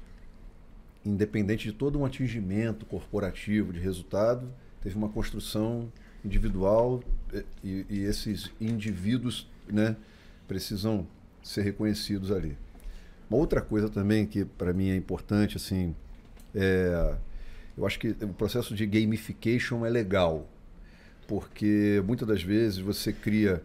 Independente 1.06 1.66
de 1.66 1.74
todo 1.74 2.00
um 2.00 2.06
atingimento 2.06 2.86
corporativo 2.86 3.72
de 3.72 3.80
resultado, 3.80 4.52
teve 4.82 4.96
uma 4.96 5.10
construção 5.10 5.92
individual 6.26 7.04
e, 7.64 7.86
e 7.90 8.04
esses 8.04 8.52
indivíduos 8.60 9.50
né, 9.68 9.96
precisam 10.48 11.08
ser 11.44 11.62
reconhecidos 11.62 12.32
ali. 12.32 12.58
Uma 13.30 13.40
outra 13.40 13.62
coisa 13.62 13.90
também 13.90 14.26
que 14.26 14.44
para 14.44 14.74
mim 14.74 14.90
é 14.90 14.96
importante, 14.96 15.58
assim, 15.58 15.96
é, 16.54 17.16
eu 17.78 17.86
acho 17.86 18.00
que 18.00 18.10
o 18.22 18.34
processo 18.34 18.76
de 18.76 18.86
gamification 18.86 19.86
é 19.86 19.90
legal, 19.90 20.48
porque 21.28 22.02
muitas 22.06 22.28
das 22.28 22.44
vezes 22.44 22.80
você 22.80 23.12
cria 23.12 23.62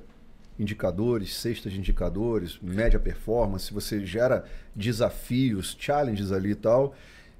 indicadores, 0.58 1.34
cestas 1.34 1.72
de 1.72 1.78
indicadores, 1.78 2.58
média 2.60 2.98
performance, 2.98 3.72
você 3.72 4.04
gera 4.04 4.44
desafios, 4.74 5.76
challenges 5.78 6.32
ali 6.32 6.50
e 6.50 6.54
tal, 6.54 6.94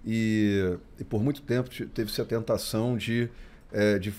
e, 0.05 0.79
e 0.99 1.05
por 1.05 1.23
muito 1.23 1.43
tempo 1.43 1.69
teve-se 1.89 2.21
a 2.21 2.25
tentação 2.25 2.97
de, 2.97 3.29
é, 3.73 3.99
de, 3.99 4.11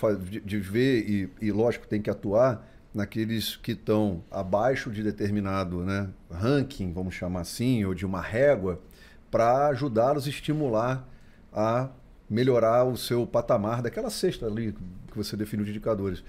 de, 0.42 0.60
ver, 0.60 1.10
e, 1.10 1.30
e 1.42 1.52
lógico, 1.52 1.88
tem 1.88 2.02
que 2.02 2.10
atuar, 2.10 2.68
naqueles 2.94 3.56
que 3.56 3.72
estão 3.72 4.24
abaixo 4.30 4.92
de 4.92 5.02
determinado 5.02 5.84
né, 5.84 6.10
ranking, 6.30 6.92
vamos 6.92 7.16
chamar 7.16 7.42
assim, 7.42 7.86
ou 7.86 7.94
de 7.94 8.06
uma 8.06 8.22
régua, 8.22 8.82
para 9.30 9.68
ajudá-los 9.68 10.26
a 10.26 10.30
estimular 10.30 11.08
a 11.54 11.90
melhorar 12.30 12.86
o 12.86 12.96
seu 12.96 13.28
patamar 13.28 13.82
daquela 13.82 14.10
cesta 14.10 14.46
ali 14.46 14.74
que 15.10 15.18
você 15.18 15.36
definiu 15.36 15.66
de 15.66 15.72
indicadores. 15.72 16.24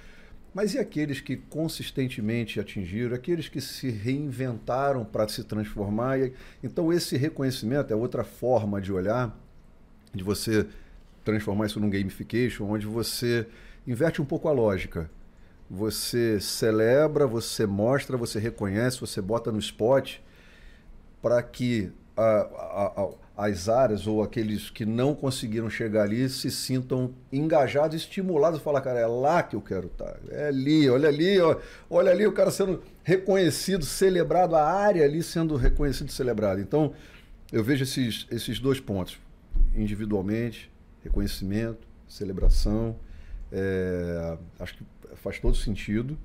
Mas 0.54 0.74
e 0.74 0.78
aqueles 0.78 1.20
que 1.20 1.36
consistentemente 1.36 2.60
atingiram, 2.60 3.14
aqueles 3.14 3.48
que 3.48 3.60
se 3.60 3.88
reinventaram 3.88 5.04
para 5.04 5.26
se 5.28 5.44
transformar? 5.44 6.18
Então, 6.62 6.92
esse 6.92 7.16
reconhecimento 7.16 7.92
é 7.92 7.96
outra 7.96 8.22
forma 8.22 8.80
de 8.80 8.92
olhar, 8.92 9.34
de 10.12 10.22
você 10.22 10.66
transformar 11.24 11.66
isso 11.66 11.80
num 11.80 11.90
gamification, 11.90 12.64
onde 12.64 12.86
você 12.86 13.46
inverte 13.86 14.20
um 14.20 14.24
pouco 14.24 14.48
a 14.48 14.52
lógica 14.52 15.10
você 15.74 16.38
celebra, 16.38 17.26
você 17.26 17.66
mostra, 17.66 18.14
você 18.14 18.38
reconhece, 18.38 19.00
você 19.00 19.22
bota 19.22 19.50
no 19.50 19.58
spot 19.58 20.18
para 21.22 21.42
que 21.42 21.90
a, 22.14 22.22
a, 22.22 23.02
a, 23.02 23.46
as 23.46 23.70
áreas 23.70 24.06
ou 24.06 24.22
aqueles 24.22 24.68
que 24.68 24.84
não 24.84 25.14
conseguiram 25.14 25.70
chegar 25.70 26.02
ali 26.02 26.28
se 26.28 26.50
sintam 26.50 27.14
engajados, 27.32 27.96
estimulados 27.96 28.60
falar, 28.60 28.82
cara, 28.82 29.00
é 29.00 29.06
lá 29.06 29.42
que 29.42 29.56
eu 29.56 29.62
quero 29.62 29.86
estar. 29.86 30.12
Tá. 30.12 30.18
É 30.30 30.48
ali, 30.48 30.90
olha 30.90 31.08
ali, 31.08 31.40
ó, 31.40 31.56
olha 31.88 32.10
ali 32.10 32.26
o 32.26 32.32
cara 32.32 32.50
sendo 32.50 32.82
reconhecido, 33.02 33.86
celebrado, 33.86 34.54
a 34.54 34.70
área 34.70 35.02
ali 35.02 35.22
sendo 35.22 35.56
reconhecido 35.56 36.12
celebrado. 36.12 36.60
Então, 36.60 36.92
eu 37.50 37.64
vejo 37.64 37.84
esses, 37.84 38.26
esses 38.30 38.58
dois 38.58 38.78
pontos, 38.78 39.18
individualmente, 39.74 40.70
reconhecimento, 41.02 41.86
celebração. 42.08 42.96
É, 43.50 44.36
acho 44.58 44.76
que 44.76 44.84
faz 45.16 45.38
todo 45.38 45.56
sentido. 45.56 46.18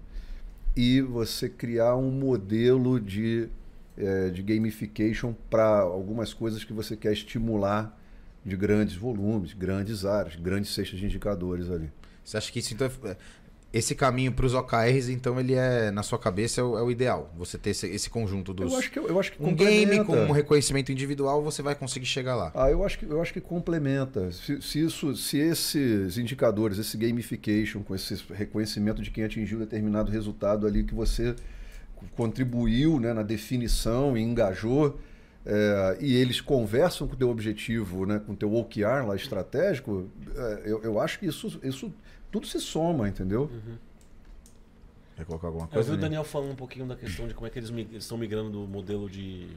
E 0.76 1.02
você 1.02 1.49
criar 1.49 1.95
um 1.95 2.12
modelo 2.12 2.99
de, 2.99 3.49
é, 3.98 4.30
de 4.30 4.44
gamification 4.44 5.34
para 5.49 5.80
algumas 5.80 6.34
coisas 6.34 6.64
que 6.64 6.74
você 6.74 6.95
quer 6.95 7.14
estimular 7.14 7.98
de 8.45 8.56
grandes 8.56 8.95
volumes, 8.95 9.54
grandes 9.54 10.06
áreas, 10.06 10.36
grandes 10.36 10.74
cestas 10.74 10.99
de 10.99 11.06
indicadores 11.06 11.70
ali. 11.70 11.91
Você 12.24 12.38
acha 12.38 12.52
que 12.52 12.60
isso 12.60 12.74
então 12.74 12.90
é, 13.06 13.18
esse 13.72 13.94
caminho 13.94 14.31
para 14.31 14.45
os 14.45 14.53
OKRs, 14.53 15.10
então, 15.10 15.39
ele 15.39 15.53
é, 15.53 15.91
na 15.91 16.02
sua 16.02 16.18
cabeça, 16.18 16.61
é 16.61 16.64
o, 16.64 16.77
é 16.77 16.81
o 16.81 16.89
ideal. 16.89 17.34
Você 17.38 17.57
ter 17.57 17.72
esse, 17.72 17.88
esse, 17.88 18.10
conjunto 18.10 18.53
dos. 18.53 18.72
Eu 18.72 18.80
acho 18.80 18.91
que, 18.91 18.99
eu 18.99 19.19
acho 19.19 19.31
que 19.34 19.44
um 19.44 19.53
game 19.53 20.03
com 20.06 20.15
um 20.15 20.31
reconhecimento 20.31 20.91
individual, 20.91 21.44
você 21.44 21.61
vai 21.61 21.76
conseguir 21.76 22.06
chegar 22.06 22.35
lá. 22.35 22.52
Ah, 22.56 22.72
eu 22.72 22.84
acho 22.84 22.98
que, 22.98 23.06
eu 23.06 23.22
acho 23.22 23.34
que 23.34 23.41
complementa. 23.41 24.31
Se, 24.31 24.61
se, 24.61 24.80
isso, 24.80 25.15
se 25.15 25.38
esses 25.38 26.18
indicadores, 26.18 26.77
esse 26.77 26.95
gamification, 26.98 27.84
com 27.84 27.94
esse 27.94 28.15
reconhecimento 28.34 29.02
de 29.02 29.11
quem 29.11 29.26
atingiu 29.26 29.60
determinado 29.60 30.11
resultado 30.11 30.65
ali 30.65 30.84
que 30.84 30.95
você 30.95 31.35
contribuiu 32.15 32.99
né, 32.99 33.14
na 33.14 33.23
definição 33.23 34.18
e 34.18 34.22
engajou. 34.22 34.98
É, 35.49 35.98
e 36.02 36.14
eles 36.14 36.41
conversam 36.41 37.07
com 37.07 37.14
o 37.14 37.18
teu 37.18 37.30
objetivo, 37.30 38.06
né, 38.06 38.19
com 38.19 38.34
o 38.34 38.35
teu 38.35 38.53
OKR 38.53 39.07
lá 39.07 39.15
estratégico, 39.15 40.10
é, 40.35 40.61
eu, 40.65 40.84
eu 40.84 40.99
acho 40.99 41.18
que 41.19 41.26
isso, 41.26 41.57
isso 41.64 41.89
tudo 42.40 42.48
se 42.48 42.60
soma, 42.60 43.10
entendeu? 43.10 43.50
Uhum. 43.52 43.78
Quer 45.16 45.26
colocar 45.26 45.48
alguma 45.48 45.68
coisa? 45.68 45.90
Eu 45.90 45.94
vi 45.94 45.98
o 45.98 46.02
Daniel 46.02 46.24
falando 46.24 46.52
um 46.52 46.56
pouquinho 46.56 46.86
da 46.86 46.96
questão 46.96 47.28
de 47.28 47.34
como 47.34 47.48
é 47.48 47.50
que 47.50 47.58
eles 47.58 47.72
estão 47.94 48.20
migrando 48.20 48.52
do 48.52 48.68
modelo 48.68 49.10
de, 49.10 49.50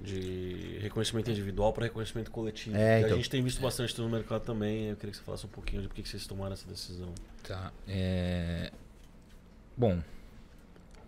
de 0.00 0.78
reconhecimento 0.80 1.28
individual 1.28 1.72
para 1.72 1.84
reconhecimento 1.84 2.30
coletivo. 2.30 2.76
É, 2.76 3.00
então... 3.00 3.14
A 3.14 3.16
gente 3.16 3.28
tem 3.28 3.42
visto 3.42 3.60
bastante 3.60 4.00
no 4.00 4.08
mercado 4.08 4.42
também. 4.42 4.90
Eu 4.90 4.96
queria 4.96 5.10
que 5.10 5.16
você 5.16 5.24
falasse 5.24 5.44
um 5.44 5.48
pouquinho 5.48 5.82
de 5.82 5.88
por 5.88 5.94
que 5.94 6.08
vocês 6.08 6.24
tomaram 6.24 6.52
essa 6.52 6.68
decisão. 6.68 7.12
Tá. 7.42 7.72
É... 7.88 8.70
Bom, 9.76 10.00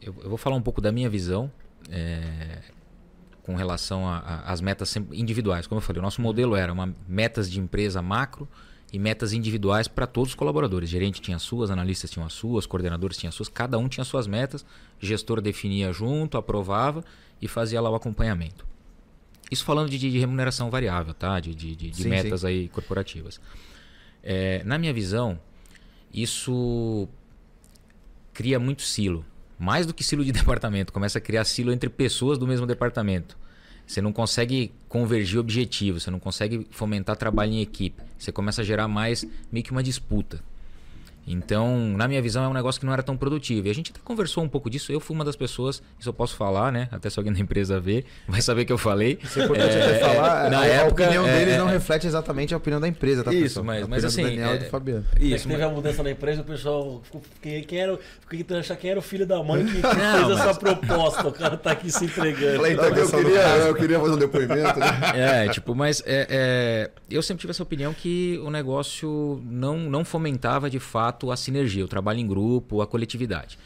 eu, 0.02 0.12
eu, 0.22 0.28
vou 0.28 0.38
falar 0.38 0.56
um 0.56 0.62
pouco 0.62 0.80
da 0.80 0.90
minha 0.90 1.08
visão 1.08 1.52
é... 1.88 2.62
com 3.44 3.54
relação 3.54 4.08
às 4.08 4.60
metas 4.60 4.96
individuais. 5.12 5.68
Como 5.68 5.78
eu 5.78 5.82
falei, 5.82 6.00
o 6.00 6.02
nosso 6.02 6.20
modelo 6.20 6.56
era 6.56 6.72
uma 6.72 6.92
metas 7.06 7.48
de 7.48 7.60
empresa 7.60 8.02
macro 8.02 8.48
e 8.92 8.98
metas 8.98 9.32
individuais 9.32 9.86
para 9.86 10.06
todos 10.06 10.30
os 10.30 10.34
colaboradores. 10.34 10.88
O 10.88 10.92
gerente 10.92 11.20
tinha 11.20 11.38
suas, 11.38 11.70
analistas 11.70 12.10
tinham 12.10 12.26
as 12.26 12.32
suas, 12.32 12.66
coordenadores 12.66 13.16
tinham 13.16 13.28
as 13.28 13.34
suas, 13.34 13.48
cada 13.48 13.78
um 13.78 13.88
tinha 13.88 14.04
suas 14.04 14.26
metas, 14.26 14.64
gestor 14.98 15.40
definia 15.40 15.92
junto, 15.92 16.36
aprovava 16.36 17.04
e 17.40 17.46
fazia 17.46 17.80
lá 17.80 17.90
o 17.90 17.94
acompanhamento. 17.94 18.66
Isso 19.50 19.64
falando 19.64 19.90
de, 19.90 19.98
de 19.98 20.18
remuneração 20.18 20.70
variável, 20.70 21.12
tá? 21.12 21.40
de, 21.40 21.54
de, 21.54 21.74
de 21.74 21.94
sim, 21.94 22.08
metas 22.08 22.42
sim. 22.42 22.46
aí 22.46 22.68
corporativas. 22.68 23.40
É, 24.22 24.62
na 24.64 24.78
minha 24.78 24.92
visão, 24.92 25.40
isso 26.12 27.08
cria 28.32 28.58
muito 28.58 28.82
silo. 28.82 29.24
Mais 29.58 29.86
do 29.86 29.92
que 29.92 30.04
silo 30.04 30.24
de 30.24 30.30
departamento, 30.32 30.92
começa 30.92 31.18
a 31.18 31.20
criar 31.20 31.44
silo 31.44 31.72
entre 31.72 31.88
pessoas 31.88 32.38
do 32.38 32.46
mesmo 32.46 32.66
departamento. 32.66 33.36
Você 33.90 34.00
não 34.00 34.12
consegue 34.12 34.70
convergir 34.88 35.40
objetivos, 35.40 36.04
você 36.04 36.12
não 36.12 36.20
consegue 36.20 36.64
fomentar 36.70 37.16
trabalho 37.16 37.54
em 37.54 37.60
equipe. 37.60 38.00
Você 38.16 38.30
começa 38.30 38.62
a 38.62 38.64
gerar 38.64 38.86
mais 38.86 39.26
meio 39.50 39.64
que 39.64 39.72
uma 39.72 39.82
disputa. 39.82 40.40
Então, 41.32 41.94
na 41.96 42.08
minha 42.08 42.20
visão, 42.20 42.44
é 42.44 42.48
um 42.48 42.52
negócio 42.52 42.80
que 42.80 42.86
não 42.86 42.92
era 42.92 43.02
tão 43.02 43.16
produtivo. 43.16 43.68
E 43.68 43.70
a 43.70 43.74
gente 43.74 43.92
até 43.92 44.00
conversou 44.02 44.42
um 44.42 44.48
pouco 44.48 44.68
disso. 44.68 44.90
Eu 44.90 44.98
fui 44.98 45.14
uma 45.14 45.24
das 45.24 45.36
pessoas, 45.36 45.80
isso 45.98 46.08
eu 46.08 46.12
posso 46.12 46.34
falar, 46.34 46.72
né? 46.72 46.88
Até 46.90 47.08
se 47.08 47.18
alguém 47.18 47.32
da 47.32 47.38
empresa 47.38 47.78
ver, 47.78 48.04
vai 48.26 48.42
saber 48.42 48.64
que 48.64 48.72
eu 48.72 48.78
falei. 48.78 49.18
Isso 49.22 49.40
é 49.40 49.44
importante 49.44 49.76
é, 49.76 49.98
falar. 49.98 50.50
Na 50.50 50.60
a, 50.60 50.66
época, 50.66 51.04
a 51.04 51.06
opinião 51.06 51.26
é, 51.26 51.38
deles 51.38 51.54
é, 51.54 51.58
não 51.58 51.66
reflete 51.66 52.06
exatamente 52.06 52.52
a 52.52 52.56
opinião 52.56 52.80
da 52.80 52.88
empresa, 52.88 53.22
tá, 53.22 53.32
Isso, 53.32 53.42
pessoal? 53.42 53.64
mas, 53.64 53.86
mas 53.86 54.04
assim. 54.04 54.22
Do 54.22 54.28
Daniel 54.30 54.50
é, 54.50 54.54
e 54.56 54.58
do 54.58 54.64
Fabiano. 54.66 55.04
Isso, 55.20 55.48
teve 55.48 55.62
a 55.62 55.68
mudança 55.68 56.02
na 56.02 56.10
empresa, 56.10 56.40
o 56.42 56.44
pessoal 56.44 57.00
ficou 57.04 57.22
quem, 57.40 57.78
era, 57.78 57.96
ficou 57.96 58.38
tentando 58.38 58.60
achar 58.60 58.76
quem 58.76 58.90
era 58.90 58.98
o 58.98 59.02
filho 59.02 59.26
da 59.26 59.42
mãe 59.42 59.64
que 59.64 59.78
não, 59.82 59.90
fez 59.90 60.28
mas... 60.28 60.40
essa 60.40 60.54
proposta. 60.54 61.28
O 61.28 61.32
cara 61.32 61.56
tá 61.56 61.72
aqui 61.72 61.90
se 61.90 62.06
entregando. 62.06 62.56
Falei, 62.56 62.72
então, 62.72 62.86
eu, 62.86 63.08
queria, 63.08 63.40
eu 63.40 63.74
queria 63.74 64.00
fazer 64.00 64.12
um 64.12 64.18
depoimento. 64.18 64.80
Né? 64.80 64.90
É, 65.20 65.48
tipo, 65.48 65.74
mas 65.74 66.02
é, 66.06 66.90
eu 67.10 67.22
sempre 67.22 67.40
tive 67.40 67.50
essa 67.50 67.62
opinião 67.62 67.92
que 67.92 68.40
o 68.44 68.50
negócio 68.50 69.40
não, 69.44 69.78
não 69.78 70.04
fomentava 70.04 70.70
de 70.70 70.78
fato 70.78 71.19
a 71.28 71.36
sinergia. 71.36 71.82
Eu 71.82 71.88
trabalho 71.88 72.20
em 72.20 72.26
grupo, 72.26 72.80
a 72.80 72.86
coletividade. 72.86 73.58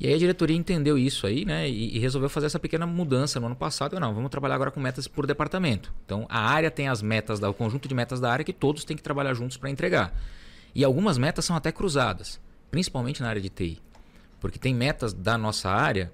E 0.00 0.06
aí 0.06 0.14
a 0.14 0.18
diretoria 0.18 0.56
entendeu 0.56 0.96
isso 0.96 1.26
aí, 1.26 1.44
né? 1.44 1.68
E, 1.68 1.96
e, 1.96 1.98
resolveu 1.98 2.30
fazer 2.30 2.46
essa 2.46 2.58
pequena 2.58 2.86
mudança 2.86 3.40
no 3.40 3.46
ano 3.46 3.56
passado. 3.56 3.98
Não, 3.98 4.14
vamos 4.14 4.30
trabalhar 4.30 4.54
agora 4.54 4.70
com 4.70 4.78
metas 4.78 5.08
por 5.08 5.26
departamento. 5.26 5.92
Então 6.04 6.24
a 6.28 6.38
área 6.38 6.70
tem 6.70 6.88
as 6.88 7.02
metas, 7.02 7.40
da, 7.40 7.50
o 7.50 7.54
conjunto 7.54 7.88
de 7.88 7.94
metas 7.94 8.20
da 8.20 8.30
área 8.30 8.44
que 8.44 8.52
todos 8.52 8.84
têm 8.84 8.96
que 8.96 9.02
trabalhar 9.02 9.34
juntos 9.34 9.56
para 9.56 9.70
entregar. 9.70 10.14
E 10.72 10.84
algumas 10.84 11.18
metas 11.18 11.44
são 11.44 11.56
até 11.56 11.72
cruzadas, 11.72 12.40
principalmente 12.70 13.20
na 13.22 13.28
área 13.28 13.40
de 13.40 13.48
TI. 13.48 13.80
Porque 14.40 14.58
tem 14.58 14.72
metas 14.72 15.12
da 15.12 15.36
nossa 15.36 15.68
área 15.68 16.12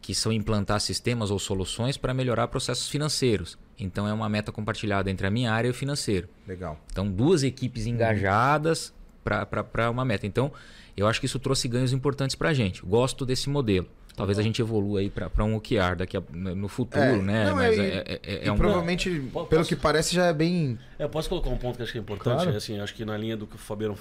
que 0.00 0.14
são 0.14 0.32
implantar 0.32 0.80
sistemas 0.80 1.32
ou 1.32 1.38
soluções 1.38 1.96
para 1.96 2.14
melhorar 2.14 2.46
processos 2.46 2.88
financeiros. 2.88 3.58
Então 3.78 4.06
é 4.06 4.12
uma 4.12 4.28
meta 4.28 4.52
compartilhada 4.52 5.10
entre 5.10 5.26
a 5.26 5.30
minha 5.30 5.52
área 5.52 5.68
e 5.68 5.70
o 5.70 5.74
financeiro. 5.74 6.28
Legal. 6.46 6.78
Então 6.92 7.10
duas 7.10 7.42
equipes 7.42 7.86
engajadas 7.86 8.94
para 9.22 9.90
uma 9.90 10.04
meta. 10.04 10.26
Então 10.26 10.52
eu 10.96 11.06
acho 11.06 11.20
que 11.20 11.26
isso 11.26 11.38
trouxe 11.38 11.68
ganhos 11.68 11.92
importantes 11.92 12.36
para 12.36 12.50
a 12.50 12.54
gente. 12.54 12.84
Gosto 12.84 13.24
desse 13.24 13.48
modelo. 13.48 13.86
Talvez 14.16 14.38
a 14.38 14.42
gente 14.42 14.60
evolua 14.60 15.00
aí 15.00 15.08
para 15.08 15.44
um 15.44 15.56
OKR 15.56 15.96
daqui 15.96 16.16
a, 16.16 16.22
no 16.30 16.68
futuro, 16.68 17.02
é, 17.02 17.22
né? 17.22 17.44
Não, 17.46 17.56
Mas 17.56 17.78
é, 17.78 17.82
é, 17.82 18.20
é, 18.22 18.48
é 18.48 18.52
um... 18.52 18.56
provavelmente, 18.56 19.08
pelo 19.08 19.46
posso, 19.46 19.68
que 19.68 19.76
parece, 19.76 20.14
já 20.14 20.26
é 20.26 20.32
bem. 20.32 20.78
Eu 20.98 21.08
posso 21.08 21.28
colocar 21.28 21.48
um 21.48 21.56
ponto 21.56 21.76
que 21.76 21.82
acho 21.82 21.92
que 21.92 21.98
é 21.98 22.00
importante. 22.00 22.42
Claro. 22.42 22.56
Assim, 22.56 22.78
acho 22.80 22.94
que 22.94 23.04
na 23.04 23.16
linha 23.16 23.36
do 23.36 23.46
que 23.46 23.54
o 23.54 23.58
Fabiano 23.58 23.96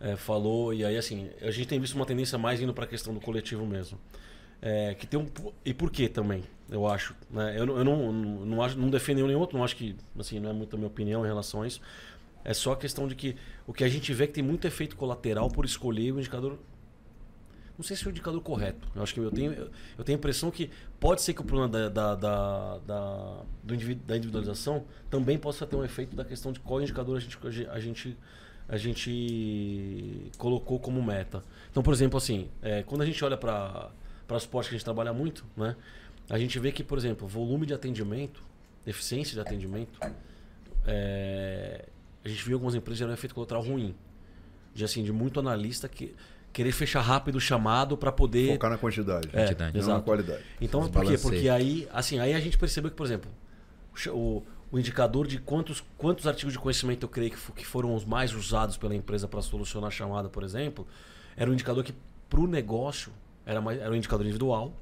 é, 0.00 0.16
falou 0.16 0.72
e 0.72 0.84
aí 0.84 0.96
assim 0.96 1.28
a 1.42 1.50
gente 1.50 1.68
tem 1.68 1.78
visto 1.78 1.94
uma 1.94 2.06
tendência 2.06 2.38
mais 2.38 2.60
indo 2.60 2.72
para 2.72 2.84
a 2.84 2.86
questão 2.86 3.12
do 3.12 3.20
coletivo 3.20 3.66
mesmo. 3.66 3.98
É, 4.62 4.94
que 4.94 5.06
tem 5.06 5.18
um 5.18 5.26
e 5.64 5.72
por 5.72 5.90
que 5.90 6.06
também 6.06 6.44
eu 6.70 6.86
acho 6.86 7.14
né? 7.30 7.54
eu, 7.56 7.78
eu 7.78 7.82
não, 7.82 8.12
não, 8.12 8.44
não, 8.44 8.62
acho, 8.62 8.78
não 8.78 8.90
defendo 8.90 9.26
nenhum 9.26 9.38
outro 9.38 9.56
não 9.56 9.64
acho 9.64 9.74
que 9.74 9.96
assim 10.18 10.38
não 10.38 10.50
é 10.50 10.52
muito 10.52 10.76
a 10.76 10.78
minha 10.78 10.86
opinião 10.86 11.24
em 11.24 11.28
relação 11.28 11.62
a 11.62 11.66
isso 11.66 11.80
é 12.44 12.54
só 12.54 12.72
a 12.72 12.76
questão 12.76 13.06
de 13.06 13.14
que 13.14 13.36
o 13.66 13.72
que 13.72 13.84
a 13.84 13.88
gente 13.88 14.12
vê 14.12 14.24
é 14.24 14.26
que 14.26 14.34
tem 14.34 14.44
muito 14.44 14.66
efeito 14.66 14.96
colateral 14.96 15.48
por 15.48 15.64
escolher 15.64 16.12
o 16.12 16.18
indicador. 16.18 16.58
Não 17.76 17.84
sei 17.84 17.96
se 17.96 18.04
é 18.04 18.08
o 18.08 18.10
indicador 18.10 18.42
correto. 18.42 18.86
Eu 18.94 19.02
acho 19.02 19.14
que 19.14 19.20
eu 19.20 19.30
tenho, 19.30 19.52
eu 19.96 20.04
tenho 20.04 20.16
a 20.16 20.18
impressão 20.18 20.50
que 20.50 20.70
pode 20.98 21.22
ser 21.22 21.32
que 21.32 21.40
o 21.40 21.44
problema 21.44 21.66
da, 21.66 21.88
da, 21.88 22.14
da, 22.14 22.78
da, 22.78 23.42
do 23.62 23.74
individu, 23.74 24.04
da 24.04 24.16
individualização 24.16 24.84
também 25.08 25.38
possa 25.38 25.66
ter 25.66 25.76
um 25.76 25.84
efeito 25.84 26.14
da 26.14 26.24
questão 26.24 26.52
de 26.52 26.60
qual 26.60 26.82
indicador 26.82 27.16
a 27.16 27.20
gente, 27.20 27.38
a 27.70 27.80
gente, 27.80 28.18
a 28.68 28.76
gente 28.76 30.30
colocou 30.36 30.78
como 30.78 31.02
meta. 31.02 31.42
Então, 31.70 31.82
por 31.82 31.94
exemplo, 31.94 32.18
assim, 32.18 32.50
é, 32.60 32.82
quando 32.82 33.00
a 33.00 33.06
gente 33.06 33.24
olha 33.24 33.38
para 33.38 33.90
as 34.28 34.44
portas 34.44 34.68
que 34.68 34.74
a 34.74 34.78
gente 34.78 34.84
trabalha 34.84 35.14
muito, 35.14 35.46
né, 35.56 35.74
a 36.28 36.38
gente 36.38 36.58
vê 36.58 36.70
que, 36.72 36.84
por 36.84 36.98
exemplo, 36.98 37.26
volume 37.26 37.64
de 37.64 37.72
atendimento, 37.72 38.44
eficiência 38.86 39.32
de 39.32 39.40
atendimento, 39.40 39.98
é, 40.86 41.86
a 42.24 42.28
gente 42.28 42.44
viu 42.44 42.56
algumas 42.56 42.74
empresas 42.74 42.98
geram 42.98 43.10
um 43.10 43.14
efeito 43.14 43.34
colateral 43.34 43.62
ruim. 43.62 43.94
De 44.74 44.84
assim, 44.84 45.02
de 45.02 45.12
muito 45.12 45.40
analista 45.40 45.88
que 45.88 46.14
querer 46.52 46.72
fechar 46.72 47.00
rápido 47.00 47.36
o 47.36 47.40
chamado 47.40 47.96
para 47.96 48.10
poder 48.10 48.52
focar 48.52 48.70
na 48.70 48.78
quantidade, 48.78 49.28
é, 49.32 49.46
quantidade. 49.46 49.78
não 49.78 49.88
na 49.88 50.00
qualidade. 50.00 50.42
Então, 50.60 50.88
por 50.88 51.04
quê? 51.04 51.18
Porque 51.18 51.48
aí, 51.48 51.88
assim, 51.92 52.18
aí 52.18 52.34
a 52.34 52.40
gente 52.40 52.58
percebeu 52.58 52.90
que, 52.90 52.96
por 52.96 53.06
exemplo, 53.06 53.30
o, 54.08 54.42
o 54.70 54.78
indicador 54.78 55.26
de 55.26 55.38
quantos, 55.38 55.82
quantos 55.96 56.26
artigos 56.26 56.52
de 56.52 56.58
conhecimento 56.58 57.04
eu 57.04 57.08
creio 57.08 57.30
que, 57.30 57.52
que 57.52 57.66
foram 57.66 57.94
os 57.94 58.04
mais 58.04 58.32
usados 58.32 58.76
pela 58.76 58.94
empresa 58.94 59.26
para 59.28 59.42
solucionar 59.42 59.88
a 59.88 59.90
chamada, 59.90 60.28
por 60.28 60.42
exemplo, 60.42 60.86
era 61.36 61.50
um 61.50 61.54
indicador 61.54 61.84
que 61.84 61.94
para 62.28 62.40
o 62.40 62.46
negócio 62.46 63.12
era, 63.44 63.60
mais, 63.60 63.80
era 63.80 63.90
um 63.90 63.96
indicador 63.96 64.24
individual, 64.24 64.72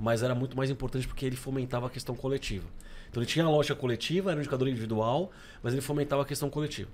mas 0.00 0.22
era 0.22 0.34
muito 0.34 0.56
mais 0.56 0.70
importante 0.70 1.06
porque 1.06 1.26
ele 1.26 1.36
fomentava 1.36 1.86
a 1.86 1.90
questão 1.90 2.16
coletiva. 2.16 2.66
Então 3.10 3.22
ele 3.22 3.30
tinha 3.30 3.44
a 3.44 3.50
loja 3.50 3.74
coletiva, 3.74 4.30
era 4.30 4.38
um 4.38 4.40
indicador 4.40 4.66
individual, 4.66 5.30
mas 5.62 5.74
ele 5.74 5.82
fomentava 5.82 6.22
a 6.22 6.24
questão 6.24 6.48
coletiva. 6.48 6.88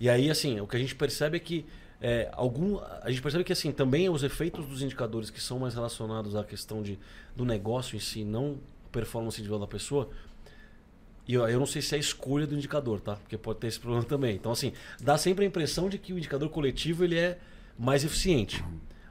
E 0.00 0.08
aí, 0.08 0.30
assim, 0.30 0.58
o 0.58 0.66
que 0.66 0.74
a 0.74 0.78
gente 0.78 0.94
percebe 0.94 1.36
é 1.36 1.40
que 1.40 1.66
é, 2.00 2.30
algum, 2.32 2.78
a 3.02 3.10
gente 3.10 3.20
percebe 3.20 3.44
que 3.44 3.52
assim 3.52 3.72
também 3.72 4.08
os 4.08 4.22
efeitos 4.22 4.64
dos 4.66 4.80
indicadores 4.80 5.28
que 5.28 5.40
são 5.40 5.58
mais 5.58 5.74
relacionados 5.74 6.34
à 6.34 6.44
questão 6.44 6.82
de, 6.82 6.98
do 7.34 7.44
negócio 7.44 7.94
em 7.94 8.00
si, 8.00 8.24
não 8.24 8.58
performance 8.90 9.38
individual 9.38 9.60
da 9.60 9.66
pessoa. 9.66 10.08
E 11.28 11.34
eu, 11.34 11.46
eu 11.46 11.58
não 11.58 11.66
sei 11.66 11.82
se 11.82 11.94
é 11.94 11.98
a 11.98 12.00
escolha 12.00 12.46
do 12.46 12.54
indicador, 12.54 13.00
tá? 13.00 13.16
Porque 13.16 13.36
pode 13.36 13.58
ter 13.58 13.66
esse 13.66 13.80
problema 13.80 14.04
também. 14.04 14.34
Então, 14.34 14.50
assim, 14.50 14.72
dá 14.98 15.18
sempre 15.18 15.44
a 15.44 15.48
impressão 15.48 15.90
de 15.90 15.98
que 15.98 16.14
o 16.14 16.18
indicador 16.18 16.48
coletivo 16.48 17.04
ele 17.04 17.18
é 17.18 17.38
mais 17.78 18.02
eficiente. 18.02 18.64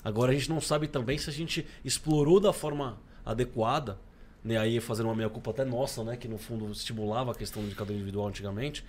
Agora, 0.04 0.32
a 0.32 0.36
gente 0.36 0.50
não 0.50 0.60
sabe 0.60 0.88
também 0.88 1.18
se 1.20 1.30
a 1.30 1.34
gente 1.34 1.66
explorou 1.84 2.40
da 2.40 2.54
forma 2.54 3.05
adequada 3.26 3.98
né, 4.46 4.58
aí 4.58 4.80
fazendo 4.80 5.08
uma 5.08 5.16
meia-culpa 5.16 5.50
até 5.50 5.66
nossa, 5.66 6.04
né, 6.04 6.16
que 6.16 6.28
no 6.28 6.38
fundo 6.38 6.72
estimulava 6.72 7.32
a 7.32 7.36
questão 7.36 7.64
do 7.64 7.66
indicador 7.66 7.96
individual 7.96 8.28
antigamente, 8.28 8.86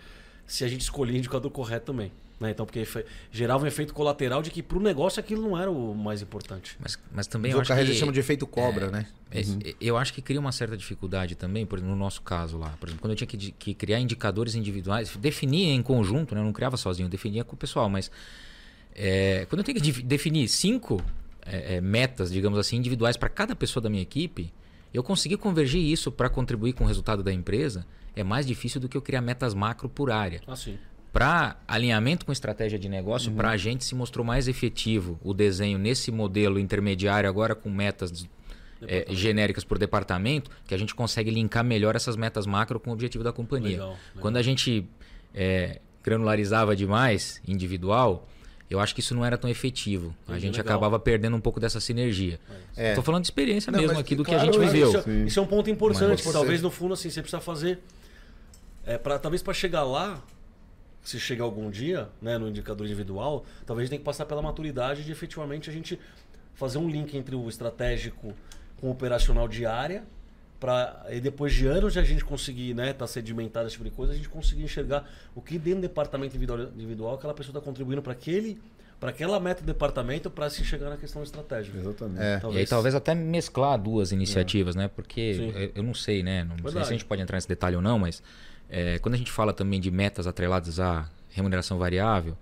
se 0.47 0.63
a 0.63 0.69
gente 0.69 0.83
escolhia 0.83 1.15
o 1.15 1.19
indicador 1.19 1.51
correto 1.51 1.87
também. 1.87 2.13
Né? 2.39 2.51
Então, 2.51 2.67
porque 2.67 2.87
gerava 3.33 3.65
um 3.65 3.67
efeito 3.67 3.95
colateral 3.95 4.43
de 4.43 4.51
que 4.51 4.63
para 4.63 4.77
o 4.77 4.81
negócio 4.81 5.19
aquilo 5.19 5.41
não 5.41 5.59
era 5.59 5.71
o 5.71 5.95
mais 5.95 6.21
importante. 6.21 6.77
Mas, 6.79 6.99
mas 7.11 7.27
também 7.27 7.51
eu 7.51 7.61
acho 7.61 7.75
que... 7.75 7.95
chama 7.95 8.13
de 8.13 8.21
efeito 8.21 8.47
cobra, 8.47 8.89
é, 8.89 8.91
né? 8.91 9.07
É, 9.31 9.41
uhum. 9.41 9.59
Eu 9.81 9.97
acho 9.97 10.13
que 10.13 10.21
cria 10.21 10.39
uma 10.39 10.53
certa 10.53 10.77
dificuldade 10.77 11.35
também, 11.35 11.65
por, 11.65 11.81
no 11.81 11.97
nosso 11.97 12.21
caso 12.21 12.59
lá. 12.59 12.75
Por 12.79 12.91
exemplo, 12.91 13.01
quando 13.01 13.13
eu 13.13 13.17
tinha 13.17 13.27
que, 13.27 13.53
que 13.53 13.73
criar 13.73 13.99
indicadores 13.99 14.55
individuais, 14.55 15.17
definir 15.17 15.71
em 15.71 15.83
conjunto, 15.83 16.35
né? 16.35 16.43
eu 16.43 16.45
não 16.45 16.53
criava 16.53 16.77
sozinho, 16.77 17.07
eu 17.07 17.11
definia 17.11 17.43
com 17.43 17.55
o 17.55 17.59
pessoal, 17.59 17.89
mas 17.89 18.11
é, 18.95 19.47
quando 19.49 19.61
eu 19.61 19.65
tenho 19.65 19.81
que 19.81 20.03
definir 20.03 20.47
cinco 20.47 21.03
é, 21.47 21.77
é, 21.77 21.81
metas, 21.81 22.31
digamos 22.31 22.59
assim, 22.59 22.77
individuais 22.77 23.17
para 23.17 23.29
cada 23.29 23.55
pessoa 23.55 23.83
da 23.83 23.89
minha 23.89 24.03
equipe, 24.03 24.53
eu 24.93 25.03
conseguir 25.03 25.37
convergir 25.37 25.81
isso 25.81 26.11
para 26.11 26.29
contribuir 26.29 26.73
com 26.73 26.85
o 26.85 26.87
resultado 26.87 27.23
da 27.23 27.33
empresa 27.33 27.87
é 28.15 28.25
mais 28.25 28.47
difícil 28.47 28.81
do 28.81 28.89
que 28.89 28.97
eu 28.97 29.03
criar 29.03 29.21
metas 29.21 29.55
macro 29.55 29.89
por 29.89 30.11
área. 30.11 30.41
Ah, 30.49 30.55
para 31.13 31.57
alinhamento 31.67 32.27
com 32.27 32.33
estratégia 32.33 32.79
de 32.79 32.89
negócio, 32.89 33.31
uhum. 33.31 33.37
para 33.37 33.51
a 33.51 33.57
gente 33.57 33.85
se 33.85 33.95
mostrou 33.95 34.25
mais 34.25 34.49
efetivo 34.49 35.19
o 35.23 35.33
desenho 35.33 35.79
nesse 35.79 36.11
modelo 36.11 36.59
intermediário, 36.59 37.29
agora 37.29 37.55
com 37.55 37.71
metas 37.71 38.27
é, 38.83 39.07
genéricas 39.11 39.65
por 39.65 39.79
departamento, 39.79 40.51
que 40.67 40.75
a 40.75 40.79
gente 40.79 40.95
consegue 40.95 41.31
linkar 41.31 41.65
melhor 41.65 41.97
essas 41.97 42.17
metas 42.17 42.47
macro 42.47 42.79
com 42.79 42.91
o 42.91 42.93
objetivo 42.93 43.25
da 43.25 43.33
companhia. 43.33 43.73
Legal, 43.73 43.89
legal. 43.89 44.01
Quando 44.21 44.37
a 44.37 44.43
gente 44.43 44.87
é, 45.35 45.81
granularizava 46.03 46.77
demais, 46.77 47.41
individual, 47.47 48.29
eu 48.69 48.81
acho 48.81 48.95
que 48.95 49.01
isso 49.01 49.15
não 49.15 49.25
era 49.25 49.39
tão 49.39 49.49
efetivo. 49.49 50.15
a 50.27 50.39
gente 50.39 50.57
legal. 50.57 50.75
acabava 50.75 50.99
perdendo 50.99 51.37
um 51.37 51.41
pouco 51.41 51.61
dessa 51.61 51.81
sinergia. 51.81 52.41
Estou 52.71 53.03
é. 53.03 53.03
falando 53.03 53.23
de 53.23 53.29
experiência 53.29 53.71
não, 53.71 53.81
mesmo 53.81 53.99
aqui 53.99 54.17
do 54.17 54.25
claro, 54.25 54.41
que 54.41 54.49
a 54.49 54.53
gente 54.53 54.59
viveu. 54.59 54.89
Isso, 54.89 55.11
é, 55.11 55.13
isso, 55.25 55.39
é 55.39 55.43
um 55.43 55.47
ponto 55.47 55.71
importante. 55.71 56.23
Talvez 56.33 56.61
no 56.61 56.71
fundo 56.71 56.95
assim 56.95 57.09
você 57.09 57.21
precisa 57.21 57.41
fazer, 57.41 57.79
é, 58.85 58.99
pra, 58.99 59.19
talvez 59.19 59.43
para 59.43 59.55
chegar 59.55 59.85
lá, 59.85 60.21
se 61.05 61.21
chegar 61.21 61.45
algum 61.45 61.71
dia, 61.71 62.09
né, 62.21 62.37
no 62.39 62.49
indicador 62.49 62.87
individual, 62.87 63.45
talvez 63.65 63.89
tem 63.89 63.99
que 63.99 64.05
passar 64.05 64.27
pela 64.27 64.43
maturidade 64.43 65.05
de 65.05 65.13
efetivamente 65.13 65.71
a 65.71 65.73
gente 65.73 65.99
fazer 66.55 66.79
um 66.79 66.89
link 66.89 67.17
entre 67.17 67.37
o 67.37 67.49
estratégico 67.49 68.35
com 68.81 68.89
o 68.89 68.91
operacional 68.91 69.47
diária 69.47 70.03
para 70.59 71.05
depois 71.23 71.53
de 71.53 71.67
anos 71.67 71.93
de 71.93 71.99
a 71.99 72.03
gente 72.03 72.25
conseguir 72.25 72.75
né 72.75 72.93
tá 72.93 73.07
sedimentado 73.07 73.67
esse 73.67 73.75
tipo 73.77 73.85
de 73.85 73.91
coisa 73.91 74.13
a 74.13 74.17
gente 74.17 74.29
conseguir 74.29 74.63
enxergar 74.63 75.09
o 75.35 75.43
que 75.43 75.59
dentro 75.59 75.81
do 75.81 75.83
departamento 75.83 76.35
individual, 76.35 76.71
individual 76.75 77.15
aquela 77.15 77.35
pessoa 77.35 77.53
está 77.53 77.61
contribuindo 77.61 78.03
para 78.03 78.13
aquele 78.13 78.59
para 78.99 79.11
aquela 79.11 79.39
meta 79.39 79.61
do 79.61 79.67
departamento 79.67 80.31
para 80.31 80.49
se 80.49 80.65
chegar 80.65 80.89
na 80.89 80.97
questão 80.97 81.23
estratégica 81.23 81.77
exatamente 81.79 82.23
é. 82.23 82.39
talvez... 82.39 82.57
e 82.57 82.61
aí 82.61 82.67
talvez 82.67 82.95
até 82.95 83.15
mesclar 83.15 83.79
duas 83.79 84.13
iniciativas 84.13 84.75
é. 84.75 84.81
né 84.81 84.89
porque 84.89 85.21
eu, 85.21 85.73
eu, 85.77 85.83
não 85.83 85.93
sei 85.93 86.23
né 86.23 86.45
não 86.45 86.57
Verdade. 86.57 86.73
sei 86.73 86.85
se 86.85 86.89
a 86.91 86.93
gente 86.93 87.05
pode 87.05 87.21
entrar 87.21 87.37
nesse 87.37 87.49
detalhe 87.49 87.77
ou 87.77 87.83
não 87.83 87.99
mas 87.99 88.23
é, 88.69 88.99
quando 88.99 89.15
a 89.15 89.19
gente 89.19 89.31
fala 89.31 89.53
também 89.53 89.79
de 89.79 89.91
metas 89.91 90.27
atreladas 90.27 90.81
à 90.81 91.09
remuneração 91.29 91.79
variável 91.79 92.37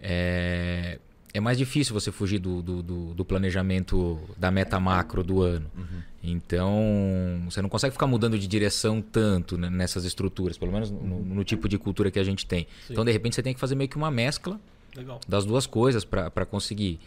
é, 0.00 0.98
é 1.32 1.40
mais 1.40 1.58
difícil 1.58 1.92
você 1.92 2.10
fugir 2.10 2.38
do, 2.38 2.62
do, 2.62 2.82
do, 2.82 3.14
do 3.14 3.24
planejamento 3.24 4.18
da 4.36 4.50
meta 4.50 4.80
macro 4.80 5.22
do 5.22 5.42
ano. 5.42 5.70
Uhum. 5.76 6.02
Então, 6.22 7.42
você 7.44 7.62
não 7.62 7.68
consegue 7.68 7.92
ficar 7.92 8.06
mudando 8.06 8.38
de 8.38 8.46
direção 8.46 9.00
tanto 9.00 9.56
né, 9.56 9.70
nessas 9.70 10.04
estruturas, 10.04 10.58
pelo 10.58 10.72
menos 10.72 10.90
no, 10.90 11.20
no, 11.20 11.44
tipo 11.44 11.68
de 11.68 11.78
cultura 11.78 12.10
que 12.10 12.18
a 12.18 12.24
gente 12.24 12.44
tem. 12.44 12.66
Sim. 12.86 12.92
Então, 12.92 13.04
de 13.04 13.12
repente, 13.12 13.34
você 13.34 13.42
tem 13.42 13.54
que 13.54 13.60
fazer 13.60 13.74
meio 13.74 13.88
que 13.88 13.96
uma 13.96 14.10
mescla 14.10 14.58
Legal. 14.96 15.20
das 15.28 15.44
duas 15.44 15.66
coisas 15.66 16.04
para 16.04 16.44
conseguir 16.44 16.98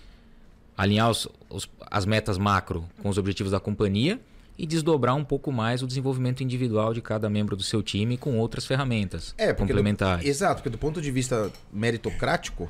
alinhar 0.77 1.09
os, 1.09 1.27
os, 1.49 1.69
as 1.89 2.05
metas 2.05 2.37
macro 2.37 2.85
com 3.01 3.09
os 3.09 3.17
objetivos 3.17 3.51
da 3.51 3.59
companhia 3.59 4.19
e 4.57 4.65
desdobrar 4.65 5.15
um 5.15 5.23
pouco 5.23 5.51
mais 5.51 5.81
o 5.81 5.87
desenvolvimento 5.87 6.43
individual 6.43 6.93
de 6.93 7.01
cada 7.01 7.29
membro 7.29 7.55
do 7.55 7.63
seu 7.63 7.81
time 7.81 8.17
com 8.17 8.37
outras 8.37 8.65
ferramentas 8.65 9.33
é, 9.37 9.53
complementares. 9.53 10.23
Do, 10.23 10.29
exato, 10.29 10.55
porque 10.57 10.69
do 10.69 10.77
ponto 10.77 11.01
de 11.01 11.11
vista 11.11 11.51
meritocrático, 11.71 12.69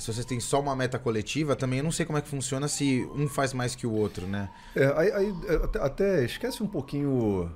se 0.00 0.12
vocês 0.12 0.24
têm 0.24 0.40
só 0.40 0.60
uma 0.60 0.74
meta 0.74 0.98
coletiva, 0.98 1.54
também 1.54 1.78
eu 1.78 1.84
não 1.84 1.92
sei 1.92 2.06
como 2.06 2.18
é 2.18 2.22
que 2.22 2.28
funciona 2.28 2.66
se 2.68 3.06
um 3.14 3.28
faz 3.28 3.52
mais 3.52 3.74
que 3.74 3.86
o 3.86 3.92
outro, 3.92 4.26
né? 4.26 4.48
É, 4.74 4.86
aí, 4.96 5.12
aí, 5.12 5.34
até, 5.62 5.78
até 5.80 6.24
esquece 6.24 6.62
um 6.62 6.66
pouquinho 6.66 7.50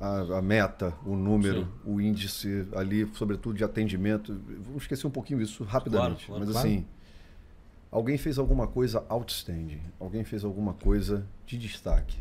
a, 0.00 0.38
a, 0.38 0.42
meta, 0.42 0.94
o 1.04 1.16
número, 1.16 1.62
Sim. 1.62 1.68
o 1.84 2.00
índice 2.00 2.66
ali, 2.74 3.10
sobretudo 3.14 3.56
de 3.56 3.64
atendimento. 3.64 4.38
Vamos 4.64 4.82
esquecer 4.82 5.06
um 5.06 5.10
pouquinho 5.10 5.40
isso 5.40 5.64
rapidamente. 5.64 6.26
Claro, 6.26 6.40
claro, 6.40 6.44
Mas 6.44 6.52
claro. 6.52 6.68
assim, 6.68 6.86
alguém 7.90 8.18
fez 8.18 8.38
alguma 8.38 8.66
coisa 8.66 9.04
outstanding, 9.08 9.80
alguém 9.98 10.24
fez 10.24 10.44
alguma 10.44 10.74
coisa 10.74 11.26
de 11.46 11.58
destaque. 11.58 12.18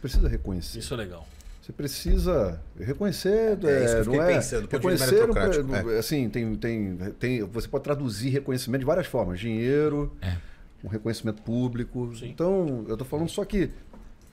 Precisa 0.00 0.28
reconhecer. 0.28 0.78
Isso 0.78 0.92
é 0.92 0.96
legal. 0.96 1.26
Você 1.64 1.72
precisa 1.72 2.60
reconhecer, 2.78 3.58
é, 3.64 3.70
é, 3.70 3.84
isso 3.86 3.94
que 4.02 4.10
eu 4.10 4.16
não 4.16 4.22
é? 4.22 4.34
Pensando, 4.34 4.68
reconhecer, 4.68 5.94
é. 5.94 5.98
assim, 5.98 6.28
tem, 6.28 6.54
tem, 6.56 6.96
tem, 7.18 7.42
você 7.42 7.66
pode 7.66 7.84
traduzir 7.84 8.28
reconhecimento 8.28 8.80
de 8.80 8.84
várias 8.84 9.06
formas, 9.06 9.40
dinheiro, 9.40 10.14
é. 10.20 10.36
um 10.84 10.88
reconhecimento 10.88 11.40
público. 11.40 12.14
Sim. 12.16 12.28
Então, 12.28 12.84
eu 12.86 12.92
estou 12.92 13.06
falando 13.06 13.30
só 13.30 13.46
que 13.46 13.70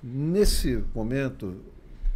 nesse 0.03 0.83
momento 0.93 1.63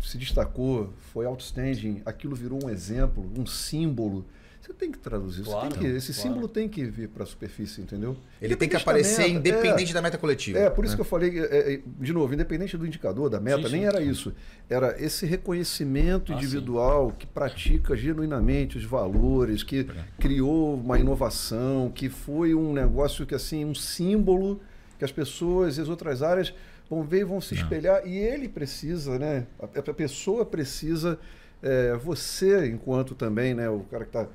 se 0.01 0.17
destacou, 0.17 0.93
foi 1.13 1.25
outstanding, 1.25 2.01
aquilo 2.05 2.35
virou 2.35 2.59
um 2.61 2.69
exemplo, 2.69 3.25
um 3.37 3.45
símbolo 3.45 4.25
você 4.65 4.73
tem 4.73 4.91
que 4.91 4.97
traduzir. 4.97 5.43
Claro, 5.43 5.75
que, 5.75 5.85
esse 5.85 6.11
claro. 6.11 6.27
símbolo 6.27 6.47
tem 6.47 6.67
que 6.67 6.83
vir 6.85 7.07
para 7.09 7.23
a 7.23 7.25
superfície, 7.25 7.81
entendeu? 7.81 8.17
Ele 8.41 8.55
tem 8.55 8.67
que 8.67 8.75
aparecer 8.75 9.29
independente 9.29 9.91
é, 9.91 9.93
da 9.93 10.01
meta 10.01 10.17
coletiva. 10.17 10.57
É, 10.57 10.69
por 10.71 10.83
isso 10.83 10.93
né? 10.93 10.95
que 10.95 11.01
eu 11.01 11.05
falei, 11.05 11.39
é, 11.39 11.73
é, 11.73 11.81
de 11.99 12.11
novo, 12.11 12.33
independente 12.33 12.75
do 12.75 12.85
indicador, 12.85 13.29
da 13.29 13.39
meta, 13.39 13.67
sim, 13.67 13.73
nem 13.73 13.81
sim, 13.81 13.87
era 13.87 13.99
sim. 13.99 14.09
isso. 14.09 14.33
Era 14.67 14.99
esse 14.99 15.25
reconhecimento 15.25 16.33
ah, 16.33 16.35
individual 16.35 17.11
que 17.11 17.27
pratica 17.27 17.95
genuinamente 17.95 18.77
os 18.77 18.83
valores, 18.83 19.61
que 19.61 19.81
é. 19.81 20.03
criou 20.19 20.75
uma 20.75 20.97
inovação, 20.97 21.91
que 21.93 22.09
foi 22.09 22.55
um 22.55 22.73
negócio 22.73 23.25
que, 23.25 23.35
assim, 23.35 23.63
um 23.63 23.75
símbolo 23.75 24.59
que 24.97 25.05
as 25.05 25.11
pessoas 25.11 25.77
e 25.77 25.81
as 25.81 25.89
outras 25.89 26.23
áreas 26.23 26.53
vão 26.89 27.03
ver 27.03 27.21
e 27.21 27.23
vão 27.23 27.39
se 27.39 27.53
espelhar. 27.53 28.01
Não. 28.01 28.07
E 28.07 28.17
ele 28.17 28.49
precisa, 28.49 29.19
né? 29.19 29.45
A, 29.59 29.65
a 29.65 29.93
pessoa 29.93 30.43
precisa. 30.43 31.19
É, 31.61 31.95
você, 31.95 32.67
enquanto 32.67 33.15
também, 33.15 33.55
né, 33.55 33.67
o 33.69 33.79
cara 33.89 34.03
que 34.03 34.09
está 34.09 34.27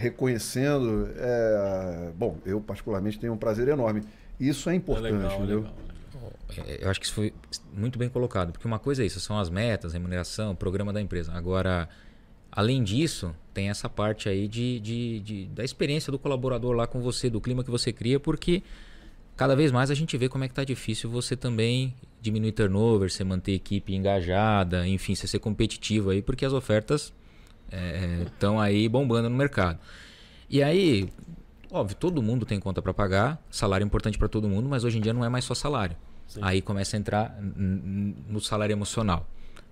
reconhecendo. 0.00 1.10
É, 1.16 2.10
bom, 2.16 2.38
eu 2.46 2.60
particularmente 2.60 3.18
tenho 3.18 3.34
um 3.34 3.36
prazer 3.36 3.68
enorme. 3.68 4.02
Isso 4.38 4.70
é 4.70 4.74
importante, 4.74 5.08
é 5.08 5.18
legal, 5.18 5.36
entendeu? 5.36 5.58
Legal, 5.58 5.74
legal. 6.48 6.66
É, 6.66 6.84
eu 6.84 6.90
acho 6.90 6.98
que 6.98 7.06
isso 7.06 7.14
foi 7.14 7.32
muito 7.72 7.98
bem 7.98 8.08
colocado, 8.08 8.50
porque 8.50 8.66
uma 8.66 8.78
coisa 8.78 9.02
é 9.02 9.06
isso, 9.06 9.20
são 9.20 9.38
as 9.38 9.50
metas, 9.50 9.92
remuneração, 9.92 10.56
programa 10.56 10.92
da 10.92 11.00
empresa. 11.00 11.32
Agora, 11.32 11.88
além 12.50 12.82
disso, 12.82 13.34
tem 13.52 13.68
essa 13.68 13.88
parte 13.88 14.28
aí 14.28 14.48
de, 14.48 14.80
de, 14.80 15.20
de, 15.20 15.44
da 15.46 15.62
experiência 15.62 16.10
do 16.10 16.18
colaborador 16.18 16.72
lá 16.72 16.86
com 16.86 17.00
você, 17.00 17.28
do 17.28 17.40
clima 17.40 17.62
que 17.62 17.70
você 17.70 17.92
cria, 17.92 18.18
porque 18.18 18.62
cada 19.36 19.54
vez 19.54 19.70
mais 19.70 19.90
a 19.90 19.94
gente 19.94 20.16
vê 20.16 20.28
como 20.28 20.44
é 20.44 20.48
que 20.48 20.54
tá 20.54 20.64
difícil 20.64 21.10
você 21.10 21.36
também 21.36 21.94
diminuir 22.20 22.52
turnover, 22.52 23.10
você 23.10 23.22
manter 23.22 23.52
a 23.52 23.56
equipe 23.56 23.94
engajada, 23.94 24.88
enfim, 24.88 25.14
você 25.14 25.26
ser 25.26 25.38
competitivo 25.38 26.10
aí, 26.10 26.22
porque 26.22 26.44
as 26.44 26.54
ofertas 26.54 27.12
estão 28.26 28.62
é, 28.62 28.66
aí 28.66 28.88
bombando 28.88 29.28
no 29.28 29.36
mercado. 29.36 29.78
E 30.48 30.62
aí, 30.62 31.08
óbvio, 31.70 31.96
todo 31.96 32.22
mundo 32.22 32.44
tem 32.44 32.58
conta 32.58 32.82
para 32.82 32.92
pagar, 32.92 33.42
salário 33.50 33.84
é 33.84 33.86
importante 33.86 34.18
para 34.18 34.28
todo 34.28 34.48
mundo, 34.48 34.68
mas 34.68 34.84
hoje 34.84 34.98
em 34.98 35.00
dia 35.00 35.12
não 35.12 35.24
é 35.24 35.28
mais 35.28 35.44
só 35.44 35.54
salário. 35.54 35.96
Sim. 36.26 36.40
Aí 36.42 36.60
começa 36.60 36.96
a 36.96 36.98
entrar 36.98 37.36
no 37.40 38.40
salário 38.40 38.72
emocional. 38.72 39.28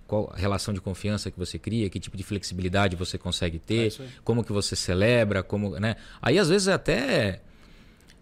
Qual 0.06 0.32
a 0.34 0.38
relação 0.38 0.72
de 0.72 0.80
confiança 0.80 1.30
que 1.30 1.38
você 1.38 1.58
cria, 1.58 1.88
que 1.90 2.00
tipo 2.00 2.16
de 2.16 2.22
flexibilidade 2.22 2.96
você 2.96 3.18
consegue 3.18 3.58
ter, 3.58 3.92
é 3.92 4.06
como 4.24 4.42
que 4.42 4.52
você 4.52 4.74
celebra, 4.74 5.42
como, 5.42 5.78
né? 5.78 5.96
Aí 6.22 6.38
às 6.38 6.48
vezes 6.48 6.66
até 6.66 7.42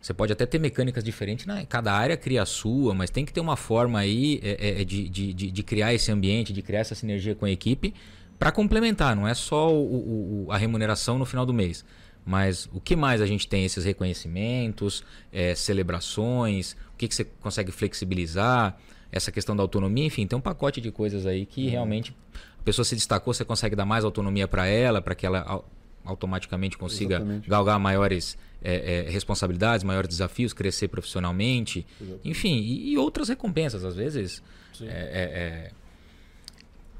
você 0.06 0.14
pode 0.14 0.32
até 0.32 0.46
ter 0.46 0.58
mecânicas 0.58 1.02
diferentes, 1.02 1.46
né? 1.46 1.66
cada 1.68 1.92
área 1.92 2.16
cria 2.16 2.42
a 2.42 2.46
sua, 2.46 2.94
mas 2.94 3.10
tem 3.10 3.24
que 3.24 3.32
ter 3.32 3.40
uma 3.40 3.56
forma 3.56 3.98
aí 3.98 4.38
é, 4.42 4.82
é, 4.82 4.84
de, 4.84 5.08
de, 5.08 5.32
de, 5.32 5.50
de, 5.50 5.62
criar 5.64 5.94
esse 5.94 6.12
ambiente, 6.12 6.52
de 6.52 6.62
criar 6.62 6.80
essa 6.80 6.94
sinergia 6.94 7.34
com 7.34 7.44
a 7.44 7.50
equipe 7.50 7.92
para 8.38 8.52
complementar, 8.52 9.16
não 9.16 9.26
é 9.26 9.34
só 9.34 9.72
o, 9.72 10.46
o, 10.46 10.52
a 10.52 10.56
remuneração 10.56 11.18
no 11.18 11.24
final 11.24 11.46
do 11.46 11.54
mês. 11.54 11.84
Mas 12.24 12.68
o 12.72 12.80
que 12.80 12.96
mais 12.96 13.20
a 13.20 13.26
gente 13.26 13.46
tem? 13.46 13.64
Esses 13.64 13.84
reconhecimentos, 13.84 15.04
é, 15.32 15.54
celebrações, 15.54 16.72
o 16.92 16.96
que, 16.98 17.06
que 17.06 17.14
você 17.14 17.24
consegue 17.24 17.70
flexibilizar, 17.70 18.76
essa 19.12 19.30
questão 19.30 19.54
da 19.54 19.62
autonomia, 19.62 20.04
enfim, 20.04 20.26
tem 20.26 20.36
um 20.36 20.40
pacote 20.40 20.80
de 20.80 20.90
coisas 20.90 21.24
aí 21.24 21.46
que 21.46 21.64
uhum. 21.64 21.70
realmente 21.70 22.14
a 22.58 22.62
pessoa 22.62 22.84
se 22.84 22.96
destacou, 22.96 23.32
você 23.32 23.44
consegue 23.44 23.76
dar 23.76 23.86
mais 23.86 24.04
autonomia 24.04 24.48
para 24.48 24.66
ela, 24.66 25.00
para 25.00 25.14
que 25.14 25.24
ela 25.24 25.64
automaticamente 26.04 26.76
consiga 26.76 27.16
Exatamente. 27.16 27.48
galgar 27.48 27.78
maiores 27.78 28.36
é, 28.62 29.06
é, 29.06 29.10
responsabilidades, 29.10 29.84
maiores 29.84 30.08
desafios, 30.08 30.52
crescer 30.52 30.88
profissionalmente, 30.88 31.86
Exatamente. 32.00 32.28
enfim, 32.28 32.58
e, 32.58 32.92
e, 32.92 32.98
outras 32.98 33.28
recompensas, 33.28 33.84
às 33.84 33.94
vezes. 33.94 34.42
É, 34.80 34.84
é, 34.84 34.90
é 34.90 35.70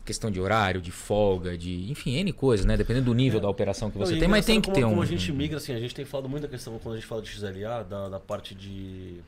questão 0.06 0.30
de 0.30 0.40
horário, 0.40 0.80
de 0.80 0.92
folga, 0.92 1.58
de. 1.58 1.90
Enfim, 1.90 2.14
N 2.14 2.32
coisas, 2.32 2.64
né? 2.64 2.76
Dependendo 2.76 3.06
do 3.06 3.14
nível 3.14 3.40
é. 3.40 3.42
da 3.42 3.48
operação 3.48 3.90
que 3.90 3.98
você 3.98 4.12
Não, 4.12 4.20
tem, 4.20 4.28
mas 4.28 4.46
tem 4.46 4.60
que 4.60 4.66
como, 4.66 4.76
ter 4.76 4.84
um. 4.84 4.90
Como 4.90 5.02
a 5.02 5.06
gente 5.06 5.30
migra, 5.32 5.58
assim, 5.58 5.74
a 5.74 5.80
gente 5.80 5.94
tem 5.94 6.04
falado 6.04 6.28
muito 6.28 6.44
da 6.44 6.48
questão, 6.48 6.78
quando 6.78 6.94
a 6.94 6.98
gente 6.98 7.06
fala 7.06 7.20
de 7.20 7.28
XLA, 7.28 7.84
da, 7.84 8.08
da 8.08 8.20
parte 8.20 8.54
de. 8.54 9.20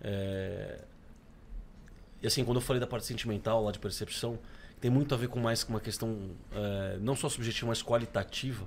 É... 0.00 0.78
E 2.22 2.26
assim, 2.26 2.44
quando 2.44 2.56
eu 2.56 2.62
falei 2.62 2.80
da 2.80 2.86
parte 2.86 3.06
sentimental, 3.06 3.62
lá 3.62 3.70
de 3.70 3.78
percepção, 3.78 4.38
tem 4.80 4.90
muito 4.90 5.14
a 5.14 5.18
ver 5.18 5.28
com 5.28 5.38
mais 5.38 5.62
com 5.62 5.72
uma 5.72 5.80
questão 5.80 6.30
é, 6.52 6.96
não 7.00 7.16
só 7.16 7.28
subjetiva, 7.28 7.66
mas 7.68 7.82
qualitativa. 7.82 8.64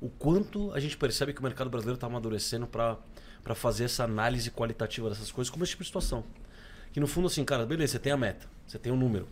O 0.00 0.08
quanto 0.08 0.72
a 0.72 0.80
gente 0.80 0.96
percebe 0.96 1.32
que 1.32 1.38
o 1.40 1.42
mercado 1.42 1.70
brasileiro 1.70 1.94
está 1.94 2.08
amadurecendo 2.08 2.66
para 2.66 3.54
fazer 3.54 3.84
essa 3.84 4.02
análise 4.02 4.50
qualitativa 4.50 5.08
dessas 5.08 5.30
coisas, 5.30 5.48
como 5.48 5.62
esse 5.62 5.70
tipo 5.70 5.84
de 5.84 5.88
situação. 5.88 6.24
Que 6.92 6.98
no 6.98 7.06
fundo, 7.06 7.28
assim, 7.28 7.44
cara, 7.44 7.64
beleza, 7.64 7.92
você 7.92 7.98
tem 8.00 8.12
a 8.12 8.16
meta, 8.16 8.48
você 8.66 8.78
tem 8.80 8.92
um 8.92 8.96
número 8.96 9.28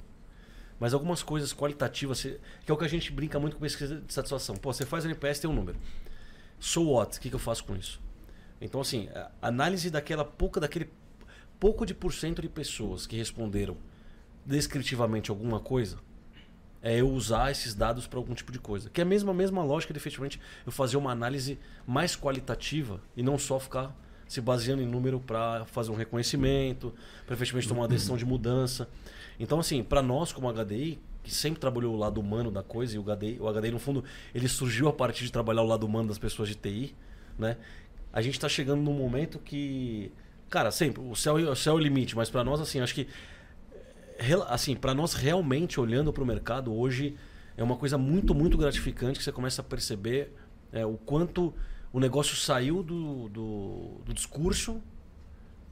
mas 0.79 0.93
algumas 0.95 1.23
coisas 1.23 1.53
qualitativas, 1.53 2.23
que 2.23 2.39
é 2.71 2.73
o 2.73 2.77
que 2.77 2.85
a 2.85 2.89
gente 2.89 3.11
brinca 3.11 3.39
muito 3.39 3.55
com 3.57 3.61
pesquisa 3.61 4.01
de 4.01 4.13
satisfação. 4.13 4.57
Pô, 4.57 4.73
você 4.73 4.85
faz 4.85 5.05
NPS 5.05 5.41
tem 5.41 5.51
um 5.51 5.55
número. 5.55 5.79
So 6.59 6.91
what? 6.91 7.17
O 7.17 7.21
que, 7.21 7.29
que 7.29 7.35
eu 7.35 7.41
faço 7.41 7.65
com 7.65 7.75
isso? 7.77 8.01
Então, 8.61 8.81
assim, 8.81 9.09
análise 9.41 9.91
daquela 9.91 10.25
pouca, 10.25 10.61
daquele 10.61 10.91
pouco 11.59 11.85
de 11.85 11.95
porcento 11.95 12.43
de 12.43 12.49
pessoas 12.49 13.07
que 13.07 13.17
responderam 13.17 13.77
descritivamente 14.45 15.31
alguma 15.31 15.61
coisa, 15.61 15.99
é 16.83 17.01
eu 17.01 17.11
usar 17.11 17.51
esses 17.51 17.75
dados 17.75 18.07
para 18.07 18.19
algum 18.19 18.35
tipo 18.35 18.53
de 18.53 18.59
coisa. 18.59 18.89
Que 18.91 19.01
é 19.01 19.03
a 19.03 19.07
mesma, 19.07 19.35
mesma 19.35 19.63
lógica 19.65 19.93
de 19.93 19.99
efetivamente 19.99 20.41
eu 20.65 20.71
fazer 20.73 20.97
uma 20.97 21.11
análise 21.11 21.59
mais 21.87 22.15
qualitativa 22.15 23.01
e 23.17 23.23
não 23.23 23.39
só 23.39 23.59
ficar 23.59 23.95
se 24.27 24.41
baseando 24.41 24.83
em 24.83 24.87
número 24.87 25.21
para 25.21 25.65
fazer 25.67 25.91
um 25.91 25.95
reconhecimento, 25.95 26.93
para 27.25 27.35
efetivamente 27.35 27.69
tomar 27.69 27.83
uma 27.83 27.89
decisão 27.89 28.17
de 28.17 28.25
mudança. 28.25 28.89
Então, 29.39 29.59
assim, 29.61 29.83
para 29.83 30.03
nós 30.03 30.33
como 30.33 30.53
HDI, 30.53 30.99
que 31.23 31.33
sempre 31.33 31.61
trabalhou 31.61 31.95
o 31.95 31.99
lado 31.99 32.21
humano 32.21 32.51
da 32.51 32.63
coisa, 32.63 32.97
e 32.97 32.99
o 32.99 33.03
HDI, 33.03 33.39
o 33.41 33.53
HDI, 33.53 33.71
no 33.71 33.79
fundo, 33.79 34.05
ele 34.35 34.49
surgiu 34.49 34.89
a 34.89 34.93
partir 34.93 35.25
de 35.25 35.33
trabalhar 35.33 35.63
o 35.63 35.67
lado 35.67 35.85
humano 35.85 36.09
das 36.09 36.19
pessoas 36.19 36.49
de 36.49 36.55
TI, 36.55 36.95
né? 37.39 37.57
A 38.13 38.23
gente 38.23 38.35
está 38.35 38.49
chegando 38.49 38.81
num 38.81 38.95
momento 38.95 39.39
que, 39.39 40.11
cara, 40.49 40.71
sempre, 40.71 41.03
o 41.03 41.15
céu, 41.15 41.35
o 41.35 41.57
céu 41.57 41.75
é 41.75 41.77
o 41.77 41.79
limite, 41.79 42.17
mas 42.17 42.31
para 42.31 42.43
nós, 42.43 42.61
assim, 42.61 42.81
acho 42.81 42.95
que, 42.95 43.09
assim, 44.49 44.75
para 44.75 44.95
nós 44.95 45.13
realmente 45.15 45.79
olhando 45.79 46.13
para 46.13 46.23
o 46.23 46.27
mercado 46.27 46.75
hoje, 46.75 47.17
é 47.57 47.63
uma 47.63 47.77
coisa 47.77 47.99
muito, 47.99 48.35
muito 48.35 48.57
gratificante 48.57 49.19
que 49.19 49.25
você 49.25 49.33
começa 49.33 49.61
a 49.61 49.65
perceber 49.65 50.33
é, 50.73 50.87
o 50.87 50.97
quanto 50.97 51.53
o 51.97 51.99
negócio 51.99 52.37
saiu 52.37 52.83
do, 52.83 53.27
do, 53.31 54.03
do 54.05 54.13
discurso 54.13 54.83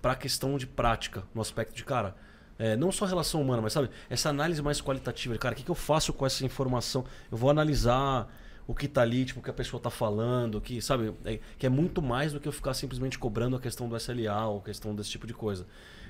para 0.00 0.12
a 0.12 0.16
questão 0.16 0.56
de 0.56 0.66
prática, 0.66 1.22
no 1.34 1.42
aspecto 1.42 1.74
de, 1.74 1.84
cara, 1.84 2.16
é, 2.58 2.74
não 2.76 2.90
só 2.90 3.04
relação 3.04 3.42
humana, 3.42 3.60
mas 3.60 3.74
sabe, 3.74 3.90
essa 4.08 4.30
análise 4.30 4.62
mais 4.62 4.80
qualitativa. 4.80 5.36
Cara, 5.36 5.52
o 5.52 5.56
que, 5.58 5.62
que 5.62 5.70
eu 5.70 5.74
faço 5.74 6.14
com 6.14 6.24
essa 6.24 6.42
informação? 6.42 7.04
Eu 7.30 7.36
vou 7.36 7.50
analisar 7.50 8.34
o 8.66 8.74
que 8.74 8.86
está 8.86 9.02
ali, 9.02 9.26
tipo, 9.26 9.40
o 9.40 9.42
que 9.42 9.50
a 9.50 9.52
pessoa 9.52 9.78
está 9.78 9.90
falando, 9.90 10.62
que, 10.62 10.80
sabe, 10.80 11.12
é, 11.26 11.40
que 11.58 11.66
é 11.66 11.68
muito 11.68 12.00
mais 12.00 12.32
do 12.32 12.40
que 12.40 12.48
eu 12.48 12.52
ficar 12.52 12.72
simplesmente 12.72 13.18
cobrando 13.18 13.56
a 13.56 13.60
questão 13.60 13.86
do 13.86 13.94
SLA 13.94 14.46
ou 14.46 14.60
a 14.60 14.62
questão 14.62 14.94
desse 14.94 15.10
tipo 15.10 15.26
de 15.26 15.34
coisa. 15.34 15.66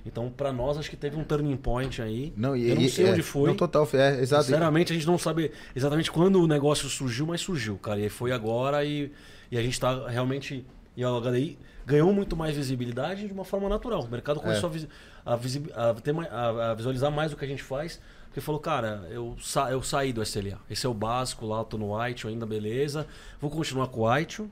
Então, 0.07 0.31
para 0.31 0.53
nós, 0.53 0.79
acho 0.79 0.89
que 0.89 0.97
teve 0.97 1.17
um 1.17 1.25
turning 1.25 1.57
point 1.57 2.01
aí. 2.01 2.33
Não, 2.37 2.55
e, 2.55 2.69
eu 2.69 2.77
não 2.77 2.89
sei 2.89 3.07
é, 3.09 3.11
onde 3.11 3.23
foi. 3.23 3.49
Não, 3.49 3.57
total, 3.57 3.89
é, 3.95 4.21
exato. 4.21 4.45
Sinceramente, 4.45 4.93
a 4.93 4.95
gente 4.95 5.09
não 5.09 5.19
sabe 5.19 5.51
exatamente 5.75 6.13
quando 6.13 6.41
o 6.41 6.47
negócio 6.47 6.89
surgiu, 6.89 7.27
mas 7.27 7.41
surgiu, 7.41 7.77
cara. 7.79 7.99
E 7.99 8.09
foi 8.09 8.31
agora 8.31 8.85
e, 8.85 9.11
e 9.51 9.59
a 9.59 9.63
gente 9.63 9.73
está 9.73 10.09
realmente. 10.09 10.65
E 10.97 11.03
a 11.03 11.09
HDI 11.09 11.59
ganhou 11.85 12.13
muito 12.13 12.37
mais 12.37 12.55
visibilidade 12.55 13.27
de 13.27 13.33
uma 13.33 13.45
forma 13.45 13.69
natural. 13.69 14.03
O 14.03 14.09
mercado 14.09 14.41
começou 14.41 14.71
é. 14.73 14.87
a, 15.27 15.33
a, 15.33 15.91
a, 15.91 15.95
ter, 15.95 16.15
a, 16.31 16.75
visualizar 16.75 17.11
mais 17.11 17.33
o 17.33 17.37
que 17.37 17.45
a 17.45 17.49
gente 17.49 17.63
faz. 17.63 18.01
Porque 18.27 18.41
falou, 18.41 18.61
cara, 18.61 19.07
eu, 19.11 19.37
sa 19.41 19.71
eu 19.71 19.83
saí 19.83 20.13
do 20.13 20.23
SLA. 20.23 20.59
Esse 20.69 20.87
é 20.87 20.89
o 20.89 20.95
básico 20.95 21.47
lá, 21.47 21.63
tô 21.65 21.79
no 21.79 21.97
White 21.97 22.27
ainda, 22.27 22.45
beleza. 22.45 23.07
Vou 23.41 23.51
continuar 23.51 23.89
com 23.89 24.01
o 24.01 24.13
White, 24.13 24.43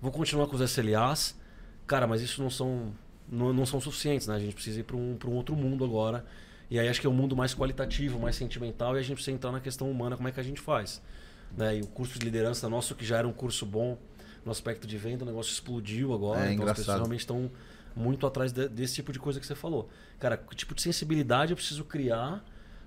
vou 0.00 0.12
continuar 0.12 0.46
com 0.46 0.56
os 0.56 0.62
SLAs. 0.62 1.34
Cara, 1.86 2.06
mas 2.06 2.20
isso 2.20 2.42
não 2.42 2.50
são, 2.50 2.92
não, 3.26 3.52
não 3.52 3.64
são 3.64 3.80
suficientes, 3.80 4.26
né? 4.26 4.36
A 4.36 4.38
gente 4.38 4.54
precisa 4.54 4.80
ir 4.80 4.82
para 4.82 4.96
um, 4.96 5.18
um 5.26 5.32
outro 5.32 5.56
mundo 5.56 5.84
agora. 5.84 6.24
E 6.70 6.78
aí 6.78 6.88
acho 6.88 7.00
que 7.00 7.06
é 7.06 7.10
um 7.10 7.14
mundo 7.14 7.36
mais 7.36 7.54
qualitativo, 7.54 8.18
mais 8.18 8.36
sentimental, 8.36 8.96
e 8.96 8.98
a 8.98 9.02
gente 9.02 9.14
precisa 9.14 9.34
entrar 9.34 9.52
na 9.52 9.60
questão 9.60 9.90
humana, 9.90 10.16
como 10.16 10.28
é 10.28 10.32
que 10.32 10.40
a 10.40 10.42
gente 10.42 10.60
faz. 10.60 11.00
Né? 11.56 11.78
E 11.78 11.80
o 11.80 11.86
curso 11.86 12.18
de 12.18 12.24
liderança 12.24 12.68
nosso, 12.68 12.94
que 12.94 13.04
já 13.04 13.18
era 13.18 13.28
um 13.28 13.32
curso 13.32 13.64
bom, 13.64 13.96
no 14.44 14.50
aspecto 14.52 14.86
de 14.86 14.96
venda, 14.98 15.24
o 15.24 15.26
negócio 15.26 15.52
explodiu 15.52 16.12
agora. 16.12 16.48
É, 16.48 16.52
então 16.52 16.64
as 16.66 16.70
pessoas 16.72 16.78
engraçado. 16.86 16.96
realmente 16.98 17.20
estão 17.20 17.50
muito 17.96 18.26
atrás 18.26 18.52
de- 18.52 18.68
desse 18.68 18.94
tipo 18.96 19.12
de 19.12 19.18
coisa 19.18 19.38
que 19.40 19.46
você 19.46 19.54
falou. 19.54 19.88
Cara, 20.18 20.36
que 20.36 20.54
tipo 20.56 20.74
de 20.74 20.82
sensibilidade 20.82 21.52
eu 21.52 21.56
preciso 21.56 21.84
criar 21.84 22.44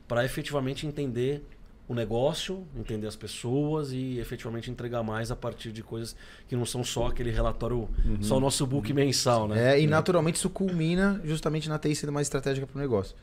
para 0.07 0.23
efetivamente 0.25 0.85
entender 0.85 1.43
o 1.89 1.93
negócio, 1.93 2.67
entender 2.75 3.07
as 3.07 3.15
pessoas 3.15 3.93
e 3.93 4.19
efetivamente 4.19 4.69
entregar 4.69 5.01
mais 5.03 5.31
a 5.31 5.37
partir 5.37 5.71
de 5.71 5.81
coisas 5.81 6.17
que 6.49 6.53
não 6.55 6.65
são 6.65 6.83
só 6.83 7.07
aquele 7.07 7.31
relatório, 7.31 7.87
só 8.19 8.35
o 8.35 8.39
nosso 8.41 8.67
book 8.67 8.91
mensal, 8.93 9.47
né? 9.47 9.75
É, 9.75 9.81
e 9.81 9.87
naturalmente 9.87 10.35
isso 10.35 10.49
culmina 10.49 11.21
justamente 11.23 11.69
na 11.69 11.79
TI 11.79 11.95
sendo 11.95 12.11
mais 12.11 12.27
estratégica 12.27 12.67
para 12.67 12.77
o 12.77 12.81
negócio. 12.81 13.15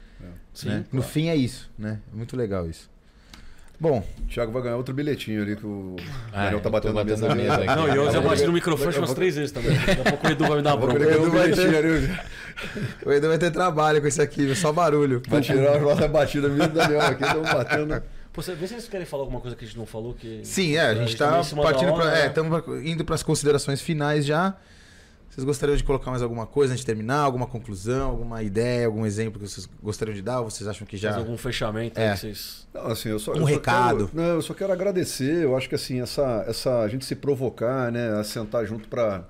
Sim. 0.54 0.68
né? 0.68 0.86
No 0.90 1.02
fim 1.02 1.28
é 1.28 1.36
isso, 1.36 1.70
né? 1.78 2.00
É 2.10 2.16
muito 2.16 2.34
legal 2.38 2.66
isso. 2.66 2.90
Bom, 3.78 4.04
O 4.22 4.26
Thiago 4.28 4.52
vai 4.52 4.62
ganhar 4.62 4.76
outro 4.76 4.94
bilhetinho 4.94 5.42
ali 5.42 5.56
que 5.56 5.66
o 5.66 5.96
Ah, 6.32 6.44
Daniel 6.44 6.60
tá 6.60 6.68
eu 6.68 6.72
batendo 6.72 6.94
na 6.94 7.00
batendo 7.04 7.10
mesa 7.22 7.28
na 7.28 7.34
mesa 7.34 7.54
aqui. 7.56 7.66
Não, 7.66 7.88
e 7.92 7.96
eu 7.96 8.04
já 8.10 8.20
vou- 8.20 8.30
bati 8.30 8.44
no 8.46 8.52
microfone 8.52 8.92
eu 8.94 9.00
umas 9.00 9.08
vou- 9.10 9.16
três 9.16 9.34
vezes 9.36 9.52
também. 9.52 9.74
Daqui 9.76 10.00
a 10.00 10.04
pouco 10.04 10.26
o 10.26 10.30
Edu 10.30 10.44
vai 10.46 10.56
me 10.58 10.62
dar 10.62 10.76
Vou 10.76 10.88
bronca. 10.88 11.06
um 11.06 11.10
Edu 11.10 11.30
vai 11.32 11.50
ter- 11.50 12.10
o 13.04 13.12
Edu 13.12 13.28
vai 13.28 13.38
ter 13.38 13.50
trabalho 13.50 14.00
com 14.00 14.06
esse 14.06 14.22
aqui, 14.22 14.46
viu? 14.46 14.54
só 14.56 14.72
barulho. 14.72 15.20
Vai 15.28 15.40
tirar 15.40 15.76
as 15.76 15.82
nossas 15.82 16.10
batidas 16.10 16.50
mesmo 16.52 16.68
do 16.68 16.74
Daniel 16.78 17.00
aqui, 17.00 17.24
estamos 17.24 17.50
batendo. 17.50 18.02
Pô, 18.32 18.42
você- 18.42 18.54
vê 18.54 18.66
se 18.66 18.74
vocês 18.74 18.88
querem 18.88 19.06
falar 19.06 19.22
alguma 19.24 19.40
coisa 19.40 19.56
que 19.56 19.64
a 19.64 19.68
gente 19.68 19.76
não 19.78 19.86
falou. 19.86 20.14
Que... 20.14 20.40
Sim, 20.44 20.76
é, 20.76 20.80
a 20.86 20.94
gente 20.94 21.16
tá 21.16 21.26
tá 21.26 21.30
meio 21.32 21.40
em 21.40 21.44
cima 21.44 21.62
da 21.64 21.70
partindo 21.70 21.94
pra, 21.94 22.04
é, 22.16 22.22
né? 22.22 22.26
estamos 22.28 22.62
indo 22.84 23.04
para 23.04 23.14
as 23.16 23.22
considerações 23.22 23.80
finais 23.80 24.24
já. 24.24 24.54
Vocês 25.34 25.44
gostariam 25.44 25.74
de 25.76 25.82
colocar 25.82 26.12
mais 26.12 26.22
alguma 26.22 26.46
coisa 26.46 26.72
antes 26.72 26.82
de 26.82 26.86
terminar? 26.86 27.18
Alguma 27.18 27.44
conclusão, 27.48 28.10
alguma 28.10 28.40
ideia, 28.40 28.86
algum 28.86 29.04
exemplo 29.04 29.40
que 29.40 29.48
vocês 29.48 29.68
gostariam 29.82 30.14
de 30.14 30.22
dar? 30.22 30.40
Ou 30.40 30.48
vocês 30.48 30.68
acham 30.68 30.86
que 30.86 30.96
já. 30.96 31.16
Algum 31.16 31.36
fechamento 31.36 31.98
É. 31.98 32.10
aí 32.10 32.14
que 32.14 32.20
vocês. 32.20 32.68
Não, 32.72 32.86
assim, 32.86 33.08
eu 33.08 33.18
só, 33.18 33.32
Um 33.32 33.36
eu 33.38 33.40
só 33.40 33.46
recado. 33.46 34.06
quero- 34.06 34.10
não, 34.14 34.34
eu 34.36 34.42
só 34.42 34.54
quero 34.54 34.72
agradecer. 34.72 35.42
Eu 35.42 35.56
acho 35.56 35.68
que 35.68 35.74
assim, 35.74 36.00
essa, 36.00 36.44
essa 36.46 36.78
a 36.82 36.88
gente 36.88 37.04
se 37.04 37.16
provocar, 37.16 37.90
né, 37.90 38.12
a 38.16 38.22
sentar 38.22 38.64
junto 38.64 38.88
para 38.88 39.24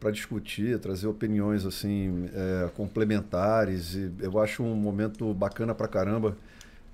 para 0.00 0.12
discutir, 0.12 0.78
trazer 0.78 1.06
opiniões 1.08 1.64
assim 1.66 2.28
é, 2.32 2.68
complementares. 2.76 3.94
E 3.94 4.12
eu 4.20 4.38
acho 4.40 4.62
um 4.62 4.74
momento 4.76 5.32
bacana 5.34 5.72
pra 5.74 5.86
caramba. 5.88 6.36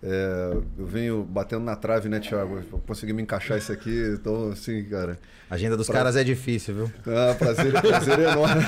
É, 0.06 0.51
eu 0.78 0.86
venho 0.86 1.22
batendo 1.24 1.64
na 1.64 1.74
trave, 1.74 2.10
né, 2.10 2.20
Thiago? 2.20 2.59
Eu 2.70 2.78
consegui 2.81 3.14
me 3.14 3.22
encaixar 3.22 3.56
isso 3.56 3.72
aqui, 3.72 4.12
então 4.20 4.51
assim, 4.51 4.85
cara. 4.85 5.18
A 5.48 5.55
agenda 5.55 5.76
dos 5.78 5.86
Pra- 5.86 5.97
caras 5.97 6.14
é 6.16 6.22
difícil, 6.22 6.74
viu? 6.74 6.93
Ah, 7.06 7.35
prazer, 7.35 7.72
prazer 7.81 8.18
enorme. 8.18 8.62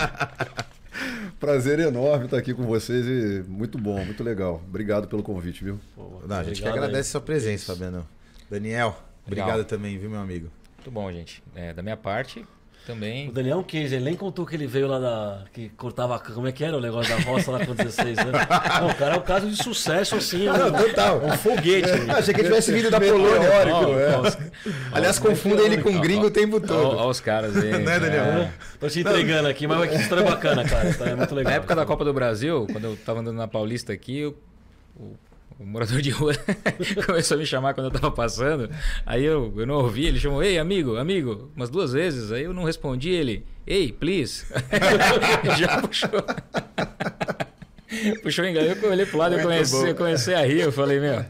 prazer 1.39 1.79
enorme 1.81 2.25
estar 2.25 2.39
aqui 2.39 2.55
com 2.55 2.65
vocês 2.65 3.05
e 3.07 3.45
muito 3.49 3.77
bom, 3.79 4.03
muito 4.05 4.23
legal. 4.25 4.63
Obrigado 4.67 5.09
pelo 5.09 5.23
convite, 5.23 5.63
viu? 5.63 5.79
Pô, 5.95 6.23
Não, 6.27 6.37
a 6.37 6.43
gente 6.43 6.55
que 6.63 6.63
obrigado 6.69 6.85
agradece 6.85 7.09
aí. 7.09 7.13
sua 7.13 7.21
presença, 7.21 7.73
Fabiano. 7.75 8.07
Daniel, 8.51 8.97
obrigado 9.27 9.49
Legal. 9.51 9.65
também, 9.65 9.99
viu, 9.99 10.09
meu 10.09 10.21
amigo? 10.21 10.49
Muito 10.79 10.91
bom, 10.91 11.11
gente. 11.13 11.43
É, 11.55 11.73
da 11.75 11.83
minha 11.83 11.97
parte, 11.97 12.47
também. 12.87 13.29
O 13.29 13.33
Daniel 13.33 13.57
é 13.57 13.61
um 13.61 13.63
case, 13.65 13.95
ele 13.97 14.05
nem 14.05 14.15
contou 14.15 14.47
que 14.47 14.55
ele 14.55 14.67
veio 14.67 14.87
lá 14.87 14.99
da. 14.99 15.45
que 15.53 15.69
cortava. 15.71 16.19
Como 16.19 16.47
é 16.47 16.53
que 16.53 16.65
era 16.65 16.77
o 16.77 16.81
negócio 16.81 17.15
da 17.15 17.23
roça 17.23 17.51
lá 17.51 17.67
com 17.67 17.75
16 17.75 18.19
anos? 18.19 18.33
Não, 18.81 18.89
o 18.89 18.95
cara 18.95 19.17
é 19.17 19.19
um 19.19 19.23
caso 19.23 19.51
de 19.51 19.57
sucesso, 19.63 20.15
assim. 20.15 20.47
É 20.47 20.53
um, 20.53 20.73
total. 20.73 21.21
é 21.23 21.27
um 21.33 21.37
foguete. 21.37 21.89
ele. 21.91 22.11
Achei 22.11 22.33
que 22.33 22.41
ele 22.41 22.49
tivesse 22.49 22.73
vindo 22.73 22.91
da 22.91 23.01
Polônia. 23.01 23.41
Meteórico, 23.41 23.77
Ó, 23.77 23.99
é. 23.99 24.51
Aliás, 24.93 25.19
confundem 25.19 25.67
ele 25.67 25.83
com 25.83 26.01
gringo 26.01 26.27
o 26.27 26.31
tempo 26.31 26.61
todo. 26.61 26.97
Olha 26.97 27.09
os 27.09 27.21
caras 27.21 27.57
aí. 27.57 27.73
Né, 27.87 28.01
Daniel? 28.01 28.23
É. 28.25 28.51
Tô 28.81 28.89
te 28.89 29.01
entregando 29.01 29.49
aqui, 29.49 29.67
mas 29.67 29.91
que 29.91 29.97
história 29.97 30.25
bacana, 30.25 30.65
cara. 30.65 30.89
É 31.11 31.15
muito 31.15 31.35
legal. 31.35 31.51
Na 31.51 31.57
época 31.57 31.75
da 31.75 31.85
Copa 31.85 32.05
do 32.05 32.13
Brasil, 32.13 32.67
quando 32.71 32.85
eu 32.85 32.97
tava 32.97 33.21
andando 33.21 33.37
na 33.37 33.49
Paulista 33.49 33.93
aqui, 33.93 34.25
o- 34.25 35.17
o 35.59 35.64
morador 35.64 36.01
de 36.02 36.10
rua 36.10 36.32
começou 37.06 37.36
a 37.36 37.40
me 37.40 37.47
chamar 37.47 37.73
quando 37.74 37.86
eu 37.86 37.90
tava 37.90 38.10
passando. 38.10 38.68
Aí 39.05 39.24
eu, 39.24 39.52
eu 39.56 39.66
não 39.66 39.77
ouvi, 39.77 40.06
ele 40.06 40.18
chamou, 40.20 40.43
ei, 40.43 40.59
amigo, 40.59 40.97
amigo, 40.97 41.51
umas 41.56 41.70
duas 41.70 41.93
vezes. 41.93 42.31
Aí 42.32 42.44
eu 42.44 42.52
não 42.52 42.64
respondi, 42.64 43.10
ele, 43.10 43.44
ei, 43.66 43.90
please. 43.93 44.44
Já 45.59 45.81
puxou. 45.81 46.10
Puxou 48.23 48.44
galera, 48.52 48.78
eu 48.82 48.90
olhei 48.90 49.06
pro 49.06 49.16
lado 49.18 49.32
e 49.35 49.36
Muito 49.36 49.48
comecei, 49.48 49.81
bom. 49.81 49.86
eu 49.86 49.94
comecei 49.94 50.35
a 50.35 50.44
rir. 50.44 50.60
Eu 50.60 50.73
falei, 50.73 51.01
meu, 51.01 51.24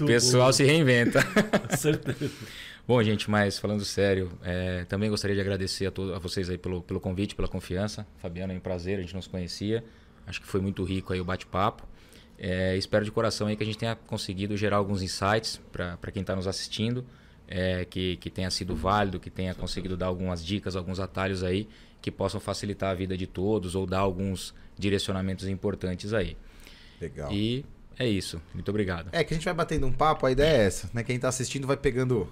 o 0.00 0.04
pessoal 0.06 0.52
se 0.52 0.62
reinventa. 0.64 1.20
Certeza. 1.76 2.30
Bom, 2.86 3.02
gente, 3.02 3.28
mas 3.28 3.58
falando 3.58 3.84
sério, 3.84 4.30
é, 4.44 4.84
também 4.84 5.10
gostaria 5.10 5.34
de 5.34 5.40
agradecer 5.40 5.86
a, 5.86 5.90
to- 5.90 6.14
a 6.14 6.18
vocês 6.20 6.48
aí 6.48 6.56
pelo, 6.56 6.82
pelo 6.82 7.00
convite, 7.00 7.34
pela 7.34 7.48
confiança. 7.48 8.06
Fabiano, 8.18 8.52
é 8.52 8.56
um 8.56 8.60
prazer, 8.60 8.98
a 8.98 9.00
gente 9.02 9.12
não 9.14 9.20
se 9.22 9.28
conhecia. 9.28 9.82
Acho 10.26 10.40
que 10.40 10.46
foi 10.46 10.60
muito 10.60 10.84
rico 10.84 11.12
aí 11.12 11.20
o 11.20 11.24
bate-papo. 11.24 11.82
É, 12.38 12.76
espero 12.76 13.04
de 13.04 13.10
coração 13.10 13.46
aí 13.46 13.56
que 13.56 13.62
a 13.62 13.66
gente 13.66 13.78
tenha 13.78 13.94
conseguido 13.94 14.56
gerar 14.56 14.76
alguns 14.76 15.02
insights 15.02 15.60
para 15.72 16.12
quem 16.12 16.20
está 16.20 16.36
nos 16.36 16.46
assistindo, 16.46 17.04
é, 17.48 17.84
que, 17.84 18.16
que 18.16 18.28
tenha 18.28 18.50
sido 18.50 18.74
válido, 18.74 19.18
que 19.18 19.30
tenha 19.30 19.54
conseguido 19.54 19.96
dar 19.96 20.06
algumas 20.06 20.44
dicas, 20.44 20.76
alguns 20.76 21.00
atalhos 21.00 21.42
aí 21.42 21.68
que 22.02 22.10
possam 22.10 22.40
facilitar 22.40 22.90
a 22.90 22.94
vida 22.94 23.16
de 23.16 23.26
todos 23.26 23.74
ou 23.74 23.86
dar 23.86 24.00
alguns 24.00 24.54
direcionamentos 24.78 25.48
importantes 25.48 26.12
aí. 26.12 26.36
Legal. 27.00 27.32
E 27.32 27.64
é 27.98 28.06
isso. 28.06 28.40
Muito 28.54 28.68
obrigado. 28.68 29.08
É 29.12 29.24
que 29.24 29.32
a 29.32 29.36
gente 29.36 29.44
vai 29.44 29.54
batendo 29.54 29.86
um 29.86 29.92
papo, 29.92 30.26
a 30.26 30.30
ideia 30.30 30.62
é 30.62 30.66
essa, 30.66 30.90
né? 30.92 31.02
Quem 31.02 31.18
tá 31.18 31.28
assistindo 31.28 31.66
vai 31.66 31.76
pegando, 31.76 32.30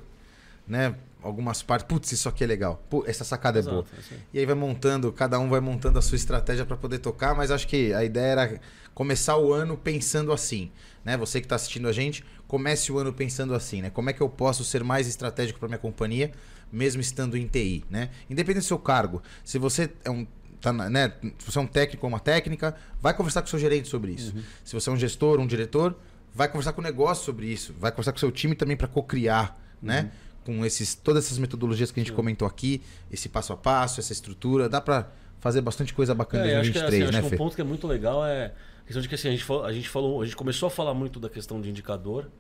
né, 0.66 0.94
algumas 1.22 1.62
partes. 1.62 1.86
Putz, 1.86 2.12
isso 2.12 2.28
aqui 2.28 2.44
é 2.44 2.46
legal. 2.46 2.82
Pô, 2.90 3.04
essa 3.06 3.24
sacada 3.24 3.58
é 3.58 3.62
boa. 3.62 3.80
Exato, 3.80 3.96
é 3.96 4.00
isso 4.00 4.14
aí. 4.14 4.20
E 4.32 4.38
aí 4.38 4.46
vai 4.46 4.54
montando, 4.54 5.12
cada 5.12 5.38
um 5.38 5.48
vai 5.48 5.60
montando 5.60 5.98
a 5.98 6.02
sua 6.02 6.16
estratégia 6.16 6.64
para 6.64 6.76
poder 6.76 6.98
tocar, 6.98 7.34
mas 7.34 7.50
acho 7.50 7.66
que 7.66 7.92
a 7.94 8.04
ideia 8.04 8.26
era 8.26 8.60
começar 8.94 9.36
o 9.36 9.52
ano 9.52 9.76
pensando 9.76 10.32
assim, 10.32 10.70
né? 11.04 11.16
Você 11.16 11.40
que 11.40 11.46
está 11.46 11.56
assistindo 11.56 11.88
a 11.88 11.92
gente, 11.92 12.24
comece 12.46 12.92
o 12.92 12.98
ano 12.98 13.12
pensando 13.12 13.54
assim, 13.54 13.82
né? 13.82 13.90
Como 13.90 14.10
é 14.10 14.12
que 14.12 14.20
eu 14.20 14.28
posso 14.28 14.64
ser 14.64 14.84
mais 14.84 15.06
estratégico 15.08 15.58
para 15.58 15.68
minha 15.68 15.78
companhia, 15.78 16.30
mesmo 16.70 17.00
estando 17.00 17.36
em 17.36 17.46
TI, 17.46 17.84
né? 17.90 18.10
Independente 18.28 18.64
do 18.64 18.68
seu 18.68 18.78
cargo, 18.78 19.22
se 19.44 19.58
você 19.58 19.90
é 20.04 20.10
um 20.10 20.26
tá 20.60 20.72
né? 20.72 21.12
Se 21.38 21.50
você 21.50 21.58
é 21.58 21.60
um 21.60 21.66
técnico 21.66 22.06
ou 22.06 22.08
uma 22.08 22.20
técnica, 22.20 22.74
vai 23.00 23.12
conversar 23.12 23.42
com 23.42 23.46
o 23.46 23.50
seu 23.50 23.58
gerente 23.58 23.86
sobre 23.86 24.12
isso. 24.12 24.34
Se 24.64 24.72
você 24.72 24.88
é 24.88 24.92
um 24.92 24.96
gestor, 24.96 25.38
um 25.38 25.46
diretor, 25.46 25.94
vai 26.34 26.48
conversar 26.48 26.72
com 26.72 26.80
o 26.80 26.84
negócio 26.84 27.22
sobre 27.24 27.46
isso, 27.46 27.74
vai 27.78 27.90
conversar 27.92 28.12
com 28.12 28.16
o 28.16 28.20
seu 28.20 28.32
time 28.32 28.54
também 28.54 28.76
para 28.76 28.88
co-criar, 28.88 29.58
né? 29.82 30.10
Com 30.44 30.64
esses 30.64 30.94
todas 30.94 31.24
essas 31.24 31.38
metodologias 31.38 31.90
que 31.90 32.00
a 32.00 32.02
gente 32.02 32.12
comentou 32.12 32.46
aqui, 32.46 32.82
esse 33.10 33.28
passo 33.28 33.52
a 33.52 33.56
passo, 33.56 34.00
essa 34.00 34.12
estrutura, 34.12 34.68
dá 34.68 34.80
para 34.80 35.10
fazer 35.40 35.60
bastante 35.60 35.92
coisa 35.92 36.14
bacana 36.14 36.46
em 36.46 36.50
É, 36.50 36.56
eu 36.56 36.60
acho 36.60 36.72
que, 36.72 36.78
2023, 36.78 37.02
assim, 37.02 37.12
né, 37.12 37.18
acho 37.18 37.28
que 37.28 37.34
um 37.34 37.38
ponto 37.38 37.54
que 37.54 37.60
é 37.60 37.64
muito 37.64 37.86
legal 37.86 38.24
é 38.24 38.46
a 38.46 38.86
questão 38.86 39.02
de 39.02 39.08
que 39.08 39.14
assim, 39.14 39.28
a 39.28 39.30
gente, 39.30 39.44
falou, 39.44 39.64
a 39.64 39.72
gente 39.72 39.88
falou, 39.88 40.22
a 40.22 40.24
gente 40.24 40.36
começou 40.36 40.66
a 40.66 40.70
falar 40.70 40.94
muito 40.94 41.18
da 41.18 41.28
questão 41.28 41.60
de 41.60 41.70
indicador 41.70 42.30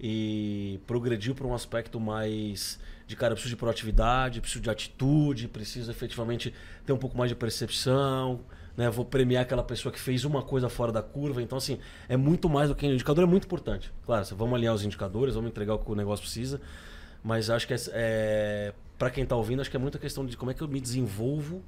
e 0.00 0.80
progrediu 0.86 1.34
para 1.34 1.46
um 1.46 1.54
aspecto 1.54 2.00
mais 2.00 2.78
de 3.06 3.16
cara, 3.16 3.32
eu 3.32 3.34
preciso 3.34 3.54
de 3.54 3.58
proatividade, 3.58 4.40
preciso 4.40 4.62
de 4.62 4.70
atitude, 4.70 5.48
preciso 5.48 5.90
efetivamente 5.90 6.54
ter 6.86 6.92
um 6.92 6.96
pouco 6.96 7.18
mais 7.18 7.28
de 7.28 7.34
percepção, 7.34 8.40
né? 8.76 8.88
Vou 8.88 9.04
premiar 9.04 9.42
aquela 9.42 9.62
pessoa 9.62 9.92
que 9.92 9.98
fez 10.00 10.24
uma 10.24 10.42
coisa 10.42 10.68
fora 10.68 10.92
da 10.92 11.02
curva. 11.02 11.42
Então, 11.42 11.58
assim, 11.58 11.78
é 12.08 12.16
muito 12.16 12.48
mais 12.48 12.68
do 12.68 12.74
que 12.74 12.86
o 12.86 12.92
indicador 12.92 13.24
é 13.24 13.26
muito 13.26 13.44
importante. 13.44 13.92
Claro, 14.06 14.24
vamos 14.36 14.54
alinhar 14.54 14.74
os 14.74 14.84
indicadores, 14.84 15.34
vamos 15.34 15.50
entregar 15.50 15.74
o 15.74 15.78
que 15.78 15.90
o 15.90 15.94
negócio 15.94 16.22
precisa, 16.22 16.60
mas 17.22 17.50
acho 17.50 17.66
que 17.66 17.74
é, 17.74 17.76
é 17.92 18.72
para 18.98 19.10
quem 19.10 19.24
está 19.24 19.34
ouvindo, 19.36 19.60
acho 19.60 19.70
que 19.70 19.76
é 19.76 19.80
muita 19.80 19.98
questão 19.98 20.26
de 20.26 20.36
como 20.36 20.50
é 20.50 20.54
que 20.54 20.62
eu 20.62 20.68
me 20.68 20.80
desenvolvo 20.80 21.62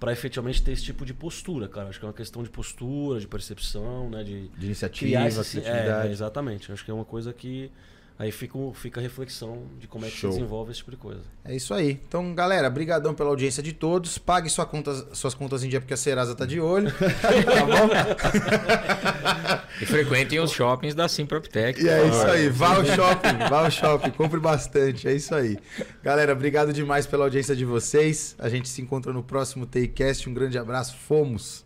para 0.00 0.12
efetivamente 0.12 0.62
ter 0.62 0.72
esse 0.72 0.84
tipo 0.84 1.04
de 1.06 1.14
postura, 1.14 1.68
cara. 1.68 1.88
Acho 1.88 1.98
que 1.98 2.04
é 2.04 2.08
uma 2.08 2.14
questão 2.14 2.42
de 2.42 2.50
postura, 2.50 3.18
de 3.20 3.26
percepção, 3.26 4.10
né? 4.10 4.22
De 4.24 4.48
De 4.48 4.66
iniciativa, 4.66 5.06
criar 5.10 5.28
esse, 5.28 5.60
criatividade. 5.60 6.08
é, 6.08 6.10
exatamente. 6.12 6.72
Acho 6.72 6.84
que 6.84 6.90
é 6.90 6.94
uma 6.94 7.04
coisa 7.04 7.32
que 7.32 7.70
aí 8.18 8.32
fica, 8.32 8.58
fica 8.74 9.00
a 9.00 9.02
reflexão 9.02 9.64
de 9.78 9.86
como 9.86 10.04
é 10.04 10.10
que 10.10 10.16
Show. 10.16 10.32
se 10.32 10.38
desenvolve 10.38 10.70
esse 10.70 10.78
tipo 10.78 10.90
de 10.90 10.96
coisa. 10.96 11.20
É 11.44 11.54
isso 11.54 11.74
aí. 11.74 12.00
Então, 12.08 12.34
galera, 12.34 12.70
brigadão 12.70 13.14
pela 13.14 13.30
audiência 13.30 13.62
de 13.62 13.72
todos. 13.72 14.18
Pague 14.18 14.48
sua 14.48 14.64
contas, 14.64 15.04
suas 15.12 15.34
contas 15.34 15.62
em 15.62 15.68
dia 15.68 15.80
porque 15.80 15.94
a 15.94 15.96
Serasa 15.96 16.34
tá 16.34 16.46
de 16.46 16.60
olho. 16.60 16.90
tá 16.96 17.66
bom? 17.66 17.88
E 19.80 19.86
frequentem 19.86 20.40
os 20.40 20.50
shoppings 20.50 20.94
da 20.94 21.08
Simproptec. 21.08 21.82
E 21.82 21.88
é 21.88 22.08
isso 22.08 22.26
aí. 22.26 22.48
Vá 22.48 22.76
ao 22.76 22.84
shopping, 22.84 23.38
vá 23.50 23.64
ao 23.64 23.70
shopping, 23.70 24.10
compre 24.10 24.40
bastante. 24.40 25.06
É 25.06 25.12
isso 25.12 25.34
aí. 25.34 25.58
Galera, 26.02 26.32
obrigado 26.32 26.72
demais 26.72 27.06
pela 27.06 27.24
audiência 27.24 27.54
de 27.54 27.64
vocês. 27.64 28.34
A 28.38 28.48
gente 28.48 28.68
se 28.68 28.80
encontra 28.80 29.12
no 29.12 29.22
próximo 29.22 29.66
Takecast. 29.66 30.28
Um 30.28 30.34
grande 30.34 30.56
abraço. 30.56 30.96
Fomos! 30.96 31.65